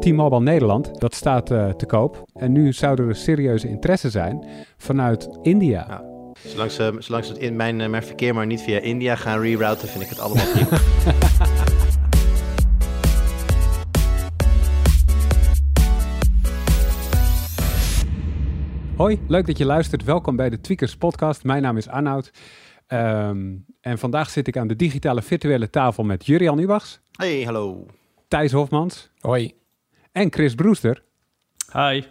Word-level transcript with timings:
T-Mobile 0.00 0.40
Nederland, 0.40 1.00
dat 1.00 1.14
staat 1.14 1.50
uh, 1.50 1.70
te 1.70 1.86
koop. 1.86 2.24
En 2.32 2.52
nu 2.52 2.72
zou 2.72 3.02
er 3.02 3.16
serieuze 3.16 3.68
interesse 3.68 4.10
zijn 4.10 4.46
vanuit 4.76 5.38
India. 5.42 5.84
Ja. 5.88 6.04
Zolang 6.48 6.70
ze, 6.70 6.94
zolang 6.98 7.24
ze 7.24 7.38
in 7.38 7.56
mijn, 7.56 7.76
mijn 7.90 8.02
verkeer 8.02 8.34
maar 8.34 8.46
niet 8.46 8.62
via 8.62 8.78
India 8.78 9.16
gaan 9.16 9.40
rerouten, 9.40 9.88
vind 9.88 10.04
ik 10.04 10.08
het 10.08 10.20
allemaal 10.20 10.46
prima. 10.46 10.78
Hoi, 18.96 19.20
leuk 19.28 19.46
dat 19.46 19.58
je 19.58 19.64
luistert. 19.64 20.04
Welkom 20.04 20.36
bij 20.36 20.50
de 20.50 20.60
Tweakers 20.60 20.96
podcast. 20.96 21.44
Mijn 21.44 21.62
naam 21.62 21.76
is 21.76 21.88
Arnoud. 21.88 22.30
Um, 22.88 23.64
en 23.80 23.98
vandaag 23.98 24.30
zit 24.30 24.46
ik 24.46 24.56
aan 24.56 24.68
de 24.68 24.76
digitale 24.76 25.22
virtuele 25.22 25.70
tafel 25.70 26.04
met 26.04 26.26
Jurian 26.26 26.58
Ubachs. 26.58 27.00
Hey, 27.12 27.42
hallo. 27.42 27.86
Thijs 28.28 28.52
Hofmans. 28.52 29.10
Hoi. 29.20 29.54
En 30.12 30.32
Chris 30.32 30.54
Brewster. 30.54 31.02
Hi. 31.72 32.02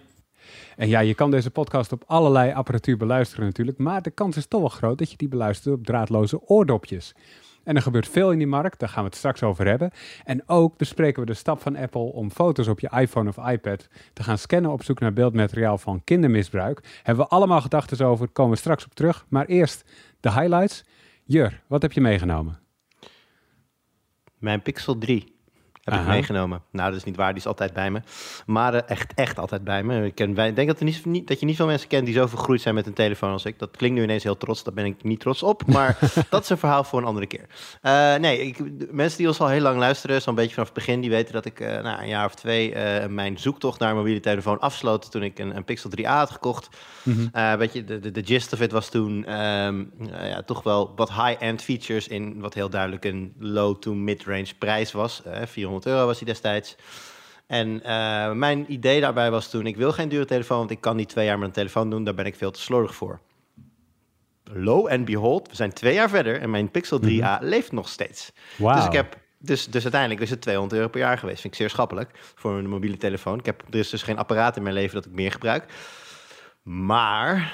En 0.76 0.88
ja, 0.88 1.00
je 1.00 1.14
kan 1.14 1.32
deze 1.32 1.52
podcast 1.52 1.92
op 1.92 2.04
allerlei 2.08 2.54
apparatuur 2.54 2.98
beluisteren 2.98 3.46
natuurlijk, 3.46 3.78
maar 3.78 4.02
de 4.02 4.12
kans 4.12 4.38
is 4.38 4.48
toch 4.48 4.60
wel 4.60 4.70
groot 4.70 4.98
dat 4.98 5.12
je 5.12 5.18
die 5.18 5.28
beluistert 5.28 5.76
op 5.76 5.86
draadloze 5.86 6.42
oordopjes. 6.42 7.16
En 7.64 7.76
er 7.76 7.82
gebeurt 7.82 8.08
veel 8.08 8.32
in 8.32 8.38
die 8.38 8.48
markt, 8.48 8.80
daar 8.80 8.90
gaan 8.90 9.04
we 9.04 9.10
het 9.10 9.18
straks 9.18 9.44
over 9.44 9.68
hebben. 9.68 9.92
En 10.24 10.48
ook 10.48 10.78
bespreken 10.78 11.22
we 11.22 11.28
de 11.28 11.34
stap 11.34 11.62
van 11.62 11.76
Apple 11.76 12.02
om 12.02 12.32
foto's 12.32 12.68
op 12.68 12.80
je 12.80 12.90
iPhone 12.90 13.30
of 13.30 13.48
iPad 13.50 13.88
te 14.14 14.24
gaan 14.24 14.38
scannen 14.38 14.72
op 14.72 14.84
zoek 14.84 15.00
naar 15.00 15.14
beeldmateriaal 15.14 15.78
van 15.78 16.04
kindermisbruik. 16.04 17.00
Hebben 17.04 17.26
we 17.26 17.32
allemaal 17.32 17.62
gedachten 17.62 18.06
over, 18.06 18.28
komen 18.28 18.52
we 18.52 18.58
straks 18.58 18.86
op 18.86 18.94
terug. 18.94 19.26
Maar 19.30 19.46
eerst 19.46 19.84
de 20.20 20.32
highlights. 20.32 20.84
Jur, 21.24 21.62
wat 21.68 21.82
heb 21.82 21.92
je 21.92 22.02
meegenomen? 22.02 22.60
Mijn 24.38 24.62
Pixel 24.62 24.98
3 24.98 25.35
heb 25.94 26.02
ik 26.02 26.08
meegenomen. 26.08 26.62
Nou, 26.72 26.90
dat 26.90 27.00
is 27.00 27.06
niet 27.06 27.16
waar, 27.16 27.30
die 27.30 27.42
is 27.42 27.48
altijd 27.48 27.74
bij 27.74 27.92
me. 27.92 28.02
Maar 28.46 28.74
uh, 28.74 28.80
echt, 28.88 29.14
echt 29.14 29.40
altijd 29.40 29.64
bij 29.64 29.84
me. 29.84 30.06
Ik, 30.06 30.16
ken, 30.16 30.34
denk 30.34 30.68
dat, 30.68 30.80
er 30.80 30.86
niet, 31.04 31.28
dat 31.28 31.40
je 31.40 31.46
niet 31.46 31.56
veel 31.56 31.66
mensen 31.66 31.88
kent 31.88 32.06
die 32.06 32.16
zo 32.16 32.28
vergroeid 32.28 32.62
zijn 32.62 32.76
met 32.76 32.88
een 32.88 32.94
telefoon 32.94 33.32
als 33.32 33.46
ik. 33.46 33.60
Dat 33.60 33.78
klinkt 33.78 33.98
nu 33.98 34.04
ineens 34.04 34.24
heel 34.24 34.38
trots, 34.38 34.64
daar 34.64 34.74
ben 34.74 34.86
ik 34.86 35.04
niet 35.04 35.20
trots 35.20 35.44
op. 35.44 35.66
Maar 35.66 35.98
dat 36.30 36.44
is 36.44 36.50
een 36.50 36.58
verhaal 36.58 36.84
voor 36.84 37.00
een 37.00 37.06
andere 37.06 37.26
keer. 37.26 37.46
Uh, 37.82 38.16
nee, 38.16 38.42
ik, 38.42 38.58
mensen 38.92 39.18
die 39.18 39.28
ons 39.28 39.40
al 39.40 39.48
heel 39.48 39.62
lang 39.62 39.78
luisteren, 39.78 40.22
zo'n 40.22 40.36
beetje 40.36 40.54
vanaf 40.54 40.68
het 40.68 40.78
begin, 40.78 41.02
die 41.02 41.10
weten 41.10 41.34
dat 41.34 41.46
ik 41.46 41.60
uh, 41.60 41.68
nou, 41.68 42.02
een 42.02 42.08
jaar 42.08 42.26
of 42.26 42.36
twee 42.36 42.76
mijn 43.08 43.38
zoektocht 43.38 43.80
naar 43.80 43.90
een 43.90 43.96
mobiele 43.96 44.20
telefoon 44.20 44.60
afsloot 44.60 45.12
toen 45.12 45.24
ik 45.24 45.40
een, 45.40 45.56
een 45.56 45.64
Pixel 45.64 45.90
3a 46.00 46.04
had 46.04 46.32
gekocht. 46.32 46.70
Mm 47.04 47.30
-hmm. 47.32 47.58
weet 47.58 47.74
je, 47.74 47.84
de, 47.84 48.00
de, 48.00 48.12
de, 48.12 48.26
gist 48.26 48.54
of 48.54 48.62
it 48.62 48.72
was 48.72 48.90
toen 48.90 49.40
um, 49.40 49.92
ja, 50.12 50.42
toch 50.44 50.64
wel 50.64 50.94
wat 50.96 51.14
high-end 51.14 51.62
features 51.62 52.08
in 52.08 52.40
wat 52.40 52.54
heel 52.54 52.70
duidelijk 52.70 53.06
een 53.06 53.34
low 53.40 53.76
to 53.80 53.94
mid-range 53.94 54.54
prijs 54.60 54.92
was. 54.92 55.22
400 55.46 55.75
euro 55.84 56.06
was 56.06 56.18
hij 56.18 56.28
destijds. 56.28 56.76
En 57.48 57.82
uh, 57.86 58.32
mijn 58.32 58.72
idee 58.72 59.02
daarbij 59.02 59.32
was 59.32 59.50
toen, 59.50 59.68
ik 59.68 59.78
wil 59.78 59.92
geen 59.92 60.10
dure 60.10 60.26
telefoon, 60.26 60.58
want 60.58 60.72
ik 60.72 60.82
kan 60.82 60.96
niet 60.96 61.10
twee 61.10 61.26
jaar 61.26 61.38
met 61.40 61.48
een 61.48 61.54
telefoon 61.54 61.90
doen, 61.90 62.04
daar 62.04 62.14
ben 62.14 62.26
ik 62.26 62.36
veel 62.36 62.52
te 62.52 62.62
slordig 62.62 62.96
voor. 62.96 63.20
Lo 64.44 64.88
and 64.88 65.06
behold, 65.06 65.50
we 65.50 65.56
zijn 65.56 65.74
twee 65.74 65.94
jaar 65.94 66.10
verder 66.10 66.42
en 66.42 66.50
mijn 66.50 66.72
Pixel 66.72 67.00
3a 67.00 67.04
mm 67.04 67.20
-hmm. 67.22 67.38
leeft 67.42 67.72
nog 67.72 67.90
steeds. 67.90 68.32
Wow. 68.58 68.76
Dus 68.76 68.86
ik 68.86 68.92
heb 68.92 69.18
dus, 69.46 69.66
dus 69.66 69.84
uiteindelijk 69.84 70.22
is 70.22 70.30
het 70.30 70.42
200 70.42 70.80
euro 70.80 70.90
per 70.90 71.00
jaar 71.00 71.18
geweest. 71.18 71.42
Vind 71.42 71.54
ik 71.54 71.60
zeer 71.60 71.70
schappelijk 71.70 72.10
voor 72.36 72.58
een 72.58 72.70
mobiele 72.70 72.98
telefoon. 72.98 73.40
Ik 73.40 73.46
heb, 73.46 73.64
er 73.70 73.80
is 73.80 73.90
dus 73.90 74.04
geen 74.04 74.18
apparaat 74.18 74.58
in 74.58 74.64
mijn 74.64 74.76
leven 74.76 74.96
dat 74.96 75.06
ik 75.06 75.12
meer 75.12 75.32
gebruik. 75.32 75.66
Maar 76.64 77.54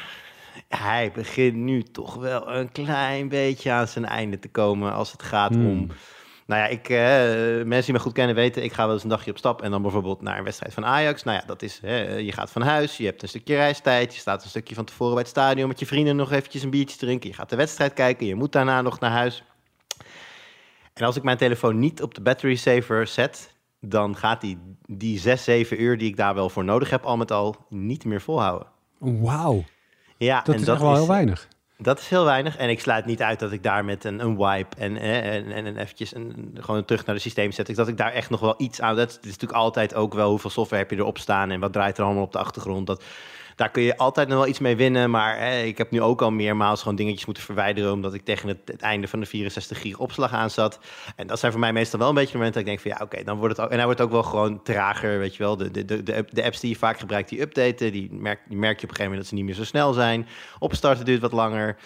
hij 0.68 1.12
begint 1.14 1.56
nu 1.56 1.84
toch 1.84 2.16
wel 2.16 2.52
een 2.52 2.72
klein 2.72 3.30
beetje 3.30 3.72
aan 3.72 3.88
zijn 3.88 4.06
einde 4.06 4.40
te 4.40 4.50
komen 4.50 4.94
als 4.94 5.12
het 5.12 5.24
gaat 5.24 5.56
mm. 5.56 5.68
om 5.68 5.88
nou 6.46 6.62
ja, 6.62 6.68
ik, 6.68 6.90
uh, 6.90 6.98
mensen 7.66 7.84
die 7.84 7.94
me 7.94 8.00
goed 8.00 8.14
kennen 8.14 8.36
weten, 8.36 8.64
ik 8.64 8.74
ga 8.74 8.86
wel 8.86 8.94
eens 8.94 9.04
een 9.04 9.10
dagje 9.10 9.32
op 9.32 9.38
stap 9.38 9.62
en 9.62 9.72
dan 9.72 9.82
bijvoorbeeld 9.82 10.22
naar 10.22 10.38
een 10.38 10.44
wedstrijd 10.44 10.74
van 10.74 10.86
Ajax. 10.86 11.24
Nou 11.24 11.38
ja, 11.38 11.44
dat 11.46 11.62
is, 11.62 11.80
hè, 11.82 12.16
je 12.16 12.32
gaat 12.32 12.52
van 12.52 12.62
huis, 12.62 12.98
je 12.98 13.06
hebt 13.06 13.22
een 13.22 13.28
stukje 13.28 13.56
reistijd, 13.56 14.14
je 14.14 14.20
staat 14.20 14.44
een 14.44 14.50
stukje 14.50 14.76
van 14.76 14.86
tevoren 14.86 15.14
bij 15.14 15.22
het 15.22 15.32
stadion 15.32 15.68
met 15.68 15.80
je 15.80 15.86
vrienden 15.86 16.16
nog 16.16 16.32
eventjes 16.32 16.64
een 16.64 16.70
biertje 16.70 16.98
drinken. 16.98 17.30
Je 17.30 17.36
gaat 17.36 17.50
de 17.50 17.56
wedstrijd 17.56 17.94
kijken, 17.94 18.26
je 18.26 18.36
moet 18.36 18.52
daarna 18.52 18.82
nog 18.82 19.00
naar 19.00 19.12
huis. 19.12 19.44
En 20.94 21.06
als 21.06 21.16
ik 21.16 21.24
mijn 21.24 21.38
telefoon 21.38 21.80
niet 21.80 22.02
op 22.02 22.14
de 22.14 22.22
battery 22.22 22.56
saver 22.56 23.08
zet, 23.08 23.54
dan 23.80 24.16
gaat 24.16 24.42
die, 24.42 24.58
die 24.86 25.20
6, 25.20 25.44
7 25.44 25.82
uur 25.82 25.98
die 25.98 26.08
ik 26.08 26.18
daar 26.18 26.36
wel 26.36 26.50
voor 26.50 26.64
nodig 26.64 26.90
heb, 26.90 27.04
al 27.04 27.18
met 27.18 27.32
al 27.32 27.56
niet 27.70 28.06
meer 28.06 28.22
volhouden. 28.22 28.68
Wauw. 28.98 29.64
Ja, 30.18 30.42
dat 30.42 30.56
en 30.56 30.60
is 30.60 30.66
dat 30.66 30.76
echt 30.76 30.84
wel 30.84 30.96
heel 30.96 31.08
weinig. 31.08 31.48
Dat 31.82 32.00
is 32.00 32.08
heel 32.08 32.26
weinig. 32.26 32.58
En 32.58 32.70
ik 32.70 32.80
sluit 32.80 33.06
niet 33.06 33.22
uit 33.22 33.40
dat 33.40 33.52
ik 33.52 33.64
daar 33.64 33.86
met 33.86 34.04
een, 34.04 34.20
een 34.20 34.38
wipe 34.38 34.76
en, 34.78 34.98
en, 34.98 35.52
en, 35.52 35.66
en 35.66 35.78
eventjes 35.78 36.16
een, 36.16 36.58
gewoon 36.60 36.86
terug 36.86 37.06
naar 37.06 37.16
de 37.16 37.22
systeem 37.22 37.52
zet. 37.52 37.76
Dat 37.76 37.88
ik 37.88 37.98
daar 37.98 38.14
echt 38.14 38.30
nog 38.30 38.40
wel 38.40 38.54
iets 38.58 38.82
aan. 38.82 38.96
Dat 38.96 39.10
is 39.10 39.26
natuurlijk 39.26 39.52
altijd 39.52 39.96
ook 39.96 40.14
wel 40.14 40.30
hoeveel 40.30 40.50
software 40.50 40.82
heb 40.82 40.92
je 40.92 40.98
erop 40.98 41.18
staan 41.18 41.52
en 41.52 41.60
wat 41.60 41.74
draait 41.74 41.98
er 41.98 42.04
allemaal 42.04 42.24
op 42.24 42.32
de 42.32 42.40
achtergrond. 42.40 42.88
Dat, 42.88 43.04
daar 43.56 43.72
kun 43.72 43.84
je 43.84 43.98
altijd 43.98 44.28
nog 44.28 44.38
wel 44.38 44.48
iets 44.48 44.60
mee 44.60 44.76
winnen. 44.76 45.10
Maar 45.10 45.40
ik 45.42 45.78
heb 45.78 45.92
nu 45.92 46.02
ook 46.02 46.22
al 46.22 46.32
meermaals 46.32 46.82
gewoon 46.82 46.96
dingetjes 46.96 47.26
moeten 47.26 47.44
verwijderen. 47.44 47.92
Omdat 47.92 48.14
ik 48.14 48.26
tegen 48.26 48.48
het, 48.48 48.82
einde 48.82 49.08
van 49.08 49.20
de 49.20 49.26
64 49.26 49.82
gig 49.82 49.98
opslag 49.98 50.32
aan 50.32 50.50
zat. 50.50 50.80
En 51.16 51.28
dat 51.28 51.40
zijn 51.40 51.52
voor 51.52 51.62
mij 51.62 51.74
meestal 51.74 52.00
wel 52.00 52.10
een 52.10 52.16
beetje 52.16 52.38
momenten 52.38 52.64
dat 52.64 52.72
ik 52.72 52.80
denk 52.84 52.96
van 52.96 53.06
ja, 53.08 53.14
oké, 53.16 53.24
dan 53.24 53.38
wordt 53.38 53.56
het 53.56 53.66
ook. 53.66 53.72
En 53.72 53.78
hij 53.78 53.86
wordt 53.86 54.02
ook 54.02 54.12
wel 54.12 54.24
gewoon 54.24 54.64
trager, 54.64 55.20
weet 55.20 55.36
je 55.36 55.44
wel. 55.44 55.58
De, 55.58 55.72
de, 55.72 55.86
de, 55.86 56.26
de, 56.30 56.44
apps 56.44 56.60
die 56.60 56.70
je 56.70 56.76
vaak 56.76 57.00
gebruikt, 57.00 57.30
die 57.30 57.42
updaten, 57.42 57.92
die 57.92 58.14
merk, 58.14 58.40
merk 58.48 58.80
je 58.80 58.84
op 58.84 58.90
een 58.90 58.96
gegeven 58.96 59.04
moment 59.04 59.20
dat 59.20 59.28
ze 59.28 59.36
niet 59.36 59.46
meer 59.46 59.56
zo 59.56 59.64
snel 59.64 59.94
zijn. 59.94 60.28
Opstarten 60.60 61.06
duurt 61.06 61.22
wat 61.22 61.32
langer. 61.32 61.78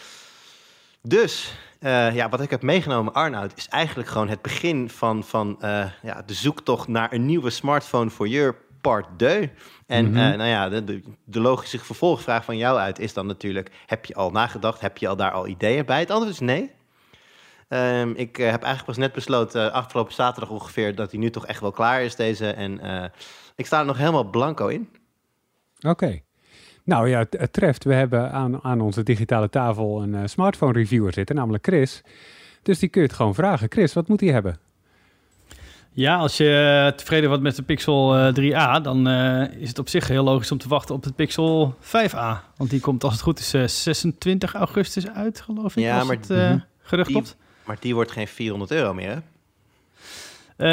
Dus 1.02 1.54
uh, 1.80 2.16
ja, 2.16 2.30
wat 2.30 2.42
ik 2.42 2.50
heb 2.50 2.62
meegenomen, 2.62 3.14
Arnoud, 3.14 3.54
is 3.56 3.68
eigenlijk 3.68 4.10
gewoon 4.10 4.30
het 4.30 4.42
begin 4.42 4.90
van, 4.90 5.24
van 5.24 5.58
uh, 5.62 5.86
ja, 6.02 6.22
de 6.26 6.34
zoektocht 6.34 6.88
naar 6.88 7.14
een 7.14 7.26
nieuwe 7.26 7.50
smartphone 7.50 8.10
voor 8.10 8.28
je 8.28 8.56
part 8.90 9.06
2. 9.18 9.52
En 9.88 10.06
mm 10.06 10.16
-hmm. 10.16 10.32
uh, 10.32 10.38
nou 10.38 10.50
ja, 10.50 10.70
de, 10.70 11.02
de, 11.24 11.40
logische 11.40 11.80
vervolgvraag 11.80 12.46
van 12.46 12.58
jou 12.58 12.78
uit 12.78 13.00
is 13.00 13.14
dan 13.14 13.28
natuurlijk: 13.28 13.72
heb 13.86 14.06
je 14.06 14.16
al 14.16 14.32
nagedacht? 14.32 14.82
Heb 14.82 14.98
je 14.98 15.08
al 15.08 15.16
daar 15.16 15.32
al 15.32 15.48
ideeën 15.48 15.86
bij? 15.86 16.00
Het 16.00 16.12
antwoord 16.12 16.34
is 16.34 16.40
nee. 16.40 16.72
Um, 17.70 18.14
ik 18.16 18.36
heb 18.36 18.64
eigenlijk 18.64 18.86
pas 18.86 18.98
net 18.98 19.14
besloten, 19.14 19.74
afgelopen 19.74 20.14
zaterdag 20.14 20.50
ongeveer, 20.50 20.96
dat 20.96 21.12
hij 21.12 21.20
nu 21.20 21.30
toch 21.30 21.46
echt 21.46 21.60
wel 21.60 21.72
klaar 21.72 22.02
is, 22.02 22.16
deze. 22.16 22.52
En 22.52 22.80
ik 23.56 23.66
sta 23.66 23.80
er 23.80 23.86
nog 23.86 23.98
helemaal 23.98 24.30
blanco 24.30 24.68
in. 24.68 24.90
Oké. 25.78 25.90
Okay. 25.90 26.24
Nou 26.84 27.10
ja, 27.10 27.20
het, 27.20 27.36
het, 27.40 27.54
treft. 27.54 27.84
We 27.84 27.94
hebben 27.94 28.32
aan, 28.32 28.64
aan 28.64 28.82
onze 28.82 29.04
digitale 29.04 29.50
tafel 29.50 30.02
een 30.02 30.14
uh, 30.14 30.22
smartphone 30.26 30.74
reviewer 30.74 31.14
zitten, 31.14 31.36
namelijk 31.36 31.66
Chris. 31.66 32.02
Dus 32.62 32.80
die 32.80 32.90
kun 32.90 33.02
je 33.02 33.08
het 33.08 33.16
gewoon 33.16 33.36
vragen. 33.36 33.72
Chris, 33.72 33.94
wat 33.94 34.08
moet 34.08 34.20
hij 34.20 34.30
hebben? 34.30 34.60
Ja, 35.96 36.18
als 36.18 36.38
je 36.38 36.94
tevreden 36.96 37.28
wordt 37.28 37.44
met 37.44 37.56
de 37.56 37.62
Pixel 37.62 38.32
3a, 38.34 38.82
dan 38.82 39.08
uh, 39.08 39.62
is 39.62 39.68
het 39.68 39.80
op 39.80 39.90
zich 39.90 40.08
heel 40.08 40.24
logisch 40.24 40.52
om 40.52 40.58
te 40.58 40.68
wachten 40.68 40.96
op 40.96 41.04
de 41.04 41.12
Pixel 41.12 41.76
5a. 41.82 42.56
Want 42.56 42.70
die 42.70 42.80
komt 42.80 43.04
als 43.04 43.14
het 43.14 43.22
goed 43.22 43.40
is 43.40 43.54
uh, 43.54 43.68
26 43.68 44.54
augustus 44.54 45.08
uit, 45.08 45.42
geloof 45.42 45.76
ik. 45.76 45.84
Ja, 45.84 45.98
als 45.98 46.08
maar 46.08 46.16
het 46.16 46.30
uh, 46.30 46.54
gerucht 46.82 47.08
die, 47.08 47.16
klopt. 47.16 47.38
Maar 47.66 47.78
die 47.80 47.94
wordt 47.94 48.12
geen 48.12 48.28
400 48.28 48.72
euro 48.72 48.94
meer, 48.94 49.10
hè? 49.10 49.20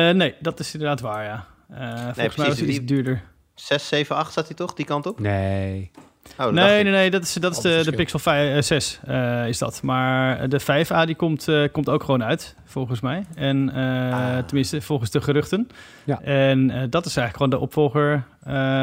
Eh, 0.08 0.14
nee, 0.14 0.34
dat 0.40 0.60
is 0.60 0.72
inderdaad 0.74 1.00
waar, 1.00 1.24
ja. 1.24 1.46
volgens 1.68 2.16
nee, 2.16 2.30
mij 2.36 2.46
is 2.46 2.60
het 2.60 2.68
iets 2.68 2.84
duurder. 2.84 3.22
6, 3.54 3.88
7, 3.88 4.16
8 4.16 4.30
staat 4.30 4.46
hij 4.46 4.56
toch, 4.56 4.74
die 4.74 4.84
kant 4.84 5.06
op? 5.06 5.20
Nee. 5.20 5.90
Oh, 6.38 6.46
nee, 6.50 6.82
nee, 6.82 6.92
nee, 6.92 7.10
dat 7.10 7.22
is, 7.22 7.32
dat 7.32 7.52
is 7.52 7.58
de, 7.58 7.80
de 7.84 7.96
Pixel 7.96 8.18
5, 8.18 8.64
6 8.64 9.00
uh, 9.08 9.48
is 9.48 9.58
dat. 9.58 9.82
Maar 9.82 10.48
de 10.48 10.60
5A 10.60 11.06
die 11.06 11.14
komt, 11.14 11.48
uh, 11.48 11.68
komt 11.72 11.88
ook 11.88 12.04
gewoon 12.04 12.24
uit, 12.24 12.54
volgens 12.64 13.00
mij. 13.00 13.26
En 13.34 13.70
uh, 13.74 14.12
ah. 14.12 14.44
tenminste, 14.44 14.80
volgens 14.80 15.10
de 15.10 15.20
geruchten. 15.20 15.68
Ja. 16.04 16.20
En 16.20 16.66
dat 16.90 17.06
is 17.06 17.16
eigenlijk 17.16 17.36
gewoon 17.36 17.50
de 17.50 17.58
opvolger 17.58 18.24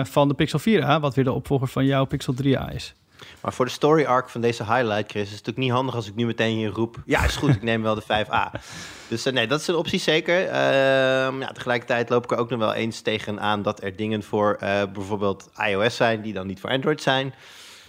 van 0.03 0.27
de 0.27 0.33
Pixel 0.33 0.59
4A, 0.59 1.01
wat 1.01 1.15
weer 1.15 1.23
de 1.23 1.31
opvolger 1.31 1.67
van 1.67 1.85
jouw 1.85 2.05
Pixel 2.05 2.33
3A 2.43 2.73
is. 2.73 2.93
Maar 3.41 3.53
voor 3.53 3.65
de 3.65 3.71
story 3.71 4.05
arc 4.05 4.29
van 4.29 4.41
deze 4.41 4.63
highlight, 4.63 5.11
Chris, 5.11 5.23
is 5.23 5.29
het 5.29 5.45
natuurlijk 5.45 5.57
niet 5.57 5.71
handig 5.71 5.95
als 5.95 6.07
ik 6.07 6.15
nu 6.15 6.25
meteen 6.25 6.55
hier 6.55 6.69
roep. 6.69 6.95
Ja, 7.05 7.23
is 7.23 7.35
goed, 7.35 7.55
ik 7.55 7.63
neem 7.63 7.81
wel 7.81 7.95
de 7.95 8.03
5A. 8.03 8.59
Dus 9.07 9.23
nee, 9.23 9.47
dat 9.47 9.61
is 9.61 9.67
een 9.67 9.75
optie 9.75 9.99
zeker. 9.99 10.45
Uh, 10.45 10.51
ja, 11.39 11.51
tegelijkertijd 11.53 12.09
loop 12.09 12.23
ik 12.23 12.31
er 12.31 12.37
ook 12.37 12.49
nog 12.49 12.59
wel 12.59 12.73
eens 12.73 13.01
tegen 13.01 13.39
aan 13.39 13.61
dat 13.61 13.83
er 13.83 13.95
dingen 13.95 14.23
voor 14.23 14.57
uh, 14.63 14.81
bijvoorbeeld 14.93 15.49
iOS 15.67 15.95
zijn 15.95 16.21
die 16.21 16.33
dan 16.33 16.47
niet 16.47 16.59
voor 16.59 16.69
Android 16.69 17.01
zijn. 17.01 17.33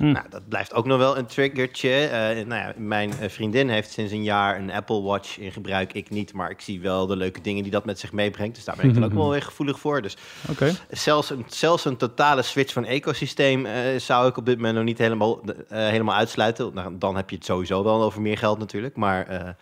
Hm. 0.00 0.12
Nou, 0.12 0.26
dat 0.30 0.48
blijft 0.48 0.74
ook 0.74 0.86
nog 0.86 0.98
wel 0.98 1.18
een 1.18 1.26
triggertje. 1.26 2.04
Uh, 2.04 2.46
nou 2.46 2.60
ja, 2.60 2.72
mijn 2.76 3.12
vriendin 3.12 3.68
heeft 3.68 3.90
sinds 3.90 4.12
een 4.12 4.22
jaar 4.22 4.58
een 4.58 4.70
Apple 4.70 5.02
Watch 5.02 5.38
in 5.38 5.52
gebruik. 5.52 5.92
Ik 5.92 6.10
niet, 6.10 6.32
maar 6.32 6.50
ik 6.50 6.60
zie 6.60 6.80
wel 6.80 7.06
de 7.06 7.16
leuke 7.16 7.40
dingen 7.40 7.62
die 7.62 7.72
dat 7.72 7.84
met 7.84 7.98
zich 7.98 8.12
meebrengt. 8.12 8.54
Dus 8.54 8.64
daar 8.64 8.76
ben 8.76 8.88
ik 8.88 8.94
dan 8.94 9.04
ook 9.04 9.12
wel 9.12 9.30
weer 9.36 9.42
gevoelig 9.42 9.80
voor. 9.80 10.02
Dus 10.02 10.16
okay. 10.50 10.74
zelfs, 10.90 11.30
een, 11.30 11.44
zelfs 11.46 11.84
een 11.84 11.96
totale 11.96 12.42
switch 12.42 12.72
van 12.72 12.84
ecosysteem 12.84 13.66
uh, 13.66 13.72
zou 13.96 14.28
ik 14.28 14.36
op 14.36 14.46
dit 14.46 14.56
moment 14.56 14.74
nog 14.74 14.84
niet 14.84 14.98
helemaal, 14.98 15.40
uh, 15.44 15.52
helemaal 15.68 16.16
uitsluiten. 16.16 16.74
Nou, 16.74 16.98
dan 16.98 17.16
heb 17.16 17.30
je 17.30 17.36
het 17.36 17.44
sowieso 17.44 17.84
wel 17.84 18.02
over 18.02 18.20
meer 18.20 18.38
geld 18.38 18.58
natuurlijk. 18.58 18.96
Maar 18.96 19.54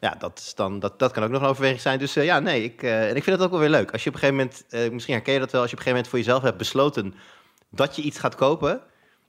ja, 0.00 0.14
dat, 0.18 0.38
is 0.38 0.54
dan, 0.54 0.78
dat, 0.78 0.98
dat 0.98 1.12
kan 1.12 1.22
ook 1.22 1.30
nog 1.30 1.42
een 1.42 1.48
overweging 1.48 1.80
zijn. 1.80 1.98
Dus 1.98 2.14
ja, 2.14 2.38
nee, 2.38 2.64
ik, 2.64 2.82
en 2.82 3.16
ik 3.16 3.22
vind 3.22 3.36
het 3.36 3.44
ook 3.44 3.50
wel 3.50 3.60
weer 3.60 3.68
leuk. 3.68 3.92
Als 3.92 4.02
je 4.02 4.08
op 4.08 4.14
een 4.14 4.20
gegeven 4.20 4.50
moment, 4.70 4.92
misschien 4.92 5.14
herken 5.14 5.32
je 5.32 5.38
dat 5.38 5.52
wel, 5.52 5.60
als 5.60 5.70
je 5.70 5.76
op 5.76 5.82
een 5.82 5.86
gegeven 5.86 5.90
moment 5.90 6.08
voor 6.08 6.18
jezelf 6.18 6.42
hebt 6.42 6.58
besloten 6.58 7.14
dat 7.70 7.96
je 7.96 8.02
iets 8.02 8.18
gaat 8.18 8.34
kopen 8.34 8.80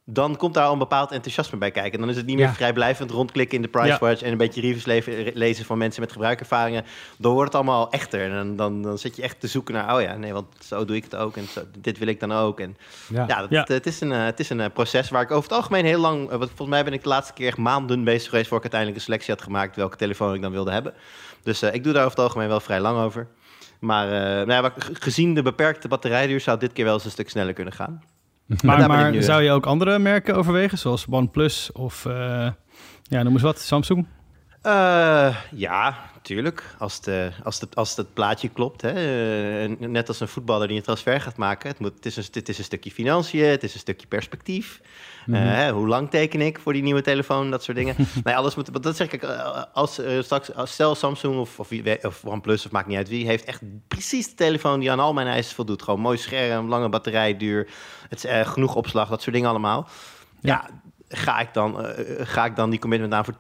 dan 0.08 0.36
komt 0.36 0.54
daar 0.54 0.66
al 0.66 0.74
een 0.74 0.80
bepaald 0.80 1.12
enthousiasme 1.12 1.58
bij 1.58 1.72
kijken. 1.72 1.92
En 1.94 2.00
dan 2.00 2.10
is 2.10 2.16
het 2.16 2.26
niet 2.26 2.36
meer 2.36 2.46
Ja. 2.46 2.54
vrijblijvend 2.54 3.12
rondklikken 3.12 3.56
in 3.56 3.62
de 3.62 3.68
Pricewatch... 3.68 4.22
en 4.22 4.32
een 4.32 4.38
beetje 4.38 4.62
reviews 4.62 4.86
le- 4.86 5.32
lezen 5.34 5.66
van 5.66 5.78
mensen 5.78 6.02
met 6.02 6.12
gebruikervaringen. 6.12 6.86
Dan 7.18 7.32
wordt 7.34 7.48
het 7.54 7.56
allemaal 7.62 7.92
echter. 7.92 8.22
En 8.22 8.32
dan, 8.36 8.56
dan, 8.56 8.82
dan 8.82 8.98
zit 8.98 9.16
je 9.16 9.22
echt 9.22 9.40
te 9.40 9.48
zoeken 9.48 9.74
naar... 9.74 9.96
oh 9.96 10.02
ja, 10.02 10.16
nee, 10.16 10.34
want 10.34 10.46
zo 10.60 10.86
doe 10.86 10.96
ik 10.96 11.04
het 11.04 11.16
ook 11.16 11.38
en 11.38 11.48
zo, 11.48 11.62
dit 11.80 11.98
wil 11.98 12.08
ik 12.08 12.20
dan 12.20 12.32
ook. 12.32 12.60
En 12.60 12.78
Ja. 13.10 13.26
ja, 13.28 13.40
dat, 13.42 13.50
Ja. 13.50 13.60
Het, 13.60 13.68
het 13.68 13.86
is 13.86 14.02
een, 14.02 14.12
eh, 14.12 14.24
het 14.26 14.40
is 14.40 14.50
een 14.50 14.60
eh, 14.62 14.70
proces 14.74 15.10
waar 15.10 15.22
ik 15.22 15.32
over 15.32 15.50
het 15.50 15.58
algemeen 15.58 15.86
heel 15.86 16.00
lang... 16.00 16.24
eh, 16.30 16.38
wat- 16.38 16.48
volgens 16.48 16.70
mij 16.70 16.84
ben 16.84 16.94
ik 16.94 17.04
de 17.04 17.10
laatste 17.10 17.34
keer 17.34 17.48
echt 17.48 17.58
maanden 17.58 18.04
bezig 18.04 18.30
geweest... 18.30 18.48
voor 18.48 18.58
ik 18.58 18.64
uiteindelijk 18.64 19.00
een 19.02 19.06
selectie 19.08 19.34
had 19.34 19.44
gemaakt... 19.44 19.76
welke 19.76 19.98
telefoon 19.98 20.34
ik 20.34 20.42
dan 20.42 20.52
wilde 20.52 20.72
hebben. 20.72 20.94
Dus 21.44 21.62
eh, 21.62 21.74
ik 21.74 21.84
doe 21.84 21.94
daar 21.94 22.06
over 22.06 22.16
het 22.18 22.26
algemeen 22.26 22.48
wel 22.48 22.60
vrij 22.60 22.80
lang 22.80 23.00
over. 23.00 23.28
Maar 23.80 24.40
eh, 24.40 24.46
nou 24.48 24.72
gezien 24.94 25.34
de 25.34 25.42
beperkte 25.42 25.88
batterijduur... 25.88 26.40
zou 26.40 26.52
het 26.58 26.66
dit 26.66 26.74
keer 26.76 26.86
wel 26.86 26.94
eens 26.94 27.06
een 27.06 27.12
stuk 27.12 27.30
sneller 27.30 27.54
kunnen 27.54 27.74
gaan. 27.74 28.04
Maar, 28.64 29.24
zou 29.24 29.42
je 29.42 29.52
ook 29.52 29.66
andere 29.66 30.00
merken 30.00 30.36
overwegen, 30.36 30.78
zoals 30.78 31.06
OnePlus 31.10 31.72
of 31.72 32.06
eh, 32.06 32.50
ja, 33.04 33.24
noem 33.24 33.34
eens 33.34 33.42
wat, 33.42 33.60
Samsung? 33.60 34.06
Eh, 34.62 35.36
ja, 35.52 35.98
tuurlijk. 36.22 36.76
Als, 36.78 37.02
de, 37.02 37.32
als, 37.44 37.60
de, 37.60 37.68
als 37.74 37.96
het 37.96 38.14
plaatje 38.14 38.50
klopt. 38.50 38.82
Hè. 38.82 38.90
Eh, 39.64 39.70
net 39.80 40.08
als 40.08 40.20
een 40.20 40.28
voetballer 40.28 40.68
die 40.68 40.78
een 40.78 40.84
transfer 40.84 41.22
gaat 41.22 41.38
maken. 41.38 41.70
Het, 41.70 41.80
moet, 41.80 41.94
het, 41.94 42.06
is 42.06 42.16
een, 42.16 42.26
het 42.32 42.50
is 42.50 42.58
een 42.58 42.64
stukje 42.64 42.92
financiën, 42.92 43.46
het 43.46 43.64
is 43.64 43.74
een 43.74 43.80
stukje 43.80 44.08
perspectief. 44.08 44.82
Eh, 45.32 45.42
hè, 45.42 45.72
hoe 45.72 45.88
lang 45.88 46.10
teken 46.10 46.42
ik 46.42 46.60
voor 46.60 46.74
die 46.74 46.84
nieuwe 46.84 47.02
telefoon, 47.02 47.52
dat 47.52 47.64
soort 47.64 47.78
dingen. 47.78 47.96
nee, 48.24 48.36
alles 48.36 48.56
moet, 48.56 48.84
dat 48.84 48.96
zeg 48.96 49.12
ik, 49.12 49.24
eh, 49.24 49.64
als, 49.74 50.00
eh, 50.00 50.22
straks, 50.22 50.54
als, 50.54 50.72
stel 50.72 50.96
Samsung 50.96 51.38
of, 51.38 51.60
of, 51.60 51.72
of 52.02 52.26
OnePlus, 52.26 52.66
of 52.66 52.72
maakt 52.72 52.88
niet 52.88 52.98
uit 52.98 53.10
wie, 53.10 53.26
heeft 53.26 53.44
echt 53.46 53.62
precies 53.88 54.30
de 54.30 54.36
telefoon 54.36 54.80
die 54.80 54.92
aan 54.92 55.00
al 55.00 55.14
mijn 55.14 55.28
eisen 55.28 55.56
voldoet. 55.56 55.82
Gewoon 55.82 56.00
mooi 56.00 56.18
scherm, 56.18 56.70
lange 56.70 56.90
batterijduur, 56.90 57.68
het 58.10 58.28
genoeg 58.30 58.76
opslag, 58.76 59.10
dat 59.10 59.22
soort 59.22 59.36
dingen 59.36 59.50
allemaal. 59.50 59.88
Ja, 60.40 60.70
ga 61.16 61.40
ik 61.40 61.54
dan, 61.54 61.86
eh, 61.86 62.26
ga 62.26 62.46
ik 62.46 62.56
dan 62.56 62.70
die 62.70 62.80
commitment 62.80 63.14
aan 63.14 63.26
voor... 63.26 63.36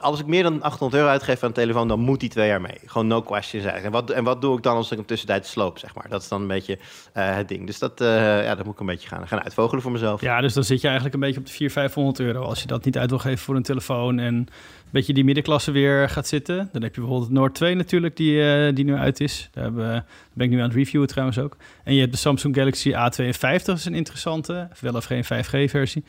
Als 0.00 0.20
ik 0.20 0.26
meer 0.26 0.42
dan 0.42 0.62
800 0.62 1.00
euro 1.00 1.12
uitgeef 1.12 1.42
aan 1.42 1.48
een 1.48 1.54
telefoon, 1.54 1.88
dan 1.88 2.00
moet 2.00 2.20
die 2.20 2.28
twee 2.28 2.48
jaar 2.48 2.60
mee. 2.60 2.78
Gewoon 2.86 3.06
no 3.06 3.22
questions 3.22 3.64
eigenlijk. 3.64 3.94
En 3.94 4.00
wat, 4.00 4.16
en 4.16 4.24
wat 4.24 4.40
doe 4.40 4.56
ik 4.56 4.62
dan 4.62 4.76
als 4.76 4.90
ik 4.90 4.96
hem 4.96 5.06
tussentijd 5.06 5.46
sloop, 5.46 5.78
zeg 5.78 5.94
maar? 5.94 6.08
Dat 6.08 6.22
is 6.22 6.28
dan 6.28 6.40
een 6.40 6.46
beetje 6.46 6.78
eh, 7.12 7.34
het 7.34 7.48
ding. 7.48 7.66
Dus 7.66 7.78
dat, 7.78 8.00
eh, 8.00 8.44
ja, 8.44 8.54
dat 8.54 8.64
moet 8.64 8.74
ik 8.74 8.80
een 8.80 8.86
beetje 8.86 9.08
gaan, 9.08 9.28
gaan 9.28 9.42
uitvogelen 9.42 9.82
voor 9.82 9.92
mezelf. 9.92 10.20
Ja, 10.20 10.40
dus 10.40 10.54
dan 10.54 10.64
zit 10.64 10.80
je 10.80 10.86
eigenlijk 10.86 11.14
een 11.14 11.20
beetje 11.20 11.40
op 11.40 11.46
de 11.46 11.52
400, 11.52 11.92
500 11.92 12.20
euro. 12.20 12.48
Als 12.48 12.60
je 12.60 12.66
dat 12.66 12.84
niet 12.84 12.98
uit 12.98 13.10
wil 13.10 13.18
geven 13.18 13.38
voor 13.38 13.56
een 13.56 13.62
telefoon 13.62 14.18
en 14.18 14.48
beetje 14.96 15.12
die 15.12 15.24
middenklasse 15.24 15.70
weer 15.70 16.08
gaat 16.08 16.26
zitten. 16.26 16.68
Dan 16.72 16.82
heb 16.82 16.94
je 16.94 17.00
bijvoorbeeld 17.00 17.30
Noord 17.30 17.54
2 17.54 17.74
natuurlijk, 17.74 18.16
die, 18.16 18.42
eh, 18.42 18.74
die 18.74 18.84
nu 18.84 18.94
uit 18.94 19.20
is. 19.20 19.48
Daar, 19.52 19.64
hebben 19.64 19.86
daar 19.86 20.04
ben 20.32 20.46
ik 20.46 20.52
nu 20.52 20.58
aan 20.58 20.68
het 20.68 20.76
reviewen 20.76 21.08
trouwens 21.08 21.38
ook. 21.38 21.56
En 21.84 21.94
je 21.94 22.00
hebt 22.00 22.12
de 22.12 22.18
Samsung 22.18 22.56
Galaxy 22.56 22.92
A52, 22.92 23.64
dat 23.64 23.76
is 23.76 23.84
een 23.84 23.94
interessante. 23.94 24.68
Wel 24.80 24.94
of 24.94 25.04
geen 25.04 25.24
5G-versie. 25.24 26.04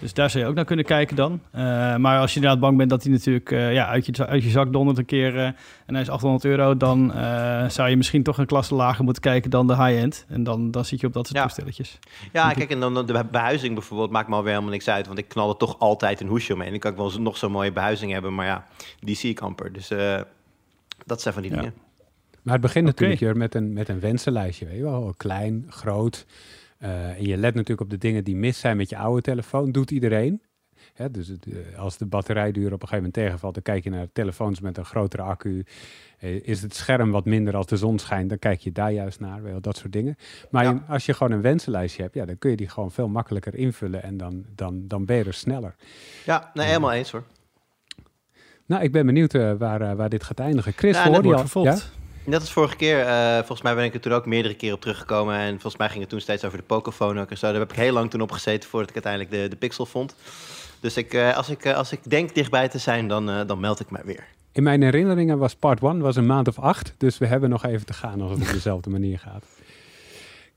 Dus 0.00 0.14
daar 0.14 0.30
zou 0.30 0.44
je 0.44 0.50
ook 0.50 0.56
naar 0.56 0.64
kunnen 0.64 0.84
kijken 0.84 1.16
dan. 1.16 1.40
Eh, 1.50 1.96
maar 1.96 2.20
als 2.20 2.30
je 2.30 2.36
inderdaad 2.36 2.60
bang 2.60 2.76
bent 2.76 2.90
dat 2.90 3.02
hij 3.02 3.12
natuurlijk 3.12 3.50
eh, 3.50 3.72
ja, 3.72 3.86
uit, 3.86 4.06
je, 4.06 4.26
uit 4.26 4.42
je 4.42 4.50
zak 4.50 4.72
dondert 4.72 4.98
een 4.98 5.04
keer... 5.04 5.54
en 5.86 5.94
hij 5.94 6.02
is 6.02 6.08
800 6.10 6.44
euro, 6.44 6.76
dan 6.76 7.12
eh, 7.14 7.68
zou 7.68 7.88
je 7.88 7.96
misschien 7.96 8.22
toch 8.22 8.38
een 8.38 8.46
klasse 8.46 8.74
lager 8.74 9.04
moeten 9.04 9.22
kijken 9.22 9.50
dan 9.50 9.66
de 9.66 9.76
high-end. 9.76 10.24
En 10.28 10.42
dan, 10.44 10.70
dan 10.70 10.84
zit 10.84 11.00
je 11.00 11.06
op 11.06 11.12
dat 11.12 11.26
soort 11.26 11.38
Ja. 11.38 11.44
toestelletjes. 11.44 11.98
Ja, 12.32 12.52
kijk, 12.52 12.70
en 12.70 12.80
dan 12.80 13.06
de 13.06 13.24
behuizing 13.30 13.74
bijvoorbeeld 13.74 14.10
maakt 14.10 14.28
me 14.28 14.34
alweer 14.34 14.50
helemaal 14.52 14.72
niks 14.72 14.88
uit. 14.88 15.06
Want 15.06 15.18
ik 15.18 15.28
knal 15.28 15.48
er 15.48 15.56
toch 15.56 15.78
altijd 15.78 16.20
een 16.20 16.28
hoesje 16.28 16.52
omheen. 16.52 16.66
En 16.66 16.72
dan 16.72 16.80
kan 16.80 16.90
ik 16.90 16.96
wel 17.12 17.22
nog 17.22 17.36
zo'n 17.36 17.52
mooie 17.52 17.72
behuizing 17.72 18.12
hebben, 18.12 18.34
maar 18.34 18.46
ja, 18.46 18.66
die 19.00 19.16
zie 19.16 19.30
ik 19.30 19.40
amper. 19.40 19.72
Dus 19.72 19.90
eh, 19.90 20.20
dat 21.06 21.20
zijn 21.20 21.34
van 21.34 21.42
die 21.42 21.50
Ja. 21.52 21.56
dingen. 21.58 21.74
Maar 22.42 22.54
het 22.54 22.62
begint 22.62 22.84
Oké. 22.88 22.92
natuurlijk 22.92 23.20
hier 23.20 23.36
met 23.36 23.54
een, 23.54 23.72
met 23.72 23.88
een 23.88 24.00
wensenlijstje, 24.00 24.66
weet 24.66 24.76
je 24.76 24.82
wel. 24.82 25.14
Klein, 25.16 25.66
groot. 25.68 26.26
Eh, 26.78 27.08
en 27.08 27.26
je 27.26 27.36
let 27.36 27.54
natuurlijk 27.54 27.80
op 27.80 27.90
de 27.90 27.98
dingen 27.98 28.24
die 28.24 28.36
mis 28.36 28.58
zijn 28.60 28.76
met 28.76 28.90
je 28.90 28.96
oude 28.96 29.22
telefoon. 29.22 29.72
Doet 29.72 29.90
iedereen. 29.90 30.42
Hè, 30.96 31.10
dus 31.10 31.28
het, 31.28 31.46
eh, 31.46 31.78
als 31.78 31.96
de 31.96 32.06
batterijduur 32.06 32.66
op 32.66 32.72
een 32.82 32.88
gegeven 32.88 32.96
moment 32.96 33.14
tegenvalt, 33.14 33.54
dan 33.54 33.62
kijk 33.62 33.84
je 33.84 33.90
naar 33.90 34.06
telefoons 34.12 34.60
met 34.60 34.78
een 34.78 34.84
grotere 34.84 35.22
accu. 35.22 35.64
Eh, 36.18 36.46
is 36.48 36.62
het 36.62 36.74
scherm 36.74 37.10
wat 37.10 37.24
minder 37.24 37.56
als 37.56 37.66
de 37.66 37.76
zon 37.76 37.98
schijnt, 37.98 38.28
dan 38.28 38.38
kijk 38.38 38.60
je 38.60 38.72
daar 38.72 38.92
juist 38.92 39.20
naar. 39.20 39.42
Wel, 39.42 39.60
dat 39.60 39.76
soort 39.76 39.92
dingen. 39.92 40.16
Maar 40.50 40.64
Ja. 40.64 40.84
als 40.88 41.06
je 41.06 41.14
gewoon 41.14 41.32
een 41.32 41.40
wensenlijstje 41.40 42.02
hebt, 42.02 42.14
ja, 42.14 42.24
dan 42.24 42.38
kun 42.38 42.50
je 42.50 42.56
die 42.56 42.68
gewoon 42.68 42.90
veel 42.92 43.08
makkelijker 43.08 43.54
invullen 43.54 44.02
en 44.02 44.16
dan, 44.16 44.44
dan, 44.54 44.84
dan 44.88 45.04
ben 45.04 45.16
je 45.16 45.24
er 45.24 45.34
sneller. 45.34 45.74
Ja, 46.24 46.50
nee, 46.54 46.66
helemaal 46.66 46.92
eens 46.92 47.10
hoor. 47.10 47.22
Nou, 48.66 48.82
ik 48.82 48.92
ben 48.92 49.06
benieuwd 49.06 49.34
eh, 49.34 49.52
waar, 49.58 49.96
waar 49.96 50.08
dit 50.08 50.22
gaat 50.24 50.38
eindigen. 50.40 50.72
Chris, 50.72 50.96
Ja, 50.96 51.08
hoor 51.10 51.26
je 51.26 51.38
vervolgd. 51.38 51.90
Net 52.24 52.40
als 52.40 52.52
vorige 52.52 52.76
keer, 52.76 53.04
volgens 53.36 53.62
mij 53.62 53.74
ben 53.74 53.84
ik 53.84 53.94
er 53.94 54.00
toen 54.00 54.12
ook 54.12 54.26
meerdere 54.26 54.54
keer 54.54 54.72
op 54.72 54.80
teruggekomen. 54.80 55.36
En 55.36 55.50
volgens 55.50 55.76
mij 55.76 55.88
ging 55.88 56.00
het 56.00 56.08
toen 56.08 56.20
steeds 56.20 56.44
over 56.44 56.58
de 56.58 56.64
Pocophone 56.64 57.20
ook 57.20 57.30
en 57.30 57.38
zo. 57.38 57.50
Daar 57.50 57.60
heb 57.60 57.70
ik 57.70 57.76
heel 57.76 57.92
lang 57.92 58.10
toen 58.10 58.20
op 58.20 58.30
gezeten 58.32 58.68
voordat 58.68 58.88
ik 58.88 59.04
uiteindelijk 59.04 59.32
de, 59.34 59.48
de 59.48 59.56
Pixel 59.56 59.86
vond. 59.86 60.14
Dus 60.80 60.96
ik, 60.96 61.14
eh, 61.14 61.36
als, 61.36 61.48
ik, 61.48 61.64
eh, 61.64 61.74
als 61.74 61.92
ik 61.92 62.00
denk 62.10 62.34
dichtbij 62.34 62.68
te 62.68 62.78
zijn, 62.78 63.08
dan, 63.08 63.30
eh, 63.30 63.46
dan 63.46 63.60
meld 63.60 63.80
ik 63.80 63.90
mij 63.90 64.02
weer. 64.04 64.24
In 64.52 64.62
mijn 64.62 64.82
herinneringen 64.82 65.38
was 65.38 65.54
part 65.54 65.82
1 65.82 66.00
was 66.00 66.16
een 66.16 66.26
maand 66.26 66.48
of 66.48 66.58
acht. 66.58 66.94
Dus 66.98 67.18
we 67.18 67.26
hebben 67.26 67.50
nog 67.50 67.64
even 67.64 67.86
te 67.86 67.92
gaan 67.92 68.20
als 68.20 68.30
het 68.30 68.40
op 68.40 68.52
dezelfde 68.52 68.90
manier 68.90 69.18
gaat. 69.18 69.44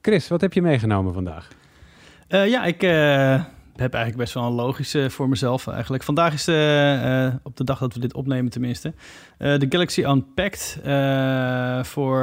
Chris, 0.01 0.27
wat 0.27 0.41
heb 0.41 0.53
je 0.53 0.61
meegenomen 0.61 1.13
vandaag? 1.13 1.47
Eh, 2.27 2.47
ja, 2.47 2.63
ik 2.63 2.83
eh, 2.83 3.43
heb 3.79 3.93
eigenlijk 3.93 4.23
best 4.23 4.33
wel 4.33 4.43
een 4.43 4.51
logische 4.53 5.09
voor 5.09 5.29
mezelf 5.29 5.67
eigenlijk. 5.67 6.03
Vandaag 6.03 6.33
is 6.33 6.43
de, 6.43 6.99
eh, 7.31 7.35
op 7.43 7.57
de 7.57 7.63
dag 7.63 7.79
dat 7.79 7.93
we 7.93 7.99
dit 7.99 8.13
opnemen 8.13 8.51
tenminste, 8.51 8.93
eh, 9.37 9.57
de 9.59 9.65
Galaxy 9.69 10.01
Unpacked 10.01 10.79
eh, 10.83 11.83
voor 11.83 12.19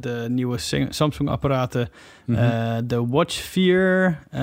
de 0.00 0.26
nieuwe 0.28 0.58
Sa- 0.58 0.86
Samsung-apparaten. 0.90 1.88
Mhm. 2.24 2.86
De 2.86 3.06
Watch 3.06 3.34
4, 3.42 4.18
eh, 4.30 4.40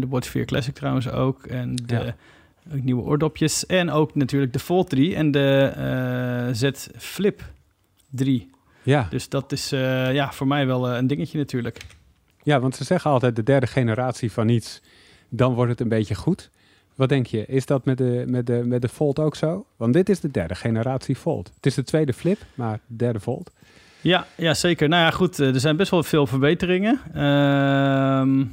de 0.00 0.06
Watch 0.08 0.28
4 0.28 0.44
Classic 0.44 0.74
trouwens 0.74 1.10
ook. 1.10 1.46
En 1.46 1.74
de 1.76 1.94
Ja. 1.94 2.14
nieuwe 2.72 3.02
oordopjes. 3.02 3.66
En 3.66 3.90
ook 3.90 4.14
natuurlijk 4.14 4.52
de 4.52 4.58
Fold 4.58 4.88
3 4.88 5.14
en 5.14 5.30
de 5.30 6.48
Z 6.52 6.70
Flip 6.96 7.42
3. 8.10 8.50
ja. 8.82 9.06
Dus 9.10 9.28
dat 9.28 9.52
is 9.52 9.68
ja, 10.12 10.32
voor 10.32 10.46
mij 10.46 10.66
wel 10.66 10.88
een 10.90 11.06
dingetje 11.06 11.38
natuurlijk. 11.38 11.80
ja, 12.42 12.60
want 12.60 12.76
ze 12.76 12.84
zeggen 12.84 13.10
altijd 13.10 13.36
de 13.36 13.42
derde 13.42 13.66
generatie 13.66 14.32
van 14.32 14.48
iets, 14.48 14.80
dan 15.30 15.54
wordt 15.54 15.70
het 15.70 15.80
een 15.80 15.88
beetje 15.88 16.14
goed. 16.14 16.50
Wat 16.94 17.08
denk 17.08 17.26
je, 17.26 17.46
is 17.46 17.66
dat 17.66 17.84
met 17.84 17.98
de, 17.98 18.24
met, 18.26 18.46
de, 18.46 18.62
met 18.64 18.82
de 18.82 18.88
Fold 18.88 19.18
ook 19.18 19.36
zo? 19.36 19.66
Want 19.76 19.92
dit 19.92 20.08
is 20.08 20.20
de 20.20 20.30
derde 20.30 20.54
generatie 20.54 21.16
Fold. 21.16 21.50
Het 21.56 21.66
is 21.66 21.74
de 21.74 21.82
tweede 21.84 22.12
flip, 22.12 22.38
maar 22.54 22.80
de 22.86 22.96
derde 22.96 23.20
Fold. 23.20 23.50
Ja, 24.00 24.26
ja, 24.36 24.54
zeker. 24.54 24.88
Nou 24.88 25.02
ja, 25.02 25.10
goed, 25.10 25.38
eh, 25.40 25.54
er 25.54 25.60
zijn 25.60 25.76
best 25.76 25.90
wel 25.90 26.02
veel 26.02 26.26
verbeteringen. 26.26 27.00
Ehm, 27.14 28.44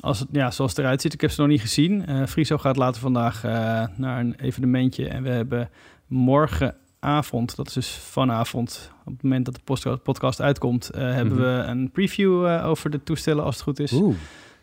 als 0.00 0.18
het, 0.18 0.28
ja, 0.32 0.50
zoals 0.50 0.70
het 0.70 0.80
eruit 0.80 1.00
ziet, 1.00 1.12
ik 1.12 1.20
heb 1.20 1.30
ze 1.30 1.40
nog 1.40 1.50
niet 1.50 1.60
gezien. 1.60 2.06
Eh 2.06 2.26
Friso 2.26 2.58
gaat 2.58 2.76
later 2.76 3.00
vandaag 3.00 3.44
eh, 3.44 3.50
naar 3.96 4.20
een 4.20 4.34
evenementje. 4.40 5.08
En 5.08 5.22
we 5.22 5.28
hebben 5.30 5.70
morgenavond, 6.06 7.56
dat 7.56 7.66
is 7.66 7.72
dus 7.72 7.90
vanavond, 7.90 8.92
op 9.04 9.12
het 9.12 9.22
moment 9.22 9.44
dat 9.44 9.54
de 9.54 9.96
podcast 10.02 10.40
uitkomt, 10.40 10.90
hebben 10.94 11.34
Mhm. 11.36 11.42
we 11.42 11.62
een 11.66 11.90
preview 11.90 12.46
over 12.64 12.90
de 12.90 13.02
toestellen 13.02 13.44
als 13.44 13.54
het 13.54 13.64
goed 13.64 13.80
is. 13.80 13.92
Oeh, 13.92 14.14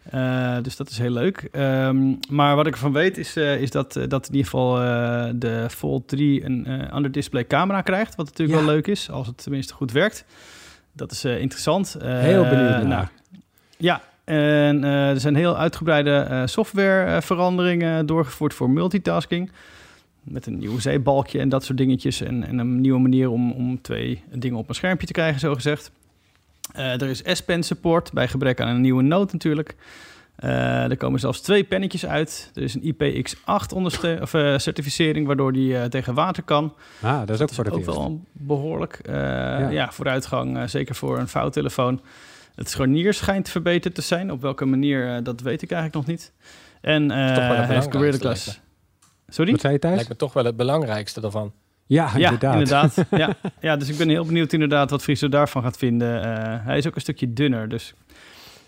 Eh, 0.09 0.57
dus 0.61 0.75
dat 0.75 0.89
is 0.89 0.97
heel 0.97 1.11
leuk. 1.11 1.47
Ehm, 1.51 2.13
maar 2.29 2.55
wat 2.55 2.67
ik 2.67 2.73
ervan 2.73 2.91
weet 2.93 3.17
is, 3.17 3.35
eh, 3.35 3.61
is 3.61 3.71
dat, 3.71 3.95
eh, 3.95 4.07
dat 4.07 4.27
in 4.27 4.35
ieder 4.35 4.49
geval 4.49 4.75
de 5.39 5.65
Fold 5.69 6.07
3 6.07 6.45
een 6.45 6.67
under 6.95 7.11
display 7.11 7.47
camera 7.47 7.81
krijgt. 7.81 8.15
Wat 8.15 8.25
natuurlijk 8.25 8.59
Ja. 8.59 8.65
wel 8.65 8.73
leuk 8.75 8.87
is, 8.87 9.09
als 9.09 9.27
het 9.27 9.43
tenminste 9.43 9.73
goed 9.73 9.91
werkt. 9.91 10.25
Dat 10.91 11.11
is 11.11 11.25
interessant. 11.25 11.95
Heel 11.99 12.43
benieuwd 12.43 12.69
naar. 12.69 12.85
nou, 12.85 13.05
ja, 13.77 14.01
en 14.23 14.83
er 14.83 15.19
zijn 15.19 15.35
heel 15.35 15.57
uitgebreide 15.57 16.43
softwareveranderingen 16.45 18.05
doorgevoerd 18.05 18.53
voor 18.53 18.69
multitasking. 18.69 19.51
Met 20.23 20.45
een 20.45 20.57
nieuw 20.57 20.79
zeebalkje 20.79 21.39
en 21.39 21.49
dat 21.49 21.63
soort 21.63 21.77
dingetjes. 21.77 22.21
En, 22.21 22.43
en 22.47 22.57
een 22.57 22.81
nieuwe 22.81 22.99
manier 22.99 23.29
om, 23.29 23.51
om 23.51 23.81
twee 23.81 24.23
dingen 24.33 24.57
op 24.57 24.69
een 24.69 24.75
schermpje 24.75 25.07
te 25.07 25.13
krijgen, 25.13 25.39
zo 25.39 25.53
gezegd. 25.53 25.91
Eh, 26.75 27.01
er 27.01 27.09
is 27.09 27.21
S-Pen 27.25 27.63
support 27.63 28.13
bij 28.13 28.27
gebrek 28.27 28.61
aan 28.61 28.67
een 28.67 28.81
nieuwe 28.81 29.03
noot 29.03 29.31
natuurlijk. 29.31 29.75
Eh, 30.35 30.83
er 30.89 30.97
komen 30.97 31.19
zelfs 31.19 31.41
twee 31.41 31.63
pennetjes 31.63 32.05
uit. 32.05 32.51
Er 32.53 32.61
is 32.61 32.73
een 32.75 32.81
IPX8 32.95 33.73
onderste- 33.73 34.17
of, 34.21 34.33
eh, 34.33 34.57
certificering, 34.57 35.27
waardoor 35.27 35.53
die 35.53 35.77
eh, 35.77 35.83
tegen 35.83 36.13
water 36.13 36.43
kan. 36.43 36.73
ah, 37.01 37.19
dat 37.19 37.29
is 37.29 37.41
ook 37.41 37.47
Dat 37.47 37.53
voor 37.55 37.65
het 37.65 37.73
ook 37.73 37.85
wel 37.85 38.21
behoorlijk. 38.31 38.93
eh, 39.03 39.13
ja. 39.71 39.91
vooruitgang, 39.91 40.69
zeker 40.69 40.95
voor 40.95 41.19
een 41.19 41.27
vouwtelefoon. 41.27 42.01
Het 42.55 42.69
scharnier 42.69 43.13
schijnt 43.13 43.49
verbeterd 43.49 43.95
te 43.95 44.01
zijn. 44.01 44.31
Op 44.31 44.41
welke 44.41 44.65
manier, 44.65 45.15
eh, 45.15 45.23
dat 45.23 45.41
weet 45.41 45.61
ik 45.61 45.71
eigenlijk 45.71 46.07
nog 46.07 46.17
niet. 46.17 46.31
En 46.81 47.11
eh 47.11 47.27
toch 47.27 47.47
wel 47.47 47.55
het 47.55 47.65
hij 47.65 47.75
heeft 47.75 47.91
Gorilla 47.91 47.91
belangrijkste, 47.91 48.49
Glass. 48.51 48.59
Sorry? 49.27 49.51
Wat 49.51 49.61
zei 49.61 49.73
je 49.73 49.79
thuis? 49.79 49.95
Lijkt 49.95 50.09
me 50.09 50.15
toch 50.15 50.33
wel 50.33 50.45
het 50.45 50.55
belangrijkste 50.55 51.21
daarvan. 51.21 51.53
Ja, 51.87 52.11
Ja, 52.17 52.31
inderdaad. 52.31 52.53
inderdaad. 52.53 53.05
ja. 53.21 53.35
ja, 53.61 53.75
dus 53.75 53.89
ik 53.89 53.97
ben 53.97 54.09
heel 54.09 54.25
benieuwd 54.25 54.53
inderdaad 54.53 54.89
wat 54.89 55.03
Friso 55.03 55.29
daarvan 55.29 55.63
gaat 55.63 55.77
vinden. 55.77 56.23
Eh, 56.23 56.65
hij 56.65 56.77
is 56.77 56.87
ook 56.87 56.95
een 56.95 57.01
stukje 57.01 57.33
dunner, 57.33 57.69
dus 57.69 57.93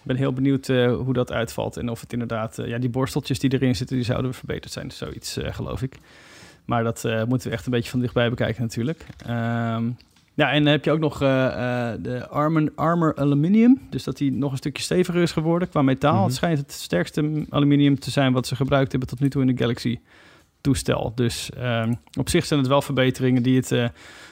ik 0.07 0.13
ben 0.13 0.15
heel 0.15 0.33
benieuwd 0.33 0.69
eh, 0.69 0.95
hoe 0.95 1.13
dat 1.13 1.31
uitvalt. 1.31 1.77
En 1.77 1.89
of 1.89 2.01
het 2.01 2.13
inderdaad, 2.13 2.59
eh, 2.59 2.67
ja, 2.67 2.77
die 2.77 2.89
borsteltjes 2.89 3.39
die 3.39 3.53
erin 3.53 3.75
zitten, 3.75 3.95
die 3.95 4.05
zouden 4.05 4.33
verbeterd 4.33 4.73
zijn. 4.73 4.91
Zoiets, 4.91 5.37
eh, 5.37 5.53
geloof 5.53 5.81
ik. 5.81 5.95
Maar 6.65 6.83
dat 6.83 7.03
moeten 7.27 7.47
we 7.47 7.53
echt 7.55 7.65
een 7.65 7.71
beetje 7.71 7.89
van 7.89 7.99
dichtbij 7.99 8.29
bekijken 8.29 8.61
natuurlijk. 8.61 9.05
Ehm, 9.25 9.89
Ja, 10.33 10.51
en 10.51 10.63
dan 10.63 10.71
heb 10.71 10.85
je 10.85 10.91
ook 10.91 10.99
nog 10.99 11.17
de 11.17 12.27
Armor, 12.29 12.71
Armor 12.75 13.15
Aluminium. 13.15 13.81
Dus 13.89 14.03
dat 14.03 14.17
die 14.17 14.31
nog 14.31 14.51
een 14.51 14.57
stukje 14.57 14.83
steviger 14.83 15.21
is 15.21 15.31
geworden 15.31 15.69
qua 15.69 15.81
metaal. 15.81 16.15
Mhm. 16.15 16.23
Het 16.23 16.33
schijnt 16.33 16.57
het 16.57 16.71
sterkste 16.71 17.45
aluminium 17.49 17.99
te 17.99 18.11
zijn 18.11 18.33
wat 18.33 18.47
ze 18.47 18.55
gebruikt 18.55 18.91
hebben 18.91 19.09
tot 19.09 19.19
nu 19.19 19.29
toe 19.29 19.41
in 19.41 19.47
de 19.47 19.57
Galaxy 19.61 19.99
toestel. 20.67 21.11
Dus 21.15 21.49
ehm, 21.49 21.93
op 22.19 22.29
zich 22.29 22.45
zijn 22.45 22.59
het 22.59 22.69
wel 22.69 22.81
verbeteringen 22.81 23.43
die, 23.43 23.55
het, 23.55 23.71
eh, 23.71 23.87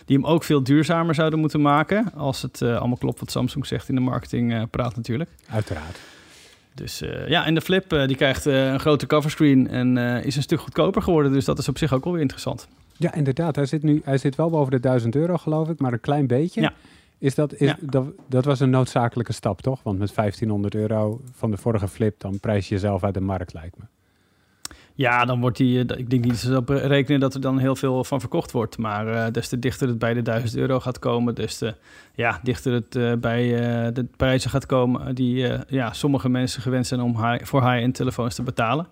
die 0.05 0.17
hem 0.17 0.25
ook 0.25 0.43
veel 0.43 0.63
duurzamer 0.63 1.15
zouden 1.15 1.39
moeten 1.39 1.61
maken. 1.61 2.13
Als 2.13 2.41
het 2.41 2.61
eh, 2.61 2.77
allemaal 2.77 2.97
klopt 2.97 3.19
wat 3.19 3.31
Samsung 3.31 3.65
zegt 3.65 3.89
in 3.89 3.95
de 3.95 4.01
marketing 4.01 4.53
eh, 4.53 4.61
praat 4.69 4.95
natuurlijk. 4.95 5.29
Uiteraard. 5.49 5.97
Dus 6.73 7.03
ja, 7.27 7.45
en 7.45 7.55
de 7.55 7.61
Flip 7.61 7.89
die 7.89 8.15
krijgt 8.15 8.45
een 8.45 8.79
grote 8.79 9.07
coverscreen 9.07 9.67
en 9.67 9.97
is 10.23 10.35
een 10.35 10.41
stuk 10.41 10.59
goedkoper 10.59 11.01
geworden. 11.01 11.31
Dus 11.31 11.45
dat 11.45 11.57
is 11.59 11.69
op 11.69 11.77
zich 11.77 11.93
ook 11.93 12.03
wel 12.03 12.13
weer 12.13 12.21
interessant. 12.21 12.67
Ja, 12.97 13.13
inderdaad. 13.13 13.55
Hij 13.55 13.65
zit 13.65 13.83
nu 13.83 14.01
hij 14.03 14.17
zit 14.17 14.35
wel 14.35 14.49
boven 14.49 14.71
de 14.71 14.79
1000 14.79 15.15
euro, 15.15 15.37
geloof 15.37 15.69
ik, 15.69 15.79
maar 15.79 15.93
een 15.93 15.99
klein 15.99 16.27
beetje. 16.27 16.61
Ja. 16.61 16.73
Is 17.17 17.35
dat, 17.35 17.53
is, 17.53 17.67
Ja. 17.67 17.77
dat, 17.81 18.05
dat 18.27 18.45
was 18.45 18.59
een 18.59 18.69
noodzakelijke 18.69 19.33
stap, 19.33 19.61
toch? 19.61 19.83
Want 19.83 19.99
met 19.99 20.15
1500 20.15 20.75
euro 20.75 21.21
van 21.31 21.51
de 21.51 21.57
vorige 21.57 21.87
flip, 21.87 22.19
dan 22.19 22.39
prijs 22.39 22.67
je 22.67 22.73
jezelf 22.73 23.03
uit 23.03 23.13
de 23.13 23.21
markt, 23.21 23.53
lijkt 23.53 23.77
me. 23.77 23.83
Ja, 24.97 25.25
dan 25.25 25.39
wordt 25.39 25.57
die. 25.57 25.85
eh, 25.85 25.99
Ik 25.99 26.09
denk 26.09 26.23
niet 26.23 26.31
dat 26.31 26.41
ze 26.41 26.55
op 26.57 26.69
rekenen 26.69 27.19
dat 27.19 27.33
er 27.33 27.41
dan 27.41 27.57
heel 27.57 27.75
veel 27.75 28.03
van 28.03 28.19
verkocht 28.19 28.51
wordt. 28.51 28.77
Maar 28.77 29.07
eh, 29.07 29.31
des 29.31 29.47
te 29.47 29.59
dichter 29.59 29.87
het 29.87 29.99
bij 29.99 30.13
de 30.13 30.21
1000 30.21 30.55
euro 30.57 30.79
gaat 30.79 30.99
komen, 30.99 31.35
des 31.35 31.57
te 31.57 31.75
ja, 32.13 32.39
dichter 32.43 32.73
het 32.73 32.95
eh, 32.95 33.13
bij 33.13 33.43
eh, 33.85 33.93
de 33.93 34.05
prijzen 34.17 34.49
gaat 34.49 34.65
komen 34.65 35.15
die 35.15 35.47
eh, 35.47 35.59
ja, 35.67 35.93
sommige 35.93 36.29
mensen 36.29 36.61
gewend 36.61 36.87
zijn 36.87 37.01
om 37.01 37.25
high, 37.25 37.43
voor 37.45 37.61
high-end 37.71 37.95
telefoons 37.95 38.35
te 38.35 38.43
betalen. 38.43 38.87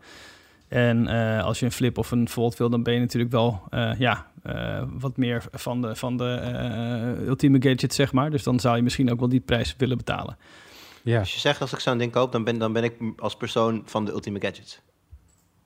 En 0.68 1.08
eh, 1.08 1.44
als 1.44 1.60
je 1.60 1.66
een 1.66 1.72
flip 1.72 1.98
of 1.98 2.12
een 2.12 2.30
Volt 2.30 2.58
wil, 2.58 2.70
dan 2.70 2.84
ben 2.84 2.94
je 2.94 3.00
natuurlijk 3.00 3.32
wel 3.32 3.62
eh, 3.70 3.92
ja, 3.98 4.28
eh, 4.44 4.84
wat 5.00 5.18
meer 5.18 5.44
van 5.52 5.82
de, 5.82 5.96
van 5.96 6.18
de 6.18 6.30
eh, 6.34 7.28
ultieme 7.28 7.62
gadget, 7.62 7.94
zeg 7.94 8.12
maar. 8.14 8.32
Dus 8.32 8.44
dan 8.44 8.60
zou 8.60 8.76
je 8.76 8.82
misschien 8.84 9.12
ook 9.12 9.20
wel 9.20 9.30
die 9.30 9.40
prijs 9.40 9.76
willen 9.78 9.98
betalen. 9.98 10.38
Ja, 11.04 11.20
Als 11.20 11.34
je 11.34 11.40
zegt 11.40 11.62
als 11.62 11.74
ik 11.74 11.80
zo'n 11.80 11.98
ding 11.98 12.12
koop, 12.12 12.32
dan 12.32 12.44
ben, 12.44 12.58
dan 12.60 12.74
ben 12.74 12.84
ik 12.84 12.94
als 13.18 13.36
persoon 13.36 13.82
van 13.86 14.06
de 14.06 14.12
ultieme 14.12 14.40
gadgets. 14.42 14.82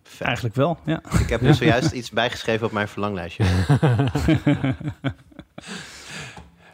Vet. 0.07 0.27
Eigenlijk 0.27 0.55
wel, 0.55 0.77
ja. 0.85 1.01
Ik 1.19 1.29
heb 1.29 1.41
dus 1.41 1.57
zojuist 1.57 1.91
iets 1.91 2.11
bijgeschreven 2.11 2.65
op 2.65 2.71
mijn 2.71 2.87
verlanglijstje. 2.87 3.43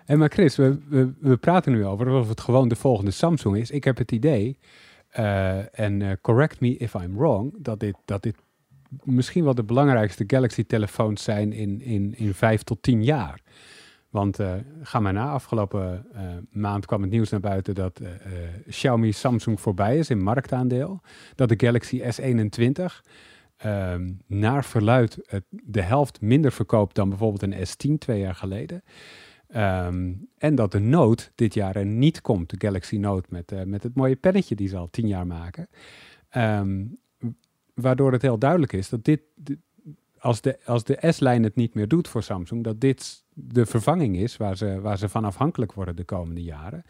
En 0.05 0.17
maar 0.17 0.29
Chris, 0.29 0.55
we, 0.55 0.79
we, 0.89 1.13
we 1.19 1.37
praten 1.37 1.71
nu 1.71 1.85
over 1.85 2.09
of 2.09 2.29
het 2.29 2.41
gewoon 2.41 2.67
de 2.67 2.75
volgende 2.75 3.11
Samsung 3.11 3.57
is. 3.57 3.71
Ik 3.71 3.83
heb 3.83 3.97
het 3.97 4.11
idee, 4.11 4.57
eh, 5.09 5.79
en 5.79 6.01
eh, 6.01 6.11
correct 6.21 6.59
me 6.59 6.77
if 6.77 6.93
I'm 6.93 7.15
wrong, 7.15 7.53
dat 7.57 7.79
dit, 7.79 7.95
dat 8.05 8.23
dit 8.23 8.35
misschien 9.03 9.43
wel 9.43 9.55
de 9.55 9.63
belangrijkste 9.63 10.23
Galaxy-telefoons 10.27 11.23
zijn 11.23 11.53
in, 11.53 11.81
in, 11.81 12.13
in 12.17 12.33
vijf 12.33 12.63
tot 12.63 12.81
tien 12.81 13.03
jaar. 13.03 13.39
Want 14.13 14.39
eh, 14.39 14.53
ga 14.82 15.00
maar 15.00 15.13
na, 15.13 15.29
afgelopen 15.29 16.05
eh, 16.13 16.24
maand 16.51 16.86
kwam 16.86 17.01
het 17.01 17.12
nieuws 17.12 17.29
naar 17.29 17.39
buiten 17.39 17.75
dat 17.75 18.00
eh, 18.00 18.10
Xiaomi 18.70 19.12
Samsung 19.12 19.60
voorbij 19.60 19.98
is 19.98 20.10
in 20.10 20.22
marktaandeel. 20.22 21.01
Dat 21.36 21.50
de 21.50 21.65
Galaxy 21.65 22.01
S21 22.01 22.84
ehm, 23.58 24.12
naar 24.27 24.65
verluid 24.65 25.41
de 25.50 25.82
helft 25.82 26.22
minder 26.22 26.51
verkoopt 26.51 26.96
dan 26.96 27.10
bijvoorbeeld 27.10 27.41
een 27.41 27.67
S10 27.67 27.98
twee 27.98 28.20
jaar 28.20 28.36
geleden. 28.36 28.84
Ehm, 29.48 30.13
en 30.38 30.55
dat 30.55 30.72
de 30.72 30.79
Note 30.79 31.32
dit 31.36 31.53
jaar 31.53 31.75
er 31.75 31.86
niet 31.86 32.22
komt, 32.22 32.50
de 32.50 32.67
Galaxy 32.67 32.98
Note 32.98 33.27
met, 33.29 33.65
met 33.65 33.84
het 33.84 33.96
mooie 33.96 34.15
pennetje 34.15 34.55
die 34.55 34.67
ze 34.67 34.77
al 34.77 34.89
tien 34.89 35.08
jaar 35.08 35.27
maken. 35.27 35.70
Ehm, 36.29 36.86
waardoor 37.74 38.12
het 38.12 38.22
heel 38.22 38.38
duidelijk 38.38 38.74
is 38.74 38.89
dat 38.89 39.05
dit, 39.05 39.22
dit- 39.36 39.60
als 40.20 40.41
de, 40.41 40.60
als 40.65 40.84
de 40.84 40.98
S-lijn 41.10 41.43
het 41.43 41.55
niet 41.55 41.74
meer 41.74 41.88
doet 41.88 42.08
voor 42.08 42.24
Samsung, 42.24 42.63
dat 42.63 42.82
dit 42.82 43.22
de 43.33 43.65
vervanging 43.65 44.17
is 44.17 44.37
waar 44.37 44.57
ze, 44.57 44.81
waar 44.81 44.97
ze 44.97 45.09
van 45.09 45.25
afhankelijk 45.25 45.73
worden 45.73 45.95
de 45.95 46.03
komende 46.03 46.43
jaren. 46.43 46.83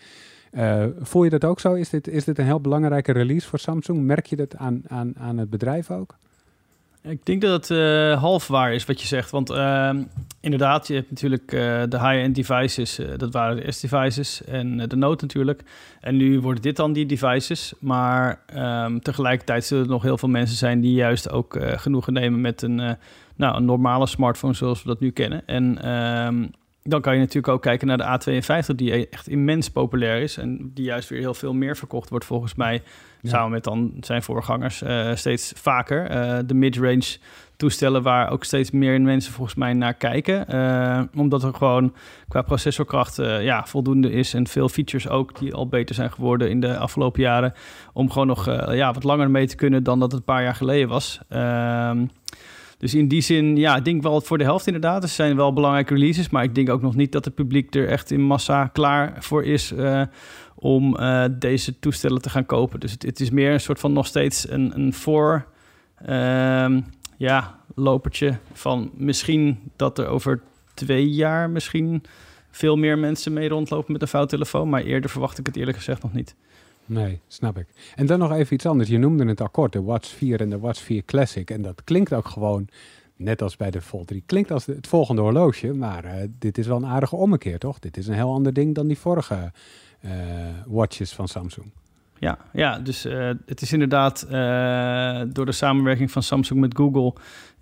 Eh, 0.53 0.85
voel 0.99 1.23
je 1.23 1.29
dat 1.29 1.45
ook 1.45 1.59
zo? 1.59 1.73
Is 1.73 1.89
dit, 1.89 2.07
is 2.07 2.23
dit 2.23 2.37
een 2.37 2.45
heel 2.45 2.61
belangrijke 2.61 3.11
release 3.11 3.47
voor 3.47 3.59
Samsung? 3.59 4.01
Merk 4.01 4.25
je 4.25 4.35
dat 4.35 4.55
aan, 4.55 4.81
aan, 4.87 5.13
aan 5.17 5.37
het 5.37 5.49
bedrijf 5.49 5.91
ook? 5.91 6.15
Ik 7.01 7.25
denk 7.25 7.41
dat 7.41 7.67
het 7.67 7.77
eh, 7.77 8.21
half 8.21 8.47
waar 8.47 8.73
is 8.73 8.85
wat 8.85 9.01
je 9.01 9.07
zegt. 9.07 9.29
Want 9.29 9.49
ehm, 9.49 10.03
inderdaad, 10.39 10.87
je 10.87 10.93
hebt 10.93 11.09
natuurlijk 11.09 11.51
eh, 11.51 11.59
de 11.89 11.99
high-end 11.99 12.35
devices. 12.35 12.99
dat 13.17 13.33
waren 13.33 13.55
de 13.55 13.71
S-devices 13.71 14.43
en 14.43 14.77
de 14.77 14.95
Note 14.95 15.23
natuurlijk. 15.25 15.61
En 15.99 16.15
nu 16.15 16.39
worden 16.39 16.61
dit 16.61 16.75
dan 16.75 16.93
die 16.93 17.05
devices. 17.05 17.73
Maar 17.79 18.39
ehm, 18.45 18.99
tegelijkertijd 18.99 19.65
zullen 19.65 19.83
er 19.83 19.89
nog 19.89 20.03
heel 20.03 20.17
veel 20.17 20.29
mensen 20.29 20.57
zijn... 20.57 20.81
die 20.81 20.93
juist 20.93 21.29
ook 21.29 21.57
genoegen 21.75 22.13
nemen 22.13 22.41
met 22.41 22.61
een, 22.61 22.97
nou, 23.43 23.55
een 23.55 23.65
normale 23.65 24.07
smartphone 24.07 24.53
zoals 24.53 24.83
we 24.83 24.87
dat 24.87 24.99
nu 24.99 25.11
kennen. 25.11 25.47
En 25.47 25.81
ehm, 25.81 26.45
dan 26.83 27.01
kan 27.01 27.13
je 27.13 27.19
natuurlijk 27.19 27.53
ook 27.53 27.61
kijken 27.61 27.87
naar 27.87 27.97
de 27.97 28.41
A52... 28.41 28.75
die 28.75 29.09
echt 29.09 29.27
immens 29.27 29.69
populair 29.69 30.21
is. 30.21 30.37
En 30.37 30.71
die 30.73 30.85
juist 30.85 31.09
weer 31.09 31.19
heel 31.19 31.33
veel 31.33 31.53
meer 31.53 31.77
verkocht 31.77 32.09
wordt 32.09 32.25
volgens 32.25 32.55
mij... 32.55 32.81
Ja. 33.21 33.29
Samen 33.29 33.51
met 33.51 33.63
dan 33.63 33.93
zijn 33.99 34.23
voorgangers 34.23 34.81
eh, 34.81 35.15
steeds 35.15 35.53
vaker. 35.55 36.05
Eh, 36.05 36.39
de 36.45 36.53
mid-range 36.53 37.17
toestellen 37.55 38.03
waar 38.03 38.31
ook 38.31 38.43
steeds 38.43 38.71
meer 38.71 39.01
mensen 39.01 39.33
volgens 39.33 39.55
mij 39.55 39.73
naar 39.73 39.93
kijken. 39.93 40.47
Eh, 40.47 41.01
omdat 41.15 41.43
er 41.43 41.53
gewoon 41.53 41.93
qua 42.27 42.41
processorkracht 42.41 43.15
ja, 43.41 43.65
voldoende 43.65 44.11
is. 44.11 44.33
En 44.33 44.47
veel 44.47 44.69
features 44.69 45.09
ook 45.09 45.39
die 45.39 45.53
al 45.53 45.67
beter 45.67 45.95
zijn 45.95 46.11
geworden 46.11 46.49
in 46.49 46.59
de 46.59 46.77
afgelopen 46.77 47.21
jaren. 47.21 47.53
Om 47.93 48.11
gewoon 48.11 48.27
nog 48.27 48.45
ja, 48.71 48.93
wat 48.93 49.03
langer 49.03 49.31
mee 49.31 49.47
te 49.47 49.55
kunnen 49.55 49.83
dan 49.83 49.99
dat 49.99 50.11
het 50.11 50.19
een 50.19 50.25
paar 50.25 50.43
jaar 50.43 50.55
geleden 50.55 50.89
was. 50.89 51.19
Dus 52.83 52.93
in 52.93 53.07
die 53.07 53.21
zin, 53.21 53.57
ja, 53.57 53.75
ik 53.75 53.85
denk 53.85 54.01
wel 54.01 54.21
voor 54.21 54.37
de 54.37 54.43
helft 54.43 54.67
inderdaad. 54.67 55.03
Er 55.03 55.09
zijn 55.09 55.35
wel 55.35 55.53
belangrijke 55.53 55.93
releases. 55.93 56.29
Maar 56.29 56.43
ik 56.43 56.55
denk 56.55 56.69
ook 56.69 56.81
nog 56.81 56.95
niet 56.95 57.11
dat 57.11 57.25
het 57.25 57.35
publiek 57.35 57.75
er 57.75 57.87
echt 57.87 58.11
in 58.11 58.21
massa 58.21 58.67
klaar 58.67 59.15
voor 59.19 59.43
is... 59.43 59.71
eh, 59.71 60.01
om 60.55 60.95
eh, 60.95 61.25
deze 61.31 61.79
toestellen 61.79 62.21
te 62.21 62.29
gaan 62.29 62.45
kopen. 62.45 62.79
Dus 62.79 62.91
het, 62.91 63.19
is 63.19 63.29
meer 63.29 63.53
een 63.53 63.59
soort 63.59 63.79
van 63.79 63.93
nog 63.93 64.05
steeds 64.05 64.49
een, 64.49 64.71
een 64.75 64.93
voor... 64.93 65.45
ehm, 66.05 66.81
ja, 67.17 67.59
lopertje 67.75 68.37
van 68.53 68.91
misschien 68.95 69.59
dat 69.75 69.99
er 69.99 70.07
over 70.07 70.41
twee 70.73 71.09
jaar 71.09 71.49
misschien 71.49 72.03
veel 72.51 72.75
meer 72.75 72.97
mensen 72.97 73.33
mee 73.33 73.49
rondlopen 73.49 73.91
met 73.91 74.01
een 74.01 74.07
fout-telefoon. 74.07 74.69
Maar 74.69 74.81
eerder 74.81 75.09
verwacht 75.09 75.37
ik 75.37 75.45
het 75.45 75.55
eerlijk 75.55 75.77
gezegd 75.77 76.03
nog 76.03 76.13
niet. 76.13 76.35
Nee, 76.85 77.19
snap 77.27 77.57
ik. 77.57 77.67
En 77.95 78.05
dan 78.05 78.19
nog 78.19 78.31
even 78.31 78.53
iets 78.53 78.65
anders. 78.65 78.89
Je 78.89 78.97
noemde 78.97 79.25
het 79.25 79.41
akkoord, 79.41 79.71
de 79.71 79.81
Watch 79.81 80.09
4 80.09 80.41
en 80.41 80.49
de 80.49 80.59
Watch 80.59 80.81
4 80.81 81.05
Classic. 81.05 81.49
En 81.49 81.61
dat 81.61 81.83
klinkt 81.83 82.13
ook 82.13 82.27
gewoon, 82.27 82.67
net 83.15 83.41
als 83.41 83.55
bij 83.55 83.71
de 83.71 83.81
Fold 83.81 84.07
3, 84.07 84.23
klinkt 84.25 84.51
als 84.51 84.65
het 84.65 84.87
volgende 84.87 85.21
horloge. 85.21 85.73
Maar 85.73 86.03
eh, 86.03 86.27
dit 86.39 86.57
is 86.57 86.67
wel 86.67 86.77
een 86.77 86.85
aardige 86.85 87.15
ommekeer, 87.15 87.59
toch? 87.59 87.79
Dit 87.79 87.97
is 87.97 88.07
een 88.07 88.13
heel 88.13 88.33
ander 88.33 88.53
ding 88.53 88.75
dan 88.75 88.87
die 88.87 88.97
vorige 88.97 89.51
eh, 89.99 90.11
watches 90.65 91.13
van 91.13 91.27
Samsung. 91.27 91.71
Ja, 92.19 92.37
ja 92.53 92.79
dus 92.79 93.05
eh, 93.05 93.29
het 93.45 93.61
is 93.61 93.73
inderdaad 93.73 94.25
door 95.35 95.45
de 95.45 95.51
samenwerking 95.51 96.11
van 96.11 96.23
Samsung 96.23 96.59
met 96.59 96.75
Google 96.75 97.13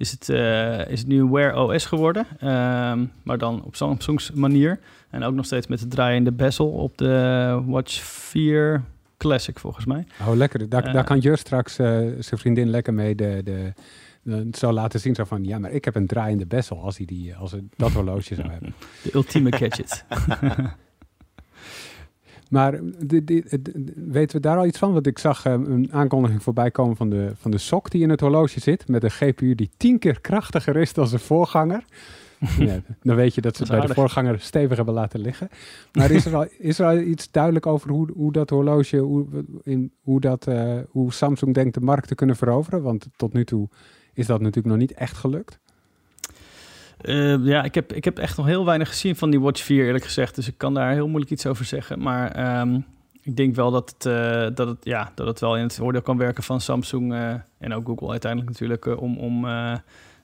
is 0.01 0.11
het, 0.11 0.29
eh, 0.29 0.87
is 0.87 0.99
het 0.99 1.07
nu 1.07 1.23
Wear 1.23 1.55
OS 1.55 1.85
geworden. 1.85 2.27
Ehm, 2.39 3.05
maar 3.23 3.37
dan 3.37 3.63
op 3.63 3.75
Samsung's 3.75 4.31
manier. 4.31 4.79
En 5.09 5.23
ook 5.23 5.33
nog 5.33 5.45
steeds 5.45 5.67
met 5.67 5.79
de 5.79 5.87
draaiende 5.87 6.31
bezel 6.31 6.67
op 6.69 6.97
de 6.97 7.61
Watch 7.65 7.93
4 8.03 8.83
Classic 9.21 9.59
volgens 9.59 9.85
mij. 9.85 10.05
Oh, 10.27 10.35
lekker. 10.35 10.69
Daar, 10.69 10.83
Eh. 10.83 10.93
daar 10.93 11.03
kan 11.03 11.19
Jur 11.19 11.37
straks 11.37 11.77
eh, 11.79 11.87
zijn 12.19 12.39
vriendin 12.39 12.69
lekker 12.69 12.93
mee 12.93 13.15
de, 13.15 13.41
de, 13.43 13.73
de- 14.21 14.47
zo 14.57 14.71
laten 14.71 14.99
zien. 14.99 15.15
Zo 15.15 15.23
van, 15.23 15.43
ja, 15.43 15.59
maar 15.59 15.71
ik 15.71 15.85
heb 15.85 15.95
een 15.95 16.07
draaiende 16.07 16.45
bessel 16.45 16.81
als 16.81 16.97
hij 16.97 17.05
die, 17.05 17.35
als 17.35 17.55
dat 17.75 17.91
horloge 17.91 18.35
zou 18.35 18.49
hebben. 18.49 18.73
De 19.03 19.09
ultieme 19.13 19.51
gadget. 19.51 20.03
Maar 22.49 22.79
weten 23.95 24.35
we 24.35 24.39
daar 24.39 24.57
al 24.57 24.65
iets 24.65 24.77
van? 24.77 24.93
Want 24.93 25.07
ik 25.07 25.19
zag 25.19 25.45
eh, 25.45 25.51
een 25.51 25.89
aankondiging 25.91 26.43
voorbij 26.43 26.71
komen 26.71 26.95
van 26.95 27.09
de, 27.09 27.31
van 27.35 27.51
de 27.51 27.57
sok 27.57 27.89
die 27.89 28.01
in 28.01 28.09
het 28.09 28.19
horloge 28.19 28.59
zit. 28.59 28.87
Met 28.87 29.03
een 29.03 29.11
GPU 29.11 29.55
die 29.55 29.69
tien 29.77 29.99
keer 29.99 30.21
krachtiger 30.21 30.77
is 30.77 30.93
dan 30.93 31.07
zijn 31.07 31.21
voorganger. 31.21 31.83
Ja, 32.59 32.79
dan 33.01 33.15
weet 33.15 33.35
je 33.35 33.41
dat 33.41 33.55
ze 33.55 33.63
het 33.63 33.71
bij 33.71 33.81
de 33.87 33.93
voorganger 33.93 34.39
stevig 34.39 34.75
hebben 34.75 34.93
laten 34.93 35.19
liggen. 35.19 35.49
Maar 35.93 36.11
is 36.11 36.25
er 36.25 36.35
al, 36.35 36.47
is 36.57 36.79
er 36.79 36.85
al 36.85 36.97
iets 36.97 37.31
duidelijk 37.31 37.65
over 37.65 37.89
hoe, 37.89 38.11
hoe 38.13 38.31
dat 38.31 38.49
horloge, 38.49 38.97
hoe, 38.97 39.27
in, 39.63 39.91
hoe, 40.01 40.19
dat, 40.19 40.47
eh, 40.47 40.77
hoe 40.89 41.13
Samsung 41.13 41.53
denkt 41.53 41.73
de 41.73 41.81
markt 41.81 42.07
te 42.07 42.15
kunnen 42.15 42.35
veroveren? 42.35 42.81
Want 42.81 43.07
tot 43.15 43.33
nu 43.33 43.45
toe 43.45 43.69
is 44.13 44.25
dat 44.25 44.39
natuurlijk 44.39 44.67
nog 44.67 44.77
niet 44.77 44.93
echt 44.93 45.17
gelukt. 45.17 45.59
Eh, 46.97 47.45
ja, 47.45 47.63
ik 47.63 47.75
heb, 47.75 47.93
ik 47.93 48.03
heb 48.03 48.17
echt 48.17 48.37
nog 48.37 48.45
heel 48.45 48.65
weinig 48.65 48.89
gezien 48.89 49.15
van 49.15 49.29
die 49.29 49.39
Watch 49.39 49.63
4, 49.63 49.85
eerlijk 49.85 50.03
gezegd. 50.03 50.35
Dus 50.35 50.47
ik 50.47 50.57
kan 50.57 50.73
daar 50.73 50.91
heel 50.91 51.07
moeilijk 51.07 51.31
iets 51.31 51.45
over 51.45 51.65
zeggen. 51.65 51.99
Maar 51.99 52.31
ehm, 52.31 52.79
ik 53.21 53.35
denk 53.35 53.55
wel 53.55 53.71
dat 53.71 53.89
het, 53.89 54.05
eh, 54.05 54.55
dat, 54.55 54.67
het, 54.67 54.85
ja, 54.85 55.11
dat 55.15 55.27
het 55.27 55.39
wel 55.39 55.57
in 55.57 55.63
het 55.63 55.75
voordeel 55.75 56.01
kan 56.01 56.17
werken 56.17 56.43
van 56.43 56.61
Samsung 56.61 57.13
en 57.57 57.73
ook 57.73 57.87
Google 57.87 58.09
uiteindelijk 58.09 58.51
natuurlijk. 58.51 59.01
om 59.01 59.17
om 59.17 59.45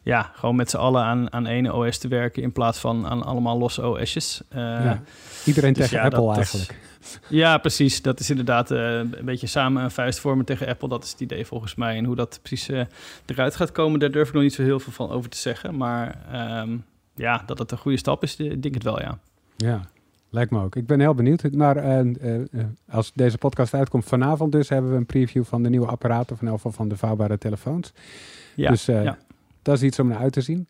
ja, 0.08 0.32
gewoon 0.34 0.56
met 0.56 0.70
z'n 0.70 0.78
allen 0.78 1.04
aan, 1.04 1.34
aan 1.34 1.48
één 1.48 1.74
OS 1.74 1.98
te 1.98 2.08
werken 2.08 2.44
in 2.44 2.52
plaats 2.52 2.80
van 2.80 3.08
aan 3.08 3.24
allemaal 3.24 3.58
losse 3.58 3.88
OS'jes. 3.88 4.42
Eh, 4.50 4.60
ja. 4.60 5.02
Iedereen 5.46 5.74
dus 5.74 5.84
tegen 5.84 5.98
ja, 5.98 6.04
Apple 6.04 6.26
dat 6.26 6.36
eigenlijk. 6.36 6.80
Ja, 7.30 7.58
precies. 7.58 8.02
Dat 8.02 8.20
is 8.20 8.30
inderdaad 8.30 8.72
eh, 8.72 8.98
een 8.98 9.16
beetje 9.22 9.48
samen 9.48 9.84
een 9.84 9.92
vuist 9.92 10.20
vormen 10.20 10.46
tegen 10.46 10.68
Apple. 10.68 10.90
Dat 10.90 11.04
is 11.04 11.12
het 11.12 11.20
idee 11.20 11.46
volgens 11.46 11.76
mij. 11.76 11.98
En 11.98 12.06
hoe 12.06 12.16
dat 12.16 12.40
precies 12.42 12.70
eh, 12.70 12.82
eruit 13.26 13.56
gaat 13.56 13.72
komen, 13.72 14.00
daar 14.00 14.12
durf 14.12 14.28
ik 14.28 14.34
nog 14.34 14.44
niet 14.44 14.54
zo 14.54 14.64
heel 14.64 14.80
veel 14.80 14.94
van 14.94 15.10
over 15.10 15.30
te 15.30 15.38
zeggen. 15.38 15.78
Maar 15.78 16.20
ehm, 16.32 16.78
ja, 17.16 17.44
dat 17.46 17.60
het 17.60 17.72
een 17.72 17.78
goede 17.78 17.98
stap 17.98 18.24
is, 18.24 18.36
denk 18.36 18.66
ik 18.66 18.74
het 18.74 18.84
wel, 18.84 19.00
ja. 19.00 19.18
Ja, 19.58 19.82
lijkt 20.30 20.52
me 20.52 20.64
ook. 20.64 20.76
Ik 20.76 20.88
ben 20.88 21.00
heel 21.00 21.16
benieuwd. 21.16 21.52
Maar 21.52 22.06
als 22.90 23.12
deze 23.14 23.38
podcast 23.38 23.74
uitkomt 23.74 24.06
vanavond 24.06 24.52
dus, 24.52 24.70
hebben 24.70 24.92
we 24.92 24.98
een 24.98 25.06
preview 25.06 25.44
van 25.44 25.64
de 25.64 25.70
nieuwe 25.70 25.88
apparaten, 25.88 26.38
in 26.42 26.48
elk 26.48 26.60
van 26.64 26.88
de 26.88 26.98
vouwbare 26.98 27.38
telefoons. 27.38 27.94
Ja, 28.56 28.70
dus 28.70 28.86
ja. 28.86 29.18
Dat 29.68 29.76
is 29.76 29.84
iets 29.84 30.00
om 30.00 30.08
naar 30.08 30.20
uit 30.20 30.34
te 30.34 30.42
zien. 30.42 30.70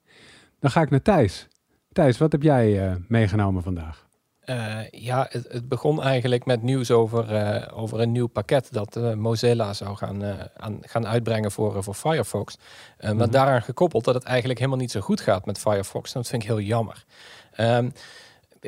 Dan 0.59 0.71
ga 0.71 0.81
ik 0.81 0.89
naar 0.89 1.01
Thijs. 1.01 1.47
Thijs, 1.91 2.17
wat 2.17 2.31
heb 2.31 2.43
jij 2.43 2.89
eh, 2.89 2.95
meegenomen 3.07 3.63
vandaag? 3.63 4.05
Eh, 4.39 4.89
ja, 4.89 5.27
het, 5.29 5.47
het 5.51 5.67
begon 5.67 6.03
eigenlijk 6.03 6.45
met 6.45 6.61
nieuws 6.61 6.91
over, 6.91 7.35
eh, 7.35 7.77
over 7.79 7.99
een 7.99 8.11
nieuw 8.11 8.27
pakket 8.27 8.67
dat 8.71 9.15
Mozilla 9.15 9.73
zou 9.73 9.95
gaan, 9.95 10.23
aan, 10.57 10.77
gaan 10.81 11.07
uitbrengen 11.07 11.51
voor, 11.51 11.83
voor 11.83 11.93
Firefox. 11.93 12.57
Maar 13.01 13.15
Mhm. 13.15 13.29
daaraan 13.29 13.61
gekoppeld 13.61 14.03
dat 14.03 14.13
het 14.13 14.23
eigenlijk 14.23 14.59
helemaal 14.59 14.79
niet 14.79 14.91
zo 14.91 14.99
goed 14.99 15.21
gaat 15.21 15.45
met 15.45 15.57
Firefox. 15.59 16.13
En 16.13 16.21
dat 16.21 16.29
vind 16.29 16.41
ik 16.41 16.47
heel 16.47 16.59
jammer. 16.59 17.05
Ehm, 17.51 17.89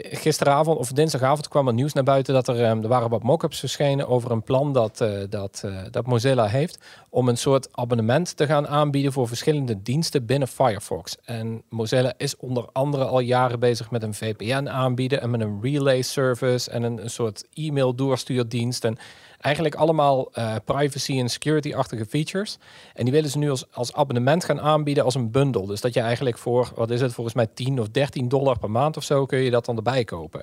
gisteravond 0.03 0.77
of 0.77 0.91
dinsdagavond 0.91 1.47
kwam 1.47 1.67
er 1.67 1.73
nieuws 1.73 1.93
naar 1.93 2.03
buiten 2.03 2.33
dat 2.33 2.47
er, 2.47 2.63
ehm, 2.63 2.81
er 2.81 2.87
waren 2.87 3.09
wat 3.09 3.23
mock-ups 3.23 3.59
verschenen 3.59 4.07
over 4.07 4.31
een 4.31 4.43
plan 4.43 4.73
dat, 4.73 5.01
eh, 5.01 5.11
dat, 5.29 5.61
eh, 5.65 5.77
dat 5.91 6.05
Mozilla 6.05 6.47
heeft 6.47 6.77
om 7.09 7.27
een 7.27 7.37
soort 7.37 7.67
abonnement 7.71 8.37
te 8.37 8.45
gaan 8.45 8.67
aanbieden 8.67 9.11
voor 9.11 9.27
verschillende 9.27 9.81
diensten 9.81 10.25
binnen 10.25 10.47
Firefox. 10.47 11.17
En 11.23 11.63
Mozilla 11.69 12.13
is 12.17 12.37
onder 12.37 12.65
andere 12.71 13.05
al 13.05 13.19
jaren 13.19 13.59
bezig 13.59 13.91
met 13.91 14.03
een 14.03 14.13
VPN 14.13 14.67
aanbieden 14.67 15.21
en 15.21 15.29
met 15.29 15.41
een 15.41 15.59
relay 15.61 16.01
service 16.01 16.71
en 16.71 16.83
een, 16.83 17.03
een 17.03 17.09
soort 17.09 17.45
e-mail 17.53 17.95
doorstuurdienst 17.95 18.83
en 18.83 18.97
eigenlijk 19.39 19.75
allemaal 19.75 20.31
eh, 20.33 20.55
privacy 20.65 21.19
en 21.19 21.29
security-achtige 21.29 22.05
features. 22.05 22.57
En 22.93 23.03
die 23.03 23.13
willen 23.13 23.29
ze 23.29 23.37
nu 23.37 23.49
als, 23.49 23.65
als 23.71 23.93
abonnement 23.93 24.43
gaan 24.43 24.61
aanbieden 24.61 25.03
als 25.03 25.15
een 25.15 25.31
bundel. 25.31 25.65
Dus 25.65 25.81
dat 25.81 25.93
je 25.93 25.99
eigenlijk 25.99 26.37
voor, 26.37 26.71
wat 26.75 26.89
is 26.89 27.01
het, 27.01 27.13
volgens 27.13 27.35
mij 27.35 27.47
10 27.47 27.79
of 27.79 27.89
13 27.89 28.27
dollar 28.27 28.59
per 28.59 28.71
maand 28.71 28.97
of 28.97 29.03
zo 29.03 29.25
kun 29.25 29.39
je 29.39 29.51
dat 29.51 29.65
dan 29.65 29.75
erbij 29.75 30.03
kopen. 30.03 30.41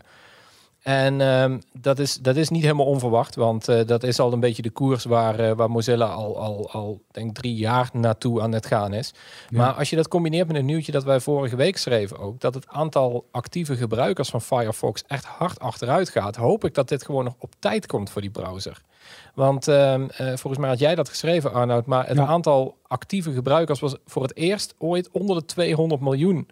En 0.87 1.21
ehm, 1.21 1.59
dat, 1.73 1.99
is, 1.99 2.15
dat 2.17 2.37
is 2.37 2.49
niet 2.49 2.63
helemaal 2.63 2.87
onverwacht, 2.87 3.35
want 3.35 3.69
eh, 3.69 3.87
dat 3.87 4.03
is 4.03 4.19
al 4.19 4.33
een 4.33 4.41
beetje 4.41 4.63
de 4.63 4.71
koers 4.71 5.05
waar, 5.05 5.39
eh, 5.39 5.53
waar 5.57 5.71
Mozilla 5.71 6.07
al, 6.07 6.39
al, 6.39 6.71
al 6.71 7.01
denk 7.11 7.35
drie 7.35 7.55
jaar 7.55 7.91
naartoe 7.93 8.43
aan 8.43 8.53
het 8.53 8.67
gaan 8.67 8.93
is. 8.93 9.15
Ja. 9.49 9.59
Maar 9.59 9.73
als 9.73 9.91
je 9.91 9.97
dat 9.97 10.09
combineert 10.09 10.47
met 10.47 10.57
een 10.57 10.65
nieuwtje 10.65 10.93
dat 10.93 11.05
wij 11.05 11.21
vorige 11.21 11.57
week 11.57 11.77
schreven 11.77 12.19
ook, 12.19 12.41
dat 12.41 12.55
het 12.55 12.69
aantal 12.69 13.27
actieve 13.31 13.77
gebruikers 13.77 14.29
van 14.31 14.43
Firefox 14.43 15.05
echt 15.07 15.25
hard 15.25 15.59
achteruit 15.61 16.09
gaat, 16.09 16.37
hoop 16.37 16.65
ik 16.65 16.75
dat 16.75 16.89
dit 16.89 17.05
gewoon 17.05 17.25
nog 17.25 17.35
op 17.39 17.53
tijd 17.59 17.87
komt 17.87 18.11
voor 18.11 18.21
die 18.23 18.31
browser. 18.31 18.83
Want 19.35 19.69
eh, 19.69 19.95
volgens 20.17 20.59
mij 20.59 20.69
had 20.69 20.79
jij 20.79 20.95
dat 20.95 21.09
geschreven, 21.09 21.53
Arnoud, 21.53 21.87
maar 21.87 22.07
het 22.07 22.17
Ja. 22.17 22.27
aantal 22.27 22.77
actieve 22.87 23.33
gebruikers 23.33 23.81
was 23.81 23.97
voor 24.05 24.23
het 24.23 24.37
eerst 24.37 24.75
ooit 24.79 25.11
onder 25.11 25.37
de 25.37 25.45
200 25.45 26.01
miljoen 26.01 26.49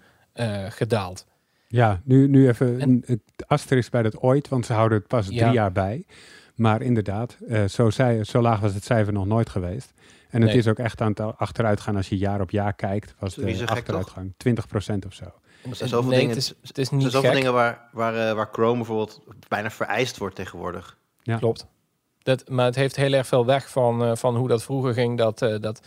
gedaald. 0.69 1.25
Ja, 1.69 2.01
nu, 2.05 2.29
nu 2.29 2.49
even 2.49 2.81
En- 2.81 3.03
een, 3.07 3.23
asterisk 3.47 3.91
bij 3.91 4.03
dat 4.03 4.19
ooit, 4.19 4.49
want 4.49 4.67
ze 4.67 4.73
houden 4.73 4.99
het 4.99 5.07
pas 5.07 5.27
Ja. 5.29 5.43
drie 5.43 5.53
jaar 5.53 5.73
bij. 5.73 6.07
Maar 6.55 6.83
inderdaad, 6.83 7.37
eh, 7.49 7.65
zo, 7.65 7.91
zei, 7.91 8.25
zo 8.25 8.41
laag 8.41 8.61
was 8.61 8.75
het 8.75 8.85
cijfer 8.85 9.13
nog 9.13 9.27
nooit 9.27 9.49
geweest. 9.49 9.93
En 10.31 10.41
het 10.41 10.51
Nee. 10.51 10.59
is 10.59 10.69
ook 10.69 10.79
echt 10.79 11.01
aan 11.01 11.09
het 11.15 11.21
achteruit 11.39 11.81
gaan 11.81 11.97
als 11.97 12.09
je 12.09 12.17
jaar 12.19 12.41
op 12.41 12.51
jaar 12.51 12.73
kijkt, 12.75 13.15
was 13.19 13.35
de 13.35 13.55
gek, 13.55 13.69
achteruitgang 13.69 14.35
20% 14.37 15.07
of 15.07 15.13
zo. 15.15 15.25
Er 15.25 15.77
zijn 15.77 15.89
zoveel 15.89 16.11
nee, 16.11 16.19
dingen- 16.19 16.35
het 16.35 16.43
is, 16.45 16.55
het 16.63 16.79
is 16.79 16.89
Er 16.89 16.93
niet 16.93 17.01
zijn 17.03 17.13
zoveel 17.13 17.31
gek. 17.31 17.39
dingen 17.39 17.53
waar, 17.53 17.89
waar, 17.93 18.29
eh, 18.29 18.35
waar 18.35 18.49
Chrome 18.53 18.77
bijvoorbeeld 18.77 19.23
bijna 19.49 19.71
vereist 19.71 20.19
wordt 20.19 20.35
tegenwoordig. 20.37 20.99
Ja. 21.23 21.37
Klopt. 21.39 21.67
Dat, 22.23 22.49
maar 22.49 22.65
het 22.65 22.75
heeft 22.75 22.97
heel 22.97 23.13
erg 23.13 23.27
veel 23.27 23.47
weg 23.47 23.71
van, 23.71 24.05
eh, 24.05 24.17
van 24.17 24.37
hoe 24.37 24.49
dat 24.49 24.63
vroeger 24.63 24.95
ging. 24.95 25.19
Dat, 25.19 25.43
eh, 25.43 25.61
dat 25.61 25.81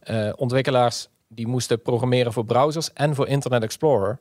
eh, 0.00 0.32
ontwikkelaars 0.36 1.08
die 1.28 1.46
moesten 1.46 1.82
programmeren 1.82 2.32
voor 2.32 2.44
browsers 2.44 2.92
en 2.92 3.14
voor 3.14 3.26
Internet 3.28 3.62
Explorer. 3.62 4.18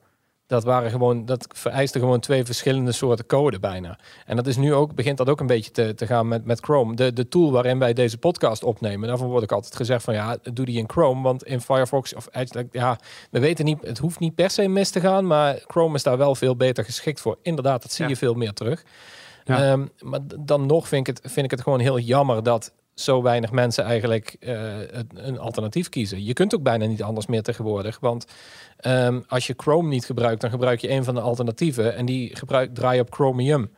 Dat, 0.48 0.64
waren 0.64 0.92
gewoon, 0.92 1.26
dat 1.26 1.48
vereiste 1.56 2.00
gewoon 2.00 2.20
twee 2.20 2.46
verschillende 2.46 2.92
soorten 2.92 3.26
code 3.26 3.60
bijna. 3.60 4.00
En 4.26 4.36
dat 4.36 4.48
is 4.48 4.58
nu 4.58 4.74
ook, 4.74 4.96
begint 4.96 5.18
dat 5.18 5.30
ook 5.30 5.40
een 5.40 5.48
beetje 5.48 5.72
te, 5.72 5.94
te 5.96 6.06
gaan 6.08 6.28
met, 6.28 6.46
met 6.46 6.60
Chrome. 6.60 6.96
De, 6.96 7.14
de 7.14 7.28
tool 7.28 7.52
waarin 7.52 7.80
wij 7.80 7.94
deze 7.94 8.18
podcast 8.18 8.64
opnemen, 8.64 9.08
daarvan 9.08 9.28
wordt 9.28 9.44
ik 9.44 9.52
altijd 9.52 9.76
gezegd 9.76 10.04
van 10.04 10.14
ja, 10.14 10.38
doe 10.54 10.66
die 10.66 10.78
in 10.78 10.90
Chrome. 10.90 11.22
Want 11.22 11.44
in 11.44 11.62
Firefox 11.62 12.14
of 12.16 12.28
Edge, 12.32 12.68
ja, 12.72 13.00
we 13.32 13.40
weten 13.40 13.66
niet, 13.66 13.78
het 13.82 13.98
hoeft 13.98 14.20
niet 14.20 14.36
per 14.36 14.50
se 14.50 14.68
mis 14.68 14.90
te 14.90 15.00
gaan. 15.00 15.28
Maar 15.28 15.60
Chrome 15.68 15.96
is 15.96 16.04
daar 16.04 16.18
wel 16.18 16.36
veel 16.36 16.56
beter 16.56 16.84
geschikt 16.84 17.22
voor. 17.22 17.38
Inderdaad, 17.42 17.82
dat 17.82 17.92
zie 17.92 18.04
Ja. 18.04 18.10
je 18.10 18.18
veel 18.18 18.34
meer 18.34 18.54
terug. 18.54 18.84
Ja. 19.44 19.64
Ehm, 19.72 19.86
maar 20.00 20.20
dan 20.40 20.66
nog 20.66 20.88
vind 20.88 21.08
ik, 21.08 21.16
het, 21.16 21.32
vind 21.32 21.46
ik 21.46 21.52
het 21.52 21.62
gewoon 21.62 21.80
heel 21.80 22.00
jammer 22.00 22.44
dat 22.44 22.72
zo 23.00 23.22
weinig 23.22 23.52
mensen 23.52 23.84
eigenlijk 23.84 24.36
eh, 24.40 24.76
een 25.14 25.40
alternatief 25.40 25.90
kiezen. 25.90 26.24
Je 26.26 26.34
kunt 26.34 26.56
ook 26.56 26.64
bijna 26.64 26.86
niet 26.86 27.04
anders 27.04 27.26
meer 27.26 27.44
tegenwoordig. 27.44 28.00
Want 28.00 28.26
ehm, 28.78 29.20
als 29.28 29.48
je 29.48 29.54
Chrome 29.58 29.88
niet 29.90 30.06
gebruikt, 30.06 30.42
dan 30.42 30.50
gebruik 30.50 30.80
je 30.82 30.90
een 30.90 31.04
van 31.04 31.16
de 31.16 31.22
alternatieven. 31.22 31.96
En 31.96 32.06
die 32.06 32.36
gebruik, 32.36 32.74
draai 32.74 32.96
je 32.96 33.02
op 33.02 33.14
Chromium. 33.14 33.70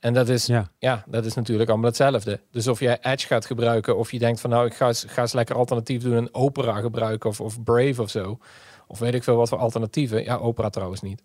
En 0.00 0.14
dat 0.14 0.28
is, 0.28 0.46
ja. 0.46 0.70
Ja, 0.78 1.04
dat 1.08 1.24
is 1.24 1.34
natuurlijk 1.34 1.68
allemaal 1.68 1.86
hetzelfde. 1.88 2.40
Dus 2.50 2.66
of 2.66 2.80
jij 2.80 2.98
Edge 3.00 3.26
gaat 3.26 3.46
gebruiken, 3.46 3.96
of 3.96 4.10
je 4.12 4.18
denkt 4.18 4.40
van 4.40 4.50
nou, 4.50 4.66
ik 4.66 4.74
ga 4.74 4.86
eens, 4.86 5.04
ga 5.08 5.20
eens 5.22 5.32
lekker 5.32 5.56
alternatief 5.56 6.02
doen 6.02 6.16
en 6.16 6.34
Opera 6.34 6.80
gebruiken, 6.80 7.30
of, 7.30 7.40
of 7.40 7.62
Brave 7.62 8.02
of 8.02 8.10
zo. 8.10 8.38
Of 8.86 8.98
weet 8.98 9.14
ik 9.14 9.22
veel 9.22 9.36
wat 9.36 9.48
voor 9.48 9.58
alternatieven. 9.58 10.24
Ja, 10.24 10.36
Opera 10.36 10.68
trouwens 10.70 11.00
niet. 11.00 11.22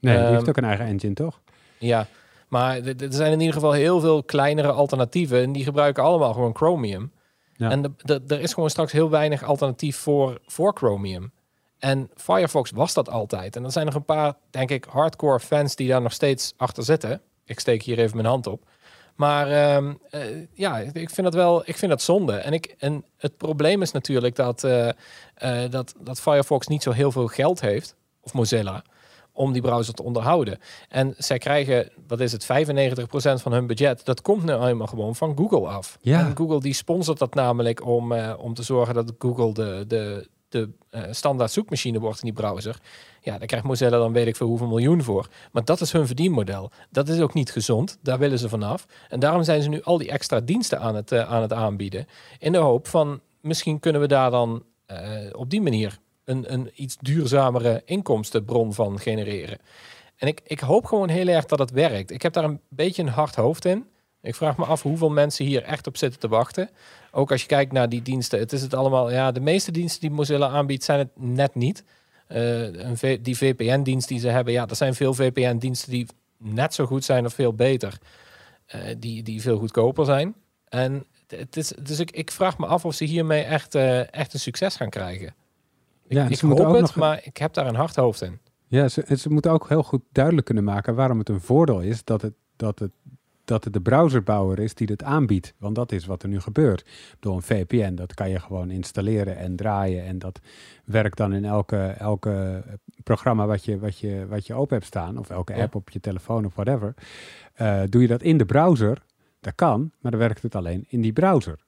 nee, 0.00 0.14
die 0.16 0.24
Ehm, 0.24 0.34
heeft 0.34 0.48
ook 0.48 0.56
een 0.56 0.64
eigen 0.64 0.86
engine, 0.86 1.14
toch? 1.14 1.40
Ja, 1.78 2.06
maar 2.48 2.76
er 2.76 3.12
zijn 3.12 3.32
in 3.32 3.40
ieder 3.40 3.54
geval 3.54 3.72
heel 3.72 4.00
veel 4.00 4.22
kleinere 4.22 4.72
alternatieven. 4.72 5.42
En 5.42 5.52
die 5.52 5.64
gebruiken 5.64 6.02
allemaal 6.02 6.32
gewoon 6.32 6.56
Chromium. 6.56 7.12
Ja. 7.56 7.70
En 7.70 7.82
de, 7.82 7.90
de- 7.96 8.22
er 8.34 8.40
is 8.40 8.52
gewoon 8.54 8.70
straks 8.70 8.92
heel 8.92 9.10
weinig 9.10 9.44
alternatief 9.44 9.96
voor, 9.96 10.38
voor 10.46 10.72
Chromium. 10.76 11.32
En 11.78 12.10
Firefox 12.14 12.70
was 12.70 12.94
dat 12.94 13.10
altijd. 13.10 13.56
En 13.56 13.64
er 13.64 13.72
zijn 13.72 13.86
nog 13.86 13.94
een 13.94 14.04
paar, 14.04 14.34
denk 14.50 14.70
ik, 14.70 14.86
hardcore 14.90 15.40
fans 15.40 15.76
die 15.76 15.88
daar 15.88 16.02
nog 16.02 16.12
steeds 16.12 16.52
achter 16.56 16.84
zitten. 16.84 17.20
Ik 17.44 17.60
steek 17.60 17.82
hier 17.82 17.98
even 17.98 18.16
mijn 18.16 18.28
hand 18.28 18.46
op. 18.46 18.62
Maar 19.14 19.50
ehm, 19.50 19.94
eh, 20.10 20.20
ja, 20.54 20.78
ik 20.78 21.10
vind 21.10 21.22
dat 21.22 21.34
wel, 21.34 21.62
ik 21.64 21.76
vind 21.76 21.90
dat 21.90 22.02
zonde. 22.02 22.32
En, 22.32 22.52
ik, 22.52 22.74
en 22.78 23.04
het 23.16 23.36
probleem 23.36 23.82
is 23.82 23.92
natuurlijk 23.92 24.36
dat, 24.36 24.64
eh, 24.64 24.88
eh, 25.34 25.70
dat, 25.70 25.94
dat 26.00 26.20
Firefox 26.20 26.66
niet 26.66 26.82
zo 26.82 26.90
heel 26.90 27.12
veel 27.12 27.26
geld 27.26 27.60
heeft, 27.60 27.94
of 28.20 28.32
Mozilla, 28.32 28.82
om 29.38 29.52
die 29.52 29.62
browser 29.62 29.94
te 29.94 30.02
onderhouden. 30.02 30.58
En 30.88 31.14
zij 31.16 31.38
krijgen, 31.38 31.90
wat 32.06 32.20
is 32.20 32.32
het, 32.32 32.44
95% 32.44 32.46
van 33.42 33.52
hun 33.52 33.66
budget. 33.66 34.04
Dat 34.04 34.22
komt 34.22 34.44
nu 34.44 34.52
eenmaal 34.52 34.86
gewoon 34.86 35.16
van 35.16 35.36
Google 35.36 35.68
af. 35.68 35.98
Ja. 36.00 36.26
En 36.26 36.36
Google 36.36 36.60
die 36.60 36.72
sponsort 36.72 37.18
dat 37.18 37.34
namelijk 37.34 37.86
om, 37.86 38.12
eh, 38.12 38.34
om 38.38 38.54
te 38.54 38.62
zorgen 38.62 38.94
dat 38.94 39.12
Google 39.18 39.52
de, 39.52 39.84
de, 39.88 40.28
de 40.48 40.70
eh, 40.90 41.02
standaard 41.10 41.50
zoekmachine 41.50 41.98
wordt 41.98 42.22
in 42.22 42.24
die 42.24 42.44
browser. 42.44 42.80
Ja, 43.20 43.38
daar 43.38 43.46
krijgt 43.46 43.66
Mozilla 43.66 43.98
dan 43.98 44.12
weet 44.12 44.26
ik 44.26 44.36
veel 44.36 44.46
hoeveel 44.46 44.66
miljoen 44.66 45.02
voor. 45.02 45.28
Maar 45.52 45.64
dat 45.64 45.80
is 45.80 45.92
hun 45.92 46.06
verdienmodel. 46.06 46.70
Dat 46.90 47.08
is 47.08 47.20
ook 47.20 47.34
niet 47.34 47.52
gezond. 47.52 47.98
Daar 48.02 48.18
willen 48.18 48.38
ze 48.38 48.48
vanaf. 48.48 48.86
En 49.08 49.20
daarom 49.20 49.42
zijn 49.42 49.62
ze 49.62 49.68
nu 49.68 49.82
al 49.82 49.98
die 49.98 50.10
extra 50.10 50.40
diensten 50.40 50.80
aan 50.80 50.94
het, 50.94 51.12
eh, 51.12 51.30
aan 51.30 51.42
het 51.42 51.52
aanbieden. 51.52 52.06
In 52.38 52.52
de 52.52 52.58
hoop 52.58 52.86
van, 52.86 53.20
misschien 53.40 53.80
kunnen 53.80 54.00
we 54.00 54.06
daar 54.06 54.30
dan 54.30 54.62
op 55.32 55.50
die 55.50 55.60
manier 55.60 55.98
een, 56.28 56.52
een 56.52 56.70
iets 56.74 56.96
duurzamere 57.00 57.82
inkomstenbron 57.84 58.74
van 58.74 58.98
genereren. 58.98 59.58
En 60.16 60.28
ik, 60.28 60.40
ik 60.44 60.60
hoop 60.60 60.84
gewoon 60.84 61.08
heel 61.08 61.28
erg 61.28 61.44
dat 61.44 61.58
het 61.58 61.70
werkt. 61.70 62.10
Ik 62.10 62.22
heb 62.22 62.32
daar 62.32 62.44
een 62.44 62.60
beetje 62.68 63.02
een 63.02 63.08
hard 63.08 63.34
hoofd 63.34 63.64
in. 63.64 63.86
Ik 64.22 64.34
vraag 64.34 64.56
me 64.56 64.64
af 64.64 64.82
hoeveel 64.82 65.10
mensen 65.10 65.44
hier 65.44 65.62
echt 65.62 65.86
op 65.86 65.96
zitten 65.96 66.20
te 66.20 66.28
wachten. 66.28 66.70
Ook 67.10 67.30
als 67.30 67.40
je 67.40 67.46
kijkt 67.46 67.72
naar 67.72 67.88
die 67.88 68.02
diensten. 68.02 68.38
Het 68.38 68.52
is 68.52 68.62
het 68.62 68.74
allemaal, 68.74 69.10
ja, 69.10 69.32
de 69.32 69.40
meeste 69.40 69.70
diensten 69.70 70.00
die 70.00 70.10
Mozilla 70.10 70.48
aanbiedt 70.48 70.84
zijn 70.84 70.98
het 70.98 71.08
net 71.14 71.54
niet. 71.54 71.84
Eh, 72.26 72.62
een 72.62 73.22
die 73.22 73.36
VPN-dienst 73.36 74.08
die 74.08 74.18
ze 74.18 74.28
hebben, 74.28 74.52
ja, 74.52 74.66
er 74.66 74.76
zijn 74.76 74.94
veel 74.94 75.14
VPN-diensten 75.14 75.90
die 75.90 76.06
net 76.36 76.74
zo 76.74 76.86
goed 76.86 77.04
zijn 77.04 77.24
of 77.24 77.34
veel 77.34 77.52
beter. 77.52 77.98
eh, 78.66 78.80
die, 78.98 79.22
die 79.22 79.40
veel 79.40 79.58
goedkoper 79.58 80.04
zijn. 80.04 80.34
En 80.68 81.04
het 81.26 81.56
is, 81.56 81.72
dus 81.82 81.98
ik, 81.98 82.10
ik 82.10 82.30
vraag 82.30 82.58
me 82.58 82.66
af 82.66 82.84
of 82.84 82.94
ze 82.94 83.04
hiermee 83.04 83.42
echt, 83.42 83.74
eh, 83.74 84.12
echt 84.12 84.34
een 84.34 84.40
succes 84.40 84.76
gaan 84.76 84.90
krijgen. 84.90 85.34
Ik, 86.08 86.16
Ja, 86.16 86.26
ik 86.28 86.38
hoop 86.40 86.60
ook 86.60 86.72
het, 86.72 86.80
nog- 86.80 86.96
maar 86.96 87.20
ik 87.24 87.36
heb 87.36 87.54
daar 87.54 87.66
een 87.66 87.74
hard 87.74 87.96
hoofd 87.96 88.22
in. 88.22 88.38
Ja, 88.66 88.88
ze, 88.88 89.16
ze 89.18 89.30
moeten 89.30 89.50
ook 89.50 89.68
heel 89.68 89.82
goed 89.82 90.02
duidelijk 90.12 90.46
kunnen 90.46 90.64
maken 90.64 90.94
waarom 90.94 91.18
het 91.18 91.28
een 91.28 91.40
voordeel 91.40 91.80
is 91.80 92.04
dat 92.04 92.22
het, 92.22 92.34
dat 92.56 92.78
het, 92.78 92.90
dat 93.44 93.64
het 93.64 93.72
de 93.72 93.80
browserbouwer 93.80 94.58
is 94.58 94.74
die 94.74 94.86
het 94.90 95.02
aanbiedt. 95.02 95.54
Want 95.58 95.74
dat 95.74 95.92
is 95.92 96.06
wat 96.06 96.22
er 96.22 96.28
nu 96.28 96.40
gebeurt. 96.40 96.84
Door 97.20 97.34
een 97.34 97.42
VPN, 97.42 97.94
dat 97.94 98.14
kan 98.14 98.30
je 98.30 98.40
gewoon 98.40 98.70
installeren 98.70 99.36
en 99.36 99.56
draaien. 99.56 100.04
En 100.04 100.18
dat 100.18 100.40
werkt 100.84 101.16
dan 101.16 101.32
in 101.32 101.44
elke, 101.44 101.76
elke 101.98 102.62
programma 103.02 103.46
wat 103.46 103.64
je, 103.64 103.78
wat, 103.78 103.98
je, 103.98 104.26
wat 104.28 104.46
je 104.46 104.54
open 104.54 104.74
hebt 104.74 104.86
staan. 104.86 105.18
Of 105.18 105.30
elke 105.30 105.54
Ja. 105.54 105.62
app 105.62 105.74
op 105.74 105.90
je 105.90 106.00
telefoon 106.00 106.44
of 106.44 106.54
whatever. 106.54 106.94
Eh, 107.54 107.80
doe 107.88 108.02
je 108.02 108.08
dat 108.08 108.22
in 108.22 108.38
de 108.38 108.46
browser, 108.46 109.02
dat 109.40 109.54
kan, 109.54 109.90
maar 110.00 110.10
dan 110.10 110.20
werkt 110.20 110.42
het 110.42 110.54
alleen 110.54 110.84
in 110.88 111.00
die 111.00 111.12
browser. 111.12 111.58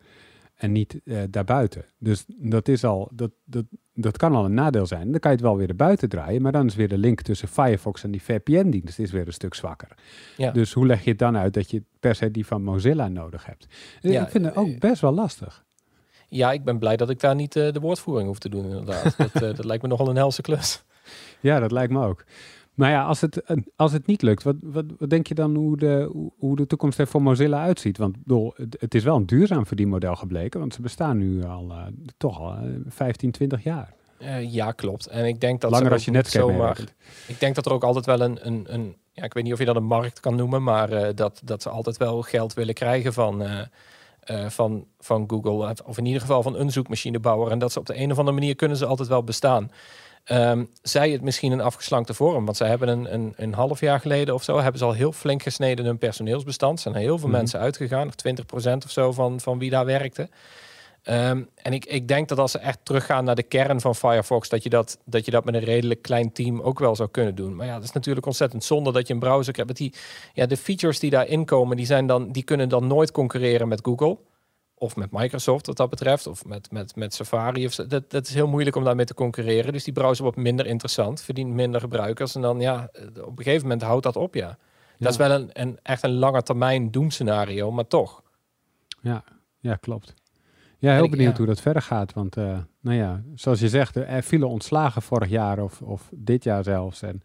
En 0.61 0.73
niet 0.73 1.01
eh, 1.05 1.18
daarbuiten. 1.31 1.85
Dus 1.99 2.25
dat, 2.27 2.68
is 2.68 2.85
al, 2.85 3.09
dat, 3.12 3.31
dat, 3.44 3.64
dat 3.94 4.16
kan 4.16 4.35
al 4.35 4.44
een 4.44 4.55
nadeel 4.55 4.87
zijn. 4.87 5.11
Dan 5.11 5.20
kan 5.20 5.31
je 5.31 5.37
het 5.37 5.46
wel 5.46 5.57
weer 5.57 5.68
erbuiten 5.68 6.09
draaien, 6.09 6.42
maar 6.42 6.53
dan 6.53 6.66
is 6.66 6.75
weer 6.75 6.88
de 6.88 6.99
link 6.99 7.20
tussen 7.20 7.49
Firefox 7.49 8.05
en 8.05 8.11
die 8.11 8.23
VPN-dienst 8.23 8.99
is 8.99 9.11
weer 9.11 9.27
een 9.27 9.33
stuk 9.33 9.55
zwakker. 9.55 9.88
Ja. 10.37 10.51
Dus 10.51 10.73
hoe 10.73 10.87
leg 10.87 11.05
je 11.05 11.11
het 11.11 11.18
dan 11.18 11.37
uit 11.37 11.55
dat 11.55 11.70
je 11.70 11.83
per 12.01 12.14
se 12.14 12.31
die 12.31 12.46
van 12.46 12.62
Mozilla 12.62 13.09
nodig 13.09 13.46
hebt? 13.46 13.66
Eh, 14.01 14.12
Ja, 14.12 14.23
ik 14.23 14.29
vind 14.31 14.44
het 14.44 14.57
ook 14.57 14.68
eh, 14.68 14.79
best 14.79 15.01
wel 15.01 15.12
lastig. 15.12 15.64
Ja, 16.29 16.53
ik 16.53 16.64
ben 16.64 16.79
blij 16.79 16.96
dat 16.96 17.11
ik 17.11 17.20
daar 17.20 17.35
niet 17.35 17.53
de 17.53 17.81
woordvoering 17.81 18.29
hoef 18.29 18.38
te 18.38 18.49
doen, 18.49 18.64
inderdaad. 18.64 19.16
dat, 19.16 19.33
dat 19.57 19.64
lijkt 19.64 19.83
me 19.83 19.88
nogal 19.88 20.09
een 20.09 20.16
helse 20.16 20.42
klus. 20.42 20.83
Ja, 21.40 21.61
dat 21.61 21.73
lijkt 21.73 21.92
me 21.92 22.07
ook. 22.07 22.25
Maar 22.75 22.91
ja, 22.91 23.05
als 23.05 23.21
het, 23.21 23.43
als 23.77 23.93
het 23.93 24.07
niet 24.07 24.23
lukt, 24.23 24.43
wat, 24.43 24.57
wat, 24.63 24.85
wat 24.99 25.11
denk 25.11 25.27
je 25.27 25.35
dan 25.35 25.55
hoe 25.55 25.77
de, 25.77 26.11
hoe, 26.39 26.57
de 26.57 26.67
toekomst 26.67 26.99
er 26.99 27.07
voor 27.07 27.23
Mozilla 27.23 27.63
uitziet? 27.63 27.99
Want 27.99 28.23
bedoel, 28.23 28.53
het, 28.57 28.77
het 28.81 28.95
is 28.95 29.05
wel 29.05 29.17
een 29.17 29.27
duurzaam 29.27 29.67
verdienmodel 29.67 30.17
gebleken, 30.17 30.61
want 30.61 30.75
ze 30.75 30.83
bestaan 30.83 31.19
nu 31.19 31.45
al 31.45 31.71
eh, 31.71 31.83
toch 32.17 32.41
al 32.41 32.53
eh, 32.53 32.63
15, 32.87 33.31
20 33.31 33.63
jaar. 33.63 33.95
Eh, 34.19 34.53
ja, 34.53 34.73
klopt. 34.73 35.07
En 35.07 35.25
ik 35.25 35.41
denk 35.41 35.61
dat 35.61 35.71
Langer 35.71 35.93
als 35.93 36.05
je 36.05 36.11
Netscape 36.11 36.53
zomaar. 36.53 36.81
Ik 37.27 37.41
denk 37.41 37.55
dat 37.55 37.67
er 37.67 37.73
ook 37.73 37.85
altijd 37.85 38.07
wel 38.07 38.21
een, 38.21 38.47
een, 38.47 38.65
een 38.75 38.95
ja, 39.21 39.27
ik 39.27 39.35
weet 39.35 39.45
niet 39.45 39.53
of 39.53 39.59
je 39.59 39.65
dat 39.65 39.77
een 39.77 39.85
markt 39.85 40.21
kan 40.21 40.35
noemen, 40.35 40.63
maar 40.63 40.93
eh, 40.93 41.15
dat, 41.15 41.41
dat 41.45 41.63
ze 41.63 41.69
altijd 41.69 41.97
wel 41.97 42.23
geld 42.23 42.55
willen 42.55 42.75
krijgen 42.75 43.13
van, 43.13 43.43
eh, 43.43 43.61
eh, 44.21 44.51
van, 44.51 44.87
van 44.99 45.25
Google, 45.27 45.75
of 45.85 45.99
in 45.99 46.07
ieder 46.07 46.21
geval 46.21 46.43
van 46.43 46.57
een 46.57 46.71
zoekmachinebouwer. 46.71 47.51
En 47.51 47.59
dat 47.59 47.73
ze 47.73 47.79
op 47.79 47.87
de 47.87 47.97
een 47.97 48.11
of 48.11 48.19
andere 48.19 48.37
manier 48.37 48.57
kunnen 48.57 48.77
ze 48.77 48.87
altijd 48.87 49.09
wel 49.09 49.25
bestaan. 49.25 49.71
Ehm, 50.25 50.65
zij 50.83 51.11
het 51.11 51.23
misschien 51.23 51.53
een 51.53 51.61
afgeslankte 51.61 52.15
vorm, 52.15 52.45
want 52.45 52.57
zij 52.57 52.69
hebben 52.69 52.89
een, 52.89 53.15
een, 53.15 53.33
een 53.37 53.55
half 53.55 53.81
jaar 53.81 54.01
geleden 54.01 54.35
of 54.35 54.43
zo, 54.43 54.59
hebben 54.59 54.79
ze 54.79 54.85
al 54.85 54.93
heel 54.93 55.13
flink 55.13 55.43
gesneden 55.43 55.85
hun 55.85 55.99
personeelsbestand. 55.99 56.77
Er 56.77 56.83
zijn 56.83 56.95
heel 56.95 57.19
veel 57.19 57.29
Mhm. 57.29 57.37
mensen 57.37 57.61
uitgegaan, 57.61 58.07
nog 58.07 58.15
20% 58.15 58.85
of 58.85 58.91
zo 58.91 59.13
van, 59.13 59.41
van 59.41 59.59
wie 59.59 59.71
daar 59.71 59.85
werkte. 59.85 60.29
Ehm, 61.03 61.43
en 61.55 61.73
ik, 61.73 61.85
ik 61.85 62.09
denk 62.09 62.29
dat 62.29 62.39
als 62.39 62.51
ze 62.51 62.59
echt 62.59 62.79
teruggaan 62.83 63.25
naar 63.25 63.35
de 63.35 63.43
kern 63.43 63.81
van 63.81 63.95
Firefox, 63.95 64.49
dat 64.49 64.63
je 64.63 64.69
dat, 64.69 64.99
dat 65.05 65.25
je 65.25 65.31
dat 65.31 65.45
met 65.45 65.55
een 65.55 65.61
redelijk 65.65 66.03
klein 66.03 66.33
team 66.33 66.61
ook 66.61 66.79
wel 66.79 66.97
zou 66.97 67.09
kunnen 67.09 67.35
doen. 67.35 67.57
Maar 67.57 67.67
ja, 67.67 67.75
dat 67.75 67.85
is 67.85 67.93
natuurlijk 67.93 68.27
ontzettend 68.27 68.65
zonde 68.65 68.93
dat 68.93 69.07
je 69.07 69.13
een 69.15 69.21
browser. 69.21 69.55
Want 69.57 69.77
die, 69.77 69.95
ja, 70.35 70.47
de 70.47 70.57
features 70.57 70.99
die 70.99 71.11
daarin 71.11 71.45
komen, 71.45 71.77
die, 71.77 71.87
zijn 71.87 72.07
dan, 72.07 72.33
die 72.33 72.43
kunnen 72.43 72.69
dan 72.69 72.87
nooit 72.87 73.11
concurreren 73.13 73.69
met 73.69 73.81
Google. 73.83 74.17
Of 74.83 74.97
met 74.97 75.11
Microsoft 75.11 75.66
wat 75.66 75.77
dat 75.77 75.90
betreft. 75.90 76.27
Of 76.27 76.45
met, 76.45 76.71
met, 76.71 76.97
met 76.97 77.14
Safari. 77.14 77.66
Of 77.66 77.75
dat, 77.75 78.11
dat 78.11 78.27
is 78.27 78.35
heel 78.35 78.49
moeilijk 78.49 78.77
om 78.77 78.85
daarmee 78.85 79.05
te 79.05 79.14
concurreren. 79.14 79.73
Dus 79.73 79.85
die 79.85 79.93
browser 79.93 80.23
wordt 80.23 80.38
minder 80.38 80.66
interessant. 80.66 81.23
Verdient 81.23 81.53
minder 81.53 81.81
gebruikers. 81.81 82.35
En 82.35 82.40
dan 82.40 82.61
ja, 82.61 82.90
op 83.25 83.38
een 83.38 83.45
gegeven 83.45 83.62
moment 83.62 83.83
houdt 83.83 84.03
dat 84.03 84.16
op, 84.16 84.35
ja. 84.35 84.59
Dat 84.99 85.11
is 85.12 85.16
wel 85.16 85.31
een, 85.31 85.51
een, 85.53 85.79
echt 85.83 86.03
een 86.03 86.14
lange 86.14 86.43
termijn 86.43 86.90
doemscenario, 86.90 87.71
maar 87.71 87.87
toch. 87.87 88.23
Ja, 89.03 89.25
ja 89.59 89.75
klopt. 89.77 90.14
Ja, 90.79 90.95
heel 90.95 91.05
ik- 91.05 91.11
benieuwd 91.11 91.31
ja. 91.31 91.37
hoe 91.37 91.47
dat 91.47 91.61
verder 91.61 91.83
gaat. 91.83 92.12
Want, 92.12 92.37
eh, 92.37 92.59
nou 92.81 92.97
ja, 92.97 93.23
zoals 93.35 93.61
je 93.61 93.69
zegt, 93.69 93.97
er 93.97 94.23
vielen 94.23 94.49
ontslagen 94.49 95.03
vorig 95.03 95.29
jaar 95.29 95.59
of, 95.62 95.83
of 95.83 96.09
dit 96.14 96.45
jaar 96.45 96.64
zelfs. 96.64 97.03
En 97.03 97.23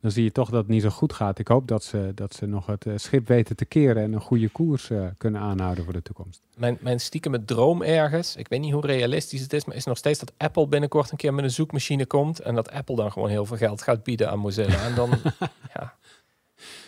dan 0.00 0.10
zie 0.10 0.24
je 0.24 0.32
toch 0.32 0.50
dat 0.50 0.60
het 0.60 0.68
niet 0.68 0.82
zo 0.82 0.88
goed 0.88 1.12
gaat. 1.12 1.38
Ik 1.38 1.48
hoop 1.48 1.68
dat 1.68 1.84
ze, 1.84 2.12
dat 2.14 2.34
ze 2.34 2.46
nog 2.46 2.66
het 2.66 2.86
eh, 2.86 2.92
schip 2.96 3.28
weten 3.28 3.56
te 3.56 3.64
keren 3.64 4.02
en 4.02 4.12
een 4.12 4.20
goede 4.20 4.48
koers 4.48 4.90
eh, 4.90 5.06
kunnen 5.18 5.40
aanhouden 5.40 5.84
voor 5.84 5.92
de 5.92 6.02
toekomst. 6.02 6.42
Mijn, 6.56 6.78
mijn 6.80 7.00
stiekeme 7.00 7.44
droom 7.44 7.82
ergens, 7.82 8.36
ik 8.36 8.48
weet 8.48 8.60
niet 8.60 8.72
hoe 8.72 8.86
realistisch 8.86 9.40
het 9.40 9.52
is, 9.52 9.64
maar 9.64 9.76
is 9.76 9.84
nog 9.84 9.96
steeds 9.96 10.18
dat 10.18 10.32
Apple 10.36 10.68
binnenkort 10.68 11.10
een 11.10 11.16
keer 11.16 11.34
met 11.34 11.44
een 11.44 11.50
zoekmachine 11.50 12.06
komt 12.06 12.40
en 12.40 12.54
dat 12.54 12.70
Apple 12.70 12.96
dan 12.96 13.12
gewoon 13.12 13.28
heel 13.28 13.44
veel 13.44 13.56
geld 13.56 13.82
gaat 13.82 14.02
bieden 14.02 14.30
aan 14.30 14.38
Mozilla. 14.38 14.84
En 14.84 14.94
dan, 14.94 15.10
ja. 15.74 15.94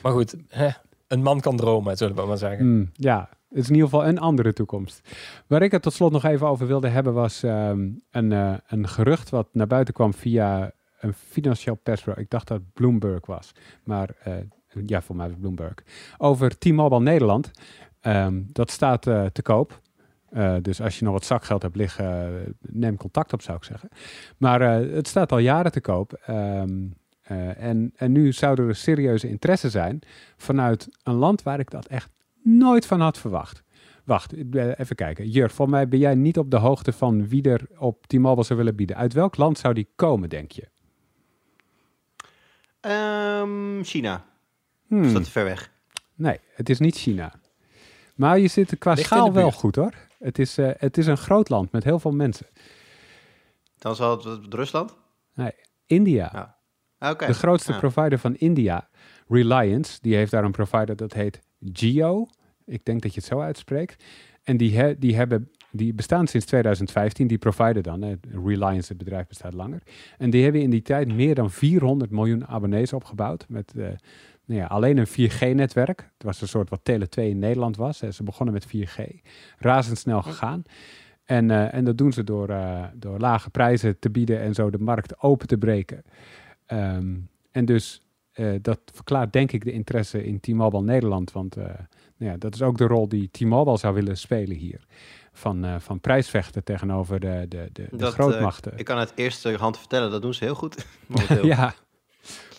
Maar 0.03 0.13
goed, 0.13 0.35
hè, 0.49 0.69
een 1.07 1.23
man 1.23 1.41
kan 1.41 1.57
dromen, 1.57 1.97
zullen 1.97 2.17
we 2.17 2.27
maar 2.27 2.39
zeggen. 2.39 2.65
Hmm, 2.65 2.91
ja, 2.95 3.29
het 3.49 3.59
is 3.59 3.69
in 3.69 3.75
ieder 3.75 3.89
geval 3.89 4.07
een 4.07 4.19
andere 4.19 4.53
toekomst. 4.53 5.01
Waar 5.47 5.63
ik 5.63 5.73
het 5.73 5.83
tot 5.83 5.93
slot 5.93 6.13
nog 6.13 6.25
even 6.25 6.47
over 6.47 6.67
wilde 6.67 6.89
hebben 6.89 7.15
was 7.15 7.43
ehm, 7.43 7.89
een, 8.11 8.33
eh, 8.33 8.55
een 8.67 8.89
gerucht 8.89 9.31
wat 9.31 9.49
naar 9.53 9.67
buiten 9.67 9.95
kwam 9.95 10.15
via 10.15 10.73
een 11.03 11.15
financieel 11.15 11.75
persbureau. 11.75 12.25
Ik 12.25 12.31
dacht 12.31 12.49
dat 12.49 12.73
Bloomberg 12.73 13.27
was, 13.27 13.53
maar 13.85 14.15
eh, 14.23 14.35
ja, 14.87 15.03
voor 15.03 15.17
mij 15.17 15.29
was 15.29 15.39
Bloomberg. 15.41 15.75
Over 16.19 16.59
T-Mobile 16.59 17.01
Nederland. 17.01 17.51
Ehm, 18.01 18.43
dat 18.47 18.71
staat 18.71 19.07
eh, 19.07 19.25
te 19.25 19.43
koop. 19.43 19.81
Eh, 20.31 20.57
dus 20.63 20.81
als 20.81 20.99
je 20.99 21.05
nog 21.05 21.13
wat 21.13 21.25
zakgeld 21.25 21.63
hebt 21.63 21.77
liggen, 21.77 22.57
neem 22.61 22.97
contact 22.97 23.33
op, 23.33 23.43
zou 23.43 23.57
ik 23.57 23.65
zeggen. 23.65 23.89
Maar 24.37 24.61
het 24.71 25.09
staat 25.09 25.33
al 25.33 25.39
jaren 25.39 25.73
te 25.73 25.81
koop. 25.81 26.13
Ehm, 26.13 26.87
eh, 27.23 27.63
en, 27.63 27.93
en 27.97 28.13
nu 28.13 28.33
zou 28.33 28.63
er 28.63 28.75
serieuze 28.75 29.29
interesse 29.29 29.71
zijn 29.71 29.99
vanuit 30.37 30.89
een 31.03 31.15
land 31.15 31.43
waar 31.43 31.61
ik 31.61 31.71
dat 31.71 31.87
echt 31.87 32.11
nooit 32.43 32.87
van 32.87 33.01
had 33.01 33.19
verwacht. 33.19 33.63
Wacht, 34.05 34.33
even 34.79 34.97
kijken. 34.97 35.29
Jur, 35.29 35.51
voor 35.51 35.69
mij 35.69 35.89
ben 35.89 35.99
jij 35.99 36.15
niet 36.15 36.39
op 36.39 36.51
de 36.51 36.57
hoogte 36.57 36.93
van 36.93 37.29
wie 37.29 37.43
er 37.43 37.67
op 37.79 38.07
T-Mobile 38.07 38.45
zou 38.47 38.59
willen 38.59 38.77
bieden. 38.77 38.97
Uit 38.97 39.13
welk 39.13 39.37
land 39.37 39.59
zou 39.59 39.75
die 39.75 39.89
komen, 39.97 40.29
denk 40.29 40.53
je? 40.53 40.69
Ehm, 42.83 43.83
China. 43.83 44.25
Hmm, 44.87 45.03
Is 45.05 45.13
dat 45.13 45.25
te 45.25 45.31
ver 45.31 45.45
weg? 45.45 45.71
Nee, 46.15 46.39
het 46.55 46.69
is 46.69 46.79
niet 46.79 46.97
China. 46.97 47.33
Maar 48.15 48.39
je 48.39 48.49
zit 48.49 48.71
er 48.71 48.79
qua 48.79 48.93
Ligt 48.93 49.07
schaal 49.07 49.33
wel 49.33 49.53
goed 49.53 49.77
hoor. 49.77 49.93
Het 50.19 50.39
is, 50.39 50.59
eh, 50.59 50.71
het 50.77 50.99
is 50.99 51.07
een 51.07 51.17
groot 51.17 51.49
land 51.49 51.73
met 51.73 51.85
heel 51.85 51.99
veel 51.99 52.11
mensen. 52.11 52.47
Dan 53.79 53.95
zal 53.97 54.25
het 54.25 54.55
Rusland? 54.55 54.97
India, 55.87 56.31
Ja. 56.33 56.57
Ah, 56.99 57.19
de 57.19 57.35
grootste 57.35 57.73
Ja. 57.73 57.79
provider 57.79 58.19
van 58.19 58.35
India, 58.37 58.89
Reliance, 59.29 59.99
die 60.01 60.15
heeft 60.15 60.31
daar 60.31 60.45
een 60.45 60.51
provider 60.53 60.97
dat 60.97 61.13
heet 61.13 61.41
Geo. 61.73 62.27
Ik 62.65 62.85
denk 62.85 63.03
dat 63.03 63.15
je 63.15 63.21
het 63.21 63.29
zo 63.29 63.41
uitspreekt. 63.41 64.05
En 64.43 64.57
die, 64.57 64.77
he- 64.79 64.99
die, 64.99 65.17
hebben, 65.17 65.51
die 65.73 65.95
bestaan 65.95 66.27
sinds 66.27 66.47
2015, 66.47 67.27
die 67.27 67.39
provider 67.39 67.83
dan. 67.83 68.03
Hè. 68.03 68.15
Reliance, 68.45 68.89
het 68.89 68.99
bedrijf, 68.99 69.27
bestaat 69.27 69.55
langer. 69.55 69.83
En 70.19 70.31
die 70.31 70.43
hebben 70.43 70.61
in 70.61 70.71
die 70.71 70.83
tijd 70.83 71.15
meer 71.15 71.35
dan 71.35 71.51
400 71.51 72.11
miljoen 72.11 72.47
abonnees 72.47 72.93
opgebouwd. 72.93 73.47
Met 73.49 73.73
eh, 73.77 73.85
nou 74.45 74.61
ja, 74.61 74.67
alleen 74.67 74.99
een 74.99 75.09
4G-netwerk. 75.09 76.11
Het 76.15 76.23
was 76.23 76.41
een 76.41 76.49
soort 76.49 76.71
wat 76.71 76.81
Tele2 76.91 77.23
in 77.23 77.39
Nederland 77.39 77.77
was. 77.77 78.01
hè. 78.01 78.11
Ze 78.11 78.23
begonnen 78.23 78.55
met 78.55 78.67
4G. 78.67 79.21
Razendsnel 79.59 80.23
gegaan. 80.23 80.63
En, 81.25 81.51
eh, 81.51 81.75
en 81.75 81.85
dat 81.85 81.99
doen 81.99 82.13
ze 82.13 82.25
door, 82.25 82.49
eh, 82.49 82.85
door 82.95 83.19
lage 83.19 83.51
prijzen 83.51 83.99
te 83.99 84.11
bieden 84.11 84.41
en 84.41 84.55
zo 84.55 84.71
de 84.71 84.79
markt 84.79 85.23
open 85.23 85.47
te 85.47 85.59
breken. 85.59 86.03
Ehm, 86.67 87.15
en 87.51 87.65
dus 87.65 88.07
dat 88.63 88.81
verklaart 88.93 89.33
denk 89.33 89.53
ik 89.53 89.65
de 89.65 89.73
interesse 89.73 90.25
in 90.25 90.41
T-Mobile 90.41 90.83
Nederland. 90.83 91.33
Want 91.33 91.57
nou 92.23 92.33
ja, 92.33 92.37
dat 92.37 92.55
is 92.55 92.63
ook 92.63 92.79
de 92.79 92.87
rol 92.87 93.09
die 93.09 93.31
T-Mobile 93.31 93.79
zou 93.79 93.95
willen 93.95 94.17
spelen 94.17 94.57
hier. 94.57 94.87
Van, 95.33 95.65
eh, 95.65 95.75
van 95.79 96.01
prijsvechten 96.01 96.65
tegenover 96.65 97.21
de, 97.21 97.47
de, 97.49 97.69
de, 97.73 97.87
de 97.91 97.97
Dat, 97.97 98.09
eh, 98.09 98.19
grootmachten. 98.19 98.73
Ik 98.77 98.85
kan 98.85 98.99
het 98.99 99.13
eerste 99.15 99.57
hand 99.57 99.79
vertellen, 99.79 100.11
dat 100.11 100.23
doen 100.23 100.35
ze 100.35 100.45
heel 100.45 100.55
goed. 100.55 100.87
ja, 101.43 101.75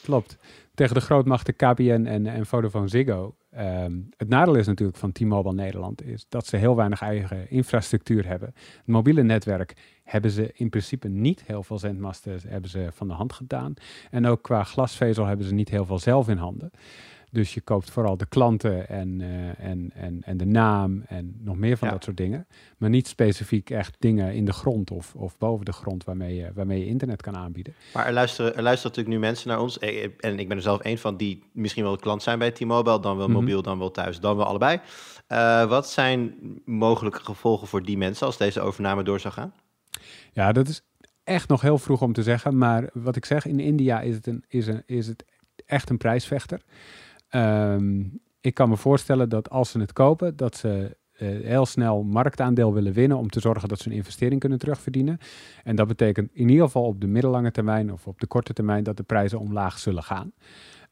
klopt. 0.04 0.38
Tegen 0.76 0.96
de 0.96 1.02
grootmachten 1.02 1.56
KPN 1.56 2.06
en, 2.06 2.28
en 2.28 2.46
Vodafone 2.46 2.88
Ziggo. 2.88 3.36
Ehm, 3.52 3.94
het 4.18 4.30
nadeel 4.30 4.56
is 4.56 4.68
natuurlijk 4.68 4.98
van 4.98 5.12
T-Mobile 5.12 5.54
Nederland 5.54 6.04
is 6.04 6.26
dat 6.30 6.46
ze 6.46 6.58
heel 6.58 6.76
weinig 6.76 7.02
eigen 7.02 7.50
infrastructuur 7.50 8.28
hebben. 8.28 8.54
Het 8.56 8.88
mobiele 8.88 9.24
netwerk 9.24 9.74
hebben 10.04 10.32
ze 10.32 10.52
in 10.54 10.70
principe 10.70 11.08
niet 11.08 11.44
heel 11.46 11.64
veel 11.64 11.80
zendmasten 11.80 12.40
hebben 12.48 12.70
ze 12.70 12.88
van 12.92 13.08
de 13.08 13.14
hand 13.14 13.34
gedaan. 13.34 13.74
En 14.12 14.26
ook 14.26 14.42
qua 14.42 14.64
glasvezel 14.64 15.26
hebben 15.26 15.46
ze 15.46 15.54
niet 15.54 15.70
heel 15.70 15.86
veel 15.86 16.00
zelf 16.00 16.30
in 16.30 16.38
handen. 16.38 16.72
Dus 17.34 17.54
je 17.54 17.62
koopt 17.62 17.92
vooral 17.92 18.18
de 18.18 18.26
klanten 18.26 18.90
en, 18.90 19.22
eh, 19.22 19.66
en, 19.70 19.92
en, 19.94 20.22
en 20.24 20.38
de 20.38 20.46
naam 20.46 21.04
en 21.08 21.36
nog 21.40 21.58
meer 21.58 21.78
van 21.78 21.88
Ja. 21.88 21.94
dat 21.94 22.04
soort 22.04 22.18
dingen. 22.18 22.48
Maar 22.78 22.90
niet 22.90 23.08
specifiek 23.08 23.70
echt 23.70 23.96
dingen 24.00 24.34
in 24.34 24.46
de 24.46 24.54
grond 24.54 24.92
of, 24.92 25.16
of 25.16 25.38
boven 25.38 25.66
de 25.66 25.72
grond 25.74 26.04
waarmee 26.04 26.36
je, 26.36 26.52
waarmee 26.54 26.80
je 26.80 26.86
internet 26.86 27.22
kan 27.22 27.36
aanbieden. 27.38 27.74
Maar 27.94 28.06
er 28.06 28.14
luisteren, 28.14 28.56
er 28.56 28.62
luisteren 28.64 28.90
natuurlijk 28.96 29.16
nu 29.22 29.28
mensen 29.28 29.48
naar 29.48 29.60
ons. 29.60 29.80
eh, 29.80 30.04
En 30.20 30.40
ik 30.40 30.48
ben 30.48 30.58
er 30.58 30.64
zelf 30.64 30.86
een 30.86 30.98
van 30.98 31.18
die 31.18 31.44
misschien 31.54 31.84
wel 31.84 31.96
klant 31.96 32.24
zijn 32.24 32.40
bij 32.40 32.52
T-Mobile. 32.52 33.00
Dan 33.00 33.18
wel 33.18 33.28
Mhm. 33.28 33.38
mobiel, 33.40 33.62
dan 33.62 33.80
wel 33.80 33.92
thuis, 33.92 34.20
dan 34.20 34.36
wel 34.38 34.46
allebei. 34.46 34.80
Eh, 35.28 35.66
wat 35.66 35.90
zijn 35.90 36.36
mogelijke 36.66 37.20
gevolgen 37.24 37.68
voor 37.68 37.84
die 37.84 37.98
mensen 37.98 38.26
als 38.26 38.38
deze 38.38 38.62
overname 38.62 39.04
door 39.04 39.20
zou 39.20 39.34
gaan? 39.34 39.54
Ja, 40.32 40.52
dat 40.52 40.68
is 40.68 40.82
echt 41.24 41.48
nog 41.50 41.62
heel 41.62 41.78
vroeg 41.78 42.02
om 42.02 42.14
te 42.14 42.24
zeggen. 42.24 42.58
Maar 42.58 42.90
wat 42.94 43.16
ik 43.16 43.26
zeg, 43.26 43.46
in 43.46 43.60
India 43.60 44.02
is 44.02 44.16
het, 44.16 44.28
een, 44.28 44.44
is 44.48 44.68
een, 44.68 44.84
is 44.86 45.08
het 45.08 45.26
echt 45.66 45.90
een 45.90 45.98
prijsvechter. 45.98 46.62
Ehm, 47.34 48.04
ik 48.42 48.54
kan 48.54 48.70
me 48.70 48.78
voorstellen 48.78 49.30
dat 49.30 49.50
als 49.50 49.70
ze 49.72 49.80
het 49.80 49.94
kopen, 49.94 50.36
dat 50.36 50.58
ze 50.58 50.98
eh, 51.14 51.28
heel 51.28 51.66
snel 51.66 52.04
marktaandeel 52.04 52.74
willen 52.74 52.94
winnen 52.94 53.18
om 53.18 53.30
te 53.30 53.40
zorgen 53.40 53.70
dat 53.70 53.80
ze 53.80 53.90
hun 53.90 53.98
investering 53.98 54.40
kunnen 54.40 54.60
terugverdienen. 54.60 55.18
En 55.64 55.76
dat 55.76 55.88
betekent 55.88 56.30
in 56.34 56.50
ieder 56.50 56.66
geval 56.66 56.84
op 56.84 57.02
de 57.02 57.08
middellange 57.08 57.52
termijn 57.52 57.92
of 57.92 58.08
op 58.08 58.20
de 58.20 58.28
korte 58.28 58.54
termijn 58.54 58.84
dat 58.84 58.98
de 58.98 59.04
prijzen 59.04 59.40
omlaag 59.40 59.80
zullen 59.80 60.04
gaan. 60.04 60.32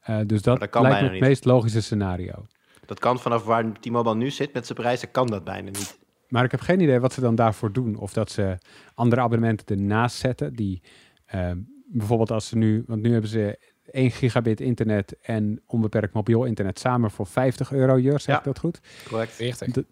Eh, 0.00 0.18
dus 0.26 0.42
dat, 0.42 0.58
lijkt 0.58 0.80
me 0.80 1.10
het 1.10 1.20
meest 1.20 1.44
logische 1.44 1.82
scenario. 1.82 2.46
Dat 2.86 2.98
kan 2.98 3.18
vanaf 3.18 3.44
waar 3.44 3.72
T-Mobile 3.80 4.14
nu 4.14 4.30
zit 4.30 4.52
met 4.54 4.66
zijn 4.66 4.78
prijzen, 4.78 5.10
kan 5.10 5.26
dat 5.26 5.44
bijna 5.44 5.70
niet. 5.70 5.98
Maar 6.28 6.44
ik 6.44 6.50
heb 6.50 6.60
geen 6.60 6.80
idee 6.80 7.00
wat 7.00 7.12
ze 7.12 7.20
dan 7.20 7.34
daarvoor 7.34 7.72
doen. 7.72 7.96
Of 7.96 8.12
dat 8.12 8.30
ze 8.30 8.58
andere 8.94 9.20
abonnementen 9.20 9.78
ernaast 9.78 10.16
zetten. 10.16 10.54
Die 10.54 10.82
ehm, 11.26 11.58
bijvoorbeeld 11.86 12.30
als 12.30 12.48
ze 12.48 12.56
nu, 12.56 12.84
want 12.86 13.02
nu 13.02 13.12
hebben 13.12 13.30
ze 13.30 13.71
1 13.92 14.10
gigabit 14.10 14.60
internet 14.60 15.16
en 15.20 15.60
onbeperkt 15.66 16.14
mobiel 16.14 16.44
internet 16.44 16.78
samen 16.78 17.10
voor 17.10 17.26
50 17.26 17.72
euro, 17.72 17.98
Jur, 17.98 18.20
zeg 18.20 18.26
Ja. 18.34 18.38
ik 18.38 18.44
dat 18.44 18.58
goed? 18.58 18.80
Correct. 19.08 19.32
40. 19.32 19.84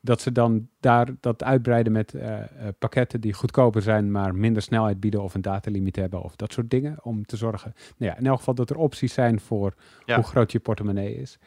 Dat 0.00 0.20
ze 0.20 0.32
dan 0.32 0.68
daar 0.80 1.08
dat 1.20 1.42
uitbreiden 1.44 1.92
met 1.92 2.14
eh, 2.14 2.38
eh, 2.38 2.46
pakketten 2.78 3.20
die 3.20 3.32
goedkoper 3.32 3.82
zijn, 3.82 4.10
maar 4.10 4.34
minder 4.34 4.62
snelheid 4.62 5.00
bieden 5.00 5.22
of 5.22 5.34
een 5.34 5.42
datalimiet 5.42 5.96
hebben 5.96 6.22
of 6.22 6.36
dat 6.36 6.52
soort 6.52 6.70
dingen. 6.70 6.96
Om 7.04 7.24
te 7.26 7.36
zorgen, 7.36 7.72
nou 7.96 8.12
ja, 8.12 8.18
in 8.18 8.26
elk 8.26 8.38
geval 8.38 8.54
dat 8.54 8.70
er 8.70 8.76
opties 8.76 9.12
zijn 9.12 9.40
voor 9.40 9.74
Ja. 10.04 10.14
hoe 10.14 10.24
groot 10.24 10.52
je 10.52 10.60
portemonnee 10.60 11.14
is. 11.16 11.38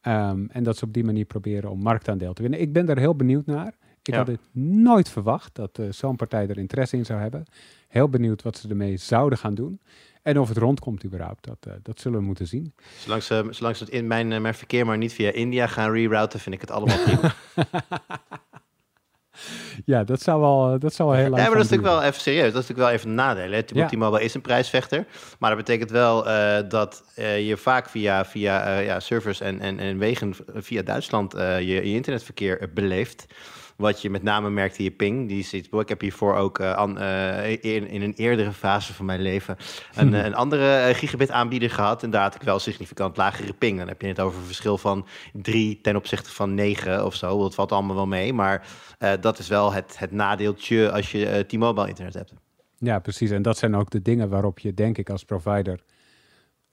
Ehm, 0.00 0.46
en 0.48 0.62
dat 0.62 0.76
ze 0.76 0.84
op 0.84 0.92
die 0.92 1.04
manier 1.04 1.24
proberen 1.24 1.70
om 1.70 1.82
marktaandeel 1.82 2.32
te 2.32 2.42
winnen. 2.42 2.60
Ik 2.60 2.72
ben 2.72 2.86
daar 2.86 2.98
heel 2.98 3.16
benieuwd 3.16 3.46
naar. 3.46 3.74
Ik 4.02 4.12
Ja. 4.12 4.16
had 4.16 4.26
het 4.26 4.40
nooit 4.62 5.08
verwacht 5.08 5.54
dat 5.54 5.78
eh, 5.78 5.86
zo'n 5.90 6.16
partij 6.16 6.48
er 6.48 6.58
interesse 6.58 6.96
in 6.96 7.04
zou 7.04 7.20
hebben. 7.20 7.44
Heel 7.88 8.08
benieuwd 8.08 8.42
wat 8.42 8.56
ze 8.56 8.68
ermee 8.68 8.96
zouden 8.96 9.38
gaan 9.38 9.54
doen. 9.54 9.80
En 10.24 10.38
of 10.38 10.48
het 10.48 10.58
rondkomt 10.58 11.04
überhaupt, 11.04 11.44
dat, 11.44 11.56
eh, 11.60 11.72
dat 11.82 12.00
zullen 12.00 12.18
we 12.18 12.24
moeten 12.24 12.46
zien. 12.46 12.74
Zolang 12.98 13.22
ze, 13.22 13.46
zolang 13.50 13.76
ze 13.76 13.84
het 13.84 13.92
in 13.92 14.06
mijn, 14.06 14.32
eh, 14.32 14.40
mijn 14.40 14.54
verkeer 14.54 14.86
maar 14.86 14.98
niet 14.98 15.12
via 15.12 15.32
India 15.32 15.66
gaan 15.66 15.92
rerouten, 15.92 16.40
vind 16.40 16.54
ik 16.54 16.60
het 16.60 16.70
allemaal 16.70 16.98
prima. 16.98 17.34
Ja, 19.84 20.04
dat 20.04 20.22
zou 20.22 20.40
wel, 20.40 20.78
dat 20.78 20.94
zou 20.94 21.08
wel 21.08 21.18
heel 21.18 21.28
lang 21.28 21.42
Ja, 21.42 21.48
maar 21.48 21.56
dat 21.56 21.64
is 21.64 21.70
natuurlijk 21.70 21.98
wel 21.98 22.08
even 22.08 22.20
serieus. 22.20 22.52
Dat 22.52 22.62
is 22.62 22.68
natuurlijk 22.68 22.88
wel 22.88 22.90
even 22.90 23.08
een 23.08 23.14
nadeel. 23.14 23.50
Hè? 23.50 23.62
Ja. 23.66 23.86
T-Mobile 23.86 24.22
is 24.24 24.34
een 24.34 24.40
prijsvechter. 24.40 25.06
Maar 25.38 25.50
dat 25.50 25.58
betekent 25.58 25.90
wel 25.90 26.28
eh, 26.28 26.68
dat 26.68 27.04
eh, 27.14 27.48
je 27.48 27.56
vaak 27.56 27.88
via, 27.88 28.24
via 28.24 28.64
eh, 28.64 28.84
ja, 28.84 29.00
servers 29.00 29.40
en, 29.40 29.60
en, 29.60 29.78
en 29.78 29.98
wegen 29.98 30.34
via 30.54 30.82
Duitsland 30.82 31.34
eh, 31.34 31.58
je, 31.58 31.66
je 31.66 31.82
internetverkeer 31.82 32.60
eh, 32.60 32.68
beleeft. 32.74 33.26
Wat 33.76 34.02
je 34.02 34.10
met 34.10 34.22
name 34.22 34.50
merkt 34.50 34.78
in 34.78 34.84
je 34.84 34.90
ping. 34.90 35.28
Die 35.28 35.44
zit, 35.44 35.68
ik 35.72 35.88
heb 35.88 36.00
hiervoor 36.00 36.34
ook 36.34 36.58
eh, 36.58 36.74
an- 36.74 36.98
eh, 36.98 37.50
in, 37.50 37.88
in 37.88 38.02
een 38.02 38.14
eerdere 38.14 38.52
fase 38.52 38.94
van 38.94 39.06
mijn 39.06 39.20
leven 39.20 39.56
een, 39.94 40.12
een 40.26 40.34
andere 40.34 40.76
eh, 40.76 40.94
gigabit 40.94 41.30
aanbieder 41.30 41.70
gehad. 41.70 42.02
En 42.02 42.10
daar 42.10 42.22
had 42.22 42.34
ik 42.34 42.42
wel 42.42 42.58
significant 42.58 43.16
lagere 43.16 43.52
ping. 43.52 43.78
Dan 43.78 43.88
heb 43.88 44.00
je 44.00 44.06
het 44.06 44.20
over 44.20 44.38
een 44.38 44.46
verschil 44.46 44.78
van 44.78 45.06
3 45.32 45.80
ten 45.80 45.96
opzichte 45.96 46.30
van 46.30 46.54
9 46.54 47.04
of 47.04 47.14
zo. 47.14 47.38
Dat 47.38 47.54
valt 47.54 47.72
allemaal 47.72 47.96
wel 47.96 48.06
mee. 48.06 48.32
Maar 48.32 48.66
dat 49.20 49.38
is 49.38 49.48
wel 49.48 49.72
het, 49.72 49.98
het 49.98 50.12
nadeeltje 50.12 50.92
als 50.92 51.12
je 51.12 51.44
T-Mobile 51.48 51.88
internet 51.88 52.14
hebt. 52.14 52.32
Ja, 52.78 52.98
precies. 52.98 53.30
En 53.30 53.42
dat 53.42 53.58
zijn 53.58 53.74
ook 53.76 53.90
de 53.90 54.02
dingen 54.02 54.28
waarop 54.28 54.58
je, 54.58 54.74
denk 54.74 54.98
ik, 54.98 55.10
als 55.10 55.24
provider, 55.24 55.80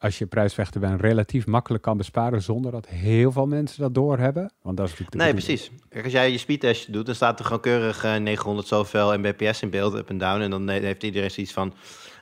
als 0.01 0.17
je 0.17 0.25
prijsvechter 0.25 0.79
bent, 0.79 1.01
relatief 1.01 1.45
makkelijk 1.47 1.83
kan 1.83 1.97
besparen 1.97 2.41
zonder 2.41 2.71
dat 2.71 2.87
heel 2.87 3.31
veel 3.31 3.47
mensen 3.47 3.81
dat 3.81 3.93
doorhebben. 3.93 4.51
Want 4.61 4.77
dat 4.77 4.85
is 4.85 4.91
natuurlijk 4.91 5.21
Nee, 5.23 5.33
precies. 5.33 5.71
Kijk, 5.89 6.03
als 6.03 6.13
jij 6.13 6.31
je 6.31 6.37
speedtest 6.37 6.93
doet, 6.93 7.05
dan 7.05 7.15
staat 7.15 7.39
er 7.39 7.45
gewoon 7.45 7.61
keurig 7.61 8.03
eh, 8.03 8.15
900 8.15 8.67
zoveel 8.67 9.17
mbps 9.17 9.61
in 9.61 9.69
beeld, 9.69 9.93
up 9.95 10.09
en 10.09 10.17
down. 10.17 10.41
En 10.41 10.49
dan 10.49 10.67
he- 10.67 10.79
heeft 10.79 11.03
iedereen 11.03 11.31
zoiets 11.31 11.53
van, 11.53 11.73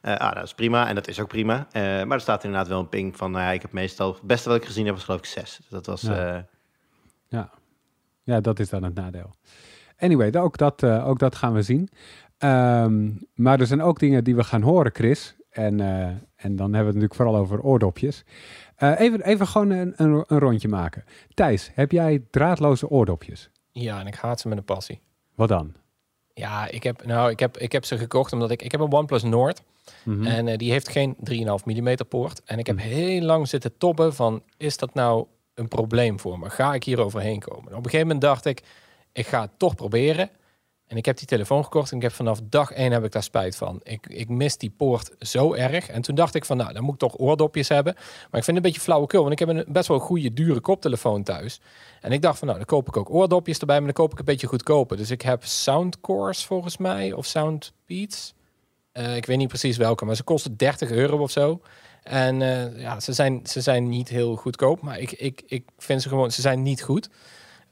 eh, 0.02 0.16
ah, 0.16 0.34
dat 0.36 0.44
is 0.44 0.54
prima. 0.54 0.88
En 0.88 0.96
dat 0.96 1.08
is 1.08 1.20
ook 1.20 1.28
prima. 1.28 1.68
Eh, 1.72 1.82
maar 1.82 2.12
er 2.12 2.22
staat 2.22 2.44
inderdaad 2.44 2.68
wel 2.68 2.80
een 2.80 2.90
ping 2.90 3.18
van, 3.18 3.32
nou 3.32 3.44
ja, 3.44 3.52
ik 3.52 3.62
heb 3.62 3.72
meestal, 3.72 4.14
het 4.14 4.22
beste 4.22 4.50
wat 4.50 4.58
ik 4.58 4.66
gezien 4.66 4.86
heb 4.86 4.96
was 4.96 5.04
geloof 5.04 5.20
ik 5.20 5.26
6. 5.26 5.58
Dus 5.58 5.70
dat 5.70 5.86
was, 5.86 6.02
Ja. 6.02 6.46
Ja. 7.28 7.50
ja, 8.24 8.40
dat 8.42 8.60
is 8.60 8.70
dan 8.70 8.84
het 8.84 8.96
nadeel. 8.96 9.34
Anyway, 9.98 10.34
ook 10.36 10.58
dat, 10.58 10.84
ook 10.84 11.20
dat 11.20 11.36
gaan 11.36 11.54
we 11.54 11.62
zien. 11.62 11.90
Ehm, 12.38 13.10
maar 13.36 13.60
er 13.60 13.68
zijn 13.68 13.82
ook 13.82 14.00
dingen 14.00 14.24
die 14.24 14.36
we 14.36 14.44
gaan 14.44 14.62
horen, 14.62 14.92
Chris. 14.94 15.36
En, 15.50 15.80
en 16.40 16.56
dan 16.56 16.74
hebben 16.74 16.94
we 16.94 17.00
het 17.00 17.10
natuurlijk 17.10 17.16
vooral 17.16 17.36
over 17.36 17.62
oordopjes. 17.62 18.24
Eh, 18.76 19.00
even, 19.00 19.22
even 19.22 19.48
gewoon 19.48 19.70
een, 19.70 19.94
een, 19.96 20.24
een 20.28 20.40
rondje 20.40 20.68
maken. 20.68 21.04
Thijs, 21.34 21.72
heb 21.74 21.92
jij 21.92 22.24
draadloze 22.32 22.90
oordopjes? 22.90 23.50
Ja, 23.72 24.00
en 24.00 24.08
ik 24.08 24.16
haat 24.16 24.40
ze 24.40 24.48
met 24.48 24.58
een 24.58 24.64
passie. 24.64 25.02
Wat 25.36 25.48
dan? 25.48 25.74
Ja, 26.34 26.68
ik 26.68 26.84
heb, 26.84 27.06
nou, 27.06 27.30
ik 27.30 27.40
heb, 27.40 27.58
ik 27.58 27.72
heb 27.72 27.86
ze 27.86 27.98
gekocht 27.98 28.34
omdat 28.34 28.52
ik, 28.52 28.62
ik 28.62 28.72
heb 28.72 28.82
een 28.82 28.92
OnePlus 28.92 29.24
Noord. 29.24 29.62
Mhm. 30.04 30.26
En 30.26 30.48
eh, 30.48 30.58
die 30.58 30.72
heeft 30.72 30.90
geen 30.90 31.16
3,5 31.16 31.26
mm 31.64 31.96
poort. 32.10 32.42
En 32.44 32.60
ik 32.60 32.68
heb 32.68 32.80
heel 32.80 33.22
lang 33.22 33.48
zitten 33.48 33.78
toppen 33.78 34.14
van, 34.14 34.44
is 34.58 34.78
dat 34.78 34.94
nou 34.94 35.26
een 35.54 35.68
probleem 35.68 36.20
voor 36.20 36.40
me? 36.40 36.50
Ga 36.50 36.74
ik 36.74 36.84
hier 36.84 37.00
overheen 37.00 37.40
komen? 37.40 37.72
Op 37.72 37.78
een 37.78 37.84
gegeven 37.84 38.08
moment 38.08 38.22
dacht 38.22 38.46
ik, 38.46 38.64
ik 39.12 39.28
ga 39.28 39.42
het 39.42 39.52
toch 39.58 39.76
proberen. 39.76 40.30
En 40.90 40.98
ik 40.98 41.06
heb 41.06 41.18
die 41.18 41.28
telefoon 41.28 41.64
gekocht 41.64 41.92
en 41.92 41.98
ik 41.98 42.04
heb 42.04 42.12
vanaf 42.12 42.40
dag 42.44 42.72
één 42.72 42.92
heb 42.92 43.04
ik 43.04 43.12
daar 43.12 43.24
spijt 43.24 43.56
van. 43.56 43.80
Ik, 43.84 44.08
ik 44.08 44.30
mis 44.30 44.58
die 44.58 44.70
poort 44.78 45.12
zo 45.20 45.54
erg. 45.54 45.90
En 45.90 46.02
toen 46.02 46.16
dacht 46.16 46.36
ik 46.36 46.46
van, 46.46 46.58
nou, 46.58 46.74
dan 46.74 46.84
moet 46.84 46.94
ik 46.94 47.00
toch 47.00 47.20
oordopjes 47.20 47.68
hebben. 47.68 47.94
Maar 47.96 48.40
ik 48.40 48.44
vind 48.44 48.46
het 48.46 48.56
een 48.56 48.62
beetje 48.62 48.82
flauwekul, 48.82 49.22
want 49.22 49.32
ik 49.32 49.40
heb 49.40 49.50
een 49.50 49.66
best 49.68 49.88
wel 49.88 50.00
goede, 50.00 50.34
dure 50.34 50.60
koptelefoon 50.60 51.24
thuis. 51.24 51.62
En 52.02 52.12
ik 52.12 52.22
dacht 52.22 52.38
van, 52.38 52.48
nou, 52.48 52.60
dan 52.60 52.68
koop 52.68 52.88
ik 52.88 52.98
ook 52.98 53.10
oordopjes 53.10 53.60
erbij, 53.60 53.76
maar 53.76 53.94
dan 53.94 54.06
koop 54.06 54.12
ik 54.12 54.20
een 54.20 54.26
beetje 54.26 54.48
goedkoper. 54.48 54.98
Dus 54.98 55.12
ik 55.12 55.22
heb 55.22 55.46
Soundcores 55.46 56.46
volgens 56.46 56.78
mij, 56.78 57.14
of 57.14 57.26
Soundbeats. 57.26 58.34
Eh, 58.92 59.16
ik 59.16 59.26
weet 59.26 59.38
niet 59.38 59.48
precies 59.48 59.78
welke, 59.78 60.06
maar 60.06 60.16
ze 60.16 60.24
kosten 60.24 60.58
30 60.58 60.92
euro 60.92 61.18
of 61.18 61.32
zo. 61.32 61.62
En 62.04 62.42
eh, 62.42 62.82
ja, 62.82 63.00
ze 63.00 63.14
zijn, 63.14 63.40
ze 63.44 63.62
zijn 63.62 63.90
niet 63.90 64.10
heel 64.10 64.36
goedkoop, 64.36 64.82
maar 64.82 65.00
ik, 65.00 65.12
ik, 65.12 65.42
ik 65.48 65.64
vind 65.78 66.02
ze 66.02 66.10
gewoon, 66.10 66.32
ze 66.32 66.42
zijn 66.42 66.62
niet 66.62 66.82
goed. 66.82 67.10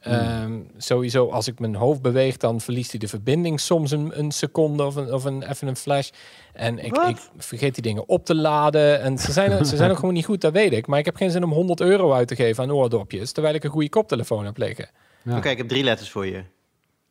Ehm, 0.00 0.60
sowieso, 0.76 1.28
als 1.28 1.48
ik 1.48 1.58
mijn 1.58 1.74
hoofd 1.74 2.02
beweeg, 2.02 2.36
dan 2.36 2.60
verliest 2.60 2.90
hij 2.90 3.00
de 3.00 3.08
verbinding 3.08 3.60
soms 3.60 3.90
een, 3.90 4.18
een 4.18 4.32
seconde 4.32 4.84
of, 4.84 4.96
een, 4.96 5.12
of 5.12 5.24
een, 5.24 5.42
even 5.42 5.68
een 5.68 5.76
flash. 5.76 6.10
En 6.52 6.78
ik, 6.78 6.96
ik 6.96 7.18
vergeet 7.36 7.74
die 7.74 7.82
dingen 7.82 8.08
op 8.08 8.24
te 8.24 8.34
laden. 8.34 9.00
En 9.00 9.18
ze 9.18 9.32
zijn, 9.32 9.66
ze 9.66 9.76
zijn 9.76 9.90
ook 9.90 9.98
gewoon 9.98 10.14
niet 10.14 10.24
goed, 10.24 10.40
dat 10.40 10.52
weet 10.52 10.72
ik. 10.72 10.86
Maar 10.86 10.98
ik 10.98 11.04
heb 11.04 11.16
geen 11.16 11.30
zin 11.30 11.44
om 11.44 11.52
100 11.52 11.80
euro 11.80 12.12
uit 12.12 12.28
te 12.28 12.34
geven 12.34 12.62
aan 12.62 12.72
oordopjes, 12.72 13.32
terwijl 13.32 13.54
ik 13.54 13.64
een 13.64 13.70
goede 13.70 13.88
koptelefoon 13.88 14.44
heb 14.44 14.56
liggen. 14.56 14.90
Ja. 15.22 15.36
Oké, 15.36 15.48
ik 15.48 15.58
heb 15.58 15.68
drie 15.68 15.84
letters 15.84 16.10
voor 16.10 16.26
je. 16.26 16.42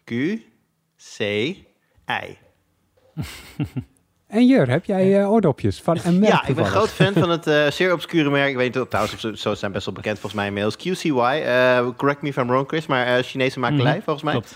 Q, 0.04 0.12
C, 1.18 1.20
I. 1.20 2.38
En 4.28 4.48
Jur, 4.48 4.70
heb 4.70 4.86
jij 4.86 5.20
eh, 5.20 5.32
oordopjes 5.32 5.82
van 5.82 5.98
een 6.04 6.20
merk 6.20 6.32
Ja, 6.32 6.40
ik 6.40 6.46
ben 6.46 6.56
toevallig? 6.56 6.72
groot 6.72 6.90
fan 6.90 7.14
van 7.14 7.30
het 7.38 7.48
eh, 7.48 7.68
zeer 7.72 7.94
obscure 7.94 8.30
merk. 8.30 8.50
Ik 8.50 8.56
weet 8.56 8.74
niet, 8.74 8.84
of- 8.84 8.88
trouwens, 8.88 9.14
of 9.16 9.20
ze- 9.20 9.38
zo 9.38 9.54
zijn 9.56 9.72
best 9.72 9.86
wel 9.86 9.94
bekend 9.94 10.20
volgens 10.20 10.34
mij 10.42 10.48
inmiddels. 10.48 10.76
QCY, 10.78 11.42
eh, 11.46 11.88
correct 11.98 12.22
me 12.22 12.30
if 12.30 12.38
I'm 12.38 12.48
wrong 12.48 12.68
Chris, 12.68 12.86
maar 12.86 13.06
eh, 13.18 13.24
Chinese 13.24 13.60
makelij 13.60 13.94
Mhm, 13.94 14.02
volgens 14.04 14.24
mij. 14.26 14.34
Klopt. 14.34 14.56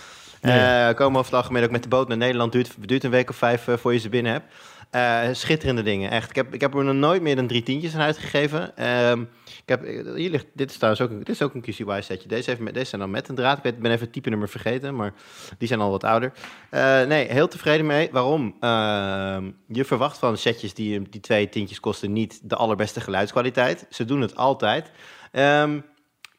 Komen 0.97 1.19
over 1.19 1.31
het 1.31 1.41
algemeen 1.41 1.63
ook 1.63 1.71
met 1.71 1.83
de 1.83 1.89
boot 1.89 2.07
naar 2.07 2.17
Nederland. 2.17 2.51
Duurt, 2.51 2.71
duurt 2.79 3.03
een 3.03 3.11
week 3.11 3.29
of 3.29 3.35
vijf 3.35 3.67
voor 3.75 3.93
je 3.93 3.99
ze 3.99 4.09
binnen 4.09 4.31
hebt. 4.31 4.45
Eh, 4.89 5.19
schitterende 5.31 5.83
dingen, 5.83 6.11
echt. 6.11 6.29
Ik 6.29 6.35
heb, 6.35 6.53
ik 6.53 6.61
heb 6.61 6.73
er 6.75 6.83
nog 6.83 6.95
nooit 6.95 7.21
meer 7.21 7.35
dan 7.35 7.47
drie 7.47 7.63
tientjes 7.63 7.95
aan 7.95 8.01
uitgegeven. 8.01 8.77
Ehm, 8.77 9.19
ik 9.61 9.69
heb, 9.69 9.83
eh, 9.83 10.13
hier 10.15 10.29
ligt, 10.29 10.45
dit 10.53 10.69
is 10.69 10.77
trouwens 10.77 11.03
ook 11.03 11.17
dit 11.17 11.29
is 11.29 11.41
ook 11.41 11.53
een 11.53 11.61
QCY-setje. 11.61 12.27
Deze, 12.27 12.49
heeft 12.49 12.61
met- 12.61 12.73
deze 12.73 12.85
zijn 12.89 13.01
dan 13.01 13.11
met 13.11 13.27
een 13.29 13.35
draad. 13.35 13.65
Ik 13.65 13.79
ben 13.79 13.91
even 13.91 14.03
het 14.03 14.13
type 14.13 14.29
nummer 14.29 14.49
vergeten, 14.49 14.95
maar 14.95 15.13
die 15.57 15.67
zijn 15.67 15.79
al 15.79 15.91
wat 15.91 16.03
ouder. 16.03 16.31
Eh, 16.69 17.01
nee, 17.03 17.27
heel 17.27 17.47
tevreden 17.47 17.85
mee. 17.85 18.09
Waarom? 18.11 18.55
Ehm, 18.59 19.51
je 19.67 19.85
verwacht 19.85 20.17
van 20.17 20.37
setjes 20.37 20.73
die, 20.73 21.01
die 21.09 21.21
twee 21.21 21.49
tientjes 21.49 21.79
kosten 21.79 22.13
niet 22.13 22.39
de 22.49 22.55
allerbeste 22.55 23.01
geluidskwaliteit. 23.01 23.85
Ze 23.89 24.05
doen 24.05 24.21
het 24.21 24.35
altijd. 24.35 24.91
Ehm, 25.31 25.79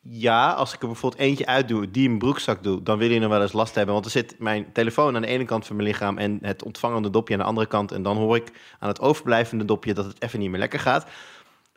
ja, 0.04 0.52
als 0.52 0.74
ik 0.74 0.80
er 0.82 0.87
bijvoorbeeld 0.87 1.22
eentje 1.22 1.46
uitdoe, 1.46 1.90
die 1.90 2.08
in 2.08 2.18
broekzak 2.18 2.62
doe, 2.62 2.82
dan 2.82 2.98
wil 2.98 3.11
je 3.11 3.20
nog 3.20 3.28
wel 3.30 3.42
eens 3.42 3.52
last 3.52 3.74
hebben. 3.74 3.94
Want 3.94 4.04
er 4.06 4.11
zit 4.11 4.35
mijn 4.38 4.72
telefoon 4.72 5.14
aan 5.16 5.22
de 5.22 5.28
ene 5.28 5.44
kant 5.44 5.66
van 5.66 5.76
mijn 5.76 5.88
lichaam 5.88 6.18
en 6.18 6.38
het 6.42 6.64
ontvangende 6.64 7.11
dopje 7.11 7.35
aan 7.35 7.40
de 7.40 7.46
andere 7.46 7.66
kant. 7.66 7.92
En 7.92 8.02
dan 8.02 8.16
hoor 8.16 8.37
ik 8.37 8.50
aan 8.78 8.88
het 8.88 9.00
overblijvende 9.00 9.64
dopje 9.64 9.94
dat 9.94 10.04
het 10.04 10.22
even 10.22 10.38
niet 10.38 10.50
meer 10.50 10.58
lekker 10.58 10.80
gaat. 10.80 11.06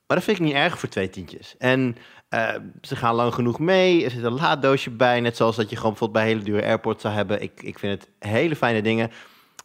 Maar 0.08 0.18
dat 0.18 0.26
vind 0.26 0.38
ik 0.40 0.44
niet 0.44 0.54
erg 0.54 0.80
voor 0.80 0.90
twee 0.90 1.10
tientjes. 1.10 1.56
En 1.58 1.98
eh, 2.30 2.56
ze 2.82 2.96
gaan 2.96 3.16
lang 3.16 3.34
genoeg 3.34 3.60
mee. 3.60 4.04
Er 4.04 4.12
zit 4.12 4.24
een 4.24 4.34
laaddoosje 4.34 4.90
bij. 4.90 5.20
Net 5.22 5.36
zoals 5.36 5.56
dat 5.56 5.70
je 5.70 5.76
gewoon 5.76 5.92
bijvoorbeeld 5.92 6.24
bij 6.24 6.34
hele 6.34 6.44
dure 6.44 6.66
airports 6.66 7.02
zou 7.02 7.14
hebben. 7.14 7.42
Ik, 7.42 7.62
ik 7.64 7.80
vind 7.80 8.02
het 8.02 8.10
hele 8.32 8.56
fijne 8.56 8.82
dingen. 8.82 9.12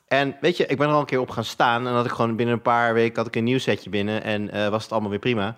En 0.09 0.37
weet 0.41 0.57
je, 0.57 0.67
ik 0.67 0.79
ben 0.79 0.89
er 0.89 0.95
al 0.95 1.01
een 1.01 1.07
keer 1.07 1.21
op 1.21 1.31
gaan 1.31 1.45
staan. 1.45 1.87
En 1.87 1.93
had 1.93 2.05
ik 2.05 2.11
gewoon 2.11 2.37
binnen 2.37 2.55
een 2.55 2.63
paar 2.63 2.95
weken 2.95 3.17
had 3.17 3.27
ik 3.27 3.37
een 3.37 3.45
nieuw 3.45 3.59
setje 3.59 3.91
binnen. 3.91 4.23
En 4.23 4.51
eh, 4.51 4.69
was 4.69 4.83
het 4.83 4.93
allemaal 4.93 5.11
weer 5.11 5.19
prima. 5.19 5.57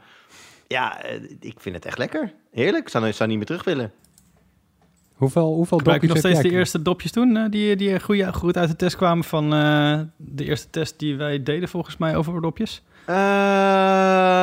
Ja, 0.66 1.02
eh, 1.02 1.22
ik 1.40 1.60
vind 1.60 1.74
het 1.74 1.84
echt 1.84 1.98
lekker. 1.98 2.32
Heerlijk. 2.50 2.84
Ik 2.84 2.88
zou, 2.88 3.06
ik 3.06 3.14
zou 3.14 3.28
niet 3.28 3.38
meer 3.38 3.46
terug 3.46 3.64
willen. 3.64 3.92
Hoeveel, 5.12 5.54
hoeveel 5.54 5.78
Gebruik 5.78 6.02
je 6.02 6.08
nog 6.08 6.16
steeds 6.16 6.40
de 6.40 6.50
eerste 6.50 6.82
dopjes 6.82 7.12
toen, 7.12 7.50
die, 7.50 7.76
die 7.76 8.00
goed, 8.00 8.26
goed 8.32 8.56
uit 8.56 8.68
de 8.68 8.76
test 8.76 8.96
kwamen 8.96 9.24
van 9.24 9.54
eh, 9.54 10.00
de 10.16 10.44
eerste 10.44 10.70
test 10.70 10.98
die 10.98 11.16
wij 11.16 11.42
deden 11.42 11.68
volgens 11.68 11.96
mij 11.96 12.16
over 12.16 12.40
dopjes? 12.40 12.82
Eh, 13.04 13.14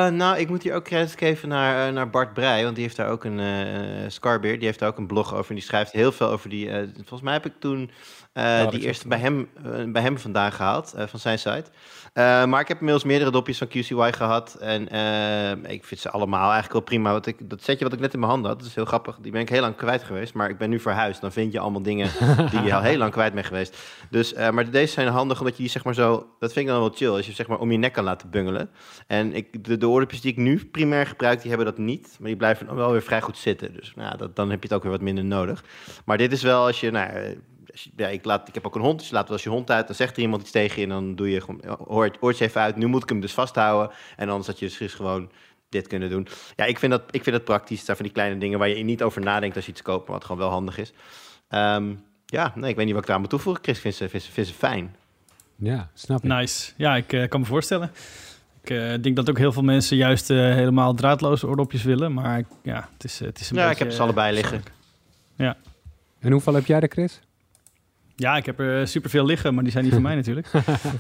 nou, 0.09 0.37
ik 0.37 0.49
moet 0.49 0.63
hier 0.63 0.73
ook 0.73 0.83
credits 0.83 1.15
geven 1.15 1.49
naar, 1.49 1.87
eh, 1.87 1.93
naar 1.93 2.09
Bart 2.09 2.33
Breij, 2.33 2.63
want 2.63 2.75
die 2.75 2.83
heeft 2.83 2.95
daar 2.95 3.09
ook 3.09 3.23
een, 3.23 3.39
eh 3.39 4.09
Scarbeer, 4.09 4.57
die 4.57 4.65
heeft 4.65 4.79
daar 4.79 4.89
ook 4.89 4.97
een 4.97 5.07
blog 5.07 5.33
over 5.33 5.49
en 5.49 5.55
die 5.55 5.63
schrijft 5.63 5.91
heel 5.91 6.11
veel 6.11 6.29
over 6.29 6.49
die, 6.49 6.69
volgens 6.95 7.21
mij 7.21 7.33
heb 7.33 7.45
ik 7.45 7.53
toen 7.59 7.91
eh, 8.39 8.59
dat 8.59 8.71
die 8.71 8.81
eerste 8.81 9.07
bij 9.07 9.19
hem, 9.19 9.49
eh, 9.63 9.91
bij 9.91 10.01
hem 10.01 10.19
vandaan 10.19 10.51
gehaald, 10.51 10.93
eh, 10.93 11.07
van 11.07 11.19
zijn 11.19 11.39
site. 11.39 11.65
Maar 12.47 12.59
ik 12.59 12.67
heb 12.67 12.77
inmiddels 12.77 13.03
meerdere 13.03 13.31
dopjes 13.31 13.57
van 13.57 13.67
QCY 13.67 14.11
gehad 14.11 14.55
en 14.59 14.81
ik 15.71 15.85
vind 15.85 15.99
ze 15.99 16.09
allemaal 16.09 16.43
eigenlijk 16.43 16.73
wel 16.73 16.81
prima. 16.81 17.11
Wat 17.11 17.25
ik, 17.25 17.49
dat 17.49 17.63
setje 17.63 17.83
wat 17.83 17.93
ik 17.93 17.99
net 17.99 18.13
in 18.13 18.19
mijn 18.19 18.31
handen 18.31 18.49
had, 18.49 18.59
dat 18.59 18.67
is 18.67 18.75
heel 18.75 18.85
grappig, 18.85 19.17
die 19.21 19.31
ben 19.31 19.41
ik 19.41 19.49
heel 19.49 19.61
lang 19.61 19.75
kwijt 19.75 20.03
geweest, 20.03 20.33
maar 20.33 20.49
ik 20.49 20.57
ben 20.57 20.69
nu 20.69 20.79
verhuisd. 20.79 21.21
Dan 21.21 21.31
vind 21.31 21.51
je 21.51 21.59
allemaal 21.59 21.81
dingen 21.81 22.09
die 22.51 22.61
je 22.61 22.75
al 22.75 22.81
heel 22.81 22.97
lang 22.97 23.11
kwijt 23.11 23.33
bent 23.33 23.45
geweest. 23.45 23.77
Dus, 24.09 24.33
maar 24.33 24.71
deze 24.71 24.93
zijn 24.93 25.07
handig 25.07 25.39
omdat 25.39 25.55
je 25.55 25.61
die 25.61 25.71
zeg 25.71 25.83
maar 25.83 25.93
zo, 25.93 26.27
dat 26.39 26.53
vind 26.53 26.65
ik 26.65 26.71
dan 26.71 26.81
wel 26.81 26.91
chill, 26.95 27.09
als 27.09 27.25
je 27.25 27.31
zeg 27.31 27.47
maar 27.47 27.59
om 27.59 27.71
je 27.71 27.77
nek 27.77 27.93
kan 27.93 28.03
laten 28.03 28.29
bungelen. 28.29 28.69
En 29.07 29.33
ik, 29.33 29.63
de, 29.63 29.77
de 29.77 29.87
oordopjes 29.87 30.21
die 30.21 30.31
ik 30.31 30.37
nu 30.37 30.65
primair 30.65 31.05
gebruik, 31.07 31.39
die 31.39 31.49
hebben 31.49 31.67
dat 31.67 31.77
niet. 31.77 32.15
Maar 32.19 32.27
die 32.27 32.37
blijven 32.37 32.65
dan 32.65 32.75
wel 32.75 32.91
weer 32.91 33.01
vrij 33.01 33.21
goed 33.21 33.37
zitten. 33.37 33.73
Dus 33.73 33.93
nou, 33.95 34.17
dat, 34.17 34.35
dan 34.35 34.49
heb 34.49 34.61
je 34.61 34.67
het 34.67 34.77
ook 34.77 34.83
weer 34.83 34.91
wat 34.91 35.01
minder 35.01 35.25
nodig. 35.25 35.63
Maar 36.05 36.17
dit 36.17 36.31
is 36.31 36.41
wel 36.41 36.65
als 36.65 36.79
je, 36.79 36.91
nou, 36.91 37.13
als 37.13 37.23
je- 37.23 37.37
ja, 37.95 38.07
ik, 38.07 38.25
laat, 38.25 38.47
ik 38.47 38.53
heb 38.53 38.65
ook 38.65 38.75
een 38.75 38.81
hond, 38.81 38.99
dus 38.99 39.07
je 39.07 39.13
laat 39.13 39.27
wel 39.27 39.33
eens 39.33 39.43
je 39.43 39.49
hond 39.49 39.71
uit. 39.71 39.87
Dan 39.87 39.95
zegt 39.95 40.15
er 40.15 40.21
iemand 40.21 40.41
iets 40.41 40.51
tegen 40.51 40.75
je 40.75 40.83
en 40.83 40.89
dan 40.89 41.15
doe 41.15 41.29
je 41.29 41.41
gewoon, 41.41 41.61
ja, 41.63 41.77
hoor 41.87 42.03
het 42.03 42.17
oortje 42.19 42.45
even 42.45 42.61
uit. 42.61 42.75
Nu 42.75 42.85
moet 42.85 43.03
ik 43.03 43.09
hem 43.09 43.19
dus 43.19 43.33
vasthouden. 43.33 43.95
En 44.15 44.29
anders 44.29 44.47
had 44.47 44.59
je 44.59 44.75
dus 44.77 44.93
gewoon 44.93 45.31
dit 45.69 45.87
kunnen 45.87 46.09
doen. 46.09 46.27
Ja, 46.55 46.65
ik 46.65 46.79
vind 46.79 46.91
dat, 46.91 47.01
ik 47.11 47.23
vind 47.23 47.35
dat 47.35 47.45
praktisch. 47.45 47.77
Het 47.77 47.85
zijn 47.85 47.97
van 47.97 48.05
die 48.05 48.15
kleine 48.15 48.37
dingen 48.37 48.59
waar 48.59 48.69
je 48.69 48.83
niet 48.83 49.03
over 49.03 49.21
nadenkt 49.21 49.55
als 49.55 49.65
je 49.65 49.71
iets 49.71 49.81
koopt, 49.81 50.07
maar 50.07 50.15
wat 50.15 50.25
gewoon 50.25 50.41
wel 50.41 50.49
handig 50.49 50.77
is. 50.77 50.93
Ehm, 51.49 51.93
ja, 52.25 52.53
nee, 52.55 52.69
ik 52.69 52.75
weet 52.75 52.85
niet 52.85 52.93
wat 52.93 53.03
ik 53.03 53.09
eraan 53.09 53.21
moet 53.21 53.29
toevoegen. 53.29 53.63
Chris 53.63 53.79
vindt 53.79 53.97
ze, 53.97 54.09
vindt 54.09 54.25
ze, 54.25 54.31
vindt 54.31 54.49
ze 54.49 54.55
fijn. 54.55 54.95
Ja, 55.55 55.89
snap 55.93 56.23
ik. 56.23 56.29
Nice. 56.29 56.71
Ja, 56.77 56.95
ik 56.95 57.13
eh, 57.13 57.27
kan 57.27 57.39
me 57.39 57.45
voorstellen. 57.45 57.91
Ik 58.61 58.69
eh, 58.69 58.93
denk 59.01 59.15
dat 59.15 59.29
ook 59.29 59.37
heel 59.37 59.51
veel 59.51 59.63
mensen 59.63 59.97
juist 59.97 60.29
eh, 60.29 60.37
helemaal 60.37 60.93
draadloze 60.93 61.47
oordopjes 61.47 61.83
willen. 61.83 62.13
Maar 62.13 62.43
ja, 62.63 62.89
het 62.93 63.03
is, 63.03 63.19
het 63.19 63.39
is 63.39 63.49
een 63.49 63.57
Ja, 63.57 63.69
ik 63.69 63.77
heb 63.77 63.91
ze 63.91 64.01
allebei 64.01 64.33
liggen. 64.33 64.63
En 66.19 66.31
hoeveel 66.31 66.53
heb 66.53 66.65
jij 66.65 66.79
er, 66.79 66.89
Chris? 66.89 67.19
Ja, 68.19 68.37
ik 68.37 68.45
heb 68.45 68.59
er 68.59 68.87
superveel 68.87 69.25
liggen, 69.25 69.53
maar 69.53 69.63
die 69.63 69.71
zijn 69.71 69.83
niet 69.83 69.93
van 69.93 70.01
mij 70.01 70.15
natuurlijk. 70.21 70.51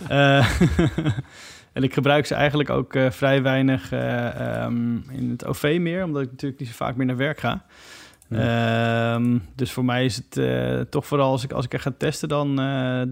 Eh, 0.07 0.59
en 1.73 1.83
ik 1.83 1.93
gebruik 1.93 2.25
ze 2.25 2.35
eigenlijk 2.35 2.69
ook 2.69 2.95
eh, 2.95 3.09
vrij 3.09 3.41
weinig 3.41 3.91
eh, 3.91 4.61
ehm, 4.63 4.95
in 5.11 5.29
het 5.29 5.45
OV 5.45 5.77
meer, 5.81 6.03
omdat 6.03 6.21
ik 6.21 6.31
natuurlijk 6.31 6.59
niet 6.59 6.69
zo 6.69 6.75
vaak 6.75 6.95
meer 6.95 7.05
naar 7.05 7.17
werk 7.17 7.39
ga. 7.39 7.65
Ehm, 8.29 9.37
dus 9.55 9.71
voor 9.71 9.85
mij 9.85 10.05
is 10.05 10.21
het 10.29 10.91
toch 10.91 11.07
vooral 11.07 11.31
als 11.31 11.43
ik, 11.43 11.51
als 11.51 11.65
ik 11.65 11.73
echt 11.73 11.83
ga 11.83 11.93
testen, 11.97 12.29
dan, 12.29 12.55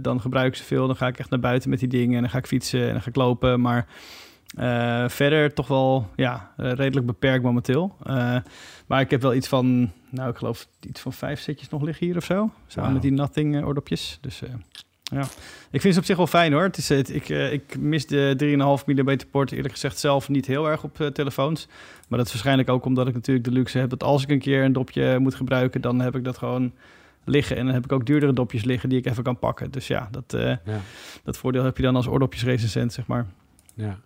dan 0.02 0.22
gebruik 0.22 0.48
ik 0.48 0.56
ze 0.56 0.63
veel. 0.63 0.88
Dan 0.88 0.96
ga 0.96 1.08
ik 1.08 1.20
echt 1.20 1.30
naar 1.30 1.39
buiten 1.39 1.70
met 1.70 1.80
die 1.80 1.88
dingen 1.88 2.15
en 2.15 2.22
dan 2.22 2.30
ga 2.30 2.38
ik 2.38 2.48
fietsen 2.48 2.82
en 2.82 2.91
dan 2.91 3.02
ga 3.02 3.10
ik 3.10 3.15
lopen. 3.15 3.62
Maar 3.62 3.86
eh, 4.55 5.10
verder 5.10 5.53
toch 5.53 5.67
wel 5.67 6.10
ja, 6.15 6.51
eh, 6.57 6.71
redelijk 6.71 7.05
beperkt 7.05 7.43
momenteel. 7.43 7.95
Eh, 8.03 8.38
maar 8.86 9.01
ik 9.01 9.10
heb 9.10 9.21
wel 9.21 9.33
iets 9.33 9.47
van, 9.47 9.91
nou 10.10 10.29
ik 10.29 10.38
geloof 10.38 10.67
iets 10.88 11.01
van 11.01 11.13
vijf 11.13 11.39
setjes 11.39 11.69
nog 11.69 11.81
liggen 11.81 12.05
hier 12.05 12.17
of 12.17 12.23
zo. 12.23 12.51
Samen 12.67 12.93
met 12.93 13.01
die 13.01 13.12
Nothing 13.12 13.63
oordopjes. 13.65 14.17
Dus 14.21 14.41
ja, 15.03 15.27
ik 15.71 15.81
vind 15.81 15.93
ze 15.93 15.99
op 15.99 16.05
zich 16.05 16.17
wel 16.17 16.27
fijn 16.27 16.53
hoor. 16.53 16.63
Het 16.63 16.77
is, 16.77 16.89
het, 16.89 17.13
ik, 17.13 17.29
ik 17.29 17.79
mis 17.79 18.07
de 18.07 18.77
3,5 18.79 18.86
mm 18.86 19.17
port 19.31 19.51
eerlijk 19.51 19.73
gezegd 19.73 19.99
zelf 19.99 20.29
niet 20.29 20.45
heel 20.45 20.69
erg 20.69 20.83
op 20.83 21.10
telefoons. 21.13 21.67
Maar 22.07 22.17
dat 22.17 22.27
is 22.27 22.33
waarschijnlijk 22.33 22.69
ook 22.69 22.86
omdat 22.86 23.07
ik 23.07 23.13
natuurlijk 23.13 23.45
de 23.45 23.51
luxe 23.51 23.77
heb 23.77 23.89
dat 23.89 24.03
als 24.03 24.23
ik 24.23 24.29
een 24.29 24.39
keer 24.39 24.63
een 24.63 24.73
dopje 24.73 25.19
moet 25.19 25.36
gebruiken, 25.36 25.81
dan 25.81 25.99
heb 25.99 26.15
ik 26.15 26.23
dat 26.23 26.38
gewoon 26.38 26.71
liggen. 27.25 27.57
En 27.57 27.65
dan 27.65 27.73
heb 27.73 27.83
ik 27.83 27.91
ook 27.91 28.05
duurdere 28.05 28.33
dopjes 28.33 28.63
liggen 28.63 28.89
die 28.89 28.97
ik 28.97 29.05
even 29.05 29.23
kan 29.23 29.39
pakken. 29.39 29.71
Dus 29.71 29.88
ja, 29.88 30.10
dat, 30.12 30.36
Ja. 30.65 30.81
dat 31.23 31.38
voordeel 31.38 31.63
heb 31.63 31.77
je 31.77 31.83
dan 31.83 31.95
als 31.95 32.07
oordopjesrecensent, 32.07 32.93
zeg 32.93 33.07
maar. 33.07 33.25
Ja. 33.73 33.99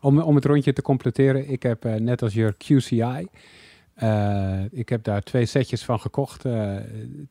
Om, 0.00 0.20
om 0.20 0.34
het 0.34 0.44
rondje 0.44 0.72
te 0.72 0.82
completeren, 0.82 1.48
ik 1.48 1.62
heb 1.62 1.84
eh, 1.84 1.94
net 1.94 2.22
als 2.22 2.34
Jur 2.34 2.54
QCI. 2.56 3.26
eh, 3.94 4.64
ik 4.70 4.88
heb 4.88 5.02
daar 5.02 5.22
twee 5.22 5.46
setjes 5.46 5.84
van 5.84 6.00
gekocht. 6.00 6.44
eh, 6.44 6.76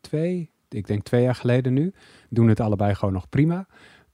twee, 0.01 0.51
ik 0.69 0.87
denk 0.87 1.03
twee 1.03 1.23
jaar 1.23 1.35
geleden 1.35 1.73
nu. 1.73 1.93
Doen 2.29 2.47
het 2.47 2.59
allebei 2.59 2.95
gewoon 2.95 3.13
nog 3.13 3.29
prima. 3.29 3.67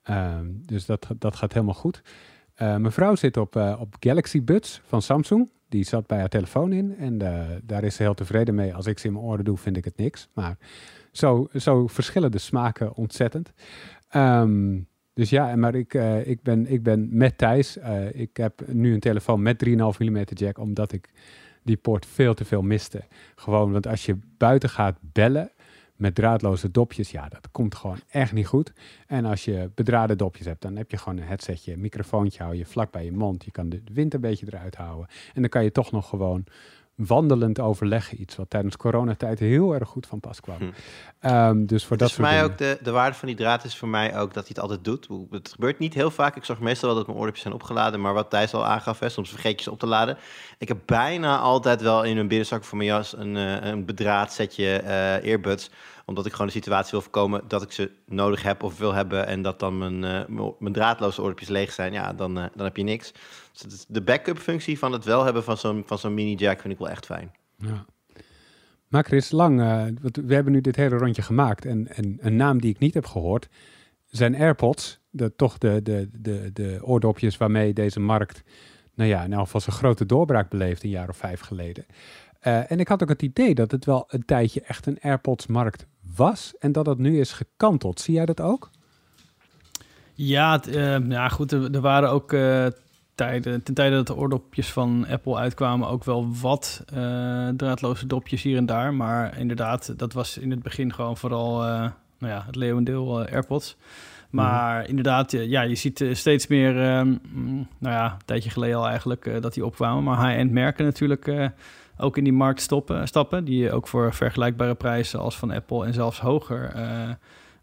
Ehm, 0.04 0.46
dus 0.66 0.86
dat, 0.86 1.08
dat 1.18 1.36
gaat 1.36 1.54
helemaal 1.54 1.74
goed. 1.74 2.02
Mijn 2.58 2.92
vrouw 2.92 3.16
zit 3.16 3.38
op, 3.38 3.56
op 3.56 3.96
Galaxy 4.00 4.44
Buds 4.44 4.82
van 4.86 5.02
Samsung. 5.02 5.52
Die 5.70 5.84
zat 5.84 6.08
bij 6.08 6.20
haar 6.20 6.30
telefoon 6.30 6.72
in. 6.74 6.98
En 6.98 7.18
daar 7.64 7.84
is 7.84 7.96
ze 7.96 8.04
heel 8.04 8.14
tevreden 8.14 8.56
mee. 8.56 8.76
Als 8.76 8.86
ik 8.86 9.00
ze 9.00 9.08
in 9.08 9.14
mijn 9.14 9.26
oren 9.26 9.46
doe, 9.46 9.58
vind 9.58 9.78
ik 9.78 9.86
het 9.86 9.98
niks. 9.98 10.30
Maar 10.34 10.58
zo, 11.12 11.48
zo 11.54 11.88
verschillen 11.88 12.32
de 12.32 12.38
smaken 12.38 12.96
ontzettend. 12.96 13.54
Ehm, 14.10 14.80
dus 15.14 15.30
ja, 15.30 15.56
maar 15.56 15.76
ik, 15.76 15.94
eh, 15.94 16.28
ik, 16.28 16.42
ben, 16.42 16.72
ik 16.72 16.84
ben 16.84 17.08
met 17.12 17.38
Thijs. 17.38 17.78
eh, 17.78 18.14
ik 18.14 18.38
heb 18.38 18.68
nu 18.68 18.94
een 18.94 19.00
telefoon 19.00 19.42
met 19.42 19.58
3,5 19.66 19.98
mm 20.00 20.24
jack, 20.34 20.58
omdat 20.58 20.92
ik 20.92 21.10
die 21.64 21.78
poort 21.78 22.06
veel 22.06 22.34
te 22.34 22.46
veel 22.46 22.62
miste. 22.62 23.04
Gewoon, 23.36 23.72
want 23.72 23.88
als 23.88 24.06
je 24.06 24.18
buiten 24.38 24.70
gaat 24.70 24.98
bellen 25.02 25.52
met 25.96 26.16
draadloze 26.16 26.72
dopjes, 26.72 27.12
ja, 27.12 27.28
dat 27.30 27.52
komt 27.52 27.76
gewoon 27.76 28.00
echt 28.10 28.34
niet 28.34 28.48
goed. 28.48 28.74
En 29.08 29.26
als 29.26 29.46
je 29.46 29.70
bedraden 29.76 30.18
dopjes 30.18 30.46
hebt, 30.46 30.62
dan 30.62 30.76
heb 30.76 30.92
je 30.92 30.98
gewoon 30.98 31.18
een 31.18 31.28
headsetje, 31.28 31.74
een 31.74 31.80
microfoontje 31.82 32.44
hou 32.44 32.56
je 32.56 32.66
vlak 32.66 32.92
bij 32.92 33.06
je 33.06 33.12
mond. 33.12 33.46
Je 33.46 33.52
kan 33.52 33.70
de 33.70 33.82
wind 33.94 34.14
een 34.14 34.22
beetje 34.22 34.46
eruit 34.50 34.76
houden. 34.76 35.08
En 35.34 35.42
dan 35.42 35.50
kan 35.50 35.64
je 35.64 35.72
toch 35.72 35.92
nog 35.92 36.10
gewoon 36.10 36.44
wandelend 36.96 37.60
overleggen. 37.60 38.22
Iets 38.22 38.36
wat 38.36 38.50
tijdens 38.50 38.78
coronatijd 38.78 39.40
heel 39.40 39.74
erg 39.74 39.90
goed 39.90 40.08
van 40.08 40.20
pas 40.20 40.40
kwam. 40.40 40.58
Hm. 40.58 40.66
Ehm, 41.20 41.66
dus 41.66 41.86
voor 41.86 41.98
Dat 41.98 42.00
dat 42.00 42.10
is 42.10 42.14
voor 42.14 42.24
mij 42.34 42.44
ook 42.44 42.58
de, 42.58 42.78
de 42.82 42.92
waarde 42.92 43.16
van 43.16 43.28
die 43.28 43.38
draad 43.38 43.64
is 43.64 43.78
voor 43.78 43.88
mij 43.88 44.18
ook 44.18 44.34
dat 44.34 44.48
hij 44.48 44.52
het 44.54 44.60
altijd 44.60 44.84
doet. 44.84 45.08
Het 45.30 45.50
gebeurt 45.50 45.80
niet 45.80 45.94
heel 45.94 46.12
vaak. 46.12 46.36
Ik 46.36 46.44
zorg 46.44 46.60
meestal 46.60 46.90
wel 46.90 46.98
dat 46.98 47.08
mijn 47.08 47.18
oordopjes 47.18 47.44
zijn 47.44 47.54
opgeladen. 47.54 48.02
Maar 48.02 48.14
wat 48.14 48.30
Thijs 48.30 48.54
al 48.54 48.66
aangaf, 48.66 49.00
hè, 49.00 49.10
soms 49.10 49.30
vergeet 49.30 49.58
je 49.58 49.64
ze 49.64 49.72
op 49.72 49.80
te 49.80 49.88
laden. 49.88 50.18
Ik 50.58 50.68
heb 50.68 50.78
bijna 50.86 51.40
altijd 51.40 51.82
wel 51.82 52.04
in 52.04 52.18
een 52.18 52.28
binnenzak 52.28 52.64
voor 52.64 52.78
mijn 52.78 52.90
jas 52.90 53.18
een, 53.18 53.38
eh, 53.38 53.70
een 53.70 53.86
bedraad 53.86 54.34
setje 54.34 54.78
eh, 54.78 55.26
earbuds. 55.26 55.70
Omdat 56.06 56.26
ik 56.26 56.32
gewoon 56.32 56.48
de 56.48 56.54
situatie 56.54 56.92
wil 56.92 57.02
voorkomen 57.02 57.42
dat 57.48 57.62
ik 57.62 57.72
ze 57.72 57.92
nodig 58.06 58.44
heb 58.44 58.64
of 58.64 58.78
wil 58.78 58.94
hebben. 58.94 59.28
En 59.28 59.42
dat 59.42 59.60
dan 59.60 59.78
mijn, 59.78 60.04
eh, 60.04 60.46
mijn- 60.60 60.74
draadloze 60.74 61.22
oordopjes 61.22 61.50
leeg 61.50 61.72
zijn. 61.72 61.94
Ja, 61.94 62.14
dan, 62.14 62.38
eh, 62.40 62.46
dan 62.56 62.66
heb 62.66 62.78
je 62.78 62.84
niks. 62.84 63.12
Dus 63.68 63.86
de 63.88 64.02
backup 64.02 64.38
functie 64.38 64.80
van 64.80 64.92
het 64.92 65.06
wel 65.06 65.24
hebben 65.24 65.44
van 65.44 65.58
zo'n, 65.58 65.84
van 65.86 65.98
zo'n 65.98 66.14
mini 66.14 66.36
jack 66.36 66.60
vind 66.60 66.74
ik 66.74 66.80
wel 66.80 66.90
echt 66.90 67.06
fijn. 67.06 67.32
Ja. 67.58 67.86
Maar 68.88 69.04
Chris, 69.04 69.32
lang, 69.32 69.62
eh, 69.62 69.86
we 70.26 70.34
hebben 70.34 70.54
nu 70.54 70.62
dit 70.62 70.76
hele 70.76 70.98
rondje 70.98 71.22
gemaakt. 71.22 71.66
En, 71.66 71.96
en 71.96 72.18
een 72.22 72.36
naam 72.36 72.62
die 72.62 72.70
ik 72.70 72.80
niet 72.80 72.94
heb 72.94 73.06
gehoord 73.06 73.48
zijn 74.06 74.36
AirPods. 74.36 75.00
De, 75.10 75.36
toch 75.36 75.58
de, 75.58 75.82
de, 75.82 76.10
de, 76.12 76.50
de 76.54 76.80
oordopjes 76.82 77.38
waarmee 77.38 77.74
deze 77.74 78.00
markt, 78.00 78.44
nou 78.96 79.10
ja, 79.10 79.24
in 79.24 79.34
elk 79.34 79.44
geval 79.46 79.62
zijn 79.62 79.76
grote 79.76 80.06
doorbraak 80.06 80.50
beleefd 80.50 80.84
een 80.84 80.90
jaar 80.90 81.10
of 81.10 81.18
vijf 81.18 81.40
geleden. 81.40 81.86
En 82.40 82.80
ik 82.80 82.88
had 82.88 83.04
ook 83.04 83.10
het 83.10 83.22
idee 83.22 83.56
dat 83.56 83.72
het 83.72 83.86
wel 83.86 84.06
een 84.08 84.26
tijdje 84.26 84.62
echt 84.62 84.86
een 84.86 84.98
AirPods-markt 85.02 85.88
was. 86.16 86.54
En 86.60 86.72
dat 86.72 86.86
het 86.86 86.98
nu 86.98 87.20
is 87.20 87.32
gekanteld. 87.32 88.00
Zie 88.00 88.14
jij 88.14 88.26
dat 88.26 88.42
ook? 88.42 88.70
Ja, 90.14 90.52
het, 90.52 90.68
eh, 90.68 91.10
ja 91.10 91.30
goed, 91.30 91.52
er, 91.52 91.72
er 91.72 91.82
waren 91.82 92.10
ook 92.10 92.34
eh, 92.34 92.66
tijden, 93.16 93.64
ten 93.64 93.74
tijde 93.74 93.96
dat 93.96 94.08
de 94.08 94.16
oordopjes 94.16 94.72
van 94.72 95.06
Apple 95.10 95.36
uitkwamen, 95.36 95.88
ook 95.88 96.04
wel 96.04 96.28
wat 96.42 96.84
eh, 96.86 97.48
draadloze 97.48 98.08
dopjes 98.08 98.42
hier 98.42 98.58
en 98.58 98.66
daar. 98.66 98.94
Maar 98.94 99.38
inderdaad, 99.40 100.00
dat 100.00 100.14
was 100.14 100.38
in 100.38 100.52
het 100.52 100.64
begin 100.64 100.94
gewoon 100.94 101.18
vooral 101.18 101.58
nou 102.18 102.34
ja, 102.34 102.44
het 102.46 102.56
leeuwendeel 102.56 103.26
AirPods. 103.26 103.78
Maar 104.34 104.88
inderdaad, 104.90 105.34
eh, 105.34 105.50
ja, 105.50 105.62
je 105.62 105.76
ziet 105.76 106.06
steeds 106.12 106.48
meer, 106.48 106.74
mm, 106.74 107.68
nou 107.78 107.96
ja, 107.96 108.06
een 108.06 108.26
tijdje 108.26 108.50
geleden 108.50 108.78
al 108.78 108.88
eigenlijk, 108.88 109.42
dat 109.42 109.54
die 109.54 109.66
opkwamen. 109.66 110.04
Maar 110.04 110.28
high-end 110.28 110.52
merken 110.52 110.86
natuurlijk 110.86 111.52
ook 111.98 112.18
in 112.18 112.24
die 112.24 112.34
markt 112.34 112.62
stoppen, 112.62 113.08
stappen. 113.08 113.46
Die 113.46 113.72
ook 113.72 113.88
voor 113.88 114.14
vergelijkbare 114.14 114.76
prijzen 114.76 115.20
als 115.20 115.38
van 115.38 115.52
Apple 115.52 115.86
en 115.86 115.94
zelfs 115.94 116.20
hoger 116.20 116.72
eh, 116.76 117.10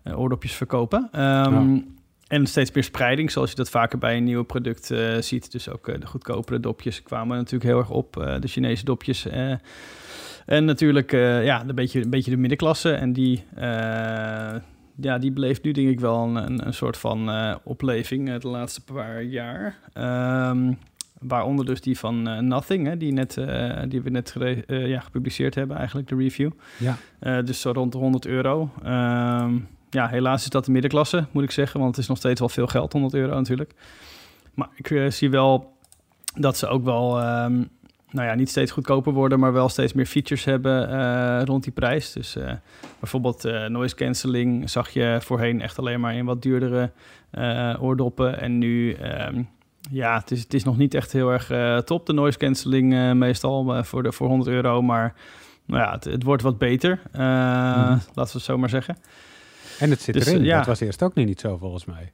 eh, 0.02 0.18
oordopjes 0.18 0.54
verkopen. 0.54 1.08
Ehm, 1.12 1.74
Ja. 1.74 1.82
En 2.26 2.46
steeds 2.46 2.72
meer 2.72 2.84
spreiding, 2.84 3.30
zoals 3.30 3.50
je 3.50 3.56
dat 3.56 3.70
vaker 3.70 3.98
bij 3.98 4.16
een 4.16 4.24
nieuw 4.24 4.42
product 4.42 4.90
eh, 4.90 5.16
ziet. 5.20 5.52
Dus 5.52 5.68
ook 5.68 6.00
de 6.00 6.06
goedkopere 6.06 6.60
dopjes 6.60 7.02
kwamen 7.02 7.36
natuurlijk 7.36 7.70
heel 7.70 7.78
erg 7.78 7.90
op. 7.90 8.12
de 8.40 8.48
Chinese 8.48 8.84
dopjes. 8.84 9.26
en 10.46 10.64
natuurlijk 10.64 11.10
ja, 11.10 11.64
een, 11.66 11.74
beetje, 11.74 12.02
een 12.02 12.10
beetje 12.10 12.30
de 12.30 12.36
middenklasse. 12.36 12.92
En 12.92 13.12
die, 13.12 13.44
ja, 14.96 15.18
die 15.18 15.32
beleeft 15.32 15.62
nu 15.62 15.72
denk 15.72 15.88
ik 15.88 16.00
wel 16.00 16.22
een, 16.22 16.36
een, 16.36 16.66
een 16.66 16.74
soort 16.74 16.96
van 16.96 17.30
opleving 17.64 18.38
de 18.38 18.48
laatste 18.48 18.84
paar 18.84 19.22
jaar. 19.22 19.78
Ehm, 19.92 20.72
waaronder 21.20 21.64
dus 21.64 21.80
die 21.80 21.98
van 21.98 22.28
eh, 22.28 22.38
Nothing, 22.38 22.86
hè, 22.86 22.96
die, 22.96 23.12
net, 23.12 23.36
eh, 23.36 23.82
die 23.88 24.02
we 24.02 24.10
net 24.10 24.34
eh, 24.36 24.86
ja, 24.86 25.00
gepubliceerd 25.00 25.54
hebben 25.54 25.76
eigenlijk, 25.76 26.08
de 26.08 26.16
review. 26.16 26.50
Ja. 26.78 26.96
Dus 27.42 27.60
zo 27.60 27.70
rond 27.70 27.92
de 27.92 27.98
100 27.98 28.26
euro. 28.26 28.70
Ehm, 28.82 29.58
ja, 29.90 30.08
helaas 30.08 30.42
is 30.42 30.48
dat 30.48 30.64
de 30.64 30.70
middenklasse, 30.70 31.26
moet 31.30 31.42
ik 31.42 31.50
zeggen. 31.50 31.80
Want 31.80 31.92
het 31.92 32.02
is 32.02 32.08
nog 32.08 32.18
steeds 32.18 32.40
wel 32.40 32.48
veel 32.48 32.66
geld, 32.66 32.92
100 32.92 33.14
euro 33.14 33.34
natuurlijk. 33.34 33.74
Maar 34.54 34.68
ik 34.74 35.12
zie 35.12 35.30
wel 35.30 35.72
dat 36.34 36.56
ze 36.56 36.66
ook 36.66 36.84
wel, 36.84 37.18
ehm, 37.20 37.54
nou 38.10 38.28
ja, 38.28 38.34
niet 38.34 38.48
steeds 38.48 38.72
goedkoper 38.72 39.12
worden, 39.12 39.40
maar 39.40 39.52
wel 39.52 39.68
steeds 39.68 39.92
meer 39.92 40.06
features 40.06 40.44
hebben 40.44 41.44
rond 41.44 41.62
die 41.62 41.72
prijs. 41.72 42.12
Dus 42.12 42.36
bijvoorbeeld 42.98 43.68
noise 43.68 43.94
cancelling 43.94 44.70
zag 44.70 44.90
je 44.90 45.18
voorheen 45.20 45.60
echt 45.60 45.78
alleen 45.78 46.00
maar 46.00 46.14
in 46.14 46.24
wat 46.24 46.42
duurdere 46.42 46.90
oordoppen. 47.80 48.40
En 48.40 48.58
nu, 48.58 48.92
ehm, 48.92 49.42
ja, 49.90 50.18
het 50.18 50.30
is, 50.30 50.40
het 50.42 50.54
is 50.54 50.64
nog 50.64 50.76
niet 50.76 50.94
echt 50.94 51.12
heel 51.12 51.30
erg 51.30 51.50
eh, 51.50 51.78
top, 51.78 52.06
de 52.06 52.12
noise 52.12 52.38
cancelling 52.38 52.94
eh, 52.94 53.12
meestal 53.12 53.74
eh, 53.76 53.82
voor, 53.82 54.02
de, 54.02 54.12
voor 54.12 54.28
100 54.28 54.50
euro. 54.50 54.82
Maar 54.82 55.14
nou 55.64 55.82
ja, 55.82 55.92
het, 55.92 56.04
het 56.04 56.22
wordt 56.22 56.42
wat 56.42 56.58
beter, 56.58 57.00
eh, 57.12 57.20
laten 57.20 58.02
we 58.14 58.20
het 58.20 58.42
zo 58.42 58.58
maar 58.58 58.68
zeggen. 58.68 58.96
En 59.78 59.90
het 59.90 60.00
zit 60.00 60.14
Dus, 60.14 60.26
erin. 60.26 60.44
ja. 60.44 60.56
Dat 60.56 60.66
was 60.66 60.80
eerst 60.80 61.02
ook 61.02 61.14
nog 61.14 61.24
niet 61.24 61.40
zo 61.40 61.56
volgens 61.56 61.84
mij. 61.84 62.10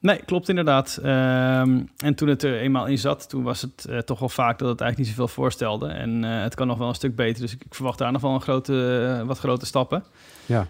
Nee, 0.00 0.20
klopt 0.24 0.48
inderdaad. 0.48 0.98
Ehm, 1.02 1.80
en 1.96 2.14
toen 2.14 2.28
het 2.28 2.42
er 2.42 2.58
eenmaal 2.60 2.86
in 2.86 2.98
zat, 2.98 3.28
toen 3.28 3.42
was 3.42 3.62
het 3.62 3.86
eh, 3.88 3.98
toch 3.98 4.18
wel 4.18 4.28
vaak 4.28 4.58
dat 4.58 4.68
het 4.68 4.80
eigenlijk 4.80 4.96
niet 4.98 5.18
zoveel 5.18 5.34
voorstelde. 5.34 5.86
En 5.88 6.24
eh, 6.24 6.42
het 6.42 6.54
kan 6.54 6.66
nog 6.66 6.78
wel 6.78 6.88
een 6.88 6.94
stuk 6.94 7.16
beter. 7.16 7.42
Dus 7.42 7.52
ik, 7.54 7.64
ik 7.64 7.74
verwacht 7.74 7.98
daar 7.98 8.12
nog 8.12 8.20
wel 8.22 8.34
een 8.34 8.40
grote, 8.40 9.06
eh, 9.20 9.26
wat 9.26 9.38
grote 9.38 9.66
stappen. 9.66 10.04
Ja. 10.46 10.66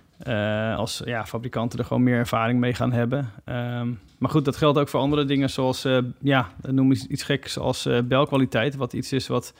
Als 0.76 1.02
ja, 1.04 1.26
fabrikanten 1.26 1.78
er 1.78 1.84
gewoon 1.84 2.02
meer 2.02 2.16
ervaring 2.18 2.60
mee 2.60 2.74
gaan 2.74 2.92
hebben. 2.92 3.30
Ehm, 3.44 3.88
maar 4.18 4.30
goed, 4.30 4.44
dat 4.44 4.56
geldt 4.56 4.78
ook 4.78 4.88
voor 4.88 5.00
andere 5.00 5.24
dingen 5.24 5.50
zoals, 5.50 5.86
ja, 6.20 6.48
noem 6.62 6.90
eens 6.90 7.06
iets 7.06 7.22
geks 7.22 7.58
als 7.58 7.88
belkwaliteit. 8.04 8.76
Wat 8.76 8.92
iets 8.92 9.12
is 9.12 9.26
wat 9.26 9.54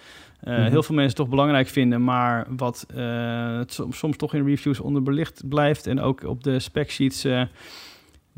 Mhm. 0.45 0.61
heel 0.71 0.83
veel 0.83 0.95
mensen 0.95 1.17
toch 1.17 1.29
belangrijk 1.29 1.69
vinden, 1.69 2.05
maar 2.05 2.47
wat 2.57 2.87
eh, 2.95 3.57
het 3.59 3.73
som- 3.73 3.93
soms 3.93 4.17
toch 4.17 4.35
in 4.35 4.45
reviews 4.47 4.81
onderbelicht 4.81 5.49
blijft. 5.49 5.87
En 5.87 6.01
ook 6.01 6.23
op 6.25 6.45
de 6.45 6.59
spec 6.59 6.91
sheets 6.91 7.27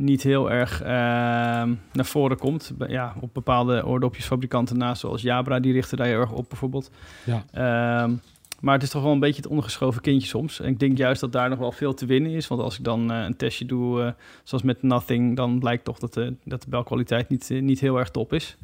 niet 0.02 0.22
heel 0.22 0.50
erg 0.50 0.82
ehm, 0.82 1.74
naar 1.92 2.04
voren 2.04 2.38
komt. 2.38 2.72
Ja, 2.86 3.14
op 3.20 3.34
bepaalde 3.34 3.86
oordopjesfabrikanten 3.86 4.78
na, 4.78 4.94
zoals 4.94 5.22
Jabra, 5.22 5.60
die 5.60 5.72
richten 5.72 5.96
daar 5.96 6.06
heel 6.06 6.20
erg 6.20 6.32
op 6.32 6.48
bijvoorbeeld. 6.48 6.90
Ja. 7.24 7.44
Ehm, 7.52 8.14
maar 8.62 8.74
het 8.74 8.82
is 8.82 8.90
toch 8.90 9.02
wel 9.02 9.12
een 9.12 9.18
beetje 9.18 9.42
het 9.42 9.50
ondergeschoven 9.50 10.02
kindje 10.02 10.28
soms. 10.28 10.60
En 10.60 10.68
ik 10.68 10.78
denk 10.78 10.98
juist 10.98 11.20
dat 11.20 11.32
daar 11.32 11.48
nog 11.48 11.58
wel 11.58 11.72
veel 11.72 11.94
te 11.94 12.06
winnen 12.06 12.30
is. 12.30 12.48
Want 12.48 12.60
als 12.60 12.78
ik 12.78 12.84
dan 12.84 13.12
eh, 13.12 13.22
een 13.22 13.36
testje 13.36 13.64
doe, 13.64 14.02
eh, 14.02 14.12
zoals 14.42 14.64
met 14.64 14.82
Nothing, 14.82 15.36
dan 15.36 15.58
blijkt 15.58 15.84
toch 15.84 15.98
dat 15.98 16.14
de, 16.14 16.34
dat 16.44 16.62
de 16.62 16.68
belkwaliteit 16.70 17.28
niet, 17.28 17.50
eh, 17.50 17.62
niet 17.62 17.80
heel 17.80 17.98
erg 17.98 18.10
top 18.10 18.32
is. 18.32 18.56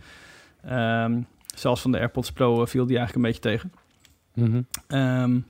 Ehm, 0.62 1.20
zelfs 1.54 1.82
van 1.82 1.92
de 1.92 1.98
AirPods 1.98 2.32
Pro 2.32 2.64
viel 2.64 2.86
die 2.86 2.96
eigenlijk 2.98 3.26
een 3.26 3.32
beetje 3.32 3.50
tegen. 3.50 3.72
Mhm. 4.34 5.40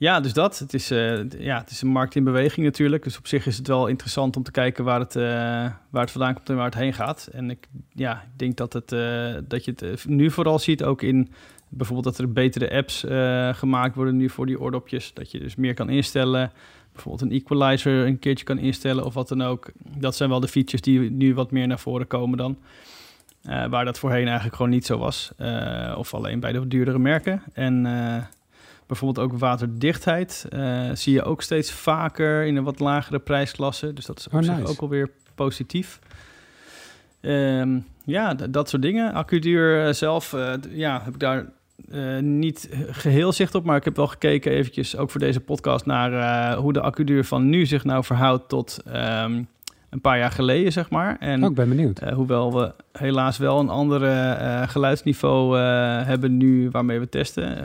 Ja, 0.00 0.20
dus 0.20 0.32
dat. 0.32 0.58
Het 0.58 0.74
is, 0.74 0.90
eh, 0.90 1.30
ja, 1.30 1.58
het 1.58 1.70
is 1.70 1.82
een 1.82 1.88
markt 1.88 2.14
in 2.14 2.24
beweging 2.24 2.66
natuurlijk. 2.66 3.02
Dus 3.02 3.18
op 3.18 3.26
zich 3.26 3.46
is 3.46 3.56
het 3.56 3.66
wel 3.66 3.86
interessant 3.86 4.36
om 4.36 4.42
te 4.42 4.50
kijken 4.50 4.84
waar 4.84 5.00
het, 5.00 5.16
eh, 5.16 5.22
waar 5.90 6.02
het 6.02 6.10
vandaan 6.10 6.34
komt 6.34 6.48
en 6.48 6.56
waar 6.56 6.64
het 6.64 6.74
heen 6.74 6.92
gaat. 6.92 7.28
En 7.32 7.50
ik, 7.50 7.68
ja, 7.92 8.12
ik 8.14 8.38
denk 8.38 8.56
dat, 8.56 8.72
het, 8.72 8.92
eh, 8.92 9.34
dat 9.48 9.64
je 9.64 9.74
het 9.76 10.06
nu 10.08 10.30
vooral 10.30 10.58
ziet 10.58 10.84
ook 10.84 11.02
in 11.02 11.32
bijvoorbeeld 11.68 12.16
dat 12.16 12.18
er 12.18 12.32
betere 12.32 12.70
apps 12.70 13.04
gemaakt 13.58 13.94
worden 13.94 14.16
nu 14.16 14.28
voor 14.28 14.46
die 14.46 14.60
oordopjes. 14.60 15.14
Dat 15.14 15.30
je 15.30 15.38
dus 15.38 15.56
meer 15.56 15.74
kan 15.74 15.90
instellen. 15.90 16.52
Bijvoorbeeld 16.92 17.30
een 17.30 17.36
equalizer 17.36 18.06
een 18.06 18.18
keertje 18.18 18.44
kan 18.44 18.58
instellen 18.58 19.04
of 19.04 19.14
wat 19.14 19.28
dan 19.28 19.42
ook. 19.42 19.70
Dat 19.98 20.16
zijn 20.16 20.30
wel 20.30 20.40
de 20.40 20.48
features 20.48 20.80
die 20.80 21.10
nu 21.10 21.34
wat 21.34 21.50
meer 21.50 21.66
naar 21.66 21.78
voren 21.78 22.06
komen 22.06 22.38
dan. 22.38 22.58
Waar 23.70 23.84
dat 23.84 23.98
voorheen 23.98 24.26
eigenlijk 24.26 24.56
gewoon 24.56 24.70
niet 24.70 24.86
zo 24.86 24.98
was. 24.98 25.32
Of 25.96 26.14
alleen 26.14 26.40
bij 26.40 26.52
de 26.52 26.66
duurdere 26.68 26.98
merken. 26.98 27.42
En 27.52 27.86
bijvoorbeeld 28.90 29.26
ook 29.26 29.38
waterdichtheid 29.38 30.46
eh, 30.48 30.90
zie 30.92 31.12
je 31.12 31.22
ook 31.22 31.42
steeds 31.42 31.72
vaker 31.72 32.44
in 32.46 32.56
een 32.56 32.64
wat 32.64 32.80
lagere 32.80 33.18
prijsklasse. 33.18 33.92
Dus 33.92 34.06
dat 34.06 34.18
is 34.18 34.26
op 34.26 34.34
Oh, 34.34 34.40
nice. 34.40 34.66
ook 34.66 34.80
alweer 34.80 35.10
positief. 35.34 35.98
Ehm, 37.20 37.78
ja, 38.04 38.34
dat 38.34 38.68
soort 38.68 38.82
dingen. 38.82 39.12
Accuduur 39.12 39.86
eh, 39.86 39.92
zelf, 39.92 40.32
eh, 40.32 40.52
ja, 40.70 41.00
heb 41.04 41.14
ik 41.14 41.20
daar 41.20 41.52
niet 42.22 42.68
geheel 42.90 43.32
zicht 43.32 43.54
op. 43.54 43.64
Maar 43.64 43.76
ik 43.76 43.84
heb 43.84 43.96
wel 43.96 44.06
gekeken 44.06 44.52
eventjes, 44.52 44.96
ook 44.96 45.10
voor 45.10 45.20
deze 45.20 45.40
podcast, 45.40 45.86
naar 45.86 46.54
hoe 46.56 46.72
de 46.72 46.80
accuduur 46.80 47.24
van 47.24 47.48
nu 47.48 47.66
zich 47.66 47.84
nou 47.84 48.04
verhoudt 48.04 48.48
tot 48.48 48.82
ehm, 48.86 49.42
een 49.90 50.00
paar 50.00 50.18
jaar 50.18 50.30
geleden, 50.30 50.72
zeg 50.72 50.90
maar. 50.90 51.16
En 51.18 51.44
Oh, 51.44 51.50
ik 51.50 51.56
ben 51.56 51.68
benieuwd. 51.68 51.98
eh, 51.98 52.14
hoewel 52.14 52.54
we 52.54 52.72
helaas 52.92 53.38
wel 53.38 53.60
een 53.60 53.68
andere 53.68 54.10
eh, 54.10 54.68
geluidsniveau 54.68 55.58
eh, 55.58 56.06
hebben 56.06 56.36
nu 56.36 56.70
waarmee 56.70 56.98
we 56.98 57.08
testen, 57.08 57.56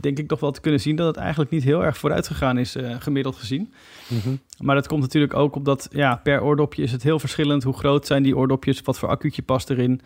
denk 0.00 0.18
ik 0.18 0.28
toch 0.28 0.40
wel 0.40 0.50
te 0.50 0.60
kunnen 0.60 0.80
zien 0.80 0.96
dat 0.96 1.06
het 1.06 1.16
eigenlijk 1.16 1.50
niet 1.50 1.62
heel 1.64 1.84
erg 1.84 1.98
vooruit 1.98 2.26
gegaan 2.26 2.58
is, 2.58 2.76
gemiddeld 2.98 3.36
gezien. 3.36 3.72
Mhm. 4.08 4.34
Maar 4.58 4.74
dat 4.74 4.86
komt 4.86 5.00
natuurlijk 5.02 5.34
ook 5.34 5.56
omdat 5.56 5.88
ja, 5.90 6.20
per 6.22 6.42
oordopje 6.42 6.82
is 6.82 6.92
het 6.92 7.02
heel 7.02 7.18
verschillend. 7.18 7.62
Hoe 7.62 7.74
groot 7.74 8.06
zijn 8.06 8.22
die 8.22 8.36
oordopjes? 8.36 8.80
Wat 8.80 8.98
voor 8.98 9.08
accuutje 9.08 9.42
past 9.42 9.70
erin? 9.70 10.00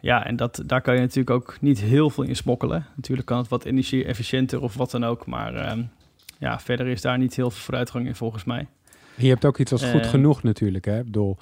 Ja, 0.00 0.26
en 0.26 0.36
dat, 0.36 0.62
daar 0.66 0.80
kan 0.80 0.94
je 0.94 1.00
natuurlijk 1.00 1.30
ook 1.30 1.56
niet 1.60 1.80
heel 1.80 2.10
veel 2.10 2.24
in 2.24 2.36
smokkelen. 2.36 2.86
Natuurlijk 2.96 3.26
kan 3.26 3.38
het 3.38 3.48
wat 3.48 3.64
energie-efficiënter 3.64 4.60
of 4.62 4.74
wat 4.74 4.90
dan 4.90 5.04
ook. 5.04 5.26
Maar 5.26 5.54
ehm, 5.54 5.82
ja, 6.38 6.60
verder 6.60 6.86
is 6.86 7.00
daar 7.00 7.18
niet 7.18 7.36
heel 7.36 7.50
veel 7.50 7.60
vooruitgang 7.62 8.06
in 8.06 8.14
volgens 8.16 8.44
mij. 8.44 8.66
Je 9.16 9.28
hebt 9.28 9.44
ook 9.44 9.58
iets 9.58 9.72
als 9.72 9.84
goed 9.84 10.00
Eh, 10.00 10.08
genoeg 10.08 10.42
natuurlijk. 10.42 10.84
Hè? 10.84 10.98
Ik 10.98 11.04
bedoel, 11.04 11.36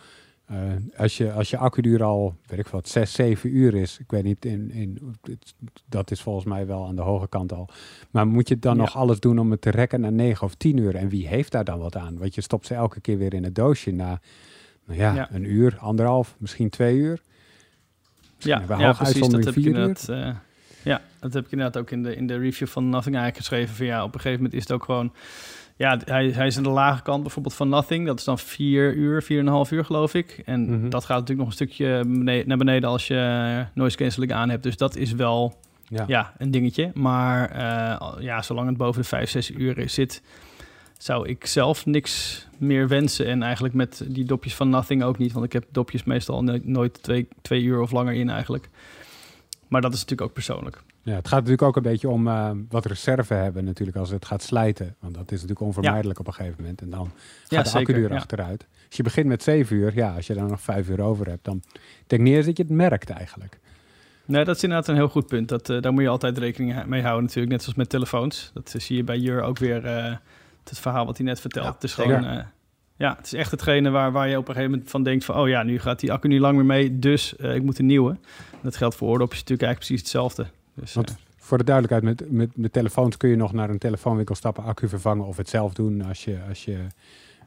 eh, 0.46 0.56
als, 0.96 1.16
je, 1.16 1.32
als 1.32 1.50
je 1.50 1.56
accuduur 1.56 2.02
al, 2.02 2.34
weet 2.46 2.58
ik 2.58 2.66
wat, 2.66 2.88
6, 2.88 3.12
7 3.12 3.56
uur 3.56 3.74
is. 3.74 3.98
Ik 3.98 4.10
weet 4.10 4.24
niet, 4.24 4.44
in, 4.44 4.70
in, 4.70 5.16
het- 5.22 5.54
dat 5.88 6.10
is 6.10 6.20
volgens 6.20 6.44
mij 6.44 6.66
wel 6.66 6.86
aan 6.86 6.96
de 6.96 7.02
hoge 7.02 7.28
kant 7.28 7.52
al. 7.52 7.68
Maar 8.10 8.26
moet 8.26 8.48
je 8.48 8.58
dan 8.58 8.74
Ja. 8.76 8.80
nog 8.80 8.96
alles 8.96 9.20
doen 9.20 9.38
om 9.38 9.50
het 9.50 9.60
te 9.60 9.70
rekken 9.70 10.00
naar 10.00 10.12
9 10.12 10.46
of 10.46 10.54
10 10.54 10.76
uur? 10.76 10.94
En 10.96 11.08
wie 11.08 11.26
heeft 11.28 11.52
daar 11.52 11.64
dan 11.64 11.78
wat 11.78 11.96
aan? 11.96 12.18
Want 12.18 12.34
je 12.34 12.40
stopt 12.40 12.66
ze 12.66 12.74
elke 12.74 13.00
keer 13.00 13.18
weer 13.18 13.34
in 13.34 13.44
het 13.44 13.54
doosje 13.54 13.90
na 13.90 14.20
nou 14.84 14.98
ja, 14.98 15.14
Ja. 15.14 15.28
een 15.32 15.44
uur, 15.44 15.76
anderhalf, 15.78 16.34
misschien 16.38 16.70
twee 16.70 16.96
uur. 16.96 17.20
Misschien 18.36 18.78
Ja, 18.78 18.92
precies. 18.92 19.28
Dat 19.28 19.44
heb 19.44 19.52
vier 19.54 19.66
uur. 19.66 19.74
inderdaad. 19.78 20.08
eh, 20.08 20.34
ja, 20.82 21.00
dat 21.20 21.32
heb 21.32 21.44
ik 21.44 21.52
inderdaad 21.52 21.82
ook 21.82 21.90
in 21.90 22.02
de, 22.02 22.16
in 22.16 22.26
de 22.26 22.36
review 22.38 22.68
van 22.68 22.88
Nothing 22.88 23.16
eigenlijk 23.16 23.36
geschreven. 23.36 23.74
Van 23.76 23.86
ja, 23.86 24.02
op 24.04 24.14
een 24.14 24.20
gegeven 24.20 24.36
moment 24.42 24.54
is 24.54 24.62
het 24.62 24.72
ook 24.72 24.84
gewoon. 24.84 25.12
Ja, 25.80 25.98
hij, 26.04 26.30
hij 26.30 26.46
is 26.46 26.56
aan 26.56 26.62
de 26.62 26.68
lage 26.68 27.02
kant 27.02 27.22
bijvoorbeeld 27.22 27.54
van 27.54 27.68
Nothing. 27.68 28.06
Dat 28.06 28.18
is 28.18 28.24
dan 28.24 28.38
vier 28.38 28.94
uur, 28.94 29.22
vier 29.22 29.38
en 29.38 29.46
een 29.46 29.52
half 29.52 29.70
uur 29.70 29.84
geloof 29.84 30.14
ik. 30.14 30.42
En 30.44 30.60
Mhm. 30.78 30.88
dat 30.88 31.04
gaat 31.04 31.18
natuurlijk 31.18 31.38
nog 31.38 31.46
een 31.48 31.66
stukje 31.66 32.04
bene- 32.06 32.42
naar 32.46 32.56
beneden 32.56 32.88
als 32.88 33.06
je 33.06 33.16
eh, 33.16 33.66
noise 33.74 33.96
cancelling 33.96 34.32
aan 34.32 34.48
hebt. 34.50 34.62
Dus 34.62 34.76
dat 34.76 34.96
is 34.96 35.12
wel 35.12 35.58
Ja. 35.88 36.04
ja, 36.06 36.32
een 36.38 36.50
dingetje. 36.50 36.90
Maar 36.94 37.50
eh, 37.50 38.22
ja, 38.22 38.42
zolang 38.42 38.68
het 38.68 38.76
boven 38.76 39.02
de 39.02 39.08
vijf, 39.08 39.30
zes 39.30 39.50
uur 39.50 39.78
is- 39.78 39.94
zit, 39.94 40.22
zou 40.98 41.28
ik 41.28 41.46
zelf 41.46 41.86
niks 41.86 42.46
meer 42.58 42.88
wensen. 42.88 43.26
En 43.26 43.42
eigenlijk 43.42 43.74
met 43.74 44.04
die 44.08 44.24
dopjes 44.24 44.54
van 44.54 44.68
Nothing 44.68 45.02
ook 45.02 45.18
niet. 45.18 45.32
Want 45.32 45.44
ik 45.44 45.52
heb 45.52 45.64
dopjes 45.72 46.04
meestal 46.04 46.42
no- 46.44 46.58
nooit 46.62 47.02
twee, 47.02 47.28
twee 47.42 47.62
uur 47.62 47.80
of 47.80 47.90
langer 47.90 48.12
in 48.14 48.30
eigenlijk. 48.30 48.68
Maar 49.70 49.80
dat 49.80 49.92
is 49.92 50.00
natuurlijk 50.00 50.28
ook 50.28 50.34
persoonlijk. 50.34 50.82
Ja, 51.02 51.14
het 51.14 51.28
gaat 51.28 51.36
natuurlijk 51.36 51.62
ook 51.62 51.76
een 51.76 51.82
beetje 51.82 52.08
om 52.08 52.28
eh, 52.28 52.50
wat 52.68 52.86
reserve 52.86 53.34
hebben 53.34 53.64
natuurlijk 53.64 53.96
als 53.96 54.10
het 54.10 54.24
gaat 54.24 54.42
slijten. 54.42 54.96
Want 54.98 55.14
dat 55.14 55.24
is 55.24 55.30
natuurlijk 55.30 55.60
onvermijdelijk 55.60 56.18
op 56.18 56.26
een 56.26 56.32
gegeven 56.32 56.56
moment. 56.58 56.80
En 56.80 56.90
dan 56.90 57.10
gaat 57.48 57.66
Ja, 57.66 57.72
de 57.72 57.78
accuduur 57.78 58.08
ja. 58.10 58.16
achteruit. 58.16 58.66
Als 58.86 58.96
je 58.96 59.02
begint 59.02 59.26
met 59.26 59.42
7 59.42 59.76
uur, 59.76 59.94
ja, 59.94 60.14
als 60.14 60.26
je 60.26 60.34
dan 60.34 60.48
nog 60.48 60.60
5 60.60 60.88
uur 60.88 61.00
over 61.00 61.28
hebt, 61.28 61.44
dan 61.44 61.62
denk 62.06 62.22
ik 62.22 62.28
niet 62.28 62.36
eens 62.36 62.46
dat 62.46 62.56
je 62.56 62.62
het 62.62 62.72
merkt 62.72 63.10
eigenlijk. 63.10 63.58
Nee, 64.24 64.44
dat 64.44 64.56
is 64.56 64.62
inderdaad 64.62 64.88
een 64.88 64.94
heel 64.94 65.08
goed 65.08 65.26
punt. 65.26 65.48
Dat, 65.48 65.68
eh, 65.68 65.80
daar 65.80 65.92
moet 65.92 66.02
je 66.02 66.08
altijd 66.08 66.38
rekening 66.38 66.84
mee 66.84 67.02
houden 67.02 67.24
natuurlijk. 67.24 67.52
Net 67.52 67.62
zoals 67.62 67.78
met 67.78 67.88
telefoons. 67.88 68.50
Dat 68.54 68.74
zie 68.78 68.96
je 68.96 69.04
bij 69.04 69.18
Jur 69.18 69.42
ook 69.42 69.58
weer 69.58 69.84
eh, 69.84 70.16
het 70.64 70.78
verhaal 70.78 71.06
wat 71.06 71.16
hij 71.16 71.26
net 71.26 71.40
vertelt. 71.40 71.66
Ja, 71.66 71.72
het 71.72 71.84
is 71.84 71.94
gewoon... 71.94 72.44
ja, 73.00 73.14
het 73.16 73.26
is 73.26 73.32
echt 73.32 73.50
hetgene 73.50 73.90
waar, 73.90 74.12
waar 74.12 74.28
je 74.28 74.36
op 74.36 74.48
een 74.48 74.54
gegeven 74.54 74.70
moment 74.70 74.90
van 74.90 75.02
denkt 75.02 75.24
van... 75.24 75.36
oh 75.36 75.48
ja, 75.48 75.62
nu 75.62 75.78
gaat 75.78 76.00
die 76.00 76.12
accu 76.12 76.28
niet 76.28 76.40
lang 76.40 76.56
meer 76.56 76.64
mee, 76.64 76.98
dus 76.98 77.36
eh, 77.36 77.54
ik 77.54 77.62
moet 77.62 77.78
een 77.78 77.86
nieuwe. 77.86 78.16
Dat 78.62 78.76
geldt 78.76 78.94
voor 78.94 79.08
oordopjes 79.08 79.40
natuurlijk 79.40 79.68
eigenlijk 79.68 79.78
precies 79.78 80.00
hetzelfde. 80.00 80.46
Dus, 80.74 80.94
Want 80.94 81.10
eh, 81.10 81.16
voor 81.36 81.58
de 81.58 81.64
duidelijkheid, 81.64 82.18
met, 82.18 82.30
met, 82.32 82.56
met 82.56 82.72
telefoons 82.72 83.16
kun 83.16 83.28
je 83.28 83.36
nog 83.36 83.52
naar 83.52 83.70
een 83.70 83.78
telefoonwinkel 83.78 84.34
stappen, 84.34 84.64
accu 84.64 84.88
vervangen 84.88 85.26
of 85.26 85.36
het 85.36 85.48
zelf 85.48 85.74
doen 85.74 86.02
als 86.02 86.24
je, 86.24 86.38
als 86.48 86.64
je, 86.64 86.78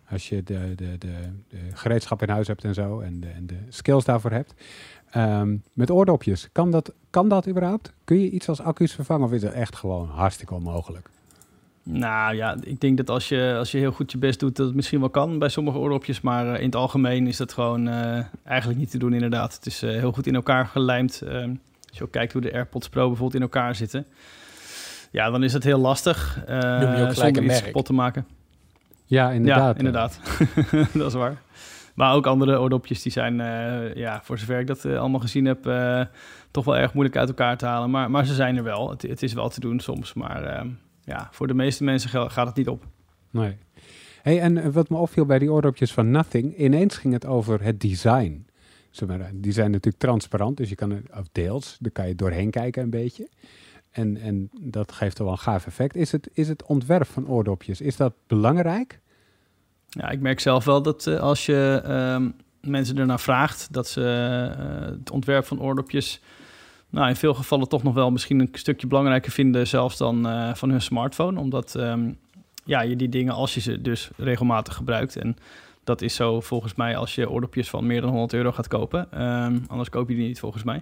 als 0.09 0.29
je 0.29 0.43
de, 0.43 0.73
de, 0.75 0.97
de, 0.97 1.13
de 1.49 1.57
gereedschap 1.73 2.21
in 2.21 2.29
huis 2.29 2.47
hebt 2.47 2.63
en 2.63 2.73
zo 2.73 2.99
en 2.99 3.19
de, 3.19 3.27
en 3.27 3.47
de 3.47 3.57
skills 3.69 4.05
daarvoor 4.05 4.31
hebt. 4.31 4.53
Ehm, 5.09 5.55
met 5.73 5.91
oordopjes, 5.91 6.49
kan 6.51 6.71
dat, 6.71 6.93
kan 7.09 7.27
dat 7.27 7.47
überhaupt? 7.47 7.93
Kun 8.03 8.19
je 8.19 8.29
iets 8.29 8.49
als 8.49 8.61
accu's 8.61 8.93
vervangen 8.93 9.25
of 9.25 9.33
is 9.33 9.41
dat 9.41 9.53
echt 9.53 9.75
gewoon 9.75 10.09
hartstikke 10.09 10.53
onmogelijk? 10.53 11.09
Nou 11.83 12.35
ja, 12.35 12.55
ik 12.61 12.81
denk 12.81 12.97
dat 12.97 13.09
als 13.09 13.29
je, 13.29 13.55
als 13.57 13.71
je 13.71 13.77
heel 13.77 13.91
goed 13.91 14.11
je 14.11 14.17
best 14.17 14.39
doet, 14.39 14.55
dat 14.55 14.65
het 14.65 14.75
misschien 14.75 14.99
wel 14.99 15.09
kan 15.09 15.39
bij 15.39 15.49
sommige 15.49 15.77
oordopjes. 15.77 16.21
Maar 16.21 16.47
eh, 16.53 16.59
in 16.59 16.65
het 16.65 16.75
algemeen 16.75 17.27
is 17.27 17.37
dat 17.37 17.53
gewoon 17.53 17.87
eh, 17.87 18.19
eigenlijk 18.43 18.79
niet 18.79 18.91
te 18.91 18.97
doen, 18.97 19.13
inderdaad. 19.13 19.55
Het 19.55 19.65
is 19.65 19.81
eh, 19.83 19.89
heel 19.89 20.11
goed 20.11 20.27
in 20.27 20.35
elkaar 20.35 20.65
gelijmd. 20.65 21.21
Ehm, 21.21 21.49
als 21.89 21.97
je 21.97 22.03
ook 22.03 22.11
kijkt 22.11 22.33
hoe 22.33 22.41
de 22.41 22.53
AirPods 22.53 22.89
Pro 22.89 23.01
bijvoorbeeld 23.07 23.35
in 23.35 23.41
elkaar 23.41 23.75
zitten. 23.75 24.05
Ja, 25.11 25.29
dan 25.29 25.43
is 25.43 25.53
het 25.53 25.63
heel 25.63 25.79
lastig. 25.79 26.43
eh, 26.45 26.59
Noem 26.59 26.61
je 26.79 26.85
ook 26.87 27.13
gelijk 27.13 27.15
zonder 27.15 27.37
een 27.37 27.43
iets 27.43 27.53
merk. 27.53 27.63
kapot 27.65 27.85
te 27.85 27.93
maken. 27.93 28.25
Ja, 29.05 29.31
inderdaad. 29.31 29.73
Ja, 29.73 29.77
inderdaad. 29.77 30.19
dat 30.93 31.07
is 31.07 31.13
waar. 31.13 31.41
Maar 31.93 32.13
ook 32.13 32.25
andere 32.27 32.59
oordopjes 32.59 33.01
die 33.01 33.11
zijn, 33.11 33.41
eh, 33.41 33.95
ja, 33.95 34.19
voor 34.23 34.37
zover 34.37 34.59
ik 34.59 34.67
dat 34.67 34.85
allemaal 34.85 35.19
gezien 35.19 35.45
heb, 35.45 35.67
eh, 35.67 36.01
toch 36.51 36.65
wel 36.65 36.77
erg 36.77 36.93
moeilijk 36.93 37.17
uit 37.17 37.27
elkaar 37.27 37.57
te 37.57 37.65
halen. 37.65 37.89
Maar, 37.89 38.11
maar 38.11 38.25
ze 38.25 38.33
zijn 38.33 38.57
er 38.57 38.63
wel. 38.63 38.89
Het, 38.89 39.01
het 39.01 39.23
is 39.23 39.33
wel 39.33 39.49
te 39.49 39.59
doen 39.59 39.79
soms. 39.79 40.13
Maar 40.13 40.43
ehm, 40.43 40.67
ja, 41.03 41.27
voor 41.31 41.47
de 41.47 41.53
meeste 41.53 41.83
mensen 41.83 42.29
gaat 42.29 42.47
het 42.47 42.55
niet 42.55 42.67
op. 42.67 42.87
Nee. 43.29 43.57
Hey, 44.21 44.41
en 44.41 44.57
eh, 44.57 44.69
wat 44.69 44.89
me 44.89 44.97
opviel 44.97 45.25
bij 45.25 45.39
die 45.39 45.51
oordopjes 45.51 45.93
van 45.93 46.11
Nothing, 46.11 46.57
ineens 46.57 46.97
ging 46.97 47.13
het 47.13 47.25
over 47.25 47.63
het 47.63 47.81
design. 47.81 48.45
Maar, 49.07 49.31
die 49.33 49.51
zijn 49.51 49.71
natuurlijk 49.71 50.03
transparant, 50.03 50.57
dus 50.57 50.69
je 50.69 50.75
kan 50.75 50.91
er, 50.91 51.01
of 51.19 51.27
deels, 51.31 51.77
daar 51.79 51.91
kan 51.91 52.07
je 52.07 52.15
doorheen 52.15 52.49
kijken 52.49 52.83
een 52.83 52.89
beetje. 52.89 53.29
En, 53.91 54.17
en 54.17 54.49
dat 54.59 54.91
geeft 54.91 55.17
wel 55.19 55.31
een 55.31 55.37
gaaf 55.37 55.65
effect. 55.65 55.95
Is 55.95 56.11
het, 56.11 56.29
is 56.33 56.47
het 56.47 56.63
ontwerp 56.63 57.07
van 57.07 57.27
oordopjes, 57.27 57.81
is 57.81 57.95
dat 57.95 58.13
belangrijk? 58.27 58.99
Ja, 59.89 60.09
ik 60.09 60.19
merk 60.19 60.39
zelf 60.39 60.65
wel 60.65 60.81
dat 60.81 61.07
eh, 61.07 61.19
als 61.19 61.45
je 61.45 61.81
ehm, 61.83 62.29
mensen 62.61 62.97
ernaar 62.97 63.19
vraagt, 63.19 63.73
dat 63.73 63.87
ze 63.87 64.01
eh, 64.57 64.97
het 64.97 65.11
ontwerp 65.11 65.45
van 65.45 65.61
oordopjes, 65.61 66.21
nou 66.93 67.07
in 67.07 67.15
veel 67.15 67.33
gevallen 67.33 67.67
toch 67.67 67.83
nog 67.83 67.93
wel 67.93 68.11
misschien 68.11 68.39
een 68.39 68.49
stukje 68.51 68.87
belangrijker 68.87 69.31
vinden 69.31 69.67
zelfs 69.67 69.97
dan 69.97 70.27
eh, 70.27 70.53
van 70.53 70.69
hun 70.69 70.81
smartphone. 70.81 71.39
Omdat 71.39 71.75
ehm, 71.75 72.11
ja, 72.65 72.81
je 72.81 72.95
die 72.95 73.09
dingen, 73.09 73.33
als 73.33 73.53
je 73.53 73.59
ze 73.59 73.81
dus 73.81 74.09
regelmatig 74.17 74.75
gebruikt, 74.75 75.15
en 75.15 75.37
dat 75.83 76.01
is 76.01 76.15
zo 76.15 76.41
volgens 76.41 76.75
mij 76.75 76.97
als 76.97 77.15
je 77.15 77.29
oordopjes 77.29 77.69
van 77.69 77.85
meer 77.85 78.01
dan 78.01 78.09
100 78.09 78.33
euro 78.33 78.51
gaat 78.51 78.67
kopen, 78.67 79.11
ehm, 79.11 79.57
anders 79.67 79.89
koop 79.89 80.09
je 80.09 80.15
die 80.15 80.27
niet 80.27 80.39
volgens 80.39 80.63
mij. 80.63 80.81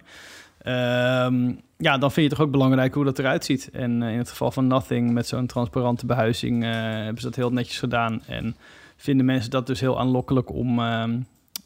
Ehm, 0.58 1.52
ja, 1.78 1.98
dan 1.98 2.12
vind 2.12 2.30
je 2.30 2.36
toch 2.36 2.46
ook 2.46 2.52
belangrijk 2.52 2.94
hoe 2.94 3.06
dat 3.06 3.20
eruit 3.20 3.46
ziet. 3.46 3.70
En 3.72 4.04
eh, 4.04 4.12
in 4.12 4.18
het 4.18 4.30
geval 4.30 4.52
van 4.52 4.68
Nothing 4.68 5.12
met 5.12 5.28
zo'n 5.28 5.46
transparante 5.46 6.06
behuizing 6.06 6.64
eh, 6.64 6.70
hebben 6.72 7.22
ze 7.22 7.28
dat 7.28 7.36
heel 7.36 7.52
netjes 7.52 7.80
gedaan. 7.80 8.22
En 8.26 8.56
vinden 8.96 9.26
mensen 9.26 9.52
dat 9.52 9.68
dus 9.68 9.80
heel 9.80 10.00
aanlokkelijk 10.00 10.54
om, 10.54 10.80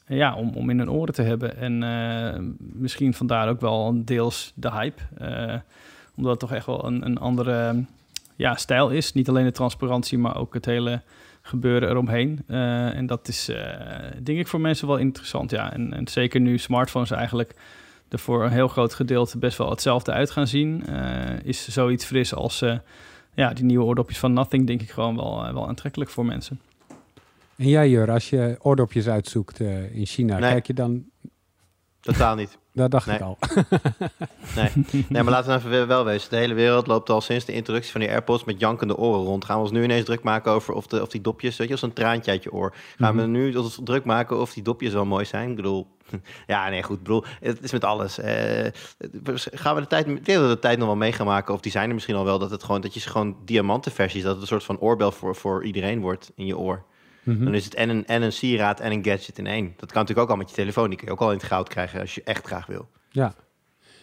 ja, 0.08 0.36
om, 0.36 0.52
om 0.56 0.70
in 0.70 0.78
hun 0.78 0.92
oren 0.92 1.14
te 1.14 1.22
hebben. 1.22 1.58
En 1.58 1.84
eh, 1.84 2.42
misschien 2.58 3.14
vandaar 3.14 3.50
ook 3.50 3.62
wel 3.62 4.02
deels 4.06 4.52
de 4.56 4.72
hype. 4.72 5.02
eh, 5.18 5.56
omdat 6.16 6.32
het 6.32 6.40
toch 6.40 6.52
echt 6.52 6.66
wel 6.66 6.86
een, 6.86 7.06
een 7.06 7.18
andere 7.18 7.84
ja, 8.36 8.56
stijl 8.56 8.90
is. 8.90 9.14
Niet 9.14 9.30
alleen 9.30 9.46
de 9.46 9.52
transparantie, 9.52 10.18
maar 10.18 10.38
ook 10.38 10.54
het 10.54 10.66
hele 10.66 11.02
gebeuren 11.42 11.90
eromheen. 11.90 12.44
Eh, 12.48 12.96
en 12.96 13.06
dat 13.06 13.28
is, 13.28 13.52
denk 14.24 14.40
ik, 14.40 14.48
voor 14.48 14.62
mensen 14.62 14.88
wel 14.88 14.98
interessant. 14.98 15.52
Ja. 15.52 15.74
En, 15.74 15.94
en 15.94 16.08
zeker 16.08 16.40
nu 16.40 16.58
smartphones 16.58 17.12
eigenlijk 17.12 17.56
er 18.10 18.20
voor 18.20 18.44
een 18.44 18.52
heel 18.52 18.68
groot 18.68 18.94
gedeelte 18.94 19.38
best 19.38 19.58
wel 19.58 19.70
hetzelfde 19.70 20.12
uit 20.12 20.32
gaan 20.32 20.48
zien. 20.48 20.86
is 21.44 21.68
zoiets 21.68 22.06
fris 22.06 22.34
als 22.34 22.64
ja, 23.34 23.54
die 23.54 23.66
nieuwe 23.66 23.86
oordopjes 23.86 24.20
van 24.20 24.34
Nothing, 24.34 24.68
denk 24.68 24.82
ik 24.82 24.90
gewoon 24.90 25.16
wel, 25.16 25.54
wel 25.54 25.68
aantrekkelijk 25.68 26.10
voor 26.10 26.26
mensen. 26.26 26.60
En 27.58 27.68
jij 27.68 27.90
Jur, 27.90 28.12
als 28.12 28.30
je 28.30 28.56
oordopjes 28.62 29.08
uitzoekt 29.08 29.60
eh, 29.60 29.96
in 29.96 30.06
China, 30.06 30.38
Nee. 30.40 30.52
kijk 30.52 30.68
je 30.68 30.74
dan... 30.74 31.04
Totaal 32.00 32.36
niet. 32.36 32.58
Dat 32.74 32.92
dacht 32.92 33.06
Nee. 33.08 33.16
ik 33.16 33.22
al. 33.22 33.38
Nee. 34.56 34.70
nee, 35.10 35.24
maar 35.24 35.32
laten 35.34 35.52
we 35.52 35.58
even 35.76 35.88
wel- 35.88 36.06
wezen. 36.06 36.30
De 36.30 36.36
hele 36.36 36.54
wereld 36.54 36.88
loopt 36.88 37.10
al 37.10 37.22
sinds 37.22 37.46
de 37.46 37.54
introductie 37.54 37.92
van 37.92 38.02
die 38.02 38.10
AirPods 38.10 38.44
met 38.44 38.60
jankende 38.60 38.98
oren 38.98 39.24
rond. 39.24 39.46
Gaan 39.46 39.56
we 39.56 39.62
ons 39.62 39.72
nu 39.72 39.84
ineens 39.84 40.06
druk 40.06 40.24
maken 40.24 40.52
over 40.52 40.74
of, 40.74 40.88
de, 40.88 41.02
of 41.02 41.10
die 41.10 41.22
dopjes, 41.22 41.58
weet 41.58 41.68
je, 41.68 41.74
als 41.74 41.82
een 41.82 41.94
traantje 41.94 42.32
uit 42.32 42.44
je 42.44 42.52
oor. 42.52 42.76
Gaan 42.98 43.16
we 43.16 43.22
nu 43.26 43.56
ons 43.56 43.80
druk 43.84 44.06
maken 44.06 44.40
of 44.40 44.54
die 44.54 44.64
dopjes 44.64 44.94
wel 44.94 45.06
mooi 45.06 45.26
zijn? 45.26 45.50
Ik 45.50 45.56
bedoel, 45.56 45.88
ja, 46.48 46.70
nee, 46.70 46.84
goed. 46.84 46.98
Ik 46.98 47.04
bedoel, 47.04 47.24
het 47.40 47.64
is 47.64 47.72
met 47.72 47.84
alles. 47.84 48.18
Eh, 48.20 48.72
gaan 49.34 49.76
we 49.76 49.82
de 49.82 49.88
tijd, 49.88 50.08
ik 50.08 50.26
denk 50.26 50.40
dat 50.40 50.48
we 50.48 50.54
de 50.54 50.60
tijd 50.60 50.78
nog 50.78 50.88
wel 50.88 50.96
mee 50.96 51.12
gaan 51.12 51.26
maken, 51.26 51.54
of 51.54 51.60
die 51.62 51.72
zijn 51.72 51.88
er 51.88 51.94
misschien 51.94 52.16
al 52.16 52.26
wel, 52.26 52.40
dat 52.40 52.52
het 52.52 52.64
gewoon, 52.64 52.82
dat 52.82 52.94
je 52.94 53.00
ze 53.00 53.10
gewoon 53.10 53.36
diamantenversies, 53.46 54.24
dat 54.24 54.32
het 54.32 54.42
een 54.42 54.48
soort 54.48 54.64
van 54.64 54.80
oorbel 54.80 55.12
voor, 55.12 55.36
voor 55.36 55.64
iedereen 55.66 56.02
wordt 56.02 56.32
in 56.36 56.46
je 56.46 56.58
oor. 56.58 56.84
Mhm. 57.26 57.44
Dan 57.44 57.54
is 57.54 57.66
het 57.66 57.76
en 57.76 57.90
een, 57.90 58.06
en 58.06 58.22
een 58.22 58.32
sieraad 58.32 58.80
en 58.80 58.92
een 58.92 59.04
gadget 59.04 59.38
in 59.38 59.48
één. 59.48 59.74
Dat 59.78 59.92
kan 59.92 60.02
natuurlijk 60.02 60.28
ook 60.28 60.30
al 60.30 60.42
met 60.42 60.50
je 60.50 60.56
telefoon. 60.56 60.90
Die 60.90 60.98
kun 60.98 61.08
je 61.08 61.14
ook 61.14 61.22
al 61.22 61.32
in 61.32 61.38
het 61.38 61.46
goud 61.46 61.70
krijgen 61.70 62.00
als 62.00 62.16
je 62.16 62.24
echt 62.24 62.46
graag 62.46 62.66
wil. 62.66 62.88
Ja. 63.10 63.34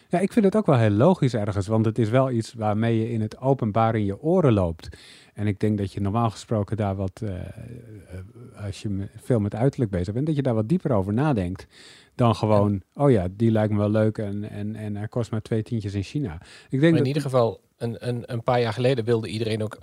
ja, 0.08 0.18
ik 0.18 0.32
vind 0.32 0.44
het 0.44 0.56
ook 0.56 0.66
wel 0.66 0.78
heel 0.78 0.90
logisch 0.90 1.34
ergens, 1.34 1.66
want 1.66 1.84
het 1.84 1.98
is 1.98 2.08
wel 2.08 2.30
iets 2.30 2.52
waarmee 2.52 2.98
je 2.98 3.10
in 3.10 3.20
het 3.20 3.40
openbaar 3.40 3.94
in 3.94 4.04
je 4.04 4.20
oren 4.20 4.52
loopt. 4.52 4.88
En 5.34 5.46
ik 5.46 5.60
denk 5.60 5.78
dat 5.78 5.92
je 5.92 6.00
normaal 6.00 6.30
gesproken 6.30 6.76
daar 6.76 6.96
wat, 6.96 7.20
eh, 7.22 7.40
eh, 7.40 7.44
als 8.64 8.82
je 8.82 9.08
veel 9.16 9.40
met 9.40 9.54
uiterlijk 9.54 9.90
bezig 9.90 10.14
bent, 10.14 10.26
dat 10.26 10.36
je 10.36 10.42
daar 10.42 10.54
wat 10.54 10.68
dieper 10.68 10.92
over 10.92 11.12
nadenkt 11.12 11.66
dan 12.14 12.34
gewoon, 12.34 12.82
oh 12.94 13.10
ja, 13.10 13.28
die 13.30 13.50
lijkt 13.50 13.72
me 13.72 13.78
wel 13.78 13.90
leuk 13.90 14.18
en, 14.18 14.50
en, 14.50 14.76
en 14.76 14.96
hij 14.96 15.08
kost 15.08 15.30
maar 15.30 15.42
twee 15.42 15.62
tientjes 15.62 15.94
in 15.94 16.02
China. 16.02 16.32
Ik 16.68 16.80
denk 16.80 16.80
Maar 16.80 16.90
in 16.90 16.96
dat, 16.96 17.06
ieder 17.06 17.22
geval, 17.22 17.60
een, 17.76 18.08
een, 18.08 18.22
een 18.32 18.42
paar 18.42 18.60
jaar 18.60 18.72
geleden 18.72 19.04
wilde 19.04 19.28
iedereen 19.28 19.62
ook 19.62 19.78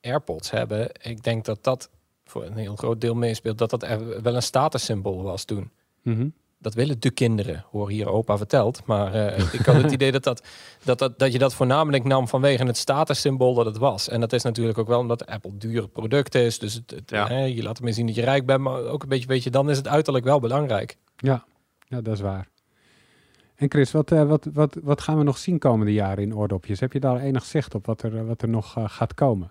AirPods 0.00 0.50
hebben. 0.50 0.90
Ik 1.02 1.22
denk 1.22 1.44
dat 1.44 1.64
dat 1.64 1.90
voor 2.30 2.44
een 2.44 2.56
heel 2.56 2.76
groot 2.76 3.00
deel 3.00 3.14
meespeelt. 3.14 3.58
Dat 3.58 3.70
dat 3.70 3.82
er 3.82 4.22
wel 4.22 4.34
een 4.34 4.42
statussymbool 4.42 5.22
was 5.22 5.44
toen. 5.44 5.70
Mhm. 6.02 6.28
Dat 6.60 6.74
willen 6.74 7.00
de 7.00 7.10
kinderen, 7.10 7.64
hoor 7.70 7.90
hier 7.90 8.08
opa 8.08 8.36
verteld. 8.36 8.86
Maar 8.86 9.14
eh, 9.14 9.54
ik 9.54 9.66
had 9.66 9.82
het 9.82 9.92
idee 9.98 10.12
dat, 10.12 10.24
dat, 10.24 10.42
dat, 10.84 10.98
dat, 10.98 11.18
dat 11.18 11.32
je 11.32 11.38
dat 11.38 11.54
voornamelijk 11.54 12.04
nam 12.04 12.28
vanwege 12.28 12.64
het 12.64 12.76
statussymbool 12.76 13.54
dat 13.54 13.66
het 13.66 13.76
was. 13.76 14.08
En 14.08 14.20
dat 14.20 14.32
is 14.32 14.42
natuurlijk 14.42 14.78
ook 14.78 14.88
wel 14.88 14.98
omdat 14.98 15.26
Apple 15.26 15.56
duur 15.56 15.88
product 15.88 16.34
is. 16.34 16.58
Dus 16.58 16.74
het, 16.74 16.90
het, 16.90 17.10
Ja. 17.10 17.26
hè, 17.28 17.44
je 17.44 17.62
laat 17.62 17.78
ermee 17.78 17.92
zien 17.92 18.06
dat 18.06 18.14
je 18.14 18.22
rijk 18.22 18.46
bent. 18.46 18.60
Maar 18.60 18.82
ook 18.82 19.02
een 19.02 19.08
beetje, 19.08 19.26
weet 19.26 19.42
je, 19.42 19.50
dan 19.50 19.70
is 19.70 19.76
het 19.76 19.88
uiterlijk 19.88 20.24
wel 20.24 20.40
belangrijk. 20.40 20.96
Ja, 21.16 21.44
ja, 21.86 22.00
dat 22.00 22.14
is 22.14 22.20
waar. 22.20 22.48
En 23.54 23.70
Chris, 23.70 23.90
wat, 23.92 24.12
eh, 24.12 24.22
wat, 24.22 24.48
wat, 24.52 24.76
wat 24.82 25.00
gaan 25.00 25.18
we 25.18 25.24
nog 25.24 25.38
zien 25.38 25.58
komende 25.58 25.92
jaren 25.92 26.22
in 26.22 26.36
oordopjes? 26.36 26.80
Heb 26.80 26.92
je 26.92 27.00
daar 27.00 27.20
enig 27.20 27.44
zicht 27.44 27.74
op 27.74 27.86
wat 27.86 28.02
er, 28.02 28.26
wat 28.26 28.42
er 28.42 28.48
nog 28.48 28.76
eh, 28.76 28.84
gaat 28.86 29.14
komen? 29.14 29.50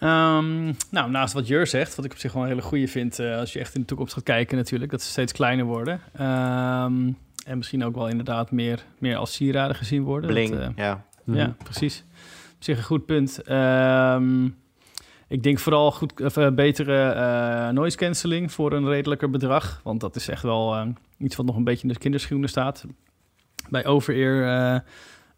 Ehm, 0.00 0.64
nou, 0.90 1.10
naast 1.10 1.32
wat 1.34 1.46
Jur 1.46 1.66
zegt, 1.66 1.94
wat 1.94 2.04
ik 2.04 2.12
op 2.12 2.18
zich 2.18 2.32
wel 2.32 2.42
een 2.42 2.48
hele 2.48 2.62
goede 2.62 2.88
vind, 2.88 3.18
eh, 3.18 3.36
als 3.38 3.52
je 3.52 3.58
echt 3.58 3.74
in 3.74 3.80
de 3.80 3.86
toekomst 3.86 4.12
gaat 4.14 4.22
kijken 4.22 4.56
natuurlijk, 4.56 4.90
dat 4.90 5.02
ze 5.02 5.10
steeds 5.10 5.32
kleiner 5.32 5.64
worden. 5.64 6.00
Ehm, 6.12 7.12
en 7.46 7.56
misschien 7.56 7.84
ook 7.84 7.94
wel 7.94 8.08
inderdaad 8.08 8.50
meer, 8.50 8.84
meer 8.98 9.16
als 9.16 9.32
sieraden 9.34 9.76
gezien 9.76 10.02
worden. 10.02 10.30
Bling, 10.30 10.50
Dat, 10.50 10.60
eh, 10.60 10.66
Mhm. 10.68 10.80
ja. 10.80 11.04
Ja, 11.24 11.54
precies. 11.64 12.04
Op 12.56 12.64
zich 12.64 12.76
een 12.78 12.84
goed 12.84 13.06
punt. 13.06 13.42
Ehm, 13.42 14.44
ik 15.28 15.42
denk 15.42 15.58
vooral 15.58 15.92
goed, 15.92 16.20
of, 16.20 16.36
eh, 16.36 16.50
betere 16.50 17.02
eh, 17.10 17.68
noise 17.68 17.96
cancelling 17.96 18.52
voor 18.52 18.72
een 18.72 18.88
redelijker 18.88 19.30
bedrag. 19.30 19.80
Want 19.84 20.00
dat 20.00 20.16
is 20.16 20.28
echt 20.28 20.42
wel 20.42 20.86
iets 21.18 21.36
wat 21.36 21.46
nog 21.46 21.56
een 21.56 21.64
beetje 21.64 21.86
in 21.88 21.92
de 21.92 21.98
kinderschoenen 21.98 22.48
staat. 22.48 22.84
Bij 23.68 23.86
over-ear 23.86 24.74
eh, 24.74 24.80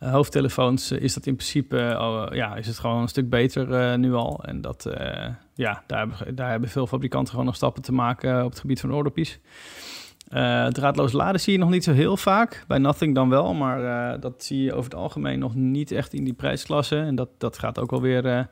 hoofdtelefoons 0.08 0.90
eh, 0.90 1.00
is 1.02 1.14
dat 1.14 1.26
in 1.26 1.34
principe 1.34 1.78
eh, 1.78 2.26
ja, 2.30 2.56
is 2.56 2.66
het 2.66 2.78
gewoon 2.78 3.02
een 3.02 3.08
stuk 3.08 3.28
beter 3.30 3.72
eh, 3.74 3.98
nu 3.98 4.14
al. 4.14 4.40
En 4.44 4.60
dat, 4.60 4.86
eh, 4.86 5.28
ja, 5.54 5.82
daar, 5.86 5.98
hebben, 5.98 6.34
daar 6.34 6.50
hebben 6.50 6.68
veel 6.68 6.86
fabrikanten 6.86 7.30
gewoon 7.30 7.46
nog 7.46 7.56
stappen 7.56 7.82
te 7.82 7.92
maken 7.92 8.44
op 8.44 8.50
het 8.50 8.60
gebied 8.60 8.80
van 8.80 8.94
oordopjes. 8.94 9.38
Eh, 10.28 10.66
draadloos 10.66 11.12
laden 11.12 11.40
zie 11.40 11.52
je 11.52 11.58
nog 11.58 11.70
niet 11.70 11.84
zo 11.84 11.92
heel 11.92 12.16
vaak. 12.16 12.64
Bij 12.68 12.78
Nothing 12.78 13.14
dan 13.14 13.28
wel, 13.28 13.54
maar 13.54 14.12
eh, 14.12 14.20
dat 14.20 14.44
zie 14.44 14.62
je 14.62 14.72
over 14.74 14.90
het 14.90 15.00
algemeen 15.00 15.38
nog 15.38 15.54
niet 15.54 15.90
echt 15.92 16.12
in 16.12 16.24
die 16.24 16.32
prijsklasse. 16.32 16.96
En 16.98 17.14
dat, 17.14 17.28
dat 17.38 17.58
gaat 17.58 17.78
ook 17.78 17.90
wel 17.90 18.00
weer 18.00 18.26
eh, 18.26 18.44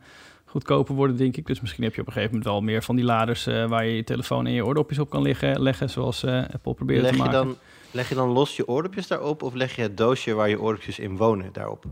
goedkoper 0.44 0.94
worden, 0.94 1.16
denk 1.16 1.36
ik. 1.36 1.46
Dus 1.46 1.60
misschien 1.60 1.84
heb 1.84 1.94
je 1.94 2.00
op 2.00 2.06
een 2.06 2.12
gegeven 2.12 2.34
moment 2.36 2.52
wel 2.52 2.62
meer 2.62 2.82
van 2.82 2.96
die 2.96 3.04
laders... 3.04 3.46
eh, 3.46 3.64
waar 3.68 3.86
je 3.86 3.96
je 3.96 4.04
telefoon 4.04 4.46
en 4.46 4.52
je 4.52 4.64
oordopjes 4.66 4.98
op 4.98 5.10
kan 5.10 5.22
liggen, 5.22 5.62
leggen, 5.62 5.90
zoals 5.90 6.22
eh, 6.24 6.42
Apple 6.52 6.74
probeert 6.74 7.02
Leg 7.02 7.10
te 7.10 7.16
je, 7.16 7.22
maken. 7.22 7.38
dan, 7.38 7.56
leg 7.90 8.08
je 8.08 8.14
dan 8.14 8.28
los 8.28 8.56
je 8.56 8.68
oordopjes 8.68 9.06
daarop 9.06 9.42
of 9.42 9.54
leg 9.54 9.76
je 9.76 9.82
het 9.82 9.96
doosje 9.96 10.34
waar 10.34 10.48
je 10.48 10.60
oordopjes 10.60 10.98
in 10.98 11.16
wonen 11.16 11.52
daarop? 11.52 11.84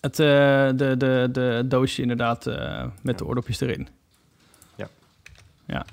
Het 0.00 0.18
eh, 0.18 0.26
de, 0.76 0.94
de, 0.98 1.28
de 1.32 1.64
doosje 1.68 2.02
inderdaad 2.02 2.46
eh, 2.46 2.84
met 3.02 3.18
de 3.18 3.26
oordopjes 3.26 3.60
erin. 3.60 3.88
Ja. 4.76 4.88
Ja. 5.66 5.84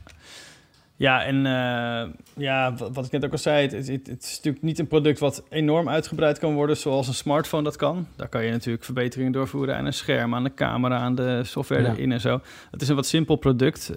Ja, 0.96 1.24
en 1.24 1.46
eh, 1.46 2.10
ja, 2.36 2.74
wat, 2.94 3.06
ik 3.06 3.12
net 3.12 3.26
ook 3.26 3.32
al 3.32 3.38
zei, 3.38 3.62
het, 3.62 3.88
het, 3.88 4.08
het 4.08 4.24
is 4.24 4.36
natuurlijk 4.36 4.64
niet 4.64 4.80
een 4.80 4.88
product 4.88 5.20
wat 5.20 5.44
enorm 5.50 5.90
uitgebreid 5.90 6.40
kan 6.40 6.54
worden 6.54 6.78
zoals 6.78 7.08
een 7.08 7.14
smartphone 7.14 7.64
dat 7.64 7.76
kan. 7.76 8.08
Daar 8.16 8.28
kan 8.28 8.46
je 8.46 8.52
natuurlijk 8.52 8.84
verbeteringen 8.84 9.32
doorvoeren 9.32 9.76
aan 9.76 9.86
een 9.86 9.94
scherm, 9.94 10.36
aan 10.36 10.44
de 10.44 10.54
camera, 10.54 10.98
aan 10.98 11.16
de 11.16 11.42
software 11.44 11.82
Ja. 11.82 11.92
erin 11.92 12.12
en 12.12 12.22
zo. 12.22 12.42
Het 12.72 12.82
is 12.82 12.88
een 12.90 12.96
wat 12.96 13.06
simpel 13.06 13.36
product, 13.36 13.94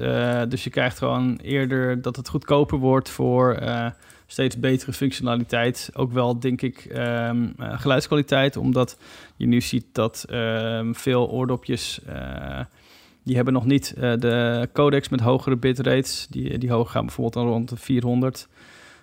dus 0.49 0.65
je 0.65 0.71
krijgt 0.71 0.99
gewoon 0.99 1.37
eerder 1.37 2.03
dat 2.03 2.17
het 2.17 2.29
goedkoper 2.29 2.79
wordt 2.79 3.11
voor 3.11 3.59
steeds 4.35 4.59
betere 4.59 4.93
functionaliteit. 4.93 5.91
Ook 5.95 6.13
wel, 6.13 6.39
denk 6.39 6.63
ik, 6.63 6.79
ehm, 6.85 7.47
eh, 7.59 7.81
geluidskwaliteit, 7.81 8.57
omdat 8.57 8.99
je 9.37 9.47
nu 9.47 9.61
ziet 9.61 9.85
dat 9.93 10.25
ehm, 10.29 10.93
veel 10.93 11.31
oordopjes... 11.31 12.01
eh, 12.07 12.61
die 13.23 13.37
hebben 13.37 13.55
nog 13.55 13.65
niet 13.65 13.95
eh, 13.97 14.13
de 14.19 14.69
codecs 14.73 15.09
met 15.09 15.21
hogere 15.21 15.57
bitrates. 15.57 16.27
Die, 16.31 16.59
die 16.59 16.71
hoog 16.71 16.91
gaan 16.91 17.05
bijvoorbeeld 17.05 17.35
dan 17.35 17.53
rond 17.53 17.69
de 17.69 17.77
400 17.77 18.49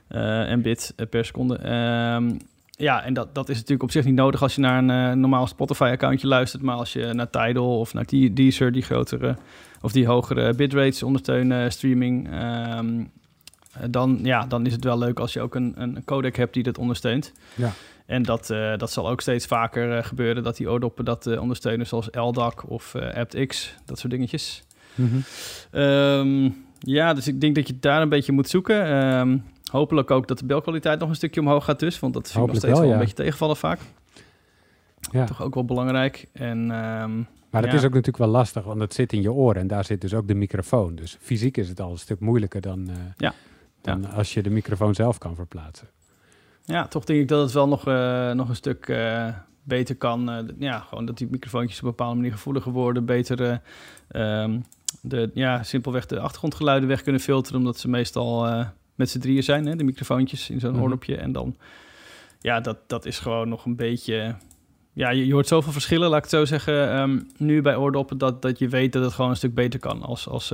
eh 0.07 0.53
mbit 0.53 0.93
eh, 0.95 1.07
per 1.07 1.25
seconde. 1.25 1.57
Ehm, 1.57 2.31
ja, 2.69 3.03
en 3.03 3.13
dat, 3.13 3.35
dat 3.35 3.49
is 3.49 3.55
natuurlijk 3.55 3.83
op 3.83 3.91
zich 3.91 4.05
niet 4.05 4.15
nodig 4.15 4.41
als 4.41 4.55
je 4.55 4.61
naar 4.61 4.77
een 4.77 5.19
normaal 5.19 5.47
Spotify-accountje 5.47 6.27
luistert. 6.27 6.61
Maar 6.61 6.75
als 6.75 6.93
je 6.93 7.13
naar 7.13 7.29
Tidal 7.29 7.79
of 7.79 7.93
naar 7.93 8.05
Deezer, 8.31 8.71
die 8.71 8.81
grotere 8.81 9.35
of 9.81 9.91
die 9.91 10.05
hogere 10.05 10.53
bitrates 10.53 11.03
ondersteunen, 11.03 11.71
streaming... 11.71 12.29
dan, 13.89 14.19
ja, 14.23 14.45
dan 14.45 14.65
is 14.65 14.71
het 14.71 14.83
wel 14.83 14.97
leuk 14.97 15.19
als 15.19 15.33
je 15.33 15.41
ook 15.41 15.55
een, 15.55 15.73
een 15.75 16.03
codec 16.05 16.35
hebt 16.35 16.53
die 16.53 16.63
dat 16.63 16.77
ondersteunt. 16.77 17.31
Ja. 17.55 17.71
En 18.05 18.23
dat, 18.23 18.49
eh, 18.49 18.77
dat 18.77 18.91
zal 18.91 19.09
ook 19.09 19.21
steeds 19.21 19.45
vaker 19.45 19.97
eh, 19.97 20.03
gebeuren, 20.03 20.43
dat 20.43 20.57
die 20.57 20.69
oordoppen 20.69 21.05
dat 21.05 21.27
eh, 21.27 21.41
ondersteunen, 21.41 21.87
zoals 21.87 22.07
LDAC 22.11 22.69
of 22.69 22.95
eh 22.95 23.15
aptX, 23.17 23.75
dat 23.85 23.99
soort 23.99 24.11
dingetjes. 24.13 24.63
Ehm, 25.71 26.49
ja, 26.79 27.13
dus 27.13 27.27
ik 27.27 27.41
denk 27.41 27.55
dat 27.55 27.67
je 27.67 27.79
daar 27.79 28.01
een 28.01 28.09
beetje 28.09 28.31
moet 28.31 28.49
zoeken. 28.49 28.85
Ehm, 28.85 29.37
hopelijk 29.71 30.11
ook 30.11 30.27
dat 30.27 30.39
de 30.39 30.45
belkwaliteit 30.45 30.99
nog 30.99 31.09
een 31.09 31.15
stukje 31.15 31.39
omhoog 31.41 31.65
gaat 31.65 31.79
dus, 31.79 31.99
want 31.99 32.13
dat 32.13 32.31
vind 32.31 32.43
ik 32.43 32.51
nog 32.51 32.59
steeds 32.61 32.79
wel, 32.79 32.91
een 32.91 32.99
beetje 32.99 33.13
tegenvallen 33.15 33.57
vaak. 33.57 33.79
Ja. 35.11 35.25
Toch 35.25 35.41
ook 35.41 35.53
wel 35.53 35.65
belangrijk. 35.65 36.27
En 36.33 36.57
ehm, 36.71 37.17
Maar 37.49 37.61
het 37.61 37.71
Ja. 37.71 37.77
is 37.77 37.83
ook 37.85 37.93
natuurlijk 37.93 38.17
wel 38.17 38.27
lastig, 38.27 38.63
want 38.63 38.79
het 38.81 38.93
zit 38.93 39.13
in 39.13 39.21
je 39.21 39.31
oren 39.31 39.61
en 39.61 39.67
daar 39.67 39.85
zit 39.85 40.01
dus 40.01 40.13
ook 40.13 40.27
de 40.27 40.33
microfoon. 40.33 40.95
Dus 40.95 41.17
fysiek 41.21 41.57
is 41.57 41.69
het 41.69 41.79
al 41.79 41.91
een 41.91 41.97
stuk 41.97 42.19
moeilijker 42.19 42.61
dan, 42.61 42.89
eh, 42.89 42.95
Ja. 43.17 43.33
Dan 43.81 44.11
als 44.11 44.33
je 44.33 44.41
de 44.43 44.49
microfoon 44.49 44.95
zelf 44.95 45.17
kan 45.17 45.35
verplaatsen. 45.35 45.87
ja, 46.65 46.87
toch 46.87 47.03
denk 47.05 47.19
ik 47.21 47.27
dat 47.27 47.41
het 47.41 47.51
wel 47.51 47.67
nog, 47.67 47.87
eh, 47.87 48.31
nog 48.31 48.49
een 48.49 48.55
stuk 48.55 48.87
eh, 48.87 49.27
beter 49.63 49.95
kan. 49.95 50.29
eh, 50.31 50.37
ja, 50.59 50.79
gewoon 50.79 51.05
dat 51.05 51.17
die 51.17 51.27
microfoontjes 51.31 51.77
op 51.79 51.83
een 51.83 51.89
bepaalde 51.89 52.15
manier 52.15 52.31
gevoeliger 52.31 52.71
worden, 52.71 53.05
beter 53.05 53.41
eh, 54.07 54.41
ehm, 54.43 54.59
de, 55.01 55.31
ja, 55.33 55.63
simpelweg 55.63 56.05
de 56.05 56.19
achtergrondgeluiden 56.19 56.89
weg 56.89 57.01
kunnen 57.01 57.21
filteren, 57.21 57.59
omdat 57.59 57.79
ze 57.79 57.89
meestal 57.89 58.65
met 58.95 59.09
z'n 59.09 59.19
drieën 59.19 59.43
zijn, 59.43 59.65
hè, 59.65 59.75
de 59.75 59.83
microfoontjes 59.83 60.49
in 60.49 60.59
zo'n 60.59 60.71
Mhm. 60.71 60.81
oordopje. 60.81 61.15
En 61.17 61.31
dan, 61.31 61.55
ja, 62.39 62.59
dat, 62.59 62.77
dat 62.87 63.05
is 63.05 63.19
gewoon 63.19 63.49
nog 63.49 63.65
een 63.65 63.75
beetje... 63.75 64.35
Ja, 64.93 65.09
je, 65.09 65.25
je 65.27 65.33
hoort 65.33 65.47
zoveel 65.47 65.71
verschillen, 65.71 66.07
laat 66.09 66.17
ik 66.17 66.23
het 66.23 66.31
zo 66.31 66.45
zeggen, 66.45 66.91
ehm, 66.91 67.19
nu 67.37 67.61
bij 67.61 67.75
oordoppen, 67.75 68.17
dat, 68.17 68.41
dat 68.41 68.59
je 68.59 68.67
weet 68.67 68.93
dat 68.93 69.03
het 69.03 69.13
gewoon 69.13 69.29
een 69.29 69.35
stuk 69.37 69.53
beter 69.55 69.79
kan. 69.79 70.01
Als, 70.01 70.27
als, 70.27 70.53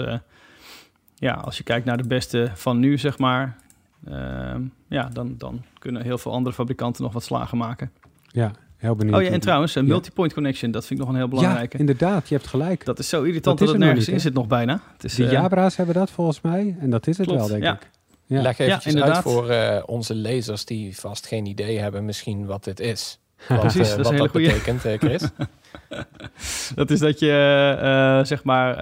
ja, 1.20 1.34
als 1.34 1.58
je 1.58 1.64
kijkt 1.64 1.86
naar 1.86 1.98
de 1.98 2.08
beste 2.08 2.52
van 2.54 2.80
nu, 2.80 2.98
zeg 2.98 3.18
maar, 3.18 3.58
ehm, 4.06 4.62
ja, 4.88 5.10
dan, 5.14 5.36
dan 5.38 5.62
kunnen 5.80 6.02
heel 6.02 6.18
veel 6.18 6.32
andere 6.32 6.56
fabrikanten 6.56 7.04
nog 7.04 7.14
wat 7.14 7.24
slagen 7.24 7.58
maken. 7.58 7.92
Ja, 8.28 8.52
heel 8.78 8.96
benieuwd. 8.96 9.16
Oh 9.18 9.24
ja, 9.24 9.30
en 9.30 9.40
trouwens, 9.40 9.76
een 9.76 9.86
Ja. 9.86 9.90
multipoint 9.92 10.34
connection, 10.34 10.72
dat 10.72 10.86
vind 10.86 11.00
ik 11.00 11.06
nog 11.06 11.16
een 11.16 11.22
heel 11.22 11.30
Ja, 11.32 11.36
belangrijke. 11.40 11.78
inderdaad, 11.78 12.30
je 12.30 12.36
hebt 12.36 12.48
gelijk. 12.48 12.86
dat 12.86 13.00
is 13.00 13.10
zo 13.10 13.18
irritant 13.24 13.44
Dat 13.44 13.58
dat, 13.58 13.68
is 13.68 13.74
het 13.74 13.78
nog 13.78 13.88
nergens 13.88 14.06
niet, 14.06 14.16
in 14.16 14.22
zit 14.22 14.34
nog 14.34 14.48
bijna. 14.48 14.82
Het 14.94 15.04
is, 15.04 15.16
de 15.16 15.26
eh, 15.26 15.32
Jabra's 15.32 15.76
hebben 15.76 15.96
dat 15.96 16.12
volgens 16.12 16.42
mij 16.42 16.76
en 16.80 16.90
dat 16.90 17.08
is 17.08 17.18
het 17.18 17.28
Klopt, 17.28 17.42
wel, 17.42 17.50
denk 17.50 17.64
ja. 17.64 17.74
ik. 17.74 17.90
Ja. 18.26 18.42
Leg 18.42 18.58
Ja, 18.58 18.66
eventjes 18.66 18.96
uit 18.96 19.18
voor 19.18 19.50
eh, 19.50 19.84
onze 19.86 20.14
lezers 20.16 20.66
die 20.66 20.98
vast 21.00 21.28
geen 21.28 21.46
idee 21.46 21.80
hebben 21.80 22.06
misschien 22.06 22.46
wat 22.46 22.64
dit 22.64 22.80
is. 22.80 23.20
Wat, 23.48 23.60
Precies, 23.74 23.90
eh, 23.90 23.98
dat 23.98 24.06
is 24.06 24.12
een 24.12 24.16
hele 24.16 24.30
betekent, 24.32 24.86
eh, 24.86 24.98
Chris. 24.98 25.30
Dat 26.76 26.92
is 26.92 27.00
dat 27.00 27.20
je 27.20 27.76
eh, 27.82 28.26
zeg 28.26 28.44
maar 28.44 28.76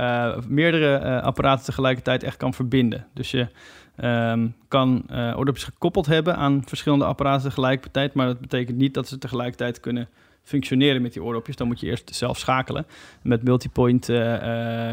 meerdere 0.47 1.21
apparaten 1.21 1.65
tegelijkertijd 1.65 2.23
echt 2.23 2.37
kan 2.37 2.53
verbinden. 2.53 3.05
Dus 3.13 3.31
je 3.31 3.47
ehm, 3.95 4.47
kan 4.67 5.03
eh 5.07 5.33
oordopjes 5.37 5.63
gekoppeld 5.63 6.05
hebben 6.05 6.35
aan 6.35 6.61
verschillende 6.65 7.05
apparaten 7.05 7.49
tegelijkertijd, 7.49 8.13
maar 8.13 8.25
dat 8.25 8.39
betekent 8.39 8.77
niet 8.77 8.93
dat 8.93 9.07
ze 9.07 9.17
tegelijkertijd 9.17 9.79
kunnen 9.79 10.09
functioneren 10.43 11.01
met 11.01 11.13
die 11.13 11.23
oordopjes, 11.23 11.55
dan 11.55 11.67
moet 11.67 11.79
je 11.79 11.87
eerst 11.87 12.15
zelf 12.15 12.37
schakelen. 12.37 12.85
Met 13.21 13.43
multipoint 13.43 14.05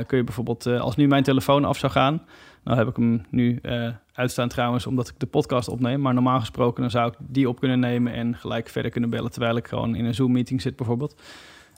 kun 0.07 0.17
je 0.17 0.25
bijvoorbeeld, 0.25 0.67
als 0.67 0.97
nu 0.97 1.07
mijn 1.07 1.23
telefoon 1.23 1.65
af 1.65 1.79
zou 1.79 1.93
gaan, 1.93 2.23
nou 2.65 2.79
heb 2.79 2.89
ik 2.89 2.97
hem 2.97 3.25
nu 3.31 3.61
uitstaan 4.13 4.49
trouwens, 4.49 4.87
omdat 4.87 5.09
ik 5.09 5.15
de 5.19 5.27
podcast 5.27 5.69
opneem. 5.69 6.01
Maar 6.01 6.15
normaal 6.15 6.41
gesproken 6.41 6.81
dan 6.83 6.91
zou 6.91 7.09
ik 7.09 7.15
die 7.19 7.49
op 7.49 7.61
kunnen 7.61 7.81
nemen 7.81 8.13
en 8.13 8.37
gelijk 8.37 8.69
verder 8.69 8.91
kunnen 8.91 9.11
bellen, 9.11 9.31
terwijl 9.31 9.57
ik 9.57 9.69
gewoon 9.69 9.95
in 9.95 10.05
een 10.05 10.15
Zoom-meeting 10.15 10.63
zit 10.63 10.77
bijvoorbeeld. 10.77 11.23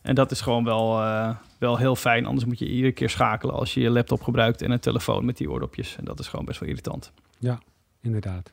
En 0.03 0.14
dat 0.14 0.30
is 0.30 0.41
gewoon 0.41 0.64
wel, 0.64 1.01
eh, 1.01 1.37
wel 1.59 1.76
heel 1.76 1.97
fijn. 1.97 2.26
Anders 2.26 2.47
moet 2.47 2.59
je 2.59 2.68
iedere 2.68 2.93
keer 2.93 3.11
schakelen 3.11 3.55
als 3.55 3.74
je 3.74 3.80
je 3.80 3.91
laptop 3.91 4.22
gebruikt 4.22 4.62
en 4.62 4.70
een 4.70 4.80
telefoon 4.80 5.24
met 5.24 5.37
die 5.37 5.51
oordopjes. 5.51 5.97
En 5.97 6.05
dat 6.05 6.18
is 6.18 6.28
gewoon 6.28 6.45
best 6.45 6.61
wel 6.61 6.68
irritant. 6.68 7.12
Inderdaad. 8.01 8.53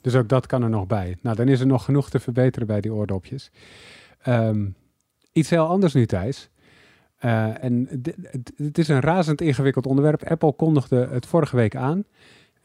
Dus 0.00 0.14
ook 0.14 0.28
dat 0.28 0.46
kan 0.46 0.62
er 0.62 0.70
nog 0.70 0.86
bij. 0.86 1.16
Nou, 1.20 1.36
dan 1.36 1.48
is 1.48 1.60
er 1.60 1.66
nog 1.66 1.84
genoeg 1.84 2.10
te 2.10 2.20
verbeteren 2.20 2.66
bij 2.66 2.80
die 2.80 2.92
oordopjes. 2.92 3.50
Ehm, 4.22 4.66
iets 5.32 5.50
heel 5.50 5.66
anders 5.66 5.94
nu, 5.94 6.06
Thijs. 6.06 6.48
Eh, 7.18 7.64
en 7.64 8.02
het 8.56 8.78
is 8.78 8.88
een 8.88 9.00
razend 9.00 9.40
ingewikkeld 9.40 9.86
onderwerp. 9.86 10.24
Apple 10.24 10.52
kondigde 10.52 11.08
het 11.10 11.26
vorige 11.26 11.56
week 11.56 11.76
aan. 11.76 12.04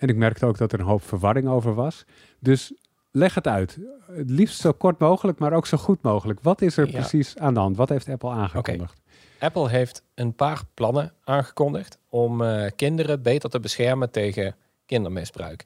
En 0.04 0.10
ik 0.10 0.16
merkte 0.16 0.46
ook 0.46 0.58
dat 0.58 0.74
er 0.74 0.80
een 0.80 0.86
hoop 0.86 1.04
verwarring 1.04 1.48
over 1.48 1.74
was. 1.74 2.06
Dus 2.40 2.74
leg 3.12 3.34
het 3.34 3.48
uit. 3.48 3.78
Het 4.12 4.30
liefst 4.30 4.60
zo 4.62 4.72
kort 4.72 5.00
mogelijk, 5.00 5.40
maar 5.40 5.54
ook 5.54 5.68
zo 5.68 5.78
goed 5.78 6.02
mogelijk. 6.02 6.40
Wat 6.42 6.62
is 6.62 6.78
er 6.78 6.86
Ja. 6.86 6.92
precies 6.92 7.38
aan 7.38 7.54
de 7.54 7.60
hand? 7.60 7.78
Wat 7.78 7.90
heeft 7.90 8.10
Apple 8.10 8.30
aangekondigd? 8.30 9.02
Apple 9.40 9.70
heeft 9.70 10.04
een 10.16 10.34
paar 10.36 10.62
plannen 10.74 11.14
aangekondigd 11.24 11.98
om 12.10 12.42
eh, 12.42 12.72
kinderen 12.76 13.22
beter 13.22 13.50
te 13.50 13.60
beschermen 13.60 14.12
tegen 14.12 14.56
kindermisbruik. 14.86 15.66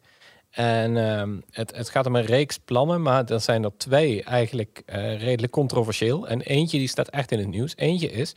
En 0.49 0.97
ehm, 0.97 1.35
het, 1.51 1.75
het 1.75 1.89
gaat 1.89 2.05
om 2.05 2.15
een 2.15 2.25
reeks 2.25 2.57
plannen, 2.59 3.01
maar 3.01 3.25
er 3.25 3.41
zijn 3.41 3.63
er 3.63 3.77
twee 3.77 4.23
eigenlijk 4.23 4.83
eh, 4.85 5.21
redelijk 5.21 5.51
controversieel. 5.53 6.27
En 6.27 6.41
eentje 6.41 6.77
die 6.77 6.87
staat 6.87 7.09
echt 7.09 7.31
in 7.31 7.39
het 7.39 7.47
nieuws. 7.47 7.73
Eentje 7.75 8.11
is 8.11 8.35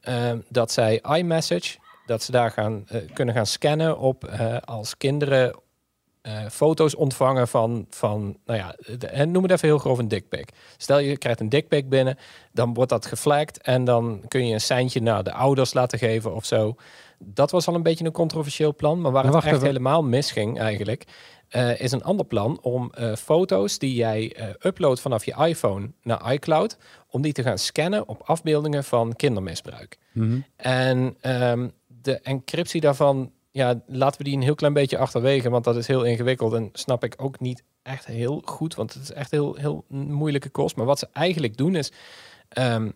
ehm, 0.00 0.38
dat 0.48 0.72
zij 0.72 1.02
iMessage, 1.16 1.76
dat 2.06 2.22
ze 2.22 2.30
daar 2.30 2.50
gaan, 2.50 2.84
eh, 2.88 3.00
kunnen 3.12 3.34
gaan 3.34 3.46
scannen 3.46 3.98
op 3.98 4.24
eh, 4.24 4.56
als 4.64 4.96
kinderen 4.96 5.54
eh, 6.22 6.46
foto's 6.50 6.94
ontvangen 6.96 7.48
van, 7.48 7.86
van 7.90 8.36
nou 8.44 8.58
ja, 8.58 8.74
de- 8.98 9.06
en 9.06 9.30
noem 9.30 9.42
het 9.42 9.52
even 9.52 9.68
heel 9.68 9.78
grof 9.78 9.98
een 9.98 10.08
dickpic. 10.08 10.48
Stel 10.76 10.98
je 10.98 11.16
krijgt 11.16 11.40
een 11.40 11.48
dickpic 11.48 11.88
binnen, 11.88 12.18
dan 12.52 12.74
wordt 12.74 12.90
dat 12.90 13.06
geflagd 13.06 13.60
en 13.62 13.84
dan 13.84 14.22
kun 14.28 14.46
je 14.46 14.52
een 14.52 14.60
seintje 14.60 15.00
naar 15.02 15.22
de 15.24 15.32
ouders 15.32 15.72
laten 15.74 15.98
geven 15.98 16.34
of 16.34 16.44
zo. 16.44 16.74
Dat 17.18 17.50
was 17.50 17.66
al 17.68 17.74
een 17.74 17.82
beetje 17.82 18.04
een 18.04 18.12
controversieel 18.12 18.74
plan, 18.74 19.00
maar 19.00 19.12
waar 19.12 19.24
Maar 19.24 19.34
het 19.34 19.44
echt 19.44 19.54
even. 19.54 19.66
helemaal 19.66 20.02
misging 20.02 20.58
eigenlijk, 20.58 21.04
is 21.76 21.92
een 21.92 22.02
ander 22.04 22.26
plan 22.26 22.58
om 22.62 22.92
foto's 23.18 23.78
die 23.78 23.94
jij 23.94 24.36
uploadt 24.60 25.00
vanaf 25.00 25.24
je 25.24 25.34
iPhone 25.46 25.90
naar 26.02 26.32
iCloud, 26.32 26.76
om 27.10 27.22
die 27.22 27.32
te 27.32 27.42
gaan 27.42 27.58
scannen 27.58 28.08
op 28.08 28.22
afbeeldingen 28.24 28.84
van 28.84 29.12
kindermisbruik. 29.16 29.98
Mhm. 30.12 30.38
En 30.56 31.16
ehm, 31.20 31.68
de 32.06 32.20
encryptie 32.20 32.80
daarvan, 32.80 33.32
ja, 33.50 33.82
laten 33.86 34.18
we 34.18 34.24
die 34.24 34.36
een 34.36 34.42
heel 34.42 34.54
klein 34.54 34.72
beetje 34.72 34.98
achterwege, 34.98 35.50
want 35.50 35.64
dat 35.64 35.76
is 35.76 35.86
heel 35.86 36.04
ingewikkeld 36.04 36.52
en 36.52 36.70
snap 36.72 37.04
ik 37.04 37.14
ook 37.16 37.40
niet 37.40 37.62
echt 37.82 38.06
heel 38.06 38.42
goed, 38.44 38.74
want 38.74 38.94
het 38.94 39.02
is 39.02 39.12
echt 39.12 39.30
heel, 39.30 39.54
heel 39.54 39.84
moeilijke 39.88 40.48
kost. 40.48 40.76
Maar 40.76 40.86
wat 40.86 40.98
ze 40.98 41.08
eigenlijk 41.12 41.56
doen 41.56 41.74
is, 41.74 41.92
ehm, 42.48 42.88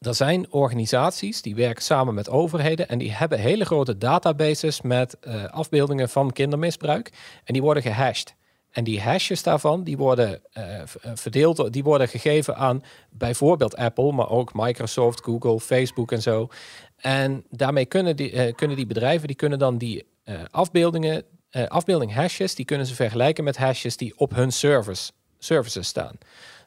er 0.00 0.14
zijn 0.14 0.52
organisaties 0.52 1.42
die 1.42 1.54
werken 1.54 1.82
samen 1.82 2.14
met 2.14 2.30
overheden 2.30 2.88
en 2.88 2.98
die 2.98 3.12
hebben 3.12 3.38
hele 3.38 3.64
grote 3.64 3.98
databases 3.98 4.80
met 4.80 5.18
eh, 5.18 5.44
afbeeldingen 5.44 6.08
van 6.08 6.32
kindermisbruik 6.32 7.12
en 7.44 7.52
die 7.52 7.62
worden 7.62 7.82
gehashed. 7.82 8.34
En 8.70 8.84
die 8.84 9.00
hashes 9.00 9.42
daarvan, 9.42 9.84
die 9.84 9.96
worden 9.96 10.40
eh, 10.52 10.80
eh, 10.80 10.86
verdeeld, 11.14 11.72
die 11.72 11.82
worden 11.82 12.08
gegeven 12.08 12.56
aan 12.56 12.82
bijvoorbeeld 13.10 13.76
Apple, 13.76 14.12
maar 14.12 14.30
ook 14.30 14.54
Microsoft, 14.54 15.24
Google, 15.24 15.60
Facebook 15.60 16.12
en 16.12 16.22
zo. 16.22 16.48
En 17.00 17.44
daarmee 17.50 17.86
kunnen 17.86 18.16
die, 18.16 18.32
eh, 18.32 18.54
kunnen 18.54 18.76
die 18.76 18.86
bedrijven, 18.86 19.26
die 19.26 19.36
kunnen 19.36 19.58
dan 19.58 19.78
die 19.78 20.08
eh, 20.24 20.34
afbeeldingen, 20.50 21.24
eh, 21.50 21.66
afbeelding 21.66 22.14
hashes, 22.14 22.54
die 22.54 22.64
kunnen 22.64 22.86
ze 22.86 22.94
vergelijken 22.94 23.44
met 23.44 23.56
hashes 23.56 23.96
die 23.96 24.12
op 24.16 24.34
hun 24.34 24.52
servers, 24.52 25.12
services 25.38 25.86
staan. 25.86 26.18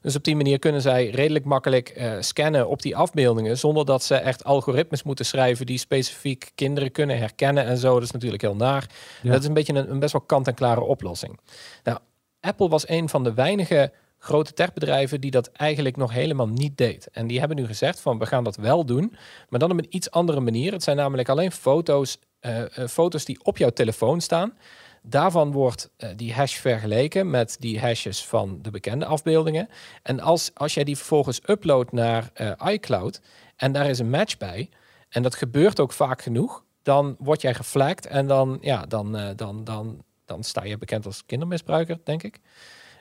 Dus 0.01 0.15
op 0.15 0.23
die 0.23 0.35
manier 0.35 0.59
kunnen 0.59 0.81
zij 0.81 1.09
redelijk 1.09 1.45
makkelijk 1.45 2.01
scannen 2.19 2.67
op 2.67 2.81
die 2.81 2.95
afbeeldingen, 2.95 3.57
zonder 3.57 3.85
dat 3.85 4.03
ze 4.03 4.15
echt 4.15 4.43
algoritmes 4.43 5.03
moeten 5.03 5.25
schrijven 5.25 5.65
die 5.65 5.77
specifiek 5.77 6.51
kinderen 6.55 6.91
kunnen 6.91 7.17
herkennen 7.17 7.65
en 7.65 7.77
zo. 7.77 7.93
Dat 7.93 8.03
is 8.03 8.11
natuurlijk 8.11 8.41
heel 8.41 8.55
naar. 8.55 8.89
Ja. 9.21 9.31
Dat 9.31 9.41
is 9.41 9.47
een 9.47 9.53
beetje 9.53 9.73
een, 9.73 9.91
een 9.91 9.99
best 9.99 10.11
wel 10.11 10.21
kant-en-klare 10.21 10.81
oplossing. 10.81 11.39
Nou, 11.83 11.97
Apple 12.39 12.69
was 12.69 12.87
een 12.87 13.09
van 13.09 13.23
de 13.23 13.33
weinige 13.33 13.91
grote 14.23 14.53
techbedrijven 14.53 15.21
die 15.21 15.31
dat 15.31 15.51
eigenlijk 15.51 15.97
nog 15.97 16.11
helemaal 16.11 16.47
niet 16.47 16.77
deed. 16.77 17.09
En 17.11 17.27
die 17.27 17.39
hebben 17.39 17.57
nu 17.57 17.65
gezegd 17.65 17.99
van 17.99 18.19
we 18.19 18.25
gaan 18.25 18.43
dat 18.43 18.55
wel 18.55 18.85
doen, 18.85 19.15
maar 19.49 19.59
dan 19.59 19.71
op 19.71 19.77
een 19.77 19.95
iets 19.95 20.11
andere 20.11 20.39
manier. 20.39 20.71
Het 20.71 20.83
zijn 20.83 20.97
namelijk 20.97 21.29
alleen 21.29 21.51
foto's, 21.51 22.17
eh, 22.39 22.77
eh, 22.77 22.87
foto's 22.87 23.25
die 23.25 23.43
op 23.43 23.57
jouw 23.57 23.69
telefoon 23.69 24.21
staan. 24.21 24.57
Daarvan 25.01 25.51
wordt 25.51 25.89
eh, 25.97 26.09
die 26.15 26.33
hash 26.33 26.55
vergeleken 26.55 27.29
met 27.29 27.55
die 27.59 27.79
hashes 27.79 28.25
van 28.25 28.59
de 28.61 28.71
bekende 28.71 29.05
afbeeldingen. 29.05 29.69
En 30.03 30.19
als, 30.19 30.51
als 30.53 30.73
jij 30.73 30.83
die 30.83 30.97
vervolgens 30.97 31.41
uploadt 31.49 31.91
naar 31.91 32.31
iCloud 32.65 33.21
en 33.55 33.71
daar 33.71 33.89
is 33.89 33.99
een 33.99 34.09
match 34.09 34.37
bij, 34.37 34.69
en 35.09 35.23
dat 35.23 35.35
gebeurt 35.35 35.79
ook 35.79 35.91
vaak 35.91 36.21
genoeg, 36.21 36.63
dan 36.83 37.15
word 37.19 37.41
jij 37.41 37.53
geflagd 37.53 38.07
en 38.07 38.27
dan, 38.27 38.57
ja, 38.61 38.85
dan, 38.85 39.33
dan, 39.35 39.63
dan, 39.63 40.03
dan 40.25 40.43
sta 40.43 40.63
je 40.63 40.77
bekend 40.77 41.05
als 41.05 41.25
kindermisbruiker, 41.25 41.99
denk 42.03 42.23
ik. 42.23 42.39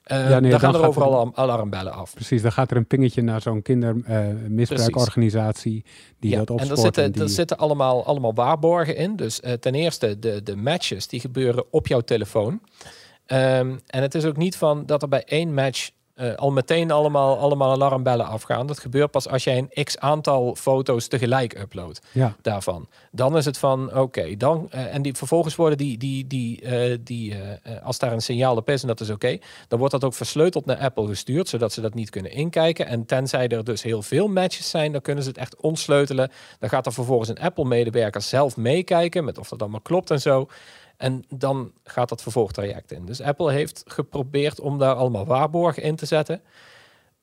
Eh, 0.03 0.31
Ja, 0.31 0.41
nee, 0.41 0.51
dan 0.51 0.51
dan 0.51 0.61
gaan 0.61 0.75
er 0.83 0.87
overal 0.89 1.09
er- 1.11 1.15
alarm- 1.17 1.33
alarmbellen 1.35 1.93
af. 1.93 2.15
Precies, 2.15 2.43
dan 2.43 2.53
gaat 2.53 2.71
er 2.71 2.77
een 2.77 2.87
pingetje 2.87 3.23
naar 3.23 3.41
zo'n 3.43 3.63
kindermisbruikorganisatie 3.63 5.85
die 6.21 6.31
Ja, 6.31 6.45
dat 6.45 6.61
en 6.61 6.71
er 6.71 6.77
zitten, 6.79 7.05
en 7.05 7.13
die- 7.13 7.23
er 7.23 7.29
zitten 7.29 7.57
allemaal, 7.59 8.05
allemaal 8.07 8.35
waarborgen 8.35 8.97
in. 8.97 9.17
Dus 9.17 9.41
eh, 9.41 9.53
ten 9.53 9.75
eerste 9.75 10.19
de, 10.19 10.43
de 10.43 10.57
matches 10.57 11.07
die 11.09 11.21
gebeuren 11.21 11.65
op 11.71 11.87
jouw 11.87 12.01
telefoon. 12.01 12.61
Ehm, 13.27 13.77
en 13.87 14.03
het 14.03 14.15
is 14.15 14.25
ook 14.25 14.37
niet 14.37 14.57
van 14.57 14.87
dat 14.87 15.03
er 15.03 15.09
bij 15.09 15.25
één 15.25 15.55
match 15.55 15.91
eh, 16.15 16.35
al 16.35 16.51
meteen 16.51 16.91
allemaal, 16.91 17.39
allemaal 17.39 17.71
alarmbellen 17.71 18.27
afgaan. 18.27 18.67
Dat 18.67 18.79
gebeurt 18.79 19.11
pas 19.11 19.29
als 19.29 19.45
jij 19.45 19.59
een 19.59 19.85
x 19.85 19.99
aantal 19.99 20.55
foto's 20.55 21.07
tegelijk 21.07 21.59
uploadt 21.59 22.01
ja, 22.13 22.37
daarvan. 22.43 22.89
Dan 23.11 23.37
is 23.37 23.45
het 23.45 23.59
van, 23.59 23.97
oké, 23.99 24.37
dan 24.37 24.67
eh, 24.71 24.95
en 24.95 25.03
die 25.03 25.15
vervolgens 25.15 25.57
worden 25.57 25.79
die, 25.79 25.99
die, 25.99 26.27
die, 26.27 26.61
eh, 26.61 26.99
die 27.01 27.35
als 27.83 27.99
daar 27.99 28.13
een 28.13 28.23
signaal 28.23 28.57
op 28.57 28.69
is 28.69 28.83
en 28.83 28.89
dat 28.89 29.01
is 29.01 29.11
oké, 29.11 29.39
dan 29.69 29.79
wordt 29.79 29.95
dat 29.95 30.05
ook 30.05 30.15
versleuteld 30.15 30.67
naar 30.67 30.77
Apple 30.79 31.07
gestuurd, 31.07 31.49
zodat 31.49 31.73
ze 31.73 31.81
dat 31.81 31.95
niet 31.95 32.11
kunnen 32.11 32.33
inkijken. 32.33 32.87
En 32.87 33.07
tenzij 33.07 33.49
er 33.49 33.65
dus 33.65 33.83
heel 33.83 34.03
veel 34.03 34.29
matches 34.29 34.71
zijn, 34.71 34.93
dan 34.93 35.01
kunnen 35.01 35.23
ze 35.23 35.29
het 35.29 35.39
echt 35.39 35.57
ontsleutelen. 35.57 36.31
Dan 36.59 36.69
gaat 36.69 36.87
er 36.87 36.93
vervolgens 36.93 37.29
een 37.29 37.41
Apple-medewerker 37.41 38.23
zelf 38.23 38.57
meekijken 38.57 39.25
met 39.25 39.39
of 39.39 39.49
dat 39.49 39.61
allemaal 39.61 39.81
klopt 39.81 40.11
en 40.11 40.21
zo. 40.21 40.49
En 41.03 41.25
dan 41.29 41.73
gaat 41.85 42.09
dat 42.09 42.23
vervolgtraject 42.23 42.93
in. 42.93 43.07
Dus 43.07 43.21
Apple 43.21 43.53
heeft 43.53 43.83
geprobeerd 43.87 44.61
om 44.61 44.79
daar 44.79 44.95
allemaal 44.95 45.27
waarborgen 45.27 45.83
in 45.83 45.97
te 45.97 46.07
zetten. 46.07 46.43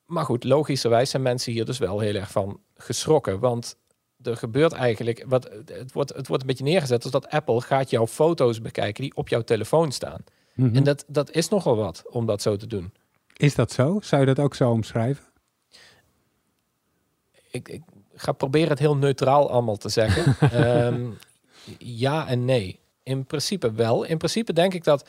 Maar 0.04 0.24
goed, 0.24 0.44
logischerwijs 0.44 1.10
zijn 1.10 1.22
mensen 1.22 1.52
hier 1.52 1.64
dus 1.64 1.78
wel 1.78 2.00
heel 2.00 2.14
erg 2.14 2.30
van 2.30 2.60
geschrokken. 2.76 3.38
Want 3.38 3.76
er 4.22 4.36
gebeurt 4.36 4.72
eigenlijk, 4.72 5.24
wat, 5.28 5.50
het, 5.66 5.92
wordt, 5.92 6.14
het 6.14 6.26
wordt 6.26 6.42
een 6.42 6.48
beetje 6.48 6.64
neergezet 6.64 7.02
als 7.02 7.12
dat 7.12 7.28
Apple 7.28 7.60
gaat 7.60 7.90
jouw 7.90 8.06
foto's 8.06 8.60
bekijken 8.60 9.02
die 9.02 9.16
op 9.16 9.28
jouw 9.28 9.42
telefoon 9.42 9.92
staan. 9.92 10.24
Mhm. 10.54 10.76
En 10.76 10.84
dat, 10.84 11.04
dat 11.06 11.30
is 11.30 11.48
nogal 11.48 11.76
wat 11.76 12.02
om 12.10 12.26
dat 12.26 12.42
zo 12.42 12.56
te 12.56 12.66
doen. 12.66 12.92
Is 13.36 13.54
dat 13.54 13.72
zo? 13.72 13.98
Zou 14.02 14.20
je 14.20 14.34
dat 14.34 14.44
ook 14.44 14.54
zo 14.54 14.70
omschrijven? 14.70 15.24
Ik, 17.50 17.68
ik 17.68 17.82
ga 18.14 18.32
proberen 18.32 18.68
het 18.68 18.78
heel 18.78 18.96
neutraal 18.96 19.50
allemaal 19.50 19.76
te 19.76 19.88
zeggen. 19.88 20.36
Ehm, 20.50 21.06
ja 21.78 22.28
en 22.28 22.44
nee. 22.44 22.79
In 23.02 23.24
principe 23.26 23.72
wel. 23.72 24.04
In 24.04 24.18
principe 24.18 24.52
denk 24.52 24.74
ik 24.74 24.84
dat 24.84 25.08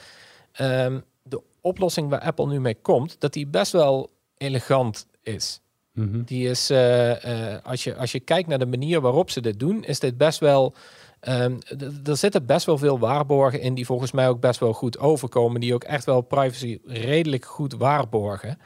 ehm, 0.52 1.00
de 1.24 1.42
oplossing 1.62 2.10
waar 2.10 2.20
Apple 2.22 2.48
nu 2.48 2.60
mee 2.60 2.76
komt, 2.82 3.16
dat 3.20 3.34
die 3.34 3.48
best 3.48 3.72
wel 3.72 4.10
elegant 4.38 5.08
is. 5.22 5.62
Mhm. 5.94 6.24
Die 6.24 6.50
is, 6.50 6.70
eh, 6.70 7.54
eh, 7.54 7.66
als, 7.66 7.84
je, 7.84 7.96
als 7.96 8.12
je 8.12 8.20
kijkt 8.20 8.48
naar 8.48 8.60
de 8.60 8.66
manier 8.66 9.02
waarop 9.02 9.30
ze 9.30 9.42
dit 9.42 9.60
doen, 9.60 9.84
is 9.84 10.00
dit 10.00 10.18
best 10.18 10.40
wel. 10.40 10.74
ehm, 11.20 11.58
er 12.06 12.18
zitten 12.18 12.46
best 12.46 12.66
wel 12.66 12.78
veel 12.78 13.00
waarborgen 13.00 13.62
in 13.62 13.74
die 13.74 13.86
volgens 13.86 14.12
mij 14.12 14.30
ook 14.30 14.40
best 14.40 14.60
wel 14.60 14.74
goed 14.74 15.00
overkomen, 15.00 15.62
die 15.62 15.74
ook 15.74 15.84
echt 15.84 16.06
wel 16.06 16.22
privacy 16.22 16.80
redelijk 16.86 17.46
goed 17.46 17.74
waarborgen. 17.74 18.58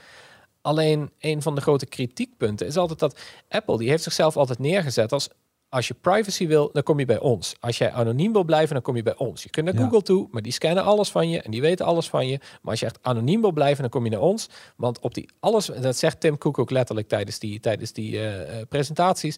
Alleen 0.62 1.12
een 1.20 1.42
van 1.42 1.56
de 1.56 1.62
grote 1.62 1.86
kritiekpunten 1.86 2.68
is 2.68 2.78
altijd 2.78 3.00
dat 3.00 3.20
Apple 3.50 3.78
die 3.78 3.90
heeft 3.90 4.04
zichzelf 4.04 4.38
altijd 4.38 4.60
neergezet 4.60 5.12
als 5.12 5.30
als 5.70 5.88
je 5.88 5.94
privacy 5.94 6.48
wil, 6.48 6.70
dan 6.74 6.84
kom 6.84 7.00
je 7.00 7.06
bij 7.06 7.20
ons. 7.20 7.56
Als 7.60 7.78
jij 7.78 7.92
anoniem 7.92 8.34
wil 8.34 8.44
blijven, 8.44 8.74
dan 8.74 8.84
kom 8.84 8.96
je 8.96 9.04
bij 9.04 9.18
ons. 9.18 9.44
Je 9.44 9.50
kunt 9.50 9.66
naar 9.66 9.76
Ja. 9.76 9.82
Google 9.82 10.02
toe, 10.02 10.28
maar 10.32 10.42
die 10.42 10.52
scannen 10.52 10.84
alles 10.84 11.12
van 11.12 11.30
je 11.30 11.42
en 11.42 11.52
die 11.52 11.62
weten 11.62 11.86
alles 11.86 12.10
van 12.10 12.28
je. 12.28 12.38
Maar 12.38 12.72
als 12.72 12.80
je 12.80 12.86
echt 12.86 13.00
anoniem 13.02 13.42
wil 13.42 13.52
blijven, 13.52 13.82
dan 13.82 13.90
kom 13.90 14.04
je 14.04 14.10
naar 14.10 14.22
ons. 14.22 14.50
Want 14.76 15.00
op 15.00 15.14
die 15.14 15.30
alles, 15.40 15.66
dat 15.66 15.98
zegt 15.98 16.20
Tim 16.20 16.38
Cook 16.38 16.60
ook 16.60 16.70
letterlijk 16.70 17.08
tijdens 17.08 17.40
die, 17.40 17.60
tijdens 17.60 17.92
die 17.92 18.18
eh, 18.18 18.60
eh, 18.60 18.68
presentaties. 18.68 19.38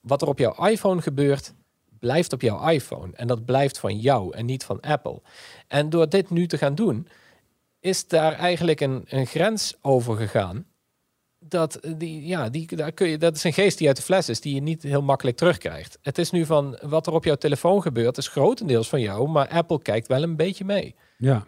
Wat 0.00 0.22
er 0.22 0.28
op 0.28 0.38
jouw 0.38 0.66
iPhone 0.66 1.02
gebeurt, 1.02 1.54
blijft 1.98 2.32
op 2.32 2.42
jouw 2.42 2.68
iPhone. 2.68 3.12
En 3.14 3.26
dat 3.26 3.44
blijft 3.44 3.78
van 3.78 3.98
jou 3.98 4.34
en 4.34 4.46
niet 4.46 4.64
van 4.64 4.80
Apple. 4.80 5.20
En 5.68 5.90
door 5.90 6.08
dit 6.08 6.30
nu 6.30 6.46
te 6.46 6.58
gaan 6.58 6.74
doen, 6.74 7.08
is 7.80 8.08
daar 8.08 8.32
eigenlijk 8.32 8.80
een, 8.80 9.04
een 9.08 9.26
grens 9.26 9.74
over 9.80 10.16
gegaan. 10.16 10.66
Dat, 11.38 11.80
die, 11.96 12.26
ja, 12.26 12.48
die, 12.48 12.76
daar 12.76 12.92
kun 12.92 13.08
je, 13.08 13.18
dat 13.18 13.36
is 13.36 13.44
een 13.44 13.52
geest 13.52 13.78
die 13.78 13.86
uit 13.86 13.96
de 13.96 14.02
fles 14.02 14.28
is, 14.28 14.40
die 14.40 14.54
je 14.54 14.60
niet 14.60 14.82
heel 14.82 15.02
makkelijk 15.02 15.36
terugkrijgt. 15.36 15.98
Het 16.02 16.18
is 16.18 16.30
nu 16.30 16.44
van 16.44 16.78
wat 16.82 17.06
er 17.06 17.12
op 17.12 17.24
jouw 17.24 17.34
telefoon 17.34 17.82
gebeurt, 17.82 18.16
is 18.16 18.28
grotendeels 18.28 18.88
van 18.88 19.00
jou, 19.00 19.28
maar 19.28 19.48
Apple 19.48 19.82
kijkt 19.82 20.06
wel 20.06 20.22
een 20.22 20.36
beetje 20.36 20.64
mee. 20.64 20.94
Ja, 21.16 21.46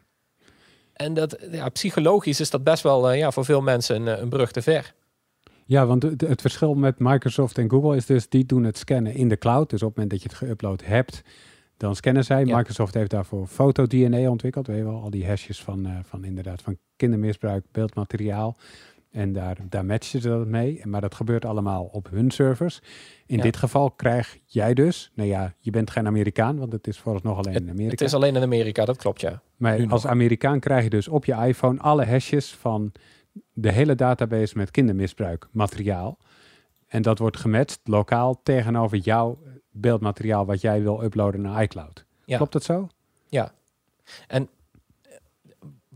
En 0.93 1.14
dat, 1.14 1.36
ja, 1.51 1.68
psychologisch 1.68 2.41
is 2.41 2.51
dat 2.51 2.64
best 2.64 2.82
wel 2.82 3.11
eh, 3.11 3.18
ja, 3.18 3.30
voor 3.30 3.45
veel 3.45 3.61
mensen 3.61 3.97
een, 3.97 4.16
eh, 4.16 4.22
een 4.22 4.28
brug 4.28 4.51
te 4.53 4.62
ver. 4.62 4.95
Ja, 5.70 5.86
want 5.86 6.03
het, 6.03 6.41
verschil 6.41 6.74
met 6.74 6.99
Microsoft 6.99 7.59
en 7.59 7.70
Google 7.70 7.97
is 7.97 8.07
dus, 8.07 8.28
die 8.28 8.47
doen 8.47 8.64
het 8.64 8.78
scannen 8.78 9.14
in 9.14 9.28
de 9.28 9.38
cloud. 9.38 9.70
Dus 9.70 9.82
op 9.82 9.88
het 9.88 9.97
moment 9.97 10.22
dat 10.22 10.22
je 10.22 10.28
het 10.28 10.51
geüpload 10.51 10.86
hebt, 10.86 11.22
dan 11.76 11.97
scannen 11.97 12.24
zij. 12.24 12.45
Ja. 12.45 12.57
Microsoft 12.57 12.95
heeft 12.95 13.11
daarvoor 13.11 13.47
foto-DNA 13.47 14.30
ontwikkeld. 14.30 14.66
Weet 14.66 14.76
je 14.76 14.84
wel, 14.84 15.03
al 15.03 15.11
die 15.11 15.26
hashes 15.26 15.62
van, 15.62 15.86
eh, 15.86 15.99
van 16.03 16.24
inderdaad 16.24 16.62
van 16.62 16.78
kindermisbruik, 16.97 17.64
beeldmateriaal. 17.72 18.57
En 19.11 19.33
daar, 19.33 19.57
daar 19.69 19.85
matchen 19.85 20.21
ze 20.21 20.29
dat 20.29 20.47
mee. 20.47 20.81
Maar 20.87 21.01
dat 21.01 21.15
gebeurt 21.15 21.45
allemaal 21.45 21.85
op 21.85 22.11
hun 22.11 22.31
servers. 22.31 22.81
In 23.27 23.37
Ja. 23.37 23.43
dit 23.43 23.57
geval 23.57 23.91
krijg 23.91 24.39
jij 24.47 24.75
dus, 24.75 25.11
nou 25.15 25.29
ja, 25.29 25.55
je 25.59 25.71
bent 25.71 25.91
geen 25.91 26.07
Amerikaan, 26.07 26.59
want 26.59 26.73
het 26.73 26.87
is 26.87 26.99
vooralsnog 26.99 27.39
alleen 27.39 27.55
in 27.55 27.69
Amerika. 27.71 27.91
Het 27.91 28.01
is 28.01 28.15
alleen 28.15 28.37
in 28.37 28.43
Amerika, 28.43 28.85
dat 28.85 28.97
klopt 28.97 29.21
ja. 29.21 29.43
Maar 29.57 29.79
Nu 29.79 29.89
als 29.89 30.03
nog. 30.03 30.13
Amerikaan 30.13 30.61
krijg 30.61 30.85
je 30.85 30.91
dus 30.91 31.09
op 31.09 31.25
je 31.25 31.35
iPhone 31.35 31.81
alle 31.81 32.05
hashes 32.07 32.55
van 32.55 32.93
de 33.53 33.73
hele 33.73 33.95
database 33.95 34.57
met 34.57 34.71
kindermisbruik 34.71 35.49
materiaal. 35.51 36.19
En 36.87 37.03
dat 37.03 37.19
wordt 37.19 37.37
gematcht 37.37 37.81
lokaal 37.85 38.41
tegenover 38.43 38.99
jouw 38.99 39.39
beeldmateriaal 39.71 40.47
wat 40.47 40.61
jij 40.61 40.83
wil 40.83 41.03
uploaden 41.05 41.41
naar 41.41 41.63
iCloud. 41.63 42.05
Ja. 42.25 42.37
Klopt 42.37 42.53
dat 42.53 42.63
zo? 42.65 42.89
En 44.27 44.43
eh, 44.43 44.49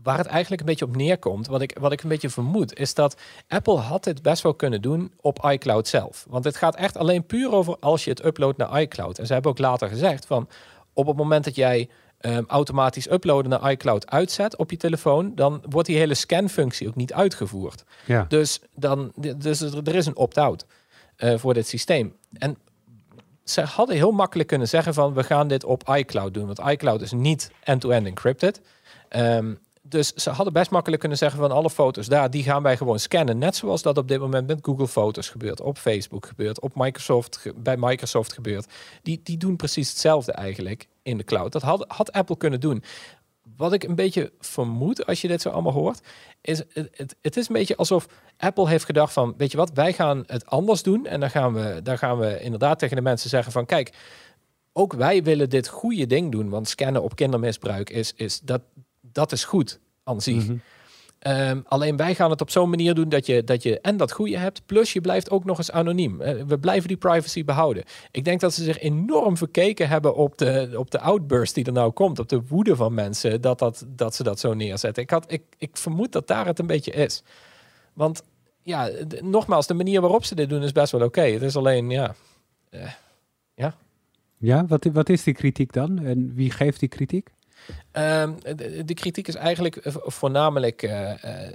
waar 0.05 0.17
het 0.17 0.27
eigenlijk 0.27 0.61
een 0.61 0.67
beetje 0.67 0.85
op 0.85 0.95
neerkomt, 0.95 1.47
wat 1.47 1.61
ik, 1.61 1.77
wat 1.79 1.91
ik 1.91 2.03
een 2.03 2.09
beetje 2.09 2.29
vermoed, 2.29 2.77
is 2.79 2.93
dat 2.93 3.17
Apple 3.47 3.77
had 3.77 4.03
dit 4.03 4.21
best 4.21 4.43
wel 4.43 4.53
kunnen 4.53 4.81
doen 4.81 5.11
op 5.21 5.45
iCloud 5.45 5.87
zelf. 5.87 6.25
Want 6.29 6.43
het 6.43 6.55
gaat 6.55 6.75
echt 6.75 6.97
alleen 6.97 7.25
puur 7.25 7.51
over 7.51 7.77
als 7.79 8.03
je 8.03 8.09
het 8.09 8.25
uploadt 8.25 8.57
naar 8.57 8.81
iCloud. 8.81 9.19
En 9.19 9.25
ze 9.25 9.33
hebben 9.33 9.51
ook 9.51 9.57
later 9.57 9.87
gezegd 9.87 10.25
van 10.25 10.49
op 10.93 11.07
het 11.07 11.15
moment 11.15 11.43
dat 11.43 11.55
jij 11.55 11.89
ehm, 12.19 12.43
automatisch 12.47 13.11
uploaden 13.11 13.49
naar 13.49 13.71
iCloud 13.71 14.07
uitzet 14.07 14.55
op 14.55 14.71
je 14.71 14.77
telefoon, 14.77 15.31
dan 15.35 15.63
wordt 15.69 15.87
die 15.87 15.97
hele 15.97 16.13
scanfunctie 16.13 16.87
ook 16.87 16.95
niet 16.95 17.13
uitgevoerd. 17.13 17.83
Ja. 18.05 18.25
Dus, 18.27 18.59
dan, 18.75 19.11
dus 19.37 19.61
er 19.61 19.95
is 19.95 20.05
een 20.05 20.17
opt-out 20.17 20.65
eh, 21.15 21.37
voor 21.37 21.53
dit 21.53 21.67
systeem. 21.67 22.15
En 22.33 22.57
ze 23.43 23.61
hadden 23.61 23.95
heel 23.95 24.11
makkelijk 24.11 24.47
kunnen 24.47 24.67
zeggen 24.67 24.93
van 24.93 25.13
we 25.13 25.23
gaan 25.23 25.47
dit 25.47 25.63
op 25.63 25.89
iCloud 25.89 26.33
doen. 26.33 26.45
Want 26.45 26.59
iCloud 26.59 27.01
is 27.01 27.11
niet 27.11 27.51
end-to-end 27.63 28.07
encrypted. 28.07 28.61
Ehm, 29.09 29.53
dus 29.87 30.13
ze 30.13 30.29
hadden 30.29 30.53
best 30.53 30.71
makkelijk 30.71 30.99
kunnen 30.99 31.17
zeggen 31.17 31.39
van 31.39 31.51
alle 31.51 31.69
foto's 31.69 32.07
daar, 32.07 32.29
die 32.29 32.43
gaan 32.43 32.63
wij 32.63 32.77
gewoon 32.77 32.99
scannen. 32.99 33.37
Net 33.37 33.55
zoals 33.55 33.81
dat 33.81 33.97
op 33.97 34.07
dit 34.07 34.19
moment 34.19 34.47
met 34.47 34.59
Google 34.61 34.87
Foto's 34.87 35.29
gebeurt, 35.29 35.61
op 35.61 35.77
Facebook 35.77 36.25
gebeurt, 36.25 36.59
op 36.59 36.71
Microsoft, 36.75 37.51
bij 37.55 37.77
Microsoft 37.77 38.33
gebeurt. 38.33 38.73
Die, 39.01 39.19
die 39.23 39.37
doen 39.37 39.55
precies 39.55 39.89
hetzelfde 39.89 40.31
eigenlijk 40.31 40.87
in 41.03 41.17
de 41.17 41.23
cloud. 41.23 41.51
Dat 41.51 41.61
had, 41.61 41.85
had 41.87 42.11
Apple 42.11 42.37
kunnen 42.37 42.59
doen. 42.59 42.83
Wat 43.57 43.73
ik 43.73 43.83
een 43.83 43.95
beetje 43.95 44.31
vermoed 44.39 45.05
als 45.05 45.21
je 45.21 45.27
dit 45.27 45.41
zo 45.41 45.49
allemaal 45.49 45.73
hoort, 45.73 45.99
is 46.41 46.57
het, 46.57 46.89
het, 46.91 47.15
het 47.21 47.37
is 47.37 47.47
een 47.47 47.55
beetje 47.55 47.75
alsof 47.75 48.07
Apple 48.37 48.69
heeft 48.69 48.85
gedacht 48.85 49.13
van, 49.13 49.33
weet 49.37 49.51
je 49.51 49.57
wat, 49.57 49.71
wij 49.73 49.93
gaan 49.93 50.23
het 50.27 50.45
anders 50.45 50.83
doen. 50.83 51.05
En 51.05 51.19
dan 51.19 51.29
gaan 51.29 51.53
we, 51.53 51.79
dan 51.83 51.97
gaan 51.97 52.17
we 52.17 52.39
inderdaad 52.41 52.79
tegen 52.79 52.95
de 52.95 53.01
mensen 53.01 53.29
zeggen 53.29 53.51
van, 53.51 53.65
kijk, 53.65 53.93
ook 54.73 54.93
wij 54.93 55.23
willen 55.23 55.49
dit 55.49 55.67
goede 55.67 56.07
ding 56.07 56.31
doen. 56.31 56.49
Want 56.49 56.69
scannen 56.69 57.03
op 57.03 57.15
kindermisbruik 57.15 57.89
is, 57.89 58.13
is 58.15 58.39
dat, 58.39 58.61
dat 59.15 59.31
is 59.31 59.43
goed 59.43 59.79
aan 60.03 60.21
zich. 60.21 60.47
Mhm. 60.47 60.57
Ehm, 61.19 61.61
alleen 61.65 61.97
wij 61.97 62.15
gaan 62.15 62.29
het 62.29 62.41
op 62.41 62.49
zo'n 62.49 62.69
manier 62.69 62.93
doen 62.93 63.09
dat 63.09 63.25
je, 63.25 63.43
dat 63.43 63.63
je 63.63 63.79
en 63.81 63.97
dat 63.97 64.11
goede 64.11 64.37
hebt, 64.37 64.65
plus 64.65 64.93
je 64.93 65.01
blijft 65.01 65.29
ook 65.29 65.45
nog 65.45 65.57
eens 65.57 65.71
anoniem. 65.71 66.21
Eh, 66.21 66.43
we 66.47 66.59
blijven 66.59 66.87
die 66.87 66.97
privacy 66.97 67.43
behouden. 67.43 67.83
Ik 68.11 68.23
denk 68.23 68.39
dat 68.39 68.53
ze 68.53 68.63
zich 68.63 68.79
enorm 68.79 69.37
verkeken 69.37 69.87
hebben 69.87 70.15
op 70.15 70.37
de, 70.37 70.73
op 70.75 70.91
de 70.91 70.99
outburst 70.99 71.55
die 71.55 71.65
er 71.65 71.71
nou 71.71 71.91
komt, 71.91 72.19
op 72.19 72.29
de 72.29 72.41
woede 72.47 72.75
van 72.75 72.93
mensen, 72.93 73.41
dat, 73.41 73.59
dat, 73.59 73.85
dat 73.87 74.15
ze 74.15 74.23
dat 74.23 74.39
zo 74.39 74.53
neerzetten. 74.53 75.03
Ik, 75.03 75.09
had, 75.09 75.31
ik, 75.31 75.41
ik 75.57 75.77
vermoed 75.77 76.11
dat 76.11 76.27
daar 76.27 76.45
het 76.45 76.59
een 76.59 76.67
beetje 76.67 76.91
is. 76.91 77.23
Want 77.93 78.23
ja, 78.61 78.89
nogmaals, 79.21 79.67
de 79.67 79.73
manier 79.73 80.01
waarop 80.01 80.23
ze 80.25 80.35
dit 80.35 80.49
doen 80.49 80.63
is 80.63 80.71
best 80.71 80.91
wel 80.91 81.03
oké. 81.03 81.21
Het 81.21 81.41
is 81.41 81.55
alleen, 81.55 81.89
ja, 81.89 82.15
Ja, 84.37 84.65
wat, 84.65 84.85
wat 84.93 85.09
is 85.09 85.23
die 85.23 85.33
kritiek 85.33 85.73
dan? 85.73 86.05
En 86.05 86.33
wie 86.33 86.51
geeft 86.51 86.79
die 86.79 86.89
kritiek? 86.89 87.29
Ehm, 87.91 88.33
de, 88.55 88.85
de 88.85 88.93
kritiek 88.93 89.27
is 89.27 89.35
eigenlijk 89.35 89.75
eh, 89.75 89.93
voornamelijk 89.99 90.83
eh, 90.83 91.23
eh, 91.45 91.51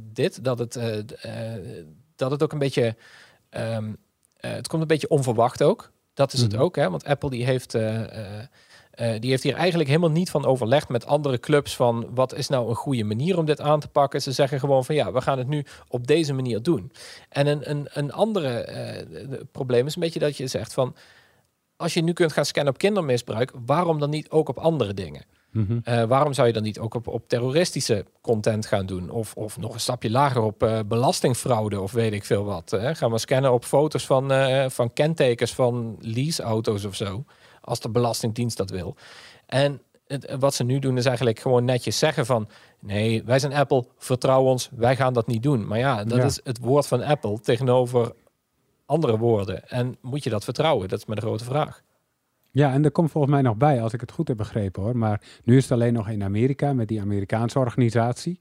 dit, 0.00 0.44
dat 0.44 0.58
het, 0.58 0.78
dat 2.16 2.30
het 2.30 2.42
ook 2.42 2.52
een 2.52 2.58
beetje, 2.58 2.96
ehm, 3.50 3.92
eh, 4.36 4.50
het 4.50 4.68
komt 4.68 4.82
een 4.82 4.88
beetje 4.88 5.08
onverwacht 5.08 5.62
ook. 5.62 5.90
Dat 6.14 6.32
is 6.32 6.42
Mhm. 6.42 6.50
het 6.50 6.60
ook, 6.60 6.76
hè? 6.76 6.90
want 6.90 7.04
Apple 7.04 7.30
die 7.30 7.44
heeft, 7.44 7.72
die 9.20 9.30
heeft 9.30 9.42
hier 9.42 9.54
eigenlijk 9.54 9.88
helemaal 9.88 10.10
niet 10.10 10.30
van 10.30 10.44
overlegd 10.46 10.88
met 10.88 11.06
andere 11.06 11.40
clubs 11.40 11.76
van 11.76 12.08
wat 12.14 12.34
is 12.34 12.48
nou 12.48 12.68
een 12.68 12.74
goede 12.74 13.04
manier 13.04 13.38
om 13.38 13.44
dit 13.44 13.60
aan 13.60 13.80
te 13.80 13.88
pakken. 13.88 14.22
Ze 14.22 14.32
zeggen 14.32 14.60
gewoon 14.60 14.84
van 14.84 14.94
ja, 14.94 15.12
we 15.12 15.20
gaan 15.20 15.38
het 15.38 15.48
nu 15.48 15.64
op 15.88 16.06
deze 16.06 16.32
manier 16.32 16.62
doen. 16.62 16.92
En 17.28 17.46
een, 17.46 17.70
een, 17.70 17.88
een 17.92 18.12
andere 18.12 18.64
de- 19.10 19.46
probleem 19.52 19.86
is 19.86 19.94
een 19.94 20.00
beetje 20.02 20.18
dat 20.18 20.36
je 20.36 20.46
zegt 20.46 20.72
van 20.72 20.94
als 21.78 21.94
je 21.94 22.02
nu 22.02 22.12
kunt 22.12 22.32
gaan 22.32 22.44
scannen 22.44 22.72
op 22.72 22.78
kindermisbruik, 22.78 23.52
waarom 23.66 23.98
dan 23.98 24.10
niet 24.10 24.30
ook 24.30 24.48
op 24.48 24.58
andere 24.58 24.94
dingen? 24.94 25.24
Mhm. 25.50 25.78
Eh, 25.84 26.02
waarom 26.04 26.32
zou 26.32 26.46
je 26.46 26.52
dan 26.52 26.62
niet 26.62 26.78
ook 26.78 26.94
op, 26.94 27.06
op 27.06 27.28
terroristische 27.28 28.04
content 28.20 28.66
gaan 28.66 28.86
doen? 28.86 29.10
Of, 29.10 29.34
of 29.34 29.58
nog 29.58 29.74
een 29.74 29.80
stapje 29.80 30.10
lager 30.10 30.42
op 30.42 30.62
eh, 30.62 30.78
belastingfraude 30.86 31.80
of 31.80 31.92
weet 31.92 32.12
ik 32.12 32.24
veel 32.24 32.44
wat. 32.44 32.70
Hè? 32.70 32.94
Gaan 32.94 33.10
we 33.10 33.18
scannen 33.18 33.52
op 33.52 33.64
foto's 33.64 34.06
van, 34.06 34.32
eh, 34.32 34.68
van 34.68 34.92
kentekens 34.92 35.54
van 35.54 35.96
leaseauto's 36.00 36.84
of 36.84 36.94
zo. 36.94 37.24
Als 37.60 37.80
de 37.80 37.88
Belastingdienst 37.90 38.56
dat 38.56 38.70
wil. 38.70 38.96
En 39.46 39.82
het, 40.06 40.36
wat 40.38 40.54
ze 40.54 40.64
nu 40.64 40.78
doen 40.78 40.96
is 40.96 41.04
eigenlijk 41.06 41.38
gewoon 41.40 41.64
netjes 41.64 41.98
zeggen 41.98 42.26
van... 42.26 42.48
nee, 42.80 43.22
wij 43.24 43.38
zijn 43.38 43.52
Apple, 43.54 43.84
vertrouw 43.98 44.42
ons, 44.42 44.68
wij 44.76 44.96
gaan 44.96 45.12
dat 45.12 45.26
niet 45.26 45.42
doen. 45.42 45.66
Maar 45.66 45.78
ja, 45.78 46.04
dat 46.04 46.18
Ja. 46.18 46.24
is 46.24 46.40
het 46.44 46.58
woord 46.58 46.86
van 46.86 47.02
Apple 47.02 47.40
tegenover 47.40 48.12
andere 48.88 49.18
woorden. 49.18 49.68
En 49.68 49.96
moet 50.00 50.24
je 50.24 50.30
dat 50.30 50.44
vertrouwen? 50.44 50.88
Dat 50.88 50.98
is 50.98 51.06
maar 51.06 51.16
de 51.16 51.22
grote 51.22 51.44
vraag. 51.44 51.82
Ja, 52.50 52.72
en 52.72 52.84
er 52.84 52.90
komt 52.90 53.10
volgens 53.10 53.32
mij 53.32 53.42
nog 53.42 53.56
bij, 53.56 53.82
als 53.82 53.92
ik 53.92 54.00
het 54.00 54.12
goed 54.12 54.28
heb 54.28 54.36
begrepen 54.36 54.82
hoor. 54.82 54.96
Maar 54.96 55.20
nu 55.44 55.56
is 55.56 55.62
het 55.62 55.72
alleen 55.72 55.92
nog 55.92 56.08
in 56.08 56.22
Amerika 56.22 56.72
met 56.72 56.88
die 56.88 57.00
Amerikaanse 57.00 57.58
organisatie. 57.58 58.40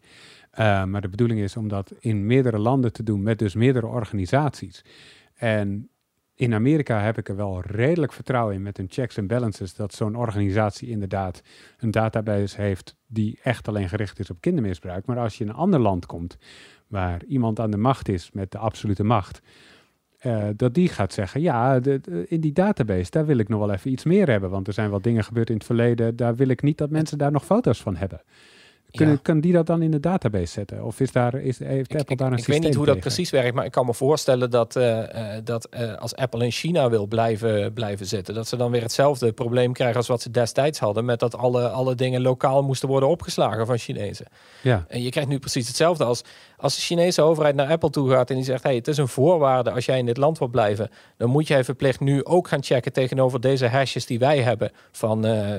Eh, 0.52 0.84
maar 0.84 1.02
de 1.02 1.10
bedoeling 1.10 1.39
is 1.39 1.58
om 1.58 1.68
dat 1.68 1.93
in 2.00 2.26
meerdere 2.26 2.60
landen 2.60 2.93
te 2.93 3.04
doen 3.04 3.24
met 3.24 3.39
dus 3.39 3.56
meerdere 3.56 3.88
organisaties. 3.88 4.86
En 5.34 5.89
in 6.36 6.54
Amerika 6.54 7.02
heb 7.02 7.18
ik 7.18 7.30
er 7.30 7.36
wel 7.36 7.62
redelijk 7.62 8.14
vertrouwen 8.14 8.56
in 8.56 8.62
met 8.62 8.78
hun 8.78 8.88
checks 8.89 9.18
en 9.18 9.28
balances 9.28 9.74
dat 9.74 9.93
zo'n 9.93 10.16
organisatie 10.16 10.89
inderdaad 10.89 11.41
een 11.78 11.91
database 11.91 12.62
heeft 12.62 12.95
die 13.08 13.39
echt 13.43 13.68
alleen 13.68 13.89
gericht 13.89 14.20
is 14.20 14.30
op 14.30 14.41
kindermisbruik. 14.41 15.06
Maar 15.06 15.20
als 15.20 15.38
je 15.38 15.43
in 15.43 15.50
een 15.50 15.56
ander 15.56 15.80
land 15.80 16.06
komt 16.06 16.38
waar 16.88 17.24
iemand 17.24 17.60
aan 17.60 17.72
de 17.72 17.78
macht 17.78 18.10
is 18.10 18.32
met 18.32 18.52
de 18.52 18.58
absolute 18.58 19.04
macht, 19.04 19.41
eh, 20.28 20.47
dat 20.55 20.73
die 20.73 20.88
gaat 20.89 21.13
zeggen, 21.13 21.41
ja, 21.41 21.80
de, 21.80 21.99
de- 22.01 22.25
in 22.28 22.41
die 22.41 22.53
database, 22.53 23.11
daar 23.11 23.25
wil 23.25 23.38
ik 23.38 23.47
nog 23.49 23.59
wel 23.59 23.71
even 23.71 23.91
iets 23.91 24.03
meer 24.03 24.30
hebben. 24.30 24.49
Want 24.49 24.67
er 24.67 24.73
zijn 24.73 24.89
wel 24.89 25.01
dingen 25.01 25.23
gebeurd 25.23 25.49
in 25.49 25.55
het 25.55 25.65
verleden, 25.65 26.15
daar 26.15 26.36
wil 26.36 26.47
ik 26.47 26.61
niet 26.61 26.78
dat 26.78 26.89
mensen 26.89 27.17
daar 27.17 27.32
nog 27.32 27.45
foto's 27.45 27.82
van 27.82 27.95
hebben. 27.95 28.21
Kunnen, 28.98 29.16
Ja. 29.16 29.22
Kan 29.24 29.39
die 29.39 29.54
dat 29.54 29.66
dan 29.66 29.82
in 29.82 29.91
de 29.91 30.00
database 30.00 30.45
zetten? 30.45 30.84
Of 30.84 31.00
is 31.00 31.12
daar, 31.12 31.36
is, 31.36 31.60
heeft 31.60 31.93
Ik, 31.93 32.00
Apple 32.00 32.14
ik, 32.14 32.18
daar 32.18 32.32
een 32.32 32.38
ik 32.38 32.45
weet 32.45 32.56
niet 32.56 32.64
systeem 32.64 32.86
hoe 32.86 32.93
dat 32.93 33.00
precies 33.00 33.30
werkt, 33.30 33.56
maar 33.56 33.66
ik 33.66 33.72
kan 33.72 33.86
me 33.86 33.93
voorstellen 33.93 34.50
dat, 34.50 34.76
eh, 34.76 35.36
eh, 35.36 35.43
dat 35.43 35.66
eh, 35.66 35.95
als 35.95 36.16
Apple 36.16 36.43
in 36.43 36.52
China 36.52 36.89
wil 36.89 37.06
blijven, 37.06 37.74
blijven 37.74 38.06
zitten, 38.06 38.34
dat 38.34 38.48
ze 38.48 38.56
dan 38.56 38.72
weer 38.72 38.82
hetzelfde 38.82 39.32
probleem 39.32 39.74
krijgen 39.74 39.98
als 39.98 40.08
wat 40.08 40.22
ze 40.22 40.32
destijds 40.32 40.80
hadden, 40.80 41.06
met 41.06 41.20
dat 41.20 41.36
alle, 41.36 41.70
alle 41.70 41.95
dingen 41.95 42.22
lokaal 42.22 42.64
moesten 42.64 42.89
worden 42.89 43.10
opgeslagen 43.10 43.66
van 43.66 43.78
Chinezen. 43.78 44.26
Ja, 44.62 44.86
En 44.88 45.02
je 45.02 45.10
krijgt 45.10 45.30
nu 45.30 45.39
precies 45.39 45.68
hetzelfde 45.68 46.04
als 46.04 46.24
als 46.58 46.76
de 46.76 46.82
Chinese 46.82 47.22
overheid 47.22 47.56
naar 47.56 47.70
Apple 47.70 47.89
toe 47.89 48.10
gaat 48.10 48.30
en 48.30 48.36
die 48.36 48.45
zegt: 48.45 48.64
hey, 48.64 48.76
het 48.76 48.88
is 48.88 48.98
een 48.98 49.08
voorwaarde 49.08 49.72
als 49.72 49.86
jij 49.86 50.00
in 50.00 50.06
dit 50.06 50.18
land 50.18 50.38
wilt 50.38 50.52
blijven, 50.52 50.89
dan 51.18 51.30
moet 51.30 51.48
jij 51.48 51.64
verplicht 51.64 52.00
nu 52.00 52.26
ook 52.26 52.48
gaan 52.48 52.64
checken 52.64 52.93
tegenover 52.93 53.41
deze 53.41 53.68
hashes 53.68 54.06
die 54.06 54.20
wij 54.20 54.41
hebben 54.41 54.72
van 54.91 55.26
eh 55.26 55.56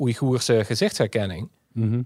Oeigoerse 0.00 0.64
gezichtsherkenning. 0.64 1.48
mhm. 1.72 2.02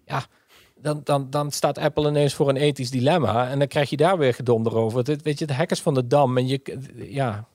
Dan, 0.83 1.01
dan, 1.05 1.31
dan 1.31 1.51
staat 1.51 1.79
Apple 1.79 2.09
ineens 2.09 2.35
voor 2.35 2.49
een 2.49 2.57
ethisch 2.57 2.91
dilemma 2.91 3.49
en 3.49 3.59
dan 3.59 3.69
krijg 3.69 3.91
je 3.91 3.97
daar 3.97 4.19
weer 4.19 4.35
gedonder 4.35 4.77
over. 4.77 5.19
Weet 5.23 5.39
je, 5.39 5.47
de 5.47 5.55
hackers 5.55 5.81
van 5.81 5.95
de 5.95 6.07
dam 6.07 6.37
en 6.37 6.47
je, 6.47 6.79
ja, 6.97 7.47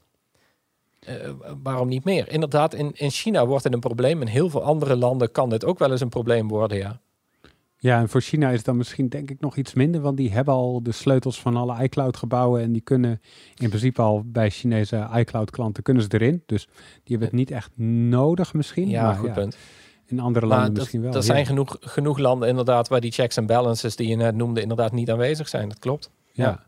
eh, 1.00 1.16
waarom 1.64 1.88
niet 1.88 2.04
meer? 2.04 2.32
Inderdaad, 2.32 2.74
in, 2.74 2.92
in 2.94 3.12
China 3.12 3.46
wordt 3.46 3.64
het 3.64 3.74
een 3.74 3.80
probleem. 3.80 4.22
In 4.22 4.28
heel 4.28 4.50
veel 4.50 4.64
andere 4.64 4.96
landen 4.96 5.32
kan 5.32 5.50
dit 5.50 5.66
ook 5.66 5.80
wel 5.80 5.92
eens 5.92 6.02
een 6.02 6.10
probleem 6.10 6.48
worden, 6.48 6.78
ja. 6.78 7.00
ja, 7.78 8.00
en 8.00 8.10
voor 8.10 8.22
China 8.22 8.50
is 8.50 8.56
het 8.56 8.66
dan 8.66 8.78
misschien 8.78 9.10
denk 9.10 9.30
ik 9.30 9.40
nog 9.40 9.56
iets 9.56 9.74
minder, 9.74 10.02
want 10.02 10.18
die 10.18 10.32
hebben 10.32 10.54
al 10.54 10.84
de 10.84 10.92
sleutels 10.92 11.42
van 11.42 11.56
alle 11.56 11.84
iCloud-gebouwen 11.84 12.62
en 12.62 12.72
die 12.72 12.82
kunnen 12.82 13.22
in 13.56 13.70
principe 13.70 14.02
al 14.02 14.24
bij 14.26 14.50
Chinese 14.50 15.10
iCloud-klanten 15.14 15.84
kunnen 15.84 16.04
ze 16.04 16.10
erin. 16.12 16.44
Dus 16.46 16.66
die 16.66 17.18
hebben 17.18 17.28
het 17.28 17.38
niet 17.38 17.52
echt 17.52 17.78
nodig 17.78 18.54
misschien. 18.54 18.90
Ja, 18.90 19.04
maar 19.04 19.16
goed 19.16 19.34
punt. 19.34 19.58
In 20.08 20.20
andere 20.20 20.46
Maar 20.46 20.56
landen 20.56 20.74
dat, 20.74 20.84
misschien 20.84 21.02
wel. 21.02 21.12
er 21.12 21.18
ja. 21.18 21.24
zijn 21.24 21.46
genoeg, 21.46 21.78
genoeg 21.80 22.18
landen 22.18 22.50
inderdaad 22.50 22.88
waar 22.88 23.02
die 23.02 23.12
checks 23.12 23.38
en 23.38 23.46
balances 23.46 23.96
die 23.96 24.08
je 24.08 24.16
net 24.16 24.36
noemde 24.36 24.62
inderdaad 24.62 24.92
niet 24.92 25.12
aanwezig 25.12 25.48
zijn. 25.48 25.70
Dat 25.70 25.80
klopt. 25.80 26.10
Ja. 26.32 26.66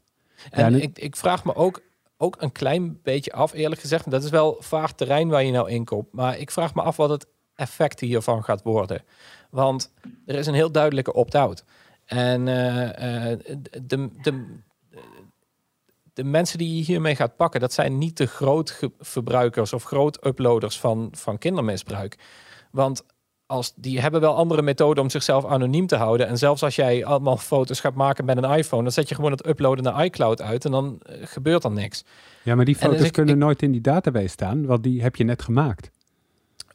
En 0.49 0.75
Ja, 0.75 0.81
ik, 0.81 0.99
ik 0.99 1.15
vraag 1.15 1.43
me 1.43 1.55
ook, 1.55 1.81
ook 2.17 2.35
een 2.39 2.51
klein 2.51 2.99
beetje 3.03 3.31
af, 3.31 3.53
eerlijk 3.53 3.81
gezegd. 3.81 4.11
Dat 4.11 4.23
is 4.23 4.29
wel 4.29 4.55
vaag 4.59 4.93
terrein 4.93 5.29
waar 5.29 5.43
je 5.43 5.51
nou 5.51 5.69
in 5.69 5.85
komt. 5.85 6.11
Maar 6.11 6.37
ik 6.37 6.51
vraag 6.51 6.73
me 6.73 6.81
af 6.81 6.95
wat 6.95 7.09
het 7.09 7.27
effect 7.55 7.99
hiervan 7.99 8.43
gaat 8.43 8.63
worden. 8.63 9.03
Want 9.49 9.93
er 10.25 10.35
is 10.35 10.47
een 10.47 10.53
heel 10.53 10.71
duidelijke 10.71 11.13
opt-out. 11.13 11.63
En 12.05 12.47
eh, 12.47 13.31
eh, 13.31 13.39
de, 13.81 14.09
de, 14.21 14.59
de 16.13 16.23
mensen 16.23 16.57
die 16.57 16.75
je 16.75 16.83
hiermee 16.83 17.15
gaat 17.15 17.35
pakken, 17.35 17.59
dat 17.59 17.73
zijn 17.73 17.97
niet 17.97 18.17
de 18.17 18.25
grootverbruikers 18.25 19.73
of 19.73 19.83
groot 19.83 20.25
uploaders 20.25 20.79
van, 20.79 21.09
van 21.11 21.37
kindermisbruik. 21.37 22.17
Want 22.71 23.03
als, 23.49 23.73
die 23.75 23.99
hebben 24.01 24.21
wel 24.21 24.35
andere 24.35 24.61
methoden 24.61 25.03
om 25.03 25.09
zichzelf 25.09 25.45
anoniem 25.45 25.87
te 25.87 25.95
houden. 25.95 26.27
En 26.27 26.37
zelfs 26.37 26.63
als 26.63 26.75
jij 26.75 27.05
allemaal 27.05 27.37
foto's 27.37 27.79
gaat 27.79 27.93
maken 27.93 28.25
met 28.25 28.37
een 28.43 28.51
iPhone, 28.57 28.83
dan 28.83 28.91
zet 28.91 29.09
je 29.09 29.15
gewoon 29.15 29.31
het 29.31 29.47
uploaden 29.47 29.83
naar 29.83 30.05
iCloud 30.05 30.41
uit 30.41 30.65
en 30.65 30.71
dan 30.71 30.99
eh, 31.05 31.15
gebeurt 31.23 31.63
er 31.63 31.71
niks. 31.71 32.03
Ja, 32.43 32.55
maar 32.55 32.65
die 32.65 32.73
dus 32.73 32.83
foto's 32.83 33.01
ik- 33.05 33.11
kunnen 33.13 33.33
ik- 33.35 33.41
nooit 33.41 33.61
in 33.61 33.71
die 33.71 33.81
database 33.81 34.27
staan, 34.27 34.65
want 34.65 34.83
die 34.83 35.01
heb 35.01 35.15
je 35.15 35.23
net 35.23 35.41
gemaakt. 35.41 35.91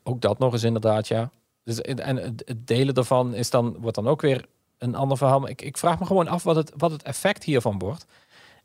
Ook 0.02 0.20
dat 0.20 0.38
nog 0.38 0.52
eens 0.52 0.62
inderdaad, 0.62 1.08
ja. 1.08 1.30
Dus, 1.64 1.80
en 1.80 2.16
het 2.16 2.44
delen 2.56 2.94
daarvan 2.94 3.34
is 3.34 3.50
dan, 3.50 3.76
wordt 3.80 3.96
dan 3.96 4.08
ook 4.08 4.20
weer 4.20 4.44
een 4.78 4.94
ander 4.94 5.16
verhaal. 5.16 5.40
Maar 5.40 5.50
ik, 5.50 5.62
ik 5.62 5.78
vraag 5.78 5.98
me 5.98 6.06
gewoon 6.06 6.28
af 6.28 6.42
wat 6.42 6.56
het, 6.56 6.72
wat 6.76 6.90
het 6.90 7.02
effect 7.02 7.44
hiervan 7.44 7.78
wordt. 7.78 8.06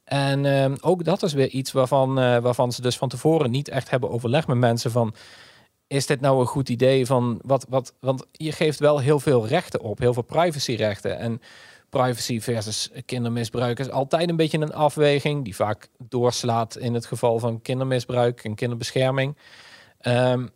En 0.03 0.45
ehm, 0.45 0.75
ook 0.81 1.03
dat 1.03 1.23
is 1.23 1.33
weer 1.33 1.49
iets 1.49 1.71
waarvan, 1.71 2.19
eh, 2.19 2.37
waarvan 2.37 2.71
ze 2.71 2.81
dus 2.81 2.97
van 2.97 3.09
tevoren 3.09 3.51
niet 3.51 3.67
echt 3.69 3.89
hebben 3.89 4.09
overlegd 4.09 4.47
met 4.47 4.57
mensen 4.57 4.91
van... 4.91 5.13
Is 5.89 6.05
dit 6.05 6.21
nou 6.21 6.39
een 6.39 6.45
goed 6.45 6.69
idee 6.69 7.05
van 7.05 7.39
wat, 7.41 7.65
wat, 7.69 7.93
want 7.99 8.25
je 8.31 8.51
geeft 8.51 8.79
wel 8.79 8.99
heel 8.99 9.19
veel 9.19 9.47
rechten 9.47 9.81
op, 9.81 9.99
heel 9.99 10.13
veel 10.13 10.23
privacyrechten. 10.23 11.17
En 11.17 11.41
privacy 11.89 12.39
versus 12.41 12.89
kindermisbruik 13.05 13.79
is 13.79 13.89
altijd 13.89 14.29
een 14.29 14.35
beetje 14.35 14.59
een 14.59 14.73
afweging 14.73 15.43
die 15.43 15.55
vaak 15.55 15.89
doorslaat 15.97 16.77
in 16.77 16.93
het 16.93 17.05
geval 17.05 17.39
van 17.39 17.61
kindermisbruik 17.61 18.43
en 18.43 18.55
kinderbescherming. 18.55 19.37
Ehm, 19.99 20.47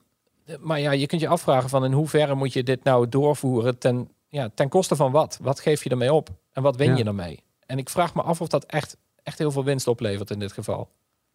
maar 0.59 0.79
ja, 0.79 0.91
je 0.91 1.05
kunt 1.07 1.21
je 1.21 1.27
afvragen 1.27 1.69
van 1.69 1.85
in 1.85 1.91
hoeverre 1.91 2.35
moet 2.35 2.53
je 2.53 2.63
dit 2.63 2.83
nou 2.83 3.09
doorvoeren 3.09 3.77
ten, 3.77 4.09
ja, 4.27 4.49
ten 4.55 4.69
koste 4.69 4.95
van 4.95 5.11
wat? 5.11 5.39
Wat 5.41 5.59
geef 5.59 5.83
je 5.83 5.89
ermee 5.89 6.13
op? 6.13 6.29
En 6.51 6.63
wat 6.63 6.75
win 6.75 6.89
Ja. 6.89 6.97
je 6.97 7.03
ermee? 7.03 7.43
En 7.65 7.77
ik 7.77 7.89
vraag 7.89 8.15
me 8.15 8.21
af 8.21 8.41
of 8.41 8.47
dat 8.47 8.65
echt, 8.65 8.97
echt 9.23 9.37
heel 9.37 9.51
veel 9.51 9.63
winst 9.63 9.87
oplevert 9.87 10.31
in 10.31 10.39
dit 10.39 10.51
geval. 10.51 10.89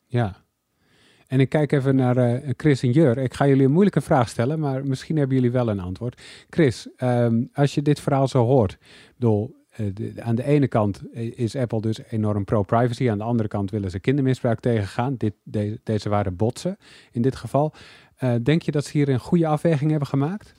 Ja. 0.07 0.37
En 1.29 1.41
ik 1.41 1.49
kijk 1.49 1.73
even 1.73 1.97
naar 1.97 2.17
eh, 2.17 2.53
Chris 2.57 2.83
en 2.83 2.91
Jur. 2.91 3.19
Ik 3.19 3.35
ga 3.35 3.47
jullie 3.47 3.65
een 3.65 3.73
moeilijke 3.73 4.01
vraag 4.01 4.29
stellen, 4.29 4.59
maar 4.59 4.87
misschien 4.87 5.17
hebben 5.17 5.37
jullie 5.37 5.51
wel 5.51 5.69
een 5.69 5.81
antwoord. 5.81 6.23
Chris, 6.51 6.89
ehm, 6.97 7.43
als 7.53 7.75
je 7.75 7.83
dit 7.83 8.01
verhaal 8.01 8.29
zo 8.29 8.45
hoort, 8.45 8.79
bedoel, 9.17 9.57
eh, 9.71 9.87
aan 10.19 10.35
de 10.35 10.45
ene 10.45 10.69
kant 10.69 11.03
is 11.15 11.57
Apple 11.57 11.81
dus 11.81 12.01
enorm 12.11 12.45
pro-privacy, 12.45 13.11
aan 13.11 13.19
de 13.19 13.25
andere 13.25 13.49
kant 13.49 13.71
willen 13.71 13.91
ze 13.91 13.99
kindermisbruik 14.01 14.61
tegengaan. 14.61 15.15
Dit, 15.17 15.35
de- 15.43 15.81
deze 15.85 16.09
waren 16.09 16.37
botsen 16.37 16.77
in 17.13 17.23
dit 17.23 17.37
geval. 17.37 17.73
Eh, 18.17 18.35
denk 18.43 18.63
je 18.63 18.71
dat 18.71 18.85
ze 18.85 18.97
hier 18.97 19.09
een 19.09 19.19
goede 19.19 19.47
afweging 19.47 19.91
hebben 19.91 20.09
gemaakt? 20.09 20.55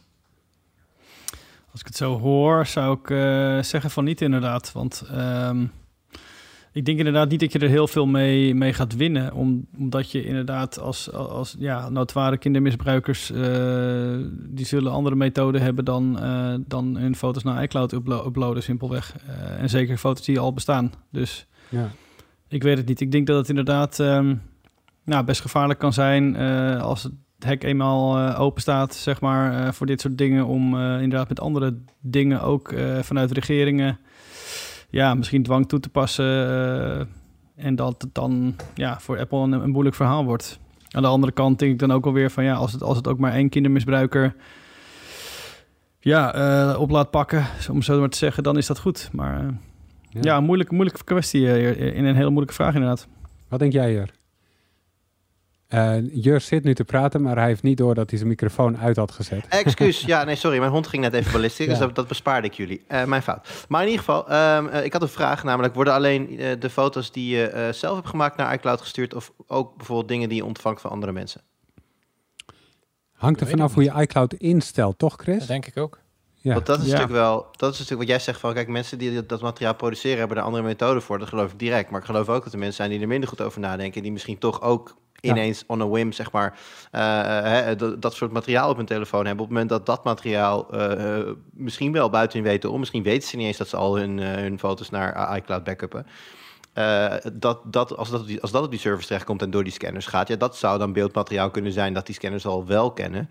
Als 1.72 1.80
ik 1.82 1.88
het 1.88 1.96
zo 1.96 2.20
hoor, 2.20 2.66
zou 2.66 2.98
ik 3.00 3.10
eh, 3.10 3.62
zeggen 3.62 3.90
van 3.90 4.04
niet 4.04 4.22
inderdaad. 4.22 4.72
Want 4.72 5.04
ehm, 5.12 5.66
ik 6.72 6.86
denk 6.86 6.98
inderdaad 6.98 7.30
niet 7.30 7.40
dat 7.40 7.52
je 7.52 7.60
er 7.60 7.70
heel 7.70 7.88
veel 7.88 8.06
mee, 8.06 8.56
mee 8.56 8.74
gaat 8.74 8.96
winnen. 8.96 9.34
Om, 9.34 9.68
omdat 9.78 10.12
je 10.12 10.24
inderdaad 10.26 10.80
als, 10.80 11.12
als 11.12 11.56
ja, 11.60 11.90
notoire 11.90 12.38
kindermisbruikers... 12.38 13.32
eh, 13.32 14.18
die 14.34 14.66
zullen 14.66 14.92
andere 14.92 15.16
methoden 15.16 15.62
hebben 15.62 15.86
dan, 15.86 16.20
eh, 16.20 16.54
dan 16.68 16.98
hun 16.98 17.16
foto's 17.16 17.44
naar 17.44 17.64
iCloud 17.64 17.92
uplo- 17.92 18.26
uploaden 18.26 18.64
simpelweg. 18.64 19.16
Eh, 19.28 19.62
en 19.62 19.70
zeker 19.70 19.98
foto's 19.98 20.26
die 20.26 20.40
al 20.40 20.54
bestaan. 20.54 20.92
Dus 21.12 21.48
Ja. 21.70 21.90
ik 22.48 22.64
weet 22.64 22.78
het 22.78 22.88
niet. 22.88 23.02
Ik 23.02 23.12
denk 23.12 23.28
dat 23.28 23.38
het 23.38 23.50
inderdaad 23.50 24.00
ehm, 24.00 24.36
nou, 25.06 25.26
best 25.26 25.42
gevaarlijk 25.42 25.80
kan 25.80 25.94
zijn 25.94 26.36
als 26.80 27.04
het 27.04 27.14
hek 27.40 27.64
eenmaal 27.64 28.36
open 28.38 28.62
staat, 28.62 28.96
zeg 28.96 29.22
maar, 29.22 29.74
voor 29.74 29.86
dit 29.86 30.02
soort 30.02 30.18
dingen. 30.18 30.46
Om 30.46 30.76
inderdaad 30.80 31.30
met 31.30 31.40
andere 31.40 31.78
dingen 32.02 32.42
ook 32.42 32.74
vanuit 33.02 33.32
regeringen, 33.32 34.00
ja, 34.90 35.14
misschien 35.14 35.44
dwang 35.44 35.68
toe 35.68 35.80
te 35.80 35.90
passen. 35.90 36.26
eh, 36.26 37.06
en 37.56 37.76
dat 37.76 38.02
het 38.02 38.14
dan 38.14 38.56
ja, 38.74 39.00
voor 39.00 39.20
Apple 39.20 39.38
een, 39.40 39.52
een 39.52 39.70
moeilijk 39.70 39.96
verhaal 39.96 40.26
wordt. 40.26 40.60
Aan 40.90 41.02
de 41.02 41.08
andere 41.08 41.32
kant 41.32 41.60
denk 41.60 41.72
ik 41.72 41.80
dan 41.80 41.92
ook 41.92 42.06
alweer 42.06 42.32
van 42.32 42.44
ja, 42.44 42.54
als 42.54 42.72
het, 42.72 42.84
als 42.84 42.98
het 42.98 43.08
ook 43.08 43.20
maar 43.20 43.34
één 43.34 43.50
kindermisbruiker 43.50 44.36
ja, 46.00 46.34
eh, 46.34 46.80
op 46.80 46.90
laat 46.90 47.12
pakken, 47.12 47.46
om 47.72 47.82
zo 47.82 48.00
maar 48.00 48.10
te 48.10 48.18
zeggen, 48.18 48.44
dan 48.44 48.58
is 48.58 48.68
dat 48.68 48.80
goed. 48.80 49.10
Maar 49.12 49.40
eh, 49.40 50.22
ja, 50.22 50.38
een 50.38 50.44
moeilijke, 50.44 50.74
moeilijke 50.74 51.04
kwestie 51.04 51.76
in 51.94 52.06
een 52.06 52.16
hele 52.16 52.30
moeilijke 52.30 52.54
vraag 52.54 52.74
inderdaad. 52.74 53.08
Wat 53.48 53.60
denk 53.60 53.74
jij, 53.74 53.92
Jur? 53.92 54.19
Eh 55.70 55.96
Jur 56.12 56.42
zit 56.42 56.64
nu 56.64 56.76
te 56.76 56.84
praten, 56.84 57.22
maar 57.22 57.38
hij 57.38 57.48
heeft 57.48 57.64
niet 57.64 57.78
door 57.78 57.96
dat 57.96 58.10
hij 58.10 58.18
zijn 58.18 58.30
microfoon 58.30 58.78
uit 58.78 58.96
had 58.96 59.12
gezet. 59.12 59.46
Excuus, 59.66 60.02
ja, 60.02 60.24
nee, 60.24 60.36
sorry. 60.36 60.60
Mijn 60.60 60.72
hond 60.72 60.88
ging 60.88 61.04
net 61.04 61.14
even 61.14 61.32
ballistisch, 61.32 61.68
dus 61.68 61.78
dat, 61.78 61.96
dat 61.96 62.08
bespaarde 62.08 62.48
ik 62.48 62.54
jullie. 62.54 62.84
Eh, 62.88 63.04
mijn 63.04 63.22
fout. 63.22 63.66
Maar 63.68 63.82
in 63.82 63.88
ieder 63.88 64.06
geval, 64.06 64.30
ehm, 64.30 64.68
eh, 64.68 64.84
ik 64.86 64.94
had 64.94 65.02
een 65.02 65.08
vraag, 65.08 65.44
namelijk... 65.44 65.74
worden 65.74 65.94
alleen 65.94 66.36
de 66.60 66.70
foto's 66.70 67.12
die 67.12 67.36
je 67.36 67.48
eh, 67.48 67.74
zelf 67.74 67.96
hebt 67.96 68.08
gemaakt 68.08 68.38
naar 68.38 68.54
iCloud 68.54 68.82
gestuurd... 68.82 69.14
of 69.14 69.32
ook 69.48 69.78
bijvoorbeeld 69.78 70.08
dingen 70.08 70.30
die 70.30 70.38
je 70.38 70.46
ontvangt 70.46 70.82
van 70.82 70.92
andere 70.92 71.12
mensen? 71.12 71.42
Hangt 73.14 73.42
er 73.42 73.48
vanaf 73.48 73.74
hoe 73.74 73.84
je 73.84 73.94
iCloud 74.02 74.34
instelt, 74.34 74.98
toch 74.98 75.16
Chris? 75.18 75.40
Dat 75.40 75.48
denk 75.48 75.66
ik 75.66 75.78
ook. 75.78 76.00
Ja. 76.42 76.54
Want 76.54 76.66
dat 76.66 76.78
is 76.80 76.86
Ja. 76.86 76.92
natuurlijk 76.92 77.20
wel... 77.20 77.48
dat 77.52 77.74
is 77.74 77.80
natuurlijk 77.80 78.10
wat 78.10 78.18
jij 78.18 78.26
zegt 78.26 78.40
van... 78.40 78.54
kijk, 78.54 78.68
mensen 78.68 78.98
die 78.98 79.14
dat, 79.14 79.30
dat 79.30 79.42
materiaal 79.42 79.76
produceren... 79.76 80.20
hebben 80.20 80.38
er 80.38 80.44
andere 80.44 80.64
methoden 80.64 81.02
voor, 81.02 81.20
dat 81.20 81.28
geloof 81.28 81.52
ik 81.52 81.60
direct. 81.60 81.90
Maar 81.90 82.00
ik 82.00 82.06
geloof 82.06 82.30
ook 82.30 82.44
dat 82.44 82.54
er 82.54 82.60
mensen 82.60 82.78
zijn 82.78 82.90
die 82.90 83.00
er 83.02 83.08
minder 83.08 83.30
goed 83.30 83.42
over 83.42 83.60
nadenken... 83.60 84.02
die 84.02 84.12
misschien 84.12 84.38
toch 84.38 84.62
ook. 84.62 84.96
Ineens 85.22 85.64
on 85.68 85.82
a 85.82 85.88
whim, 85.88 86.12
zeg 86.12 86.32
maar... 86.32 86.58
eh, 86.92 87.02
hè, 87.44 87.76
dat, 88.00 88.14
soort 88.14 88.32
materiaal 88.32 88.70
op 88.70 88.78
hun 88.78 88.86
telefoon 88.86 89.26
hebben. 89.26 89.44
Op 89.46 89.50
het 89.52 89.60
moment 89.60 89.70
dat 89.70 89.86
dat 89.86 90.04
materiaal 90.04 90.72
eh, 90.74 91.20
eh, 91.20 91.28
misschien 91.54 91.92
wel 91.92 92.10
buiten 92.10 92.40
hun 92.40 92.48
weten 92.48 92.72
om... 92.72 92.80
misschien 92.80 93.04
weten 93.04 93.28
ze 93.30 93.36
niet 93.36 93.48
eens 93.48 93.58
dat 93.58 93.68
ze 93.68 93.76
al 93.78 93.98
hun, 93.98 94.20
eh, 94.20 94.28
hun 94.32 94.60
foto's 94.60 94.90
naar 94.90 95.38
iCloud 95.38 95.64
backuppen... 95.64 96.06
Eh, 96.74 97.14
dat, 97.34 97.60
dat, 97.66 97.98
als, 97.98 98.10
dat 98.10 98.42
als 98.42 98.52
dat 98.52 98.64
op 98.64 98.72
die 98.72 98.80
servers 98.80 99.08
terechtkomt 99.08 99.42
en 99.42 99.50
door 99.52 99.64
die 99.64 99.74
scanners 99.74 100.06
gaat, 100.06 100.28
ja, 100.28 100.36
dat 100.36 100.58
zou 100.58 100.80
dan 100.80 100.94
beeldmateriaal 100.94 101.50
kunnen 101.52 101.72
zijn 101.72 101.94
dat 101.94 102.06
die 102.06 102.16
scanners 102.16 102.46
al 102.46 102.66
wel 102.66 102.92
kennen. 102.92 103.30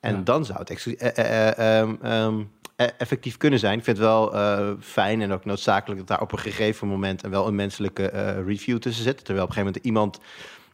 En 0.00 0.14
Ja. 0.16 0.20
dan 0.22 0.44
zou 0.44 0.58
het 0.58 0.70
eh, 0.70 1.08
eh, 1.18 1.48
eh, 1.48 1.80
ehm, 1.80 1.94
ehm, 2.02 2.42
eh, 2.76 2.86
effectief 2.98 3.36
kunnen 3.36 3.58
zijn. 3.58 3.78
Ik 3.78 3.84
vind 3.84 3.96
het 3.96 4.06
wel 4.06 4.34
eh, 4.34 4.70
fijn 4.80 5.20
en 5.22 5.32
ook 5.32 5.44
noodzakelijk 5.44 5.98
dat 5.98 6.08
daar 6.08 6.20
op 6.20 6.32
een 6.32 6.38
gegeven 6.38 6.88
moment 6.88 7.22
en 7.22 7.30
wel 7.30 7.46
een 7.46 7.54
menselijke 7.54 8.10
eh, 8.10 8.44
review 8.46 8.78
tussen 8.78 9.04
zit. 9.04 9.24
Terwijl 9.24 9.44
op 9.46 9.48
een 9.48 9.54
gegeven 9.54 9.72
moment 9.74 9.84
iemand 9.84 10.18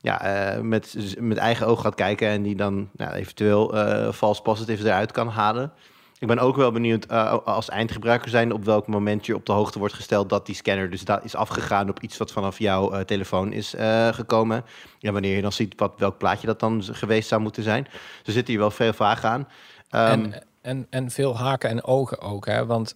ja, 0.01 0.21
eh, 0.21 0.61
met, 0.61 1.17
met 1.19 1.37
eigen 1.37 1.67
oog 1.67 1.81
gaat 1.81 1.95
kijken 1.95 2.29
en 2.29 2.43
die 2.43 2.57
dan 2.57 2.89
nou, 2.93 3.13
eventueel 3.13 3.77
eh 3.77 4.13
false 4.13 4.43
positives 4.43 4.85
eruit 4.85 5.13
kan 5.13 5.29
halen. 5.29 5.73
Ik 6.19 6.27
ben 6.27 6.39
ook 6.39 6.57
wel 6.57 6.73
benieuwd 6.73 7.05
eh, 7.05 7.37
als 7.45 7.69
eindgebruiker 7.69 8.31
zijn 8.31 8.53
op 8.53 8.65
welk 8.65 8.87
moment 8.87 9.27
je 9.27 9.35
op 9.35 9.47
de 9.47 9.53
hoogte 9.53 9.79
wordt 9.79 9.95
gesteld 9.95 10.29
dat 10.29 10.47
die 10.47 10.55
scanner 10.55 10.91
dus 10.91 11.05
da- 11.05 11.23
is 11.23 11.35
afgegaan 11.35 11.89
op 11.89 12.01
iets 12.01 12.17
wat 12.17 12.33
vanaf 12.33 12.59
jouw 12.59 13.05
telefoon 13.05 13.53
is 13.53 13.75
gekomen. 14.11 14.65
En 15.01 15.13
wanneer 15.13 15.37
je 15.37 15.43
dan 15.43 15.53
ziet 15.53 15.75
wat, 15.77 15.93
welk 15.97 16.19
plaatje 16.19 16.47
dat 16.47 16.61
dan 16.61 16.83
geweest 16.83 17.29
zou 17.29 17.41
moeten 17.41 17.63
zijn. 17.63 17.87
Dus 18.23 18.35
zitten 18.35 18.53
hier 18.53 18.63
wel 18.63 18.71
veel 18.71 18.93
vragen 18.93 19.29
aan. 19.29 19.49
Ehm, 19.91 20.11
en, 20.11 20.43
en, 20.63 20.87
en 20.91 21.11
veel 21.11 21.37
haken 21.37 21.71
en 21.71 21.85
ogen 21.85 22.21
ook. 22.21 22.47
Hè? 22.47 22.67
Want 22.67 22.95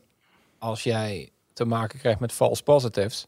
als 0.59 0.82
jij 0.82 1.30
te 1.53 1.64
maken 1.64 1.98
krijgt 1.98 2.20
met 2.20 2.32
false 2.32 2.62
positives, 2.62 3.26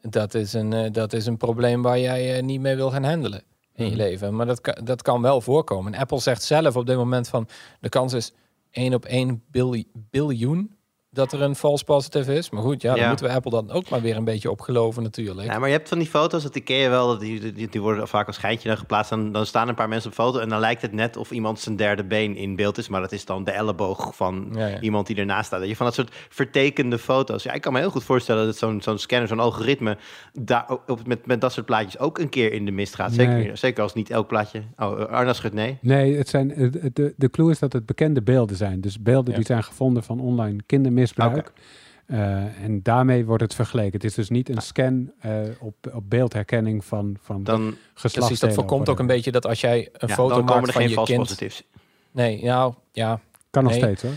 dat 0.00 0.34
is 0.34 0.52
een, 0.52 0.72
eh, 0.72 0.92
dat 0.92 1.12
is 1.12 1.26
een 1.26 1.36
probleem 1.36 1.82
waar 1.82 1.98
jij 1.98 2.36
eh, 2.36 2.42
niet 2.42 2.60
mee 2.60 2.76
wil 2.76 2.90
gaan 2.90 3.04
handelen 3.04 3.42
in 3.74 3.84
je 3.84 3.90
Mhm. 3.90 4.00
leven. 4.00 4.36
Maar 4.36 4.46
dat 4.46 4.60
kan, 4.60 4.74
dat 4.84 5.02
kan 5.02 5.22
wel 5.22 5.40
voorkomen. 5.40 5.94
En 5.94 6.00
Apple 6.00 6.20
zegt 6.20 6.42
zelf 6.42 6.76
op 6.76 6.86
dit 6.86 6.96
moment 6.96 7.28
van 7.28 7.48
de 7.80 7.88
kans 7.88 8.12
is 8.12 8.32
1 8.70 8.94
op 8.94 9.04
1 9.04 9.42
bil- 9.50 9.84
biljoen 10.10 10.76
dat 11.12 11.32
er 11.32 11.42
een 11.42 11.54
false 11.54 11.84
positive 11.84 12.34
is. 12.34 12.50
Maar 12.50 12.62
goed, 12.62 12.82
ja, 12.82 12.90
dan 12.92 13.00
Ja. 13.00 13.08
moeten 13.08 13.26
we 13.26 13.32
Apple 13.32 13.50
dan 13.50 13.70
ook 13.70 13.88
maar 13.88 14.00
weer 14.00 14.16
een 14.16 14.24
beetje 14.24 14.50
op 14.50 14.60
geloven 14.60 15.02
natuurlijk. 15.02 15.48
Ja, 15.48 15.58
maar 15.58 15.68
je 15.68 15.74
hebt 15.74 15.88
van 15.88 15.98
die 15.98 16.06
foto's, 16.06 16.42
dat 16.42 16.60
je 16.68 16.88
wel, 16.88 17.06
dat 17.06 17.20
die, 17.20 17.52
die, 17.52 17.68
die 17.68 17.80
worden 17.80 18.08
vaak 18.08 18.26
als 18.26 18.36
schijntje 18.36 18.68
dan 18.68 18.76
geplaatst. 18.78 19.10
Dan, 19.10 19.32
dan 19.32 19.46
staan 19.46 19.68
een 19.68 19.74
paar 19.74 19.88
mensen 19.88 20.10
op 20.10 20.16
foto 20.16 20.38
en 20.38 20.48
dan 20.48 20.60
lijkt 20.60 20.82
het 20.82 20.92
net 20.92 21.16
of 21.16 21.30
iemand 21.30 21.60
zijn 21.60 21.76
derde 21.76 22.04
been 22.04 22.36
in 22.36 22.56
beeld 22.56 22.78
is. 22.78 22.88
Maar 22.88 23.00
dat 23.00 23.12
is 23.12 23.24
dan 23.24 23.44
de 23.44 23.50
elleboog 23.50 24.16
van 24.16 24.48
Ja, 24.54 24.66
ja. 24.66 24.80
iemand 24.80 25.06
die 25.06 25.16
ernaast 25.16 25.46
staat. 25.46 25.60
Dat 25.60 25.68
je 25.68 25.76
van 25.76 25.86
dat 25.86 25.94
soort 25.94 26.14
vertekende 26.28 26.98
foto's. 26.98 27.42
Ja, 27.42 27.52
ik 27.52 27.60
kan 27.60 27.72
me 27.72 27.78
heel 27.78 27.90
goed 27.90 28.04
voorstellen 28.04 28.46
dat 28.46 28.56
zo'n 28.56 28.82
zo'n 28.82 28.98
scanner, 28.98 29.28
zo'n 29.28 29.40
algoritme, 29.40 29.96
daar 30.32 30.66
op, 30.86 31.06
met, 31.06 31.26
met 31.26 31.40
dat 31.40 31.52
soort 31.52 31.66
plaatjes 31.66 31.98
ook 31.98 32.18
een 32.18 32.28
keer 32.28 32.52
in 32.52 32.64
de 32.64 32.70
mist 32.70 32.94
gaat. 32.94 33.12
Zeker, 33.12 33.34
Nee. 33.34 33.56
zeker 33.56 33.82
als 33.82 33.94
niet 33.94 34.10
elk 34.10 34.26
plaatje... 34.26 34.62
Oh, 34.78 35.04
Arna 35.04 35.32
schudt 35.32 35.54
nee. 35.54 35.78
Nee, 35.80 36.16
het 36.16 36.28
zijn, 36.28 36.48
de, 36.92 37.14
de 37.16 37.30
clue 37.30 37.50
is 37.50 37.58
dat 37.58 37.72
het 37.72 37.86
bekende 37.86 38.22
beelden 38.22 38.56
zijn. 38.56 38.80
Dus 38.80 39.00
beelden 39.02 39.30
Ja. 39.30 39.36
die 39.36 39.46
zijn 39.46 39.62
gevonden 39.64 40.02
van 40.02 40.20
online 40.20 40.62
kindermisbruik. 41.08 41.52
Eh, 42.06 42.64
en 42.64 42.82
daarmee 42.82 43.24
wordt 43.24 43.42
het 43.42 43.54
vergeleken. 43.54 43.92
Het 43.92 44.04
is 44.04 44.14
dus 44.14 44.28
niet 44.28 44.48
een 44.48 44.62
scan 44.62 45.12
eh, 45.20 45.32
op, 45.58 45.74
op 45.92 46.10
beeldherkenning 46.10 46.84
van, 46.84 47.16
van 47.20 47.44
Dan, 47.44 47.60
geslachtsdelen. 47.60 48.12
Precies, 48.28 48.40
dat 48.40 48.54
voorkomt 48.54 48.88
ook 48.88 48.98
een 48.98 49.06
beetje 49.06 49.32
dat 49.32 49.46
als 49.46 49.60
jij 49.60 49.88
een 49.92 50.08
ja, 50.08 50.14
foto 50.14 50.34
dan 50.34 50.44
komen 50.44 50.54
maakt 50.54 50.66
er 50.66 50.72
van 50.72 50.82
geen 50.82 50.90
je 50.90 50.96
false 50.96 51.36
kind... 51.36 51.64
Nee, 52.10 52.44
nou, 52.44 52.74
ja, 52.92 53.20
Kan 53.50 53.62
nog 53.62 53.72
Nee. 53.72 53.80
steeds 53.80 54.02
hoor. 54.02 54.12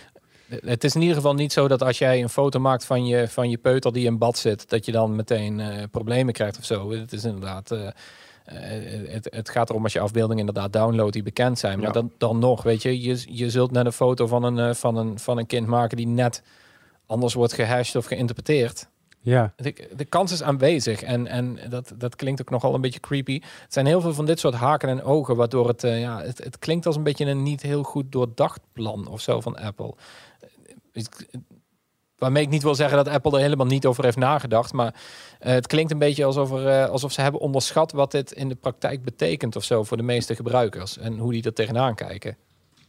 Het 0.65 0.83
is 0.83 0.95
in 0.95 1.01
ieder 1.01 1.15
geval 1.15 1.33
niet 1.33 1.53
zo 1.53 1.67
dat 1.67 1.83
als 1.83 1.97
jij 1.97 2.21
een 2.21 2.29
foto 2.29 2.59
maakt 2.59 2.85
van 2.85 3.05
je, 3.05 3.27
van 3.27 3.49
je 3.49 3.57
peuter 3.57 3.93
die 3.93 4.05
in 4.05 4.17
bad 4.17 4.37
zit, 4.37 4.69
dat 4.69 4.85
je 4.85 4.91
dan 4.91 5.15
meteen 5.15 5.59
eh, 5.59 5.83
problemen 5.91 6.33
krijgt 6.33 6.57
of 6.57 6.65
zo. 6.65 6.91
Het 6.91 7.13
is 7.13 7.23
inderdaad. 7.23 7.69
het, 9.07 9.27
het 9.35 9.49
gaat 9.49 9.69
erom 9.69 9.83
als 9.83 9.93
je 9.93 9.99
afbeeldingen 9.99 10.39
inderdaad 10.45 10.73
downloadt 10.73 11.13
die 11.13 11.23
bekend 11.23 11.59
zijn. 11.59 11.77
Maar 11.77 11.87
Ja. 11.87 11.93
dan, 11.93 12.11
dan 12.17 12.39
nog, 12.39 12.63
weet 12.63 12.81
je, 12.81 13.01
je, 13.01 13.23
je 13.27 13.49
zult 13.49 13.71
net 13.71 13.85
een 13.85 13.91
foto 13.93 14.27
van 14.27 14.43
een, 14.43 14.75
van, 14.75 14.95
een, 14.95 15.19
van 15.19 15.37
een 15.37 15.45
kind 15.45 15.67
maken 15.67 15.97
die 15.97 16.07
net 16.07 16.43
anders 17.13 17.33
wordt 17.33 17.53
gehashed 17.53 17.95
of 17.95 18.05
geïnterpreteerd. 18.05 18.87
Ja, 19.21 19.53
De, 19.55 19.87
de 19.95 20.05
kans 20.05 20.31
is 20.31 20.43
aanwezig 20.43 21.01
en, 21.03 21.27
en 21.27 21.59
dat, 21.69 21.93
dat 21.97 22.15
klinkt 22.15 22.41
ook 22.41 22.49
nogal 22.49 22.73
een 22.73 22.81
beetje 22.81 22.99
creepy. 22.99 23.41
Het 23.61 23.73
zijn 23.73 23.85
heel 23.85 24.01
veel 24.01 24.13
van 24.13 24.25
dit 24.25 24.39
soort 24.39 24.53
haken 24.53 24.89
en 24.89 25.03
ogen, 25.03 25.35
waardoor 25.35 25.67
het, 25.67 25.83
eh, 25.83 25.99
ja, 25.99 26.21
het, 26.21 26.43
het 26.43 26.59
klinkt 26.59 26.85
als 26.85 26.95
een 26.95 27.03
beetje 27.03 27.25
een 27.25 27.43
niet 27.43 27.61
heel 27.61 27.83
goed 27.83 28.11
doordacht 28.11 28.59
plan 28.73 29.07
of 29.07 29.21
zo 29.21 29.41
van 29.41 29.57
Apple. 29.57 29.93
Ik- 30.91 31.27
Waarmee 32.17 32.43
ik 32.43 32.49
niet 32.49 32.63
wil 32.63 32.75
zeggen 32.75 32.97
dat 32.97 33.07
Apple 33.07 33.31
er 33.37 33.39
helemaal 33.43 33.65
niet 33.65 33.85
over 33.85 34.03
heeft 34.03 34.17
nagedacht, 34.17 34.73
maar 34.73 34.93
eh, 35.39 35.53
het 35.53 35.67
klinkt 35.67 35.91
een 35.91 35.97
beetje 35.97 36.25
alsof, 36.25 36.51
er, 36.51 36.67
eh, 36.67 36.89
alsof 36.89 37.11
ze 37.11 37.21
hebben 37.21 37.41
onderschat 37.41 37.91
wat 37.91 38.11
dit 38.11 38.31
in 38.31 38.49
de 38.49 38.55
praktijk 38.55 39.03
betekent 39.03 39.55
of 39.55 39.63
zo 39.63 39.83
voor 39.83 39.97
de 39.97 40.03
meeste 40.03 40.35
gebruikers 40.35 40.97
en 40.97 41.17
hoe 41.17 41.31
die 41.31 41.43
er 41.43 41.53
tegenaan 41.53 41.95
kijken. 41.95 42.37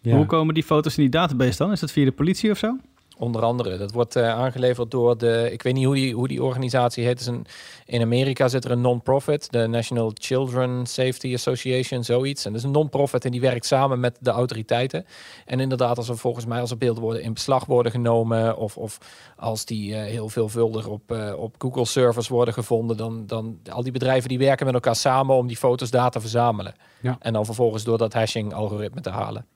ja. 0.01 0.17
Hoe 0.17 0.27
komen 0.27 0.55
die 0.55 0.63
foto's 0.63 0.97
in 0.97 1.03
die 1.03 1.11
database 1.11 1.57
dan? 1.57 1.73
Is 1.73 1.81
dat 1.81 1.91
via 1.91 2.05
de 2.05 2.13
politie 2.13 2.51
of 2.51 2.59
zo? 2.59 2.77
Onder 3.19 3.43
andere, 3.43 3.77
dat 3.77 3.93
wordt 3.93 4.17
eh, 4.17 4.29
aangeleverd 4.29 4.91
door 4.91 5.19
de, 5.19 5.49
ik 5.53 5.63
weet 5.63 5.75
niet 5.75 5.85
hoe 5.85 5.95
die, 5.95 6.15
hoe 6.15 6.29
die 6.29 6.43
organisatie 6.43 7.05
heet. 7.05 7.21
Is 7.21 7.27
een, 7.27 7.47
in 7.87 8.01
Amerika 8.01 8.49
zit 8.49 8.65
er 8.65 8.71
een 8.71 8.81
non-profit, 8.81 9.53
de 9.53 9.67
National 9.67 10.11
Children 10.15 10.87
Safety 10.87 11.35
Association, 11.35 12.05
zoiets. 12.05 12.45
En 12.45 12.51
dat 12.51 12.61
is 12.61 12.67
een 12.67 12.73
non-profit 12.73 13.25
en 13.25 13.31
die 13.31 13.41
werkt 13.41 13.67
samen 13.67 14.01
met 14.01 14.17
de 14.21 14.31
autoriteiten. 14.31 15.07
En 15.45 15.61
inderdaad, 15.61 15.97
als 15.97 16.09
er 16.09 16.19
volgens 16.19 16.47
mij 16.47 16.61
als 16.61 16.71
er 16.71 16.79
beelden 16.79 17.03
worden 17.03 17.23
in 17.23 17.33
beslag 17.33 17.65
worden 17.65 17.93
genomen, 17.93 18.57
of, 18.57 18.77
of 18.77 18.99
als 19.37 19.65
die 19.65 19.95
eh, 19.95 20.03
heel 20.03 20.29
veelvuldig 20.29 20.87
op, 20.87 21.13
eh, 21.13 21.33
op 21.37 21.55
Google 21.59 21.85
servers 21.85 22.29
worden 22.29 22.55
gevonden, 22.55 22.97
dan, 22.97 23.27
dan 23.27 23.59
al 23.71 23.83
die 23.83 23.93
bedrijven 23.93 24.29
die 24.29 24.39
werken 24.39 24.67
met 24.67 24.75
elkaar 24.75 24.97
samen 24.97 25.37
om 25.37 25.47
die 25.47 25.57
foto's 25.57 25.91
data 25.91 26.09
te 26.09 26.21
verzamelen. 26.21 26.75
Ja. 27.01 27.17
En 27.21 27.33
dan 27.33 27.45
vervolgens 27.45 27.85
door 27.85 27.99
dat 27.99 28.13
hashing-algoritme 28.13 29.01
te 29.01 29.11
halen. 29.11 29.47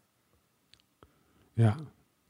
ja. 1.54 1.76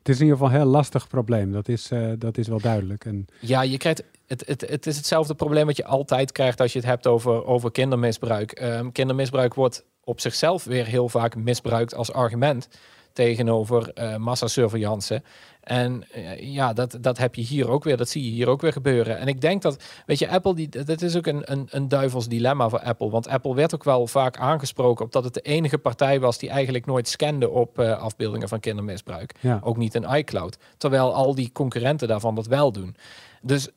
Het 0.08 0.16
is 0.16 0.22
in 0.22 0.28
ieder 0.28 0.42
geval 0.42 0.60
een 0.60 0.64
heel 0.64 0.72
lastig 0.72 1.08
probleem. 1.08 1.52
Dat 1.52 1.68
is, 1.68 1.90
eh, 1.90 2.08
dat 2.18 2.38
is 2.38 2.48
wel 2.48 2.60
duidelijk. 2.60 3.04
En 3.04 3.26
Ja, 3.40 3.62
je 3.62 3.76
krijgt. 3.76 4.02
Het, 4.26 4.42
het, 4.46 4.60
het 4.60 4.86
is 4.86 4.96
hetzelfde 4.96 5.34
probleem 5.34 5.66
wat 5.66 5.76
je 5.76 5.84
altijd 5.84 6.32
krijgt 6.32 6.60
als 6.60 6.72
je 6.72 6.78
het 6.78 6.88
hebt 6.88 7.06
over, 7.06 7.44
over 7.44 7.70
kindermisbruik. 7.70 8.52
Ehm, 8.52 8.90
kindermisbruik 8.90 9.54
wordt 9.54 9.84
op 10.04 10.20
zichzelf 10.20 10.64
weer 10.64 10.86
heel 10.86 11.08
vaak 11.08 11.36
misbruikt 11.36 11.94
als 11.94 12.12
argument 12.12 12.68
tegenover 13.12 13.90
eh 13.94 14.16
massasurveillance. 14.16 15.22
En 15.68 16.04
eh, 16.12 16.54
ja, 16.54 16.72
dat, 16.72 16.98
dat 17.00 17.18
heb 17.18 17.34
je 17.34 17.42
hier 17.42 17.68
ook 17.68 17.84
weer. 17.84 17.96
Dat 17.96 18.08
zie 18.08 18.24
je 18.24 18.30
hier 18.30 18.48
ook 18.48 18.60
weer 18.60 18.72
gebeuren. 18.72 19.18
En 19.18 19.26
ik 19.26 19.40
denk 19.40 19.62
dat, 19.62 19.82
weet 20.06 20.18
je, 20.18 20.28
Apple, 20.28 20.54
die, 20.54 20.68
dat 20.68 21.02
is 21.02 21.16
ook 21.16 21.26
een, 21.26 21.52
een, 21.52 21.66
een 21.70 21.88
duivels 21.88 22.28
dilemma 22.28 22.68
voor 22.68 22.80
Apple. 22.80 23.10
Want 23.10 23.28
Apple 23.28 23.54
werd 23.54 23.74
ook 23.74 23.84
wel 23.84 24.06
vaak 24.06 24.36
aangesproken 24.36 25.04
op 25.04 25.12
dat 25.12 25.24
het 25.24 25.34
de 25.34 25.40
enige 25.40 25.78
partij 25.78 26.20
was 26.20 26.38
die 26.38 26.48
eigenlijk 26.48 26.86
nooit 26.86 27.08
scande 27.08 27.50
op 27.50 27.78
eh, 27.78 27.98
afbeeldingen 28.00 28.48
van 28.48 28.60
kindermisbruik. 28.60 29.34
ja, 29.40 29.60
Ook 29.62 29.76
niet 29.76 29.94
in 29.94 30.14
iCloud. 30.14 30.58
Terwijl 30.76 31.14
al 31.14 31.34
die 31.34 31.52
concurrenten 31.52 32.08
daarvan 32.08 32.34
dat 32.34 32.46
wel 32.46 32.72
doen. 32.72 32.96
Dus 33.42 33.68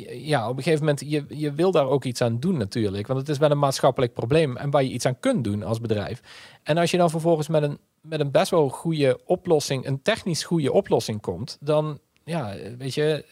ja, 0.00 0.48
op 0.48 0.56
een 0.56 0.62
gegeven 0.62 0.84
moment, 0.84 1.02
je, 1.06 1.24
je 1.28 1.52
wil 1.52 1.70
daar 1.70 1.86
ook 1.86 2.04
iets 2.04 2.20
aan 2.20 2.40
doen 2.40 2.56
natuurlijk. 2.56 3.06
Want 3.06 3.20
het 3.20 3.28
is 3.28 3.38
wel 3.38 3.50
een 3.50 3.58
maatschappelijk 3.58 4.12
probleem 4.12 4.56
en 4.56 4.70
waar 4.70 4.82
je 4.82 4.90
iets 4.90 5.06
aan 5.06 5.20
kunt 5.20 5.44
doen 5.44 5.62
als 5.62 5.80
bedrijf. 5.80 6.20
En 6.62 6.78
als 6.78 6.90
je 6.90 6.96
dan 6.96 7.10
vervolgens 7.10 7.48
met 7.48 7.62
een, 7.62 7.78
met 8.00 8.20
een 8.20 8.30
best 8.30 8.50
wel 8.50 8.68
goede 8.68 9.20
oplossing, 9.24 9.86
een 9.86 10.02
technisch 10.02 10.44
goede 10.44 10.72
oplossing 10.72 11.20
komt, 11.20 11.56
dan, 11.60 11.98
ja, 12.24 12.54
weet 12.78 12.94
je, 12.94 13.24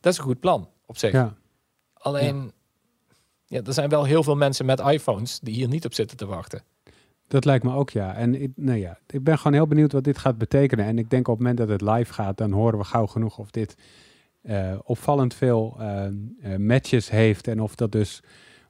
dat 0.00 0.12
is 0.12 0.18
een 0.18 0.24
goed 0.24 0.40
plan 0.40 0.68
op 0.86 0.96
zich. 0.96 1.12
ja. 1.12 1.34
Alleen, 1.92 2.52
ja. 3.46 3.60
er 3.64 3.72
zijn 3.72 3.88
wel 3.88 4.04
heel 4.04 4.22
veel 4.22 4.36
mensen 4.36 4.66
met 4.66 4.80
iPhones 4.80 5.40
die 5.40 5.54
hier 5.54 5.68
niet 5.68 5.84
op 5.84 5.94
zitten 5.94 6.16
te 6.16 6.26
wachten. 6.26 6.62
Dat 7.28 7.44
lijkt 7.44 7.64
me 7.64 7.74
ook, 7.74 7.90
ja. 7.90 8.14
En 8.14 8.42
ik, 8.42 8.50
nou 8.56 8.78
ja, 8.78 8.98
ik 9.06 9.24
ben 9.24 9.36
gewoon 9.36 9.52
heel 9.52 9.66
benieuwd 9.66 9.92
wat 9.92 10.04
dit 10.04 10.18
gaat 10.18 10.38
betekenen. 10.38 10.84
En 10.84 10.98
ik 10.98 11.10
denk 11.10 11.28
op 11.28 11.38
het 11.38 11.46
moment 11.46 11.58
dat 11.58 11.80
het 11.80 11.90
live 11.90 12.12
gaat, 12.12 12.36
dan 12.36 12.52
horen 12.52 12.78
we 12.78 12.84
gauw 12.84 13.06
genoeg 13.06 13.38
of 13.38 13.50
dit 13.50 13.76
eh, 14.42 14.78
opvallend 14.84 15.34
veel 15.34 15.76
eh, 15.78 16.06
eh, 16.06 16.12
matches 16.58 17.10
heeft. 17.10 17.48
En 17.48 17.60
of 17.60 17.74
dat 17.74 17.92
dus, 17.92 18.22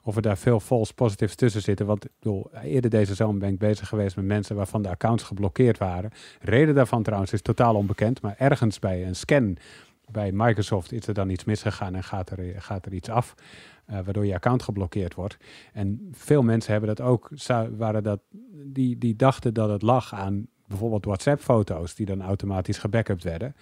of 0.03 0.16
er 0.16 0.23
daar 0.23 0.39
veel 0.39 0.61
false 0.61 0.95
positives 0.95 1.35
tussen 1.35 1.62
zitten. 1.62 1.87
Want 1.87 2.05
ik 2.05 2.11
bedoel, 2.19 2.51
eerder 2.62 2.91
deze 2.91 3.14
zomer 3.14 3.39
ben 3.39 3.53
ik 3.53 3.59
bezig 3.59 3.89
geweest 3.89 4.16
met 4.16 4.25
mensen 4.25 4.57
waarvan 4.57 4.83
de 4.83 4.89
accounts 4.89 5.23
geblokkeerd 5.23 5.79
waren. 5.79 6.11
Reden 6.41 6.75
daarvan 6.75 7.03
trouwens 7.03 7.33
is 7.33 7.43
totaal 7.43 7.75
onbekend. 7.75 8.23
Maar 8.23 8.35
ergens 8.39 8.79
bij 8.79 9.07
een 9.07 9.16
scan 9.16 9.57
bij 10.11 10.33
Microsoft 10.33 10.93
is 10.93 11.07
er 11.07 11.14
dan 11.14 11.31
iets 11.31 11.45
misgegaan 11.45 11.95
en 11.95 12.05
gaat 12.05 12.31
er, 12.31 12.62
gaat 12.62 12.87
er 12.87 12.93
iets 12.93 13.09
af. 13.09 13.35
waardoor 13.87 14.27
je 14.27 14.35
account 14.35 14.62
geblokkeerd 14.62 15.14
wordt. 15.14 15.37
En 15.73 16.09
veel 16.12 16.43
mensen 16.43 16.73
hebben 16.73 16.97
dat 16.97 17.07
ook, 17.07 17.31
waren 17.77 18.03
dat, 18.03 18.21
die, 18.64 18.99
die 18.99 19.16
dachten 19.16 19.55
dat 19.55 19.71
het 19.71 19.83
lag 19.83 20.14
aan 20.14 20.49
bijvoorbeeld 20.66 21.05
WhatsApp-foto's, 21.05 21.95
die 21.95 22.07
dan 22.07 22.23
automatisch 22.23 22.79
gebackupt 22.79 23.25
werden. 23.25 23.55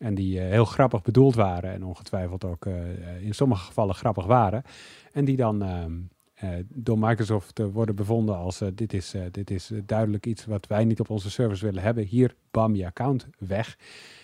En 0.00 0.14
die 0.14 0.40
eh, 0.40 0.48
heel 0.48 0.64
grappig 0.64 1.02
bedoeld 1.02 1.34
waren 1.34 1.72
en 1.72 1.84
ongetwijfeld 1.84 2.44
ook 2.44 2.66
eh, 2.66 2.90
eh, 2.90 3.22
in 3.22 3.34
sommige 3.34 3.64
gevallen 3.64 3.94
grappig 3.94 4.26
waren. 4.26 4.62
En 5.12 5.24
die 5.24 5.36
dan 5.36 5.62
ehm, 5.62 5.92
eh, 6.34 6.48
door 6.68 6.98
Microsoft 6.98 7.58
worden 7.72 7.94
bevonden 7.94 8.36
als 8.36 8.62
dit 8.74 8.92
is, 8.92 9.14
dit 9.30 9.50
is 9.50 9.72
duidelijk 9.86 10.26
iets 10.26 10.44
wat 10.44 10.66
wij 10.66 10.84
niet 10.84 11.00
op 11.00 11.10
onze 11.10 11.30
servers 11.30 11.60
willen 11.60 11.82
hebben. 11.82 12.04
Hier, 12.04 12.34
bam, 12.50 12.74
je 12.74 12.86
account 12.86 13.28
weg. 13.38 13.78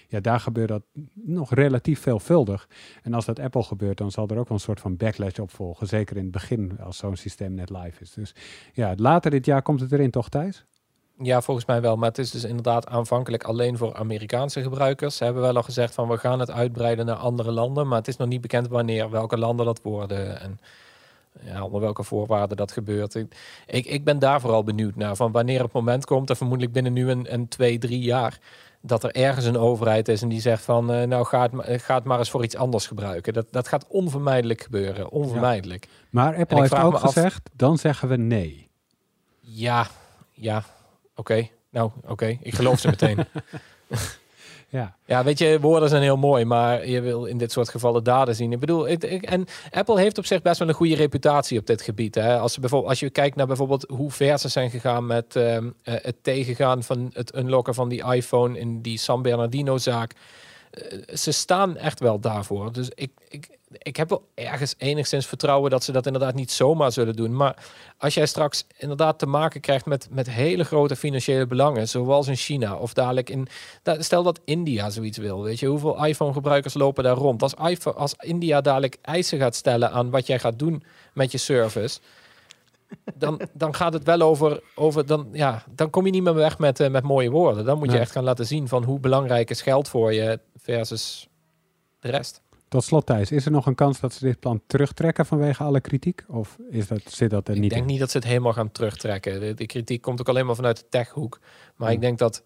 Ja, 0.09 0.21
daar 0.21 0.41
gebeurt 0.41 0.69
dat 0.69 0.83
nog 1.13 1.55
relatief 1.55 2.01
veelvuldig. 2.01 2.69
En 3.03 3.15
als 3.15 3.25
dat 3.25 3.39
Apple 3.39 3.63
gebeurt, 3.63 3.99
dan 3.99 4.11
zal 4.11 4.29
er 4.29 4.39
ook 4.39 4.49
wel 4.49 4.57
een 4.57 4.63
soort 4.63 4.81
van 4.81 4.97
backlash 4.97 5.39
op 5.39 5.51
volgen. 5.51 5.87
Zeker 5.87 6.17
in 6.17 6.23
het 6.23 6.33
begin, 6.33 6.79
als 6.81 6.97
zo'n 6.97 7.17
systeem 7.17 7.55
net 7.55 7.71
live 7.71 8.01
is. 8.03 8.13
Dus 8.13 8.35
ja, 8.73 8.95
later 8.97 9.31
dit 9.31 9.47
jaar 9.47 9.63
komt 9.63 9.81
het 9.81 9.93
erin, 9.93 10.11
toch 10.11 10.29
Thijs? 10.29 10.67
Ja, 11.23 11.41
volgens 11.41 11.67
mij 11.67 11.81
wel. 11.81 11.97
Maar 11.97 12.09
het 12.09 12.19
is 12.19 12.31
dus 12.31 12.45
inderdaad 12.45 12.87
aanvankelijk 12.89 13.45
alleen 13.45 13.77
voor 13.77 13.95
Amerikaanse 13.95 14.63
gebruikers. 14.63 15.17
Ze 15.17 15.25
hebben 15.25 15.43
wel 15.43 15.57
al 15.57 15.63
gezegd 15.63 15.95
van 15.95 16.09
we 16.09 16.19
gaan 16.19 16.41
het 16.41 16.51
uitbreiden 16.51 17.07
naar 17.07 17.17
andere 17.17 17.51
landen. 17.51 17.89
Maar 17.89 17.99
het 17.99 18.09
is 18.09 18.17
nog 18.17 18.29
niet 18.29 18.41
bekend 18.41 18.69
wanneer, 18.69 19.11
welke 19.11 19.39
landen 19.39 19.67
dat 19.67 19.83
worden. 19.83 20.41
En 20.41 20.59
ja, 21.41 21.65
onder 21.65 21.81
welke 21.81 22.03
voorwaarden 22.03 22.57
dat 22.57 22.73
gebeurt. 22.73 23.15
Ik, 23.15 23.35
ik, 23.67 23.87
ik 23.87 24.05
ben 24.05 24.19
daar 24.19 24.41
vooral 24.41 24.65
benieuwd 24.65 24.95
naar. 24.97 25.17
Van 25.17 25.33
wanneer 25.33 25.63
het 25.63 25.73
moment 25.73 26.05
komt, 26.05 26.31
en 26.31 26.37
vermoedelijk 26.37 26.73
binnen 26.75 26.93
nu 26.93 27.11
een, 27.11 27.33
een 27.33 27.49
twee, 27.49 27.79
drie 27.79 28.01
jaar. 28.01 28.39
Dat 28.81 29.05
er 29.05 29.11
ergens 29.15 29.45
een 29.45 29.59
overheid 29.59 30.09
is 30.09 30.23
en 30.23 30.29
die 30.29 30.41
zegt 30.41 30.63
van 30.65 30.93
eh, 30.93 31.07
nou 31.07 31.25
ga 31.25 31.43
het, 31.43 31.53
ma- 31.53 31.65
ga 31.79 31.95
het 31.95 32.05
maar 32.05 32.19
eens 32.19 32.31
voor 32.31 32.45
iets 32.45 32.57
anders 32.57 32.87
gebruiken. 32.87 33.33
Dat, 33.33 33.47
dat 33.51 33.69
gaat 33.69 33.87
onvermijdelijk 33.89 34.63
gebeuren. 34.63 35.11
Onvermijdelijk. 35.11 35.89
Maar 36.11 36.37
Apple 36.37 36.57
ik 36.57 36.63
heeft 36.71 36.83
ook 36.85 36.95
af- 36.95 37.01
gezegd, 37.01 37.51
dan 37.53 37.79
zeggen 37.79 38.09
we 38.09 38.17
nee. 38.17 38.69
Ja, 39.41 39.87
ja, 40.33 40.65
oké. 41.17 41.49
Nou, 41.71 41.91
oké. 42.07 42.37
Ik 42.43 42.55
geloof 42.55 42.81
ze 42.81 42.89
meteen. 42.89 43.19
Ja, 44.69 44.97
Ja, 45.07 45.25
weet 45.25 45.39
je, 45.39 45.61
woorden 45.61 45.89
zijn 45.89 46.03
heel 46.03 46.17
mooi, 46.17 46.45
maar 46.45 46.89
je 46.89 47.01
wil 47.01 47.25
in 47.25 47.39
dit 47.39 47.53
soort 47.53 47.69
gevallen 47.69 48.05
daden 48.05 48.35
zien. 48.35 48.53
Ik 48.53 48.61
bedoel, 48.61 48.89
ik, 48.89 49.05
ik- 49.05 49.23
en 49.23 49.47
Apple 49.71 49.99
heeft 50.01 50.19
op 50.19 50.27
zich 50.27 50.43
best 50.43 50.59
wel 50.59 50.69
een 50.69 50.75
goede 50.75 50.95
reputatie 50.95 51.59
op 51.59 51.67
dit 51.67 51.83
gebied. 51.83 52.15
Hè? 52.15 52.39
Als, 52.39 52.53
ze 52.53 52.61
bijvoorbeeld, 52.61 52.91
als 52.91 53.01
je 53.01 53.11
kijkt 53.11 53.37
naar 53.37 53.47
bijvoorbeeld 53.47 53.85
hoe 53.89 54.11
ver 54.11 54.39
ze 54.39 54.49
zijn 54.49 54.71
gegaan 54.71 55.07
met 55.07 55.37
ehm, 55.37 55.71
eh, 55.83 55.95
het 56.03 56.17
tegengaan 56.23 56.83
van 56.83 57.11
het 57.13 57.37
unlocken 57.37 57.75
van 57.75 57.89
die 57.89 58.13
iPhone 58.15 58.59
in 58.59 58.83
die 58.83 58.99
San 58.99 59.23
Bernardino-zaak. 59.23 60.13
Eh, 60.71 61.17
ze 61.17 61.33
staan 61.33 61.77
echt 61.77 62.01
wel 62.01 62.19
daarvoor. 62.21 62.73
Dus 62.73 62.89
ik, 62.95 63.11
ik, 63.29 63.49
ik 63.71 63.97
heb 63.97 64.09
wel 64.09 64.29
ergens 64.35 64.75
enigszins 64.79 65.27
vertrouwen 65.27 65.71
dat 65.71 65.85
ze 65.85 65.93
dat 65.93 66.07
inderdaad 66.07 66.35
niet 66.35 66.51
zomaar 66.51 66.93
zullen 66.93 67.17
doen. 67.17 67.37
Maar 67.37 67.57
als 67.99 68.15
jij 68.15 68.27
straks 68.27 68.67
inderdaad 68.79 69.19
te 69.19 69.27
maken 69.27 69.61
krijgt 69.61 69.87
met, 69.87 70.09
met 70.11 70.31
hele 70.31 70.65
grote 70.65 70.97
financiële 70.97 71.47
belangen, 71.47 71.89
zoals 71.89 72.27
in 72.27 72.37
China 72.37 72.77
of 72.77 72.93
dadelijk 72.93 73.31
in. 73.31 73.49
Stel 73.99 74.23
dat 74.23 74.41
India 74.45 74.91
zoiets 74.91 75.19
wil, 75.19 75.43
weet 75.43 75.59
je, 75.59 75.67
hoeveel 75.67 76.05
iPhone-gebruikers 76.05 76.75
lopen 76.75 77.05
daar 77.05 77.17
rond? 77.17 77.43
Als, 77.43 77.55
iPhone, 77.55 77.97
als 77.97 78.15
India 78.19 78.61
dadelijk 78.61 78.99
eisen 79.03 79.39
gaat 79.39 79.55
stellen 79.55 79.91
aan 79.91 80.11
wat 80.11 80.27
jij 80.27 80.39
gaat 80.39 80.59
doen 80.59 80.83
met 81.13 81.33
je 81.33 81.39
service. 81.39 82.01
Dan, 83.15 83.41
dan 83.53 83.75
gaat 83.75 83.93
het 83.93 84.05
wel 84.05 84.21
over, 84.21 84.61
over 84.75 85.07
dan, 85.07 85.29
ja, 85.33 85.63
dan 85.71 85.91
kom 85.91 86.05
je 86.05 86.11
niet 86.11 86.23
meer 86.23 86.35
weg 86.35 86.59
met, 86.59 86.81
eh, 86.81 86.91
met 86.91 87.03
mooie 87.03 87.31
woorden. 87.31 87.65
Dan 87.65 87.79
moet 87.79 87.93
je 87.93 87.99
echt 87.99 88.11
gaan 88.11 88.25
laten 88.25 88.47
zien 88.47 88.69
van 88.69 88.85
hoe 88.85 89.01
belangrijk 89.01 89.51
is 89.51 89.63
geld 89.63 89.89
voor 89.89 90.13
je 90.13 90.41
versus 90.57 91.29
de 92.01 92.11
rest. 92.11 92.43
Tot 92.69 92.85
slot 92.85 93.07
Thijs, 93.07 93.31
is 93.33 93.45
er 93.45 93.51
nog 93.51 93.67
een 93.67 93.75
kans 93.75 94.01
dat 94.01 94.13
ze 94.13 94.25
dit 94.25 94.41
plan 94.41 94.63
terugtrekken 94.67 95.27
vanwege 95.27 95.63
alle 95.63 95.81
kritiek? 95.81 96.25
Of 96.29 96.59
is 96.71 96.87
dat, 96.87 97.01
zit 97.07 97.31
dat 97.31 97.49
er 97.49 97.55
Ik 97.55 97.61
niet 97.61 97.71
denk 97.71 97.83
in? 97.83 97.89
niet 97.89 97.99
dat 97.99 98.11
ze 98.11 98.17
het 98.17 98.27
helemaal 98.27 98.53
gaan 98.53 98.73
terugtrekken. 98.73 99.41
De, 99.41 99.55
de 99.55 99.67
kritiek 99.67 100.03
komt 100.03 100.21
ook 100.21 100.29
alleen 100.29 100.47
maar 100.47 100.55
vanuit 100.55 100.77
de 100.77 100.87
techhoek. 100.89 101.41
Maar 101.77 101.93
ik 101.93 102.01
denk 102.01 102.19
dat 102.19 102.43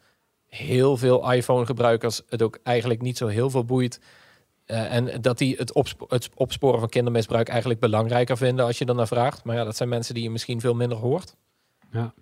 heel 0.46 0.96
veel 0.96 1.32
iPhone-gebruikers 1.32 2.22
het 2.28 2.42
ook 2.42 2.58
eigenlijk 2.62 3.02
niet 3.02 3.16
zo 3.16 3.26
heel 3.26 3.50
veel 3.50 3.64
boeit. 3.64 4.00
Eh, 4.64 4.94
en 4.94 5.20
dat 5.20 5.38
die 5.38 5.56
het, 5.56 5.72
opspo- 5.72 6.06
het 6.08 6.30
opsporen 6.34 6.80
van 6.80 6.88
kindermisbruik 6.88 7.48
eigenlijk 7.48 7.80
belangrijker 7.80 8.36
vinden 8.36 8.64
als 8.64 8.78
je 8.78 8.84
dan 8.84 8.96
naar 8.96 9.06
vraagt. 9.06 9.44
Maar 9.44 9.56
ja, 9.56 9.64
dat 9.64 9.76
zijn 9.76 9.88
mensen 9.88 10.14
die 10.14 10.22
je 10.22 10.30
misschien 10.30 10.60
veel 10.60 10.74
minder 10.74 10.98
hoort. 10.98 11.36
Ja. 11.92 12.14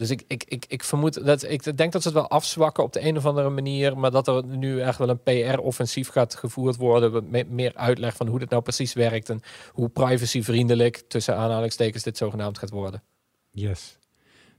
Dus 0.00 0.10
ik, 0.10 0.22
ik, 0.26 0.44
ik, 0.44 0.64
ik 0.68 0.84
vermoed 0.84 1.26
dat 1.26 1.42
ik 1.42 1.76
denk 1.76 1.92
dat 1.92 2.02
ze 2.02 2.08
het 2.08 2.16
wel 2.16 2.28
afzwakken 2.28 2.84
op 2.84 2.92
de 2.92 3.06
een 3.06 3.16
of 3.16 3.26
andere 3.26 3.48
manier, 3.48 3.98
maar 3.98 4.10
dat 4.10 4.28
er 4.28 4.44
nu 4.44 4.80
echt 4.80 4.98
wel 4.98 5.08
een 5.08 5.22
PR-offensief 5.22 6.08
gaat 6.08 6.34
gevoerd 6.34 6.76
worden 6.76 7.30
met 7.30 7.50
meer 7.50 7.72
uitleg 7.74 8.16
van 8.16 8.26
hoe 8.26 8.38
dit 8.38 8.50
nou 8.50 8.62
precies 8.62 8.92
werkt 8.92 9.28
en 9.28 9.40
hoe 9.72 9.88
privacyvriendelijk 9.88 11.02
tussen 11.08 11.36
aanhalingstekens 11.36 12.02
dit 12.02 12.16
zogenaamd 12.16 12.58
gaat 12.58 12.70
worden. 12.70 13.02
Yes. 13.50 13.98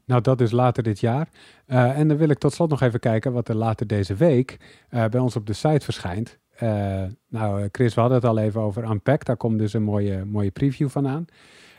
Nou, 0.06 0.22
dat 0.22 0.42
is 0.42 0.52
later 0.52 0.84
dit 0.84 1.00
jaar. 1.00 1.30
Uh, 1.68 1.98
en 1.98 2.08
dan 2.08 2.18
wil 2.18 2.30
ik 2.30 2.38
tot 2.38 2.54
slot 2.54 2.70
nog 2.70 2.82
even 2.82 3.00
kijken 3.00 3.34
wat 3.34 3.48
er 3.48 3.56
later 3.56 3.88
deze 3.88 4.16
week 4.16 4.58
uh, 4.90 5.06
bij 5.06 5.20
ons 5.20 5.36
op 5.36 5.46
de 5.46 5.54
site 5.54 5.86
verschijnt. 5.86 6.38
Uh, 6.64 7.04
nou, 7.30 7.70
Chris, 7.72 7.94
we 7.94 8.02
hadden 8.02 8.20
het 8.20 8.28
al 8.28 8.38
even 8.38 8.62
over 8.62 8.90
Unpack. 8.90 9.26
Daar 9.26 9.38
komt 9.38 9.60
dus 9.60 9.74
een 9.74 9.84
mooie, 9.84 10.26
mooie 10.26 10.52
preview 10.52 10.90
van 10.90 11.08
aan. 11.08 11.26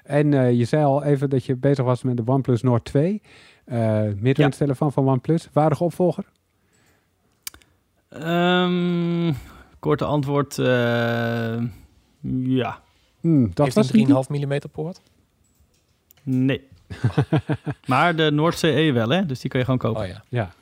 En 0.03 0.57
je 0.57 0.65
zei 0.65 0.85
al 0.85 1.05
even 1.05 1.31
dat 1.31 1.45
je 1.45 1.57
bezig 1.57 1.85
was 1.85 2.03
met 2.03 2.17
de 2.17 2.23
OnePlus 2.27 2.63
Nord 2.63 2.85
2. 2.85 3.23
Uh, 3.67 4.03
midrange 4.17 4.57
telefoon 4.57 4.93
van 4.93 5.09
OnePlus. 5.09 5.49
Waardige 5.53 5.85
opvolger? 5.85 6.25
Um, 8.11 9.37
korte 9.79 10.05
antwoord, 10.05 10.59
uh, 10.59 10.67
ja. 12.45 12.81
Hmm, 13.21 13.51
dat 13.55 13.65
Heeft 13.65 13.77
was 13.77 13.93
een 13.93 14.41
3,5 14.41 14.47
mm 14.47 14.59
poort? 14.73 15.01
Nee. 16.23 16.69
maar 17.87 18.17
de 18.17 18.31
Noord 18.31 18.59
CE 18.59 18.91
wel, 18.95 19.09
hè? 19.09 19.27
Dus 19.27 19.41
die 19.41 19.51
kun 19.51 19.59
je 19.59 19.65
gewoon 19.65 19.81
kopen. 19.81 20.03
Oh, 20.03 20.09
ja. 20.09 20.23
ja. 20.29 20.53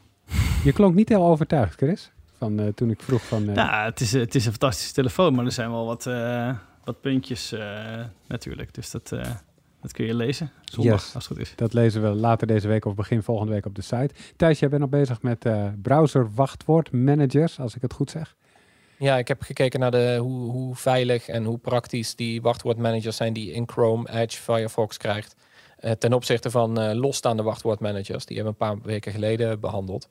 Je 0.65 0.73
klonk 0.73 0.95
niet 0.95 1.09
heel 1.09 1.25
overtuigd, 1.25 1.75
Chris, 1.75 2.11
van 2.39 2.61
uh, 2.61 2.69
toen 2.69 2.91
ik 2.91 3.03
vroeg 3.03 3.23
van... 3.23 3.49
Uh... 3.49 3.55
Nou, 3.55 3.85
het 3.85 4.01
is, 4.01 4.13
het 4.13 4.35
is 4.35 4.45
een 4.45 4.51
fantastische 4.51 4.93
telefoon, 4.93 5.35
maar 5.35 5.45
er 5.45 5.53
zijn 5.53 5.71
wel 5.71 5.87
wat, 5.87 6.07
uh, 6.07 6.55
wat 6.85 7.01
puntjes 7.01 7.55
natuurlijk. 8.27 8.75
Dus 8.75 8.91
dat... 8.91 9.13
Dat 9.81 9.93
kun 9.93 10.07
je 10.07 10.14
lezen 10.14 10.51
zondag, 10.64 10.93
als 10.93 11.12
het 11.14 11.26
goed 11.26 11.39
is. 11.39 11.53
Dat 11.57 11.72
lezen 11.72 12.03
we 12.03 12.09
later 12.09 12.47
deze 12.47 12.68
week 12.68 12.85
of 12.85 12.95
begin 12.95 13.22
volgende 13.22 13.53
week 13.53 13.66
op 13.66 13.74
de 13.74 13.83
site. 13.83 14.11
Thijs, 14.37 14.59
jij 14.59 14.68
bent 14.68 14.81
nog 14.81 14.91
bezig 14.91 15.22
met 15.22 15.45
uh, 15.45 15.68
browser 15.83 16.31
wachtwoordmanagers, 16.35 17.59
als 17.61 17.74
ik 17.74 17.83
het 17.83 17.93
goed 17.93 18.11
zeg. 18.11 18.37
Ja, 18.99 19.18
ik 19.18 19.28
heb 19.28 19.43
gekeken 19.43 19.81
naar 19.81 19.91
de, 19.91 20.16
hoe, 20.20 20.51
hoe 20.51 20.74
veilig 20.74 21.28
en 21.28 21.45
hoe 21.45 21.59
praktisch 21.59 22.14
die 22.16 22.43
wachtwoordmanagers 22.43 23.16
zijn 23.16 23.33
die 23.33 23.53
in 23.53 23.68
Chrome, 23.68 24.11
Edge, 24.11 24.41
Firefox 24.41 24.97
krijgt. 24.97 25.35
Uh, 25.81 25.91
ten 25.91 26.12
opzichte 26.12 26.51
van 26.51 26.81
uh, 26.81 26.93
losstaande 26.93 27.43
wachtwoordmanagers. 27.43 28.26
Die 28.26 28.37
hebben 28.37 28.55
we 28.59 28.64
een 28.64 28.72
paar 28.72 28.87
weken 28.87 29.12
geleden 29.12 29.61
behandeld. 29.61 30.09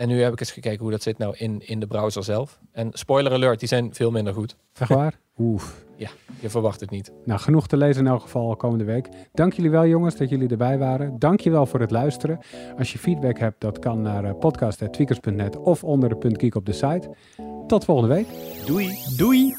En 0.00 0.08
nu 0.08 0.22
heb 0.22 0.32
ik 0.32 0.40
eens 0.40 0.50
gekeken 0.50 0.80
hoe 0.80 0.90
dat 0.90 1.02
zit 1.02 1.18
nou 1.18 1.34
in, 1.36 1.66
in 1.66 1.80
de 1.80 1.86
browser 1.86 2.24
zelf. 2.24 2.58
En 2.72 2.88
spoiler 2.92 3.32
alert, 3.32 3.58
die 3.58 3.68
zijn 3.68 3.94
veel 3.94 4.10
minder 4.10 4.34
goed. 4.34 4.56
Zeg 4.72 4.88
waar? 4.88 5.18
Oef. 5.38 5.84
Ja, 5.96 6.08
je 6.40 6.50
verwacht 6.50 6.80
het 6.80 6.90
niet. 6.90 7.12
Nou, 7.24 7.40
genoeg 7.40 7.66
te 7.66 7.76
lezen 7.76 8.04
in 8.04 8.10
elk 8.10 8.20
geval 8.20 8.56
komende 8.56 8.84
week. 8.84 9.08
Dank 9.32 9.52
jullie 9.52 9.70
wel 9.70 9.86
jongens 9.86 10.16
dat 10.16 10.28
jullie 10.28 10.48
erbij 10.48 10.78
waren. 10.78 11.18
Dank 11.18 11.40
je 11.40 11.50
wel 11.50 11.66
voor 11.66 11.80
het 11.80 11.90
luisteren. 11.90 12.38
Als 12.78 12.92
je 12.92 12.98
feedback 12.98 13.38
hebt, 13.38 13.60
dat 13.60 13.78
kan 13.78 14.02
naar 14.02 14.24
uh, 14.24 14.38
podcast.tweakers.net 14.38 15.56
of 15.56 15.84
onder 15.84 16.08
de 16.08 16.16
punt 16.16 16.54
op 16.54 16.66
de 16.66 16.72
site. 16.72 17.16
Tot 17.66 17.84
volgende 17.84 18.14
week. 18.14 18.26
Doei. 18.66 18.98
Doei. 19.16 19.54